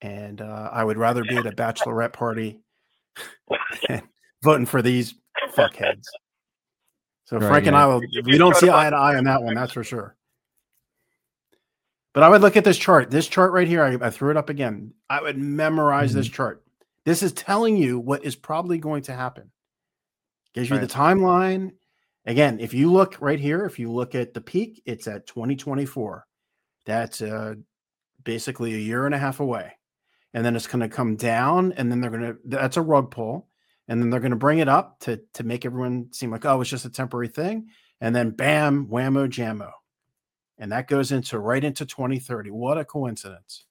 and 0.00 0.40
uh, 0.40 0.70
I 0.72 0.82
would 0.82 0.98
rather 0.98 1.22
be 1.22 1.36
at 1.36 1.46
a 1.46 1.52
Bachelorette 1.52 2.12
party 2.12 2.58
voting 4.42 4.66
for 4.66 4.82
these 4.82 5.14
fuckheads. 5.54 6.04
So 7.24 7.38
Right, 7.38 7.48
Frank 7.48 7.66
and. 7.66 7.76
I 7.76 7.86
will. 7.86 8.02
We 8.24 8.38
don't 8.38 8.56
see 8.56 8.70
eye 8.70 8.90
to 8.90 8.96
eye 8.96 9.16
on 9.16 9.24
that 9.24 9.42
one. 9.42 9.54
That's 9.54 9.72
for 9.72 9.84
sure. 9.84 10.16
But 12.12 12.22
I 12.22 12.28
would 12.28 12.40
look 12.40 12.56
at 12.56 12.64
this 12.64 12.78
chart. 12.78 13.10
This 13.10 13.26
chart 13.26 13.52
right 13.52 13.68
here. 13.68 13.82
I, 13.82 14.06
I 14.06 14.10
threw 14.10 14.30
it 14.30 14.36
up 14.36 14.48
again. 14.48 14.94
I 15.10 15.20
would 15.20 15.36
memorize 15.36 16.14
this 16.14 16.28
chart. 16.28 16.62
This 17.04 17.22
is 17.22 17.32
telling 17.32 17.76
you 17.76 17.98
what 17.98 18.24
is 18.24 18.34
probably 18.34 18.78
going 18.78 19.02
to 19.02 19.12
happen. 19.12 19.50
Gives 20.54 20.70
you 20.70 20.78
the 20.78 20.86
timeline. 20.86 21.72
Again, 22.24 22.58
if 22.58 22.72
you 22.72 22.90
look 22.90 23.16
right 23.20 23.38
here, 23.38 23.66
if 23.66 23.78
you 23.78 23.92
look 23.92 24.14
at 24.14 24.34
the 24.34 24.40
peak, 24.40 24.82
it's 24.86 25.06
at 25.06 25.26
2024. 25.26 26.26
That's 26.86 27.20
uh, 27.20 27.54
basically 28.24 28.74
a 28.74 28.78
year 28.78 29.06
and 29.06 29.14
a 29.14 29.18
half 29.18 29.40
away. 29.40 29.72
And 30.32 30.44
then 30.44 30.56
it's 30.56 30.66
going 30.66 30.80
to 30.80 30.88
come 30.88 31.16
down, 31.16 31.72
and 31.74 31.90
then 31.90 32.00
they're 32.00 32.10
going 32.10 32.22
to, 32.22 32.38
that's 32.44 32.76
a 32.76 32.82
rug 32.82 33.10
pull. 33.10 33.46
And 33.88 34.00
then 34.02 34.10
they're 34.10 34.20
going 34.20 34.30
to 34.30 34.36
bring 34.36 34.58
it 34.58 34.68
up 34.68 34.98
to, 35.00 35.20
to 35.34 35.44
make 35.44 35.64
everyone 35.64 36.12
seem 36.12 36.30
like, 36.30 36.44
oh, 36.44 36.60
it's 36.60 36.70
just 36.70 36.84
a 36.84 36.90
temporary 36.90 37.28
thing. 37.28 37.68
And 38.00 38.14
then 38.14 38.30
bam, 38.30 38.86
whammo, 38.88 39.28
jammo. 39.28 39.70
And 40.58 40.72
that 40.72 40.88
goes 40.88 41.12
into 41.12 41.38
right 41.38 41.62
into 41.62 41.86
2030. 41.86 42.50
What 42.50 42.78
a 42.78 42.84
coincidence. 42.84 43.64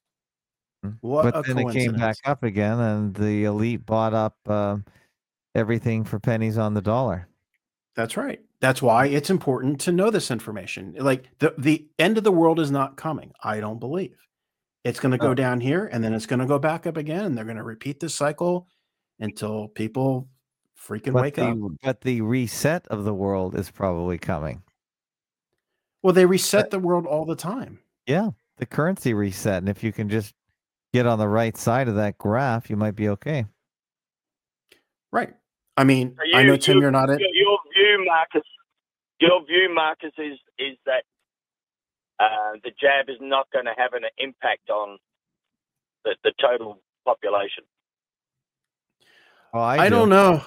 Mm. 0.85 0.97
What 1.01 1.23
but 1.23 1.35
a 1.35 1.41
then 1.41 1.57
it 1.57 1.63
coincidence. 1.63 1.91
came 1.91 1.95
back 1.99 2.17
up 2.25 2.43
again, 2.43 2.79
and 2.79 3.13
the 3.13 3.45
elite 3.45 3.85
bought 3.85 4.13
up 4.13 4.37
um, 4.49 4.85
everything 5.55 6.03
for 6.03 6.19
pennies 6.19 6.57
on 6.57 6.73
the 6.75 6.81
dollar. 6.81 7.27
That's 7.95 8.17
right. 8.17 8.39
That's 8.61 8.81
why 8.81 9.07
it's 9.07 9.29
important 9.29 9.79
to 9.81 9.91
know 9.91 10.09
this 10.09 10.31
information. 10.31 10.95
Like 10.97 11.29
the 11.39 11.53
the 11.57 11.87
end 11.99 12.17
of 12.17 12.23
the 12.23 12.31
world 12.31 12.59
is 12.59 12.71
not 12.71 12.97
coming. 12.97 13.31
I 13.43 13.59
don't 13.59 13.79
believe. 13.79 14.17
It's 14.83 14.99
going 14.99 15.11
to 15.13 15.17
go 15.17 15.29
Oh. 15.29 15.33
down 15.33 15.61
here 15.61 15.87
and 15.91 16.03
then 16.03 16.13
it's 16.13 16.25
going 16.27 16.39
to 16.39 16.45
go 16.45 16.59
back 16.59 16.85
up 16.85 16.97
again 16.97 17.25
and 17.25 17.37
they're 17.37 17.45
going 17.45 17.57
to 17.57 17.63
repeat 17.63 17.99
this 17.99 18.13
cycle 18.13 18.67
until 19.19 19.67
people 19.69 20.27
freaking 20.77 21.13
But 21.13 21.21
wake 21.23 21.35
the, 21.35 21.47
up. 21.47 21.57
but 21.81 22.01
the 22.01 22.21
reset 22.21 22.87
of 22.89 23.03
the 23.03 23.13
world 23.13 23.55
is 23.55 23.71
probably 23.71 24.17
coming. 24.17 24.61
Well, 26.03 26.13
they 26.13 26.25
reset 26.25 26.69
the 26.69 26.79
world 26.79 27.05
all 27.07 27.25
the 27.25 27.35
time. 27.35 27.79
Yeah, 28.05 28.29
the 28.57 28.65
currency 28.65 29.13
reset, 29.13 29.57
and 29.57 29.69
if 29.69 29.83
you 29.83 29.91
can 29.91 30.09
just 30.09 30.35
get 30.93 31.07
on 31.07 31.17
the 31.17 31.27
right 31.27 31.57
side 31.57 31.87
of 31.87 31.95
that 31.95 32.17
graph, 32.17 32.69
you 32.69 32.75
might 32.77 32.95
be 32.95 33.09
okay. 33.09 33.45
Right. 35.11 35.33
I 35.77 35.83
mean, 35.83 36.15
So 36.31 36.37
I 36.37 36.43
know 36.43 36.57
Tim 36.57 36.75
you- 36.77 36.81
you're 36.83 36.91
not 36.91 37.09
in 37.09 37.19
Your, 37.19 37.29
your 37.33 37.59
view, 37.73 38.05
Marcus, 38.05 38.47
your 39.19 39.43
view, 39.45 39.73
Marcus, 39.73 40.11
is 40.17 40.37
is 40.59 40.77
that 40.85 41.03
uh, 42.19 42.53
the 42.63 42.71
jab 42.79 43.09
is 43.09 43.17
not 43.19 43.49
going 43.51 43.65
to 43.65 43.73
have 43.77 43.93
an 43.93 44.03
impact 44.19 44.69
on 44.69 44.97
the, 46.05 46.15
the 46.23 46.31
total 46.39 46.81
population. 47.05 47.63
Oh, 49.55 49.61
I, 49.61 49.83
I, 49.85 49.89
do. 49.89 49.95
don't 49.95 50.09
know. 50.09 50.43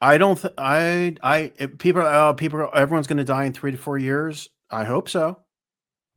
I 0.00 0.16
don't 0.16 0.40
th- 0.40 0.54
I 0.56 1.16
I 1.20 1.52
if 1.58 1.78
people 1.78 2.02
oh 2.02 2.32
people 2.32 2.60
are- 2.60 2.74
everyone's 2.76 3.08
going 3.08 3.18
to 3.18 3.24
die 3.24 3.44
in 3.44 3.52
3 3.52 3.72
to 3.72 3.76
4 3.76 3.98
years. 3.98 4.48
I 4.70 4.84
hope 4.84 5.08
so. 5.08 5.40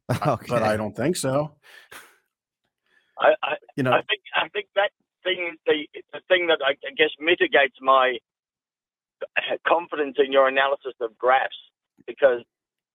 okay. 0.27 0.45
But 0.47 0.61
I 0.61 0.77
don't 0.77 0.95
think 0.95 1.15
so. 1.15 1.55
I, 3.19 3.33
I, 3.41 3.55
You 3.75 3.83
know, 3.83 3.91
I 3.93 4.01
think 4.03 4.21
I 4.35 4.47
think 4.49 4.67
that 4.75 4.91
thing 5.23 5.55
the 5.65 5.87
the 6.13 6.19
thing 6.27 6.47
that 6.47 6.59
I, 6.63 6.71
I 6.85 6.91
guess 6.95 7.09
mitigates 7.19 7.77
my 7.81 8.17
confidence 9.67 10.17
in 10.23 10.31
your 10.31 10.47
analysis 10.47 10.93
of 11.01 11.17
graphs 11.17 11.55
because 12.05 12.43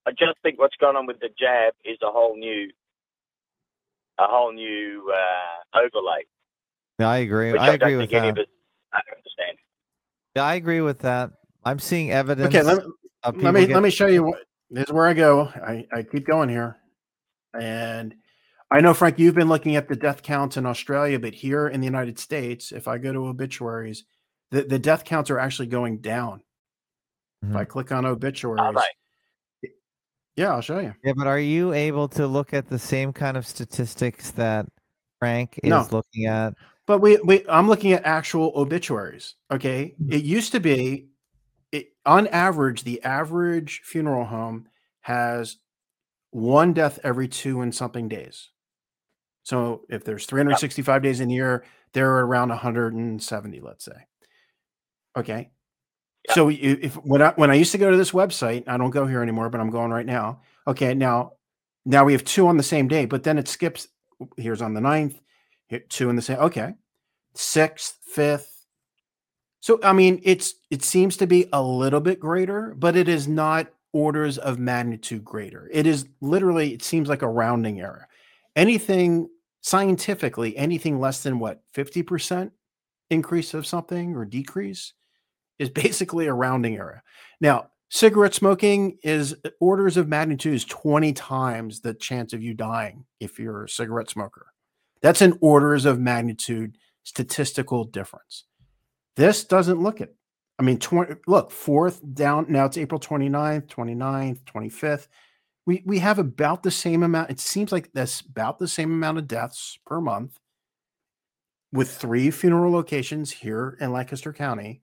I 0.06 0.12
just 0.12 0.38
think 0.44 0.60
what's 0.60 0.76
going 0.80 0.94
on 0.96 1.06
with 1.06 1.18
the 1.18 1.28
jab 1.38 1.74
is 1.84 1.98
a 2.02 2.10
whole 2.10 2.36
new 2.36 2.70
a 4.20 4.26
whole 4.26 4.52
new 4.52 5.12
uh, 5.12 5.78
overlay, 5.78 6.22
Yeah, 6.98 7.08
I 7.08 7.18
agree. 7.18 7.56
I 7.56 7.66
I, 7.66 7.72
agree 7.74 7.92
don't 7.92 7.98
with 7.98 8.10
think 8.10 8.22
any 8.22 8.32
that. 8.32 8.46
Of 8.92 8.98
us 8.98 9.04
understand. 9.16 9.58
Yeah, 10.36 10.44
I 10.44 10.54
agree 10.54 10.80
with 10.80 11.00
that. 11.00 11.30
I'm 11.64 11.78
seeing 11.78 12.10
evidence. 12.10 12.48
okay, 12.54 12.62
let, 12.62 12.78
me- 12.78 12.92
of 13.24 13.36
let 13.42 13.54
me 13.54 13.60
people 13.62 13.74
let 13.74 13.82
me 13.82 13.90
show 13.90 14.06
you 14.06 14.22
what 14.24 14.38
this 14.70 14.84
is 14.84 14.92
where 14.92 15.06
I 15.06 15.14
go. 15.14 15.46
I, 15.46 15.86
I 15.92 16.02
keep 16.02 16.26
going 16.26 16.48
here. 16.48 16.76
And 17.58 18.14
I 18.70 18.80
know 18.80 18.92
Frank, 18.94 19.18
you've 19.18 19.34
been 19.34 19.48
looking 19.48 19.76
at 19.76 19.88
the 19.88 19.96
death 19.96 20.22
counts 20.22 20.56
in 20.56 20.66
Australia, 20.66 21.18
but 21.18 21.34
here 21.34 21.68
in 21.68 21.80
the 21.80 21.86
United 21.86 22.18
States, 22.18 22.70
if 22.70 22.86
I 22.86 22.98
go 22.98 23.12
to 23.12 23.26
obituaries, 23.26 24.04
the, 24.50 24.62
the 24.62 24.78
death 24.78 25.04
counts 25.04 25.30
are 25.30 25.38
actually 25.38 25.68
going 25.68 25.98
down. 25.98 26.42
If 27.42 27.56
I 27.56 27.64
Mhm. 27.64 27.68
click 27.68 27.92
on 27.92 28.04
obituaries, 28.04 28.60
Are? 28.60 28.84
Yeah, 30.36 30.52
I'll 30.52 30.60
show 30.60 30.78
you. 30.78 30.94
Yeah, 31.02 31.12
but 31.16 31.26
are 31.26 31.38
you 31.40 31.72
able 31.72 32.08
to 32.10 32.26
look 32.26 32.54
at 32.54 32.68
the 32.68 32.78
same 32.78 33.12
kind 33.12 33.36
of 33.36 33.46
statistics 33.46 34.30
that 34.32 34.66
Frank 35.18 35.58
is 35.62 35.70
No. 35.70 35.88
looking 35.90 36.26
at? 36.26 36.54
But 36.88 37.02
we, 37.02 37.18
we 37.18 37.44
I'm 37.50 37.68
looking 37.68 37.92
at 37.92 38.06
actual 38.06 38.50
obituaries. 38.56 39.34
Okay. 39.50 39.94
Mm-hmm. 40.02 40.14
It 40.14 40.24
used 40.24 40.52
to 40.52 40.58
be 40.58 41.10
it, 41.70 41.88
on 42.06 42.26
average, 42.28 42.82
the 42.82 43.02
average 43.04 43.82
funeral 43.84 44.24
home 44.24 44.68
has 45.02 45.58
one 46.30 46.72
death 46.72 46.98
every 47.04 47.28
two 47.28 47.60
and 47.60 47.74
something 47.74 48.08
days. 48.08 48.48
So 49.42 49.82
if 49.90 50.02
there's 50.02 50.24
365 50.24 51.02
days 51.02 51.20
in 51.20 51.26
a 51.26 51.28
the 51.28 51.34
year, 51.34 51.64
there 51.92 52.10
are 52.10 52.26
around 52.26 52.48
170, 52.48 53.60
let's 53.60 53.84
say. 53.84 54.06
Okay. 55.14 55.50
So 56.30 56.48
if 56.50 56.94
when 56.94 57.20
I 57.20 57.30
when 57.32 57.50
I 57.50 57.54
used 57.54 57.72
to 57.72 57.78
go 57.78 57.90
to 57.90 57.96
this 57.98 58.12
website, 58.12 58.64
I 58.66 58.78
don't 58.78 58.90
go 58.90 59.06
here 59.06 59.22
anymore, 59.22 59.50
but 59.50 59.60
I'm 59.60 59.70
going 59.70 59.90
right 59.90 60.06
now. 60.06 60.40
Okay, 60.66 60.94
now 60.94 61.32
now 61.84 62.04
we 62.04 62.12
have 62.12 62.24
two 62.24 62.46
on 62.48 62.56
the 62.56 62.62
same 62.62 62.88
day, 62.88 63.04
but 63.04 63.24
then 63.24 63.36
it 63.36 63.46
skips 63.46 63.88
here's 64.38 64.62
on 64.62 64.72
the 64.72 64.80
ninth 64.80 65.20
hit 65.68 65.88
two 65.88 66.10
in 66.10 66.16
the 66.16 66.22
same. 66.22 66.38
Okay, 66.38 66.74
sixth, 67.34 67.98
fifth. 68.02 68.66
So 69.60 69.78
I 69.82 69.92
mean, 69.92 70.20
it's 70.24 70.54
it 70.70 70.82
seems 70.82 71.16
to 71.18 71.26
be 71.26 71.48
a 71.52 71.62
little 71.62 72.00
bit 72.00 72.20
greater, 72.20 72.74
but 72.76 72.96
it 72.96 73.08
is 73.08 73.28
not 73.28 73.68
orders 73.92 74.38
of 74.38 74.58
magnitude 74.58 75.24
greater. 75.24 75.68
It 75.72 75.86
is 75.86 76.08
literally 76.20 76.74
it 76.74 76.82
seems 76.82 77.08
like 77.08 77.22
a 77.22 77.28
rounding 77.28 77.80
error. 77.80 78.08
Anything 78.56 79.28
scientifically, 79.60 80.56
anything 80.56 81.00
less 81.00 81.22
than 81.22 81.38
what 81.38 81.62
fifty 81.72 82.02
percent 82.02 82.52
increase 83.10 83.54
of 83.54 83.66
something 83.66 84.16
or 84.16 84.24
decrease 84.24 84.92
is 85.58 85.70
basically 85.70 86.26
a 86.26 86.34
rounding 86.34 86.76
error. 86.76 87.02
Now, 87.40 87.70
cigarette 87.90 88.34
smoking 88.34 88.98
is 89.02 89.34
orders 89.60 89.96
of 89.96 90.08
magnitude 90.08 90.54
is 90.54 90.64
20 90.64 91.12
times 91.14 91.80
the 91.80 91.94
chance 91.94 92.32
of 92.32 92.42
you 92.42 92.54
dying 92.54 93.06
if 93.20 93.38
you're 93.38 93.64
a 93.64 93.68
cigarette 93.68 94.10
smoker. 94.10 94.46
That's 95.00 95.22
an 95.22 95.38
orders 95.40 95.84
of 95.84 96.00
magnitude 96.00 96.76
statistical 97.04 97.84
difference. 97.84 98.44
This 99.16 99.44
doesn't 99.44 99.82
look 99.82 100.00
it. 100.00 100.14
I 100.58 100.62
mean, 100.62 100.78
20, 100.78 101.14
look, 101.26 101.50
fourth 101.50 102.00
down, 102.14 102.46
now 102.48 102.64
it's 102.66 102.76
April 102.76 103.00
29th, 103.00 103.66
29th, 103.66 104.42
25th. 104.42 105.08
We, 105.66 105.82
we 105.86 106.00
have 106.00 106.18
about 106.18 106.62
the 106.62 106.70
same 106.70 107.02
amount. 107.02 107.30
It 107.30 107.40
seems 107.40 107.70
like 107.72 107.90
that's 107.92 108.20
about 108.20 108.58
the 108.58 108.68
same 108.68 108.92
amount 108.92 109.18
of 109.18 109.28
deaths 109.28 109.78
per 109.86 110.00
month 110.00 110.38
with 111.72 111.90
three 111.90 112.30
funeral 112.30 112.72
locations 112.72 113.30
here 113.30 113.76
in 113.80 113.92
Lancaster 113.92 114.32
County 114.32 114.82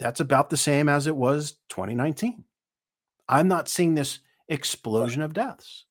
that's 0.00 0.20
about 0.20 0.48
the 0.48 0.56
same 0.56 0.88
as 0.88 1.06
it 1.06 1.14
was 1.14 1.58
2019. 1.68 2.42
I'm 3.28 3.48
not 3.48 3.68
seeing 3.68 3.94
this 3.94 4.20
explosion 4.48 5.20
of 5.20 5.34
deaths. 5.34 5.84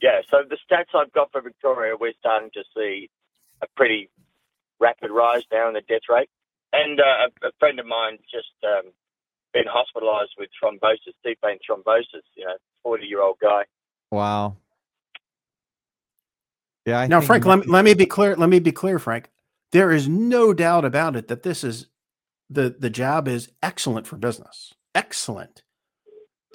Yeah, 0.00 0.20
so 0.30 0.38
the 0.48 0.56
stats 0.70 0.94
I've 0.94 1.12
got 1.12 1.32
for 1.32 1.40
Victoria, 1.40 1.96
we're 1.98 2.12
starting 2.20 2.50
to 2.54 2.62
see 2.76 3.10
a 3.62 3.66
pretty 3.76 4.10
rapid 4.78 5.10
rise 5.10 5.42
now 5.50 5.66
in 5.68 5.74
the 5.74 5.80
death 5.80 6.02
rate. 6.08 6.28
And 6.72 7.00
uh, 7.00 7.28
a, 7.42 7.48
a 7.48 7.50
friend 7.58 7.80
of 7.80 7.86
mine 7.86 8.18
just 8.30 8.52
um, 8.62 8.92
been 9.52 9.64
hospitalised 9.64 10.38
with 10.38 10.50
thrombosis, 10.62 11.14
deep 11.24 11.38
vein 11.44 11.58
thrombosis. 11.68 12.22
You 12.36 12.44
know, 12.44 12.56
forty-year-old 12.82 13.38
guy. 13.40 13.64
Wow. 14.10 14.56
Yeah. 16.86 17.00
I 17.00 17.06
now, 17.06 17.20
Frank, 17.20 17.44
let 17.44 17.60
me, 17.60 17.64
let 17.66 17.84
me 17.84 17.94
be 17.94 18.06
clear. 18.06 18.36
Let 18.36 18.48
me 18.48 18.60
be 18.60 18.72
clear, 18.72 18.98
Frank. 18.98 19.30
There 19.72 19.90
is 19.90 20.08
no 20.08 20.54
doubt 20.54 20.84
about 20.84 21.16
it 21.16 21.28
that 21.28 21.42
this 21.42 21.64
is 21.64 21.86
the 22.48 22.76
the 22.78 22.90
jab 22.90 23.26
is 23.26 23.50
excellent 23.62 24.06
for 24.06 24.16
business. 24.16 24.74
Excellent. 24.94 25.62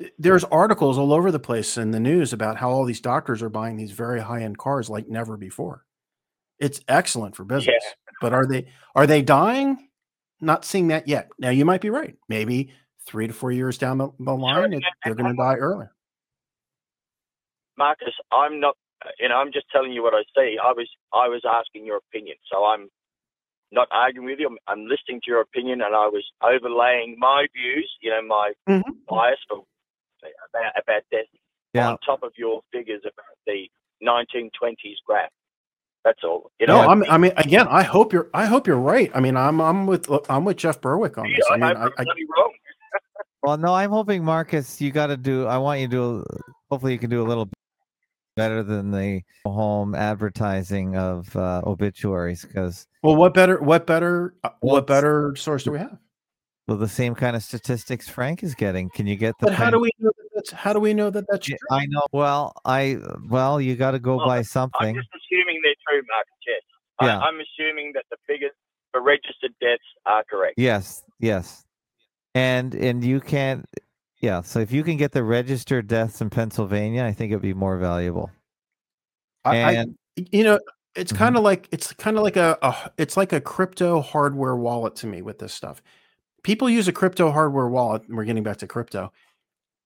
Th- 0.04 0.14
There's 0.20 0.44
articles 0.46 0.98
all 0.98 1.14
over 1.14 1.32
the 1.32 1.40
place 1.40 1.78
in 1.78 1.92
the 1.92 2.00
news 2.00 2.34
about 2.34 2.58
how 2.58 2.70
all 2.70 2.84
these 2.86 3.02
doctors 3.02 3.42
are 3.42 3.50
buying 3.50 3.78
these 3.78 3.92
very 3.92 4.20
high 4.20 4.42
end 4.44 4.58
cars 4.58 4.90
like 4.90 5.08
never 5.08 5.38
before. 5.38 5.86
It's 6.60 6.82
excellent 6.90 7.36
for 7.38 7.46
business. 7.46 7.84
But 8.22 8.34
are 8.34 8.46
they 8.46 8.68
are 8.96 9.08
they 9.08 9.22
dying? 9.22 9.90
Not 10.42 10.66
seeing 10.66 10.90
that 10.90 11.08
yet. 11.08 11.30
Now 11.40 11.52
you 11.52 11.64
might 11.66 11.82
be 11.82 11.90
right. 11.90 12.18
Maybe 12.28 12.74
three 13.06 13.28
to 13.28 13.34
four 13.34 13.52
years 13.52 13.78
down 13.78 13.98
the, 13.98 14.10
the 14.20 14.36
line, 14.36 14.74
it, 14.74 14.84
they're 15.06 15.16
going 15.16 15.32
to 15.32 15.38
die 15.38 15.56
earlier. 15.56 15.94
Marcus, 17.78 18.14
I'm 18.32 18.60
not. 18.60 18.76
You 19.20 19.30
know, 19.30 19.36
I'm 19.36 19.52
just 19.52 19.66
telling 19.72 19.92
you 19.94 20.04
what 20.04 20.14
I 20.14 20.24
see. 20.36 20.58
I 20.62 20.72
was 20.72 20.90
I 21.14 21.28
was 21.28 21.42
asking 21.50 21.86
your 21.86 21.98
opinion, 21.98 22.36
so 22.52 22.66
I'm 22.66 22.90
not 23.72 23.88
arguing 23.92 24.28
with 24.28 24.40
you. 24.40 24.48
I'm, 24.48 24.58
I'm 24.68 24.86
listening 24.88 25.20
to 25.24 25.32
your 25.32 25.42
opinion, 25.42 25.82
and 25.82 25.96
I 25.96 26.08
was 26.08 26.24
overlaying 26.42 27.18
my 27.20 27.48
views. 27.54 27.92
You 28.02 28.12
know, 28.12 28.22
my 28.22 28.54
Mhm. 28.70 28.84
bias 29.10 29.40
for 29.50 29.66
about 30.50 30.74
about 30.82 31.02
death 31.12 31.26
Yeah. 31.74 31.91
on 31.91 31.98
top 32.06 32.24
of 32.24 32.32
your 32.38 32.62
figures 32.72 33.02
about 33.04 33.36
the 33.48 33.70
1920s 34.04 34.98
graph. 35.06 35.30
That's 36.04 36.20
all. 36.24 36.52
You 36.60 36.68
No, 36.68 36.82
know, 36.82 36.90
I'm, 36.90 37.04
I 37.10 37.18
mean, 37.18 37.32
again, 37.38 37.66
I 37.70 37.84
hope 37.84 38.12
you're. 38.12 38.30
I 38.34 38.45
hope 38.45 38.68
you're 38.68 38.76
right. 38.80 39.10
I 39.16 39.22
mean, 39.22 39.38
I'm. 39.38 39.62
I'm 39.62 39.86
with. 39.88 40.10
I'm 40.30 40.44
with 40.44 40.58
Jeff 40.58 40.82
Berwick 40.82 41.18
on 41.18 41.30
Yeah, 41.30 41.38
this. 41.38 41.45
I 41.50 41.54
I 41.54 41.58
mean, 41.58 41.64
I, 41.64 41.84
I'm 41.86 41.91
I, 41.98 42.04
wrong. 42.38 42.52
Well, 43.44 43.58
no, 43.58 43.74
I'm 43.74 43.90
hoping 43.90 44.24
Marcus, 44.24 44.80
you 44.80 44.91
got 44.91 45.08
to 45.08 45.18
do. 45.18 45.45
I 45.48 45.58
want 45.58 45.82
you 45.82 45.88
to. 45.90 46.26
Hopefully, 46.70 46.94
you 46.94 47.00
can 47.00 47.10
do 47.10 47.22
a 47.22 47.28
little 47.28 47.50
better 48.36 48.64
than 48.64 48.90
the 48.91 49.22
home 49.45 49.95
advertising 49.95 50.95
of 50.98 51.34
uh, 51.36 51.62
obituaries, 51.66 52.44
because 52.45 52.88
well, 53.02 53.16
what 53.16 53.34
better? 53.34 53.62
What 53.62 53.86
better? 53.86 54.36
uh, 54.44 54.50
What 54.62 54.88
better 54.88 55.36
source 55.36 55.64
do 55.64 55.72
we 55.72 55.80
have? 55.80 55.98
Well, 56.68 56.77
the 56.77 56.88
same 56.88 57.14
kind 57.14 57.35
of 57.35 57.44
statistics 57.44 58.07
Frank 58.07 58.41
is 58.41 58.56
getting. 58.56 58.90
Can 58.90 59.06
you 59.06 59.18
get 59.18 59.35
the? 59.40 59.48
But 59.48 59.56
how 59.56 59.69
do 59.69 59.80
we 59.80 59.91
know 59.99 60.11
that 60.18 60.30
that's? 60.34 60.52
How 60.52 60.72
do 60.72 60.80
we 60.80 60.94
know 60.94 61.10
that 61.10 61.26
that's 61.30 61.45
true? 61.45 61.57
I 61.69 61.85
know. 61.88 62.03
Well, 62.14 62.53
I 62.64 62.98
well, 63.30 63.60
you 63.60 63.76
got 63.76 63.91
to 63.91 63.99
go 63.99 64.18
Well, 64.18 64.27
by 64.27 64.41
something. 64.44 64.88
I'm 64.90 64.95
just 64.95 65.10
assuming 65.14 65.60
they're 65.64 65.76
true, 65.88 66.02
Marcus. 66.10 66.34
Yes. 66.48 66.61
Yeah. 67.02 67.19
I, 67.19 67.27
I'm 67.27 67.35
assuming 67.40 67.91
that 67.95 68.06
the 68.11 68.18
figures 68.27 68.52
for 68.91 69.02
registered 69.02 69.53
deaths 69.60 69.84
are 70.06 70.23
correct. 70.30 70.53
Yes, 70.57 71.03
yes, 71.19 71.65
and 72.34 72.73
and 72.76 73.03
you 73.03 73.19
can't. 73.19 73.65
Yeah, 74.22 74.40
so 74.41 74.60
if 74.60 74.72
you 74.72 74.84
can 74.84 74.95
get 74.95 75.11
the 75.11 75.23
registered 75.23 75.88
deaths 75.88 76.22
in 76.22 76.30
Pennsylvania, 76.30 77.03
I 77.03 77.11
think 77.11 77.31
it'd 77.31 77.41
be 77.41 77.53
more 77.53 77.77
valuable. 77.77 78.31
I, 79.44 79.57
I, 79.57 79.72
And 79.73 79.98
you 80.15 80.45
know, 80.45 80.61
it's 80.95 81.11
Mhm. 81.11 81.18
kind 81.18 81.35
of 81.35 81.44
like 81.44 81.68
it's 81.72 81.91
kind 81.91 82.15
of 82.15 82.23
like 82.23 82.38
a, 82.38 82.57
a. 82.61 82.91
It's 82.98 83.18
like 83.18 83.34
a 83.34 83.41
crypto 83.41 83.99
hardware 83.99 84.56
wallet 84.56 84.95
to 84.98 85.07
me 85.07 85.22
with 85.22 85.40
this 85.40 85.53
stuff. 85.53 85.81
People 86.44 86.70
use 86.70 86.88
a 86.88 86.94
crypto 86.94 87.32
hardware 87.32 87.68
wallet. 87.68 88.03
And 88.07 88.15
we're 88.15 88.26
getting 88.26 88.44
back 88.44 88.57
to 88.57 88.68
crypto. 88.68 89.11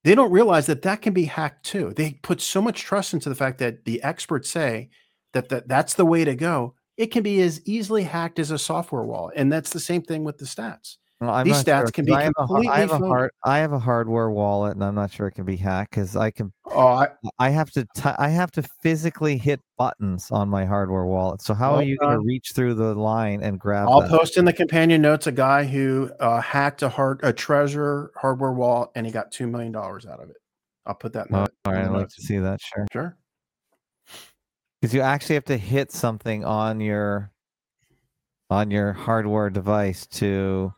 They 0.04 0.16
don't 0.16 0.32
realize 0.32 0.66
that 0.68 0.84
that 0.84 1.02
can 1.02 1.14
be 1.14 1.26
hacked 1.26 1.66
too. 1.66 1.94
They 1.96 2.20
put 2.22 2.42
so 2.42 2.62
much 2.62 2.82
trust 2.82 3.14
into 3.14 3.30
the 3.30 3.36
fact 3.36 3.60
that 3.60 3.86
the 3.86 4.02
experts 4.04 4.50
say 4.50 4.90
that, 5.34 5.50
that 5.50 5.68
that's 5.68 5.96
the 5.96 6.06
way 6.06 6.24
to 6.24 6.36
go. 6.36 6.76
It 6.96 7.08
can 7.08 7.24
be 7.24 7.42
as 7.42 7.62
easily 7.66 8.04
hacked 8.04 8.40
as 8.40 8.52
a 8.52 8.58
software 8.58 9.04
wallet, 9.04 9.36
and 9.36 9.52
that's 9.52 9.72
the 9.72 9.80
same 9.80 10.02
thing 10.02 10.24
with 10.24 10.38
the 10.38 10.46
stats. 10.46 10.98
Well, 11.20 11.44
these 11.44 11.64
stats 11.64 11.80
sure, 11.80 11.92
can 11.92 12.06
be 12.06 12.12
I 12.14 12.24
have 12.24 12.34
a, 12.38 12.54
I 12.70 12.80
have 12.80 12.92
a 12.92 13.00
hard, 13.00 13.32
I 13.44 13.58
have 13.58 13.74
a 13.74 13.80
hardware 13.80 14.30
wallet, 14.30 14.76
and 14.76 14.84
I'm 14.84 14.94
not 14.94 15.12
sure 15.12 15.28
it 15.28 15.32
can 15.32 15.46
be 15.46 15.56
hacked 15.56 15.90
because 15.92 16.16
I 16.16 16.30
can. 16.30 16.54
Oh, 16.66 16.88
I, 16.90 17.08
I 17.40 17.50
have 17.50 17.72
to. 17.72 17.88
T- 17.96 18.10
I 18.20 18.30
have 18.30 18.52
to 18.52 18.64
physically 18.84 19.36
hit 19.40 19.60
buttons 19.80 20.30
on 20.30 20.48
my 20.48 20.66
hardware 20.66 21.06
wallet. 21.06 21.42
So 21.42 21.56
how 21.56 21.74
are 21.74 21.82
you 21.82 21.98
going 21.98 22.12
to 22.12 22.20
reach 22.20 22.52
through 22.54 22.76
the 22.76 22.94
line 22.94 23.42
and 23.42 23.60
grab 23.60 23.88
I'll 23.90 24.02
that? 24.02 24.12
post 24.12 24.38
in 24.38 24.46
the 24.46 24.54
companion 24.54 25.02
notes 25.02 25.26
a 25.26 25.32
guy 25.32 25.64
who 25.64 26.12
uh, 26.20 26.40
hacked 26.40 26.84
a 26.84 26.90
hard 26.90 27.20
a 27.24 27.34
Trezor 27.34 28.10
hardware 28.16 28.52
wallet 28.52 28.92
and 28.94 29.04
he 29.04 29.12
got 29.12 29.32
two 29.32 29.48
million 29.48 29.72
dollars 29.72 30.06
out 30.06 30.20
of 30.20 30.30
it. 30.30 30.38
I'll 30.86 30.94
put 30.94 31.14
that 31.14 31.28
in 31.28 31.34
the, 31.34 31.40
Oh, 31.40 31.48
all 31.66 31.74
right, 31.74 31.86
I'd 31.86 31.92
like 31.92 32.10
to 32.10 32.22
see 32.22 32.38
that. 32.38 32.62
Sure. 32.62 32.86
Sure. 32.94 33.18
because 34.80 34.94
you 34.94 35.02
actually 35.02 35.36
have 35.36 35.46
to 35.46 35.58
hit 35.58 35.92
something 35.92 36.46
on 36.46 36.80
your 36.80 37.32
on 38.52 38.70
your 38.70 38.94
hardware 38.94 39.50
device 39.50 40.06
to 40.06 40.72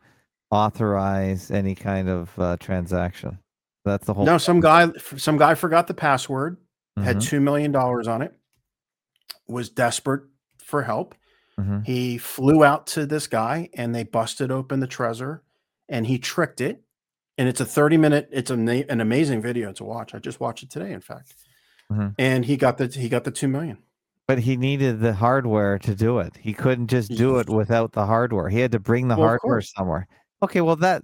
authorize 0.50 1.50
any 1.50 1.74
kind 1.74 2.08
of 2.08 2.36
uh, 2.38 2.56
transaction 2.58 3.38
that's 3.84 4.06
the 4.06 4.14
whole 4.14 4.26
No, 4.26 4.36
some 4.38 4.60
guy 4.60 4.90
some 5.16 5.38
guy 5.38 5.54
forgot 5.54 5.86
the 5.86 5.94
password, 5.94 6.58
had 6.98 7.16
Mhm, 7.16 7.22
two 7.22 7.40
million 7.40 7.72
dollars 7.72 8.06
on 8.08 8.20
it, 8.22 8.34
was 9.48 9.68
desperate 9.70 10.22
for 10.62 10.82
help. 10.82 11.14
mhm. 11.58 11.84
He 11.86 12.18
flew 12.18 12.62
out 12.64 12.86
to 12.88 13.06
this 13.06 13.26
guy 13.26 13.70
and 13.74 13.94
they 13.94 14.04
busted 14.04 14.50
open 14.50 14.80
the 14.80 14.86
Trezor 14.88 15.40
and 15.88 16.06
he 16.06 16.18
tricked 16.18 16.60
it. 16.60 16.82
And 17.38 17.48
it's 17.48 17.60
a 17.60 17.64
30 17.64 17.96
minute, 17.96 18.28
it's 18.32 18.50
a, 18.50 18.54
an 18.54 19.00
amazing 19.00 19.40
video 19.40 19.72
to 19.72 19.84
watch. 19.84 20.14
I 20.14 20.18
just 20.18 20.40
watched 20.40 20.62
it 20.62 20.70
today, 20.70 20.92
in 20.92 21.00
fact. 21.00 21.34
Mhm. 21.90 22.14
And 22.18 22.44
he 22.44 22.56
got 22.56 22.76
the 22.78 22.86
he 22.86 23.08
got 23.08 23.24
the 23.24 23.30
two 23.30 23.48
million. 23.48 23.78
but 24.28 24.38
he 24.40 24.56
needed 24.56 25.00
the 25.00 25.14
hardware 25.14 25.76
to 25.78 25.92
do 25.94 26.20
it 26.20 26.36
he 26.36 26.52
couldn't 26.54 26.86
just 26.86 27.10
do 27.16 27.38
it 27.40 27.48
without 27.48 27.92
the 27.92 28.06
hardware 28.06 28.48
he 28.48 28.60
had 28.60 28.70
to 28.72 28.78
bring 28.78 29.08
the 29.08 29.16
Well, 29.16 29.26
hardware 29.28 29.60
somewhere 29.60 30.06
okay 30.42 30.60
well 30.60 30.76
that 30.76 31.02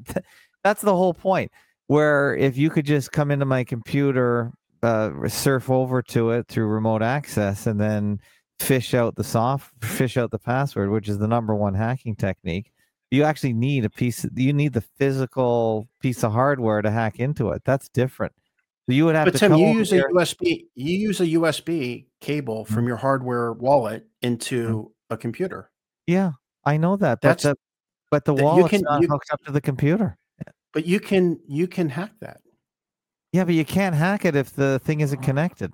that's 0.65 0.83
the 0.83 0.95
whole 0.95 1.15
point 1.15 1.51
where 1.87 2.35
if 2.37 2.57
you 2.57 2.71
could 2.71 2.87
just 2.87 3.13
come 3.13 3.31
into 3.31 3.45
my 3.45 3.63
computer 3.65 4.53
uh, 4.83 5.11
surf 5.29 5.71
over 5.71 6.03
to 6.03 6.31
it 6.31 6.47
through 6.49 6.67
remote 6.67 7.03
access 7.03 7.67
and 7.67 7.81
then 7.81 8.19
fish 8.61 8.95
out 8.95 9.17
the 9.17 9.25
soft 9.25 9.73
fish 9.85 10.17
out 10.17 10.31
the 10.31 10.39
password 10.39 10.91
which 10.91 11.09
is 11.09 11.19
the 11.19 11.29
number 11.29 11.55
one 11.55 11.75
hacking 11.75 12.15
technique 12.17 12.71
You 13.11 13.23
actually 13.25 13.53
need 13.53 13.85
a 13.85 13.91
piece. 13.91 14.27
You 14.35 14.53
need 14.53 14.73
the 14.73 14.85
physical 14.99 15.87
piece 16.01 16.25
of 16.25 16.33
hardware 16.33 16.83
to 16.83 16.91
hack 16.91 17.21
into 17.21 17.51
it. 17.53 17.63
That's 17.65 17.89
different. 17.89 18.33
So 18.89 18.95
you 18.97 19.05
would 19.07 19.15
have 19.15 19.27
But 19.27 19.35
to. 19.35 19.39
Tim, 19.39 19.55
you 19.55 19.69
use 19.79 19.93
a 19.93 20.03
USB. 20.03 20.65
You 20.75 20.99
use 21.09 21.21
a 21.21 21.27
USB 21.39 22.07
cable 22.21 22.65
Mm-hmm. 22.65 22.75
from 22.75 22.87
your 22.89 22.97
hardware 22.97 23.53
wallet 23.53 24.07
into 24.23 24.91
a 25.09 25.17
computer. 25.17 25.71
Yeah, 26.09 26.33
I 26.65 26.79
know 26.79 26.97
that. 26.97 27.21
That's- 27.21 27.45
the, 27.45 27.55
but 28.11 28.25
the 28.25 28.35
that 28.35 28.57
you 28.57 28.69
can- 28.69 28.83
not 28.83 29.03
you- 29.03 29.09
hooked 29.09 29.31
up 29.33 29.43
to 29.45 29.53
the 29.53 29.61
computer. 29.61 30.17
But 30.73 30.87
you 30.87 31.01
can 31.01 31.41
you 31.49 31.67
can 31.67 31.89
hack 31.89 32.13
that. 32.21 32.41
Yeah, 33.33 33.45
but 33.45 33.55
you 33.55 33.65
can't 33.65 33.95
hack 33.95 34.25
it 34.25 34.37
if 34.37 34.53
the 34.55 34.79
thing 34.85 35.01
isn't 35.01 35.23
connected, 35.23 35.73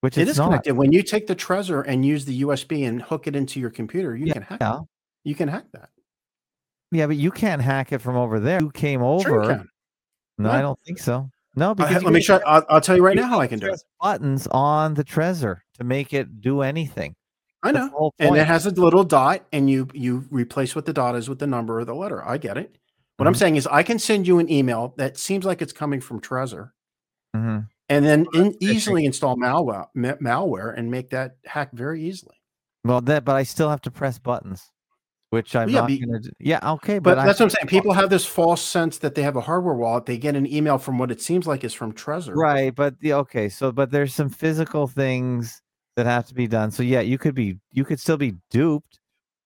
which 0.00 0.16
It 0.16 0.28
is 0.28 0.38
not. 0.38 0.46
connected. 0.46 0.74
When 0.74 0.92
you 0.92 1.02
take 1.02 1.26
the 1.26 1.34
Trezor 1.36 1.84
and 1.86 2.04
use 2.04 2.24
the 2.24 2.42
USB 2.42 2.84
and 2.86 3.02
hook 3.02 3.26
it 3.26 3.34
into 3.34 3.58
your 3.60 3.70
computer, 3.70 4.16
you 4.16 4.32
can 4.32 4.42
hack. 4.42 4.58
Yeah, 4.60 4.78
It. 4.80 4.82
You 5.24 5.34
can 5.34 5.48
hack 5.48 5.64
that. 5.72 5.90
yeah, 6.92 7.06
but 7.06 7.16
you 7.16 7.30
can't 7.32 7.60
hack 7.62 7.92
it 7.92 7.98
from 7.98 8.16
over 8.16 8.38
there. 8.38 8.60
You 8.60 8.70
came 8.70 9.02
over. 9.02 9.22
Sure, 9.28 9.50
you. 9.50 9.64
No, 10.38 10.50
I 10.50 10.60
don't 10.60 10.78
think 10.86 10.98
so. 10.98 11.30
No, 11.56 11.70
Uh, 11.70 11.74
because 11.74 12.02
you 12.02 12.06
let 12.08 12.14
me 12.14 12.20
show. 12.20 12.40
I'll, 12.46 12.64
I'll 12.68 12.80
tell 12.80 12.94
you 12.96 13.04
right 13.04 13.16
now 13.16 13.26
how 13.26 13.40
I 13.40 13.48
can 13.48 13.58
do 13.58 13.66
it. 13.72 13.82
Buttons 14.00 14.46
on 14.52 14.94
the 14.94 15.02
Trezor 15.02 15.58
to 15.78 15.84
make 15.84 16.12
it 16.14 16.40
do 16.40 16.62
anything. 16.62 17.16
I 17.62 17.72
know. 17.72 18.12
And 18.18 18.36
it 18.36 18.46
has 18.46 18.66
a 18.66 18.70
little 18.70 19.04
dot, 19.04 19.44
and 19.52 19.68
you 19.68 19.88
you 19.92 20.24
replace 20.30 20.76
what 20.76 20.86
the 20.86 20.92
dot 20.92 21.16
is 21.16 21.28
with 21.28 21.38
the 21.40 21.46
number 21.46 21.80
or 21.80 21.84
the 21.84 21.94
letter. 21.94 22.26
I 22.26 22.38
get 22.38 22.56
it. 22.56 22.78
What 23.16 23.26
I'm 23.26 23.34
Mhm. 23.34 23.38
saying 23.38 23.56
is, 23.56 23.66
I 23.66 23.82
can 23.82 23.98
send 23.98 24.28
you 24.28 24.38
an 24.38 24.48
email 24.50 24.94
that 24.96 25.16
seems 25.16 25.44
like 25.44 25.60
it's 25.60 25.72
coming 25.72 26.00
from 26.00 26.20
Trezor, 26.20 26.70
Mhm. 27.34 27.66
and 27.88 28.04
then 28.04 28.26
in, 28.32 28.54
easily 28.60 29.04
install 29.04 29.36
malware 29.36 29.86
malware 29.96 30.76
and 30.76 30.88
make 30.90 31.10
that 31.10 31.36
hack 31.46 31.70
very 31.72 32.02
easily. 32.04 32.36
Well, 32.84 33.00
that, 33.02 33.24
but 33.24 33.34
I 33.34 33.42
still 33.42 33.68
have 33.70 33.80
to 33.82 33.90
press 33.90 34.20
buttons, 34.20 34.70
which 35.30 35.56
I'm 35.56 35.68
Yeah, 35.68 35.80
not 35.80 35.88
but- 35.88 36.00
going 36.00 36.22
to. 36.22 36.30
Yeah, 36.38 36.72
okay, 36.74 37.00
But 37.00 37.16
but, 37.16 37.24
that's 37.26 37.40
I, 37.40 37.44
what 37.44 37.52
I'm 37.52 37.56
saying. 37.56 37.66
People 37.66 37.92
have 37.94 38.08
this 38.08 38.24
false 38.24 38.62
sense 38.62 38.98
that 38.98 39.16
they 39.16 39.22
have 39.22 39.34
a 39.34 39.40
hardware 39.40 39.74
wallet. 39.74 40.06
They 40.06 40.16
get 40.16 40.36
an 40.36 40.46
email 40.46 40.78
from 40.78 40.96
what 40.96 41.10
it 41.10 41.20
seems 41.20 41.44
like 41.48 41.64
is 41.64 41.74
from 41.74 41.92
Trezor. 41.92 42.36
right. 42.36 42.72
But 42.72 43.00
the 43.00 43.14
okay, 43.14 43.48
so 43.48 43.72
but 43.72 43.90
there's 43.90 44.14
some 44.14 44.28
physical 44.30 44.86
things 44.86 45.60
that 45.98 46.06
have 46.06 46.26
to 46.28 46.34
be 46.34 46.46
done. 46.48 46.70
So 46.70 46.82
yeah, 46.82 47.00
you 47.02 47.18
could 47.18 47.34
be, 47.34 47.58
you 47.72 47.84
could 47.84 48.00
still 48.00 48.16
be 48.16 48.34
duped, 48.50 49.00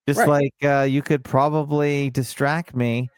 just 0.07 0.19
Right. 0.19 0.29
like 0.29 0.53
uh, 0.63 0.83
you 0.83 1.01
could 1.01 1.23
probably 1.25 2.09
distract 2.11 2.75
me 2.75 3.09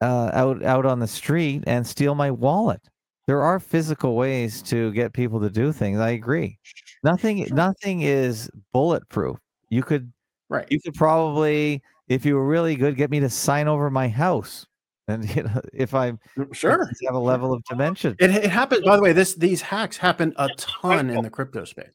uh, 0.00 0.30
out 0.32 0.62
out 0.64 0.86
on 0.86 0.98
the 0.98 1.06
street 1.06 1.62
and 1.66 1.86
steal 1.86 2.14
my 2.14 2.30
wallet. 2.30 2.80
There 3.26 3.42
are 3.42 3.58
physical 3.60 4.16
ways 4.16 4.62
to 4.64 4.92
get 4.92 5.12
people 5.12 5.40
to 5.40 5.50
do 5.50 5.72
things. 5.72 5.98
I 5.98 6.10
agree. 6.10 6.58
Nothing, 7.02 7.46
nothing 7.52 8.02
is 8.02 8.50
bulletproof. 8.72 9.38
You 9.70 9.82
could 9.82 10.12
Right. 10.50 10.66
you 10.70 10.80
could 10.80 10.94
probably, 10.94 11.82
if 12.08 12.26
you 12.26 12.34
were 12.36 12.46
really 12.46 12.76
good, 12.76 12.96
get 12.96 13.10
me 13.10 13.20
to 13.20 13.30
sign 13.30 13.66
over 13.68 13.90
my 13.90 14.08
house. 14.08 14.66
And 15.08 15.28
you 15.36 15.42
know, 15.42 15.60
if 15.72 15.94
i'm 15.94 16.18
Sure. 16.52 16.90
have 17.06 17.14
a 17.14 17.18
level 17.18 17.52
of 17.52 17.62
dimension, 17.64 18.16
It, 18.18 18.30
it 18.30 18.50
happened. 18.50 18.84
By 18.84 18.96
the 18.96 19.02
way, 19.02 19.12
this 19.12 19.34
these 19.34 19.62
hacks 19.62 19.96
happen 19.96 20.32
a 20.36 20.48
ton 20.56 21.10
in 21.10 21.22
the 21.22 21.30
crypto 21.30 21.64
space. 21.64 21.90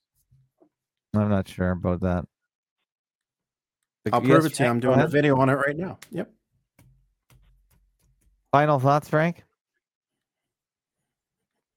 I'm 1.16 1.30
not 1.30 1.48
sure 1.48 1.72
about 1.72 2.02
that. 2.02 2.26
But 4.06 4.14
I'll 4.14 4.22
prove 4.22 4.46
it 4.46 4.54
to 4.56 4.64
you. 4.64 4.70
I'm 4.70 4.80
doing 4.80 5.00
a 5.00 5.08
video 5.08 5.38
on 5.38 5.50
it 5.50 5.56
right 5.56 5.76
now. 5.76 5.98
Yep. 6.12 6.32
Final 8.52 8.80
thoughts, 8.80 9.10
Frank? 9.10 9.44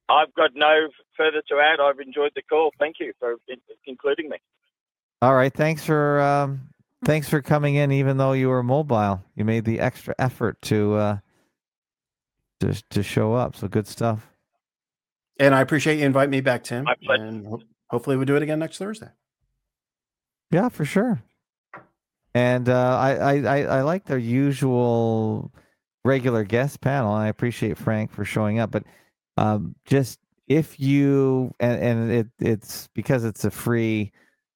I've 0.09 0.32
got 0.34 0.50
no 0.54 0.88
further 1.16 1.42
to 1.48 1.54
add. 1.59 1.80
I've 1.80 1.98
enjoyed 2.00 2.32
the 2.34 2.42
call. 2.42 2.70
Thank 2.78 2.96
you 3.00 3.12
for 3.18 3.36
in- 3.48 3.56
including 3.86 4.28
me. 4.28 4.36
All 5.22 5.34
right. 5.34 5.52
Thanks 5.52 5.84
for 5.84 6.20
um, 6.20 6.68
thanks 7.04 7.28
for 7.28 7.42
coming 7.42 7.74
in, 7.74 7.92
even 7.92 8.16
though 8.16 8.32
you 8.32 8.48
were 8.48 8.62
mobile. 8.62 9.22
You 9.34 9.44
made 9.44 9.64
the 9.64 9.80
extra 9.80 10.14
effort 10.18 10.60
to 10.62 10.94
uh, 10.94 11.18
to 12.60 12.82
to 12.90 13.02
show 13.02 13.34
up. 13.34 13.56
So 13.56 13.68
good 13.68 13.86
stuff. 13.86 14.28
And 15.38 15.54
I 15.54 15.60
appreciate 15.60 15.98
you 15.98 16.06
inviting 16.06 16.30
me 16.30 16.40
back, 16.40 16.64
Tim. 16.64 16.84
My 16.84 16.94
pleasure. 17.02 17.24
And 17.24 17.46
ho- 17.46 17.62
hopefully 17.90 18.16
we 18.16 18.24
do 18.24 18.36
it 18.36 18.42
again 18.42 18.58
next 18.58 18.78
Thursday. 18.78 19.08
Yeah, 20.50 20.68
for 20.68 20.84
sure. 20.84 21.22
And 22.34 22.68
uh, 22.68 22.98
I, 22.98 23.14
I, 23.14 23.32
I, 23.42 23.62
I 23.62 23.82
like 23.82 24.04
the 24.04 24.20
usual 24.20 25.52
regular 26.04 26.44
guest 26.44 26.80
panel. 26.80 27.12
I 27.12 27.28
appreciate 27.28 27.78
Frank 27.78 28.12
for 28.12 28.24
showing 28.24 28.58
up. 28.58 28.70
But 28.70 28.84
um, 29.36 29.74
just 29.84 30.18
if 30.48 30.78
you 30.78 31.54
and, 31.60 31.82
and 31.82 32.12
it 32.12 32.26
it's 32.38 32.88
because 32.94 33.24
it's 33.24 33.44
a 33.44 33.50
free 33.50 34.12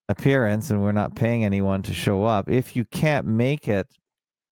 appearance 0.08 0.70
and 0.70 0.82
we're 0.82 0.92
not 0.92 1.14
paying 1.14 1.44
anyone 1.44 1.82
to 1.82 1.94
show 1.94 2.24
up. 2.24 2.48
If 2.48 2.76
you 2.76 2.84
can't 2.84 3.26
make 3.26 3.68
it, 3.68 3.88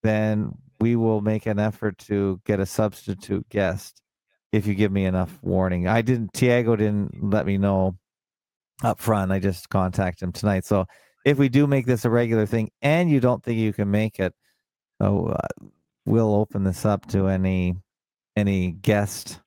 then 0.03 0.57
we 0.81 0.97
will 0.97 1.21
make 1.21 1.47
an 1.47 1.59
effort 1.59 1.99
to 1.99 2.41
get 2.45 2.61
a 2.61 2.67
substitute 2.67 3.49
guest 3.49 4.03
if 4.53 4.67
you 4.67 4.75
give 4.75 4.93
me 4.93 5.05
enough 5.05 5.39
warning. 5.43 5.89
I 5.89 6.03
didn't 6.03 6.33
Tiago 6.33 6.77
didn't 6.77 7.31
let 7.31 7.47
me 7.47 7.59
know 7.59 7.97
up 8.83 9.01
front. 9.01 9.33
I 9.33 9.39
just 9.39 9.69
contacted 9.69 10.23
him 10.23 10.33
tonight. 10.33 10.65
So 10.65 10.87
if 11.25 11.39
we 11.39 11.49
do 11.49 11.67
make 11.67 11.87
this 11.87 12.05
a 12.05 12.11
regular 12.11 12.47
thing 12.47 12.71
and 12.83 13.11
you 13.11 13.21
don't 13.21 13.43
think 13.43 13.59
you 13.59 13.73
can 13.73 13.91
make 13.91 14.19
it, 14.21 14.35
uh, 15.01 15.37
we'll 16.07 16.35
open 16.35 16.65
this 16.65 16.85
up 16.85 17.07
to 17.07 17.29
any 17.29 17.77
any 18.37 18.73
guest 18.73 19.41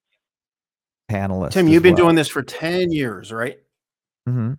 panelists. 1.11 1.51
Tim, 1.51 1.67
you've 1.67 1.83
been 1.83 1.93
well. 1.93 2.05
doing 2.05 2.15
this 2.15 2.27
for 2.27 2.41
10 2.41 2.91
years, 2.91 3.31
right? 3.31 3.59
Mhm. 4.27 4.57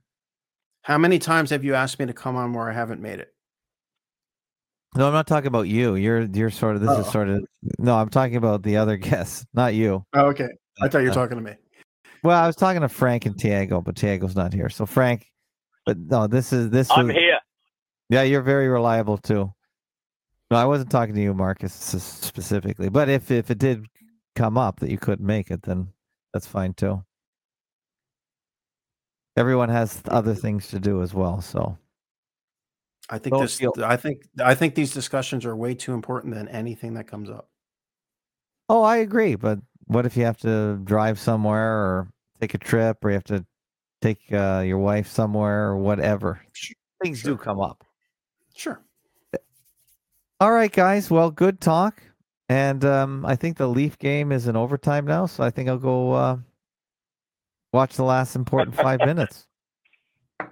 How 0.89 0.97
many 0.97 1.19
times 1.19 1.51
have 1.51 1.65
you 1.65 1.75
asked 1.75 1.99
me 1.99 2.07
to 2.07 2.15
come 2.15 2.35
on 2.35 2.55
where 2.55 2.71
I 2.71 2.73
haven't 2.73 3.03
made 3.03 3.21
it? 3.21 3.29
No, 4.97 5.07
I'm 5.07 5.13
not 5.13 5.27
talking 5.27 5.49
about 5.49 5.69
you. 5.69 5.97
You're 5.97 6.23
you're 6.23 6.49
sort 6.49 6.77
of 6.77 6.81
this 6.81 6.91
is 6.99 7.07
Oh. 7.07 7.11
sort 7.11 7.29
of 7.29 7.45
no. 7.79 7.95
I'm 7.95 8.09
talking 8.09 8.37
about 8.37 8.63
the 8.63 8.79
other 8.79 8.97
guests, 9.11 9.45
not 9.53 9.75
you. 9.75 10.03
Oh, 10.15 10.27
okay. 10.29 10.49
I 10.81 10.89
thought 10.89 11.01
you 11.01 11.05
were 11.05 11.11
Uh, 11.11 11.15
talking 11.15 11.37
to 11.37 11.45
me. 11.45 11.53
Well, 12.25 12.43
I 12.43 12.47
was 12.47 12.57
talking 12.57 12.81
to 12.81 12.89
Frank 12.89 13.27
and 13.27 13.39
Tiago, 13.39 13.83
but 13.83 13.97
Tiago's 13.97 14.35
not 14.35 14.55
here. 14.55 14.71
So 14.71 14.87
Frank, 14.87 15.27
but 15.85 15.99
no, 15.99 16.27
this 16.27 16.55
is 16.55 16.71
this. 16.71 16.91
I'm 16.91 17.09
was- 17.09 17.17
here. 17.17 17.39
Yeah, 18.09 18.23
you're 18.23 18.41
very 18.43 18.69
reliable 18.69 19.19
too. 19.19 19.53
No, 20.51 20.57
I 20.57 20.65
wasn't 20.65 20.91
talking 20.91 21.15
to 21.15 21.21
you, 21.21 21.35
Marcus, 21.35 21.75
specifically. 21.75 22.89
But 22.89 23.11
if 23.11 23.31
if 23.31 23.51
it 23.51 23.59
did 23.59 23.85
come 24.35 24.57
up 24.57 24.81
that 24.81 24.91
you 24.91 24.97
couldn't 24.97 25.27
make 25.27 25.51
it, 25.51 25.61
then 25.65 25.89
that's 26.33 26.47
fine 26.47 26.73
too. 26.73 27.05
Everyone 29.39 29.69
has 29.69 30.03
other 30.09 30.35
things 30.35 30.69
to 30.69 30.81
do 30.81 31.01
as 31.01 31.15
well. 31.15 31.41
So 31.41 31.79
I 33.09 33.19
think 33.19 33.35
don't 33.35 33.43
this 33.43 33.57
feel- 33.57 33.73
I 33.85 33.97
think 33.97 34.27
I 34.45 34.55
think 34.55 34.75
these 34.75 34.93
discussions 34.93 35.47
are 35.47 35.55
way 35.57 35.75
too 35.75 35.95
important 35.95 36.35
than 36.35 36.49
anything 36.49 36.95
that 36.95 37.07
comes 37.07 37.31
up. 37.31 37.49
Oh, 38.69 38.83
I 38.83 38.99
agree. 38.99 39.37
But 39.37 39.61
what 39.87 40.05
if 40.07 40.17
you 40.17 40.25
have 40.25 40.39
to 40.39 40.79
drive 40.85 41.19
somewhere 41.19 41.73
or 41.73 42.09
take 42.41 42.55
a 42.55 42.59
trip 42.59 43.05
or 43.05 43.11
you 43.11 43.15
have 43.15 43.25
to 43.25 43.47
take 44.03 44.21
uh, 44.33 44.63
your 44.67 44.79
wife 44.79 45.09
somewhere 45.09 45.69
or 45.69 45.77
whatever? 45.79 46.41
Things 47.03 47.23
do 47.23 47.37
come 47.37 47.61
up. 47.61 47.85
Sure. 48.55 48.83
All 50.41 50.53
right, 50.53 50.71
guys. 50.71 51.11
Well, 51.11 51.31
good 51.31 51.61
talk. 51.61 52.03
And 52.49 52.85
um, 52.85 53.25
I 53.27 53.37
think 53.37 53.57
the 53.57 53.69
Leaf 53.69 53.99
game 53.99 54.33
is 54.33 54.49
in 54.49 54.57
overtime 54.57 55.07
now. 55.07 55.27
So 55.27 55.45
I 55.45 55.51
think 55.51 55.69
I'll 55.69 55.79
go 55.79 56.13
uh, 56.13 56.39
watch 57.73 57.97
the 57.97 58.05
last 58.05 58.37
important 58.37 58.75
five 58.77 59.01
minutes. 59.01 59.47
All 60.41 60.47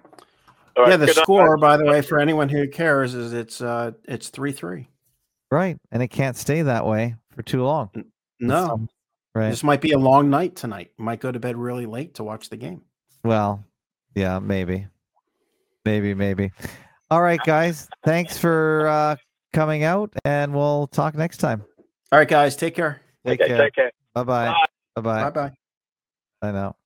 right, 0.84 0.90
yeah, 0.90 0.96
the 0.98 1.06
good 1.06 1.16
night. 1.16 1.22
score, 1.22 1.56
by 1.56 1.76
the 1.78 1.84
way, 1.84 2.02
for 2.02 2.18
anyone 2.18 2.48
who 2.50 2.68
cares, 2.68 3.14
is 3.14 3.32
it's 3.32 3.60
uh 3.62 3.92
it's 4.04 4.28
three 4.28 4.52
three. 4.52 4.88
Right. 5.50 5.78
And 5.92 6.02
it 6.02 6.08
can't 6.08 6.36
stay 6.36 6.62
that 6.62 6.84
way 6.84 7.14
for 7.34 7.42
too 7.42 7.62
long. 7.64 7.90
No, 8.40 8.66
Some- 8.66 8.88
right. 9.34 9.48
this 9.50 9.62
might 9.62 9.80
be 9.80 9.92
a 9.92 9.98
long 9.98 10.28
night 10.28 10.54
tonight. 10.56 10.90
Might 10.98 11.20
go 11.20 11.32
to 11.32 11.38
bed 11.38 11.56
really 11.56 11.86
late 11.86 12.14
to 12.14 12.24
watch 12.24 12.50
the 12.50 12.56
game. 12.56 12.82
Well, 13.24 13.64
yeah, 14.14 14.38
maybe. 14.38 14.86
Maybe, 15.84 16.14
maybe. 16.14 16.50
All 17.10 17.22
right, 17.22 17.40
guys. 17.46 17.88
Thanks 18.04 18.36
for 18.36 18.88
uh, 18.88 19.16
coming 19.52 19.84
out, 19.84 20.12
and 20.24 20.52
we'll 20.52 20.88
talk 20.88 21.14
next 21.14 21.38
time. 21.38 21.64
All 22.12 22.18
right, 22.18 22.28
guys, 22.28 22.56
take 22.56 22.74
care. 22.74 23.00
Take 23.24 23.40
Okay, 23.40 23.48
care. 23.48 23.58
take 23.64 23.74
care. 23.74 23.90
Bye 24.14 24.24
bye. 24.24 24.46
Bye. 24.48 24.64
Bye 24.96 25.00
bye. 25.02 25.22
Bye 25.22 25.30
bye. 25.30 25.52
I 26.48 26.52
know. 26.52 26.76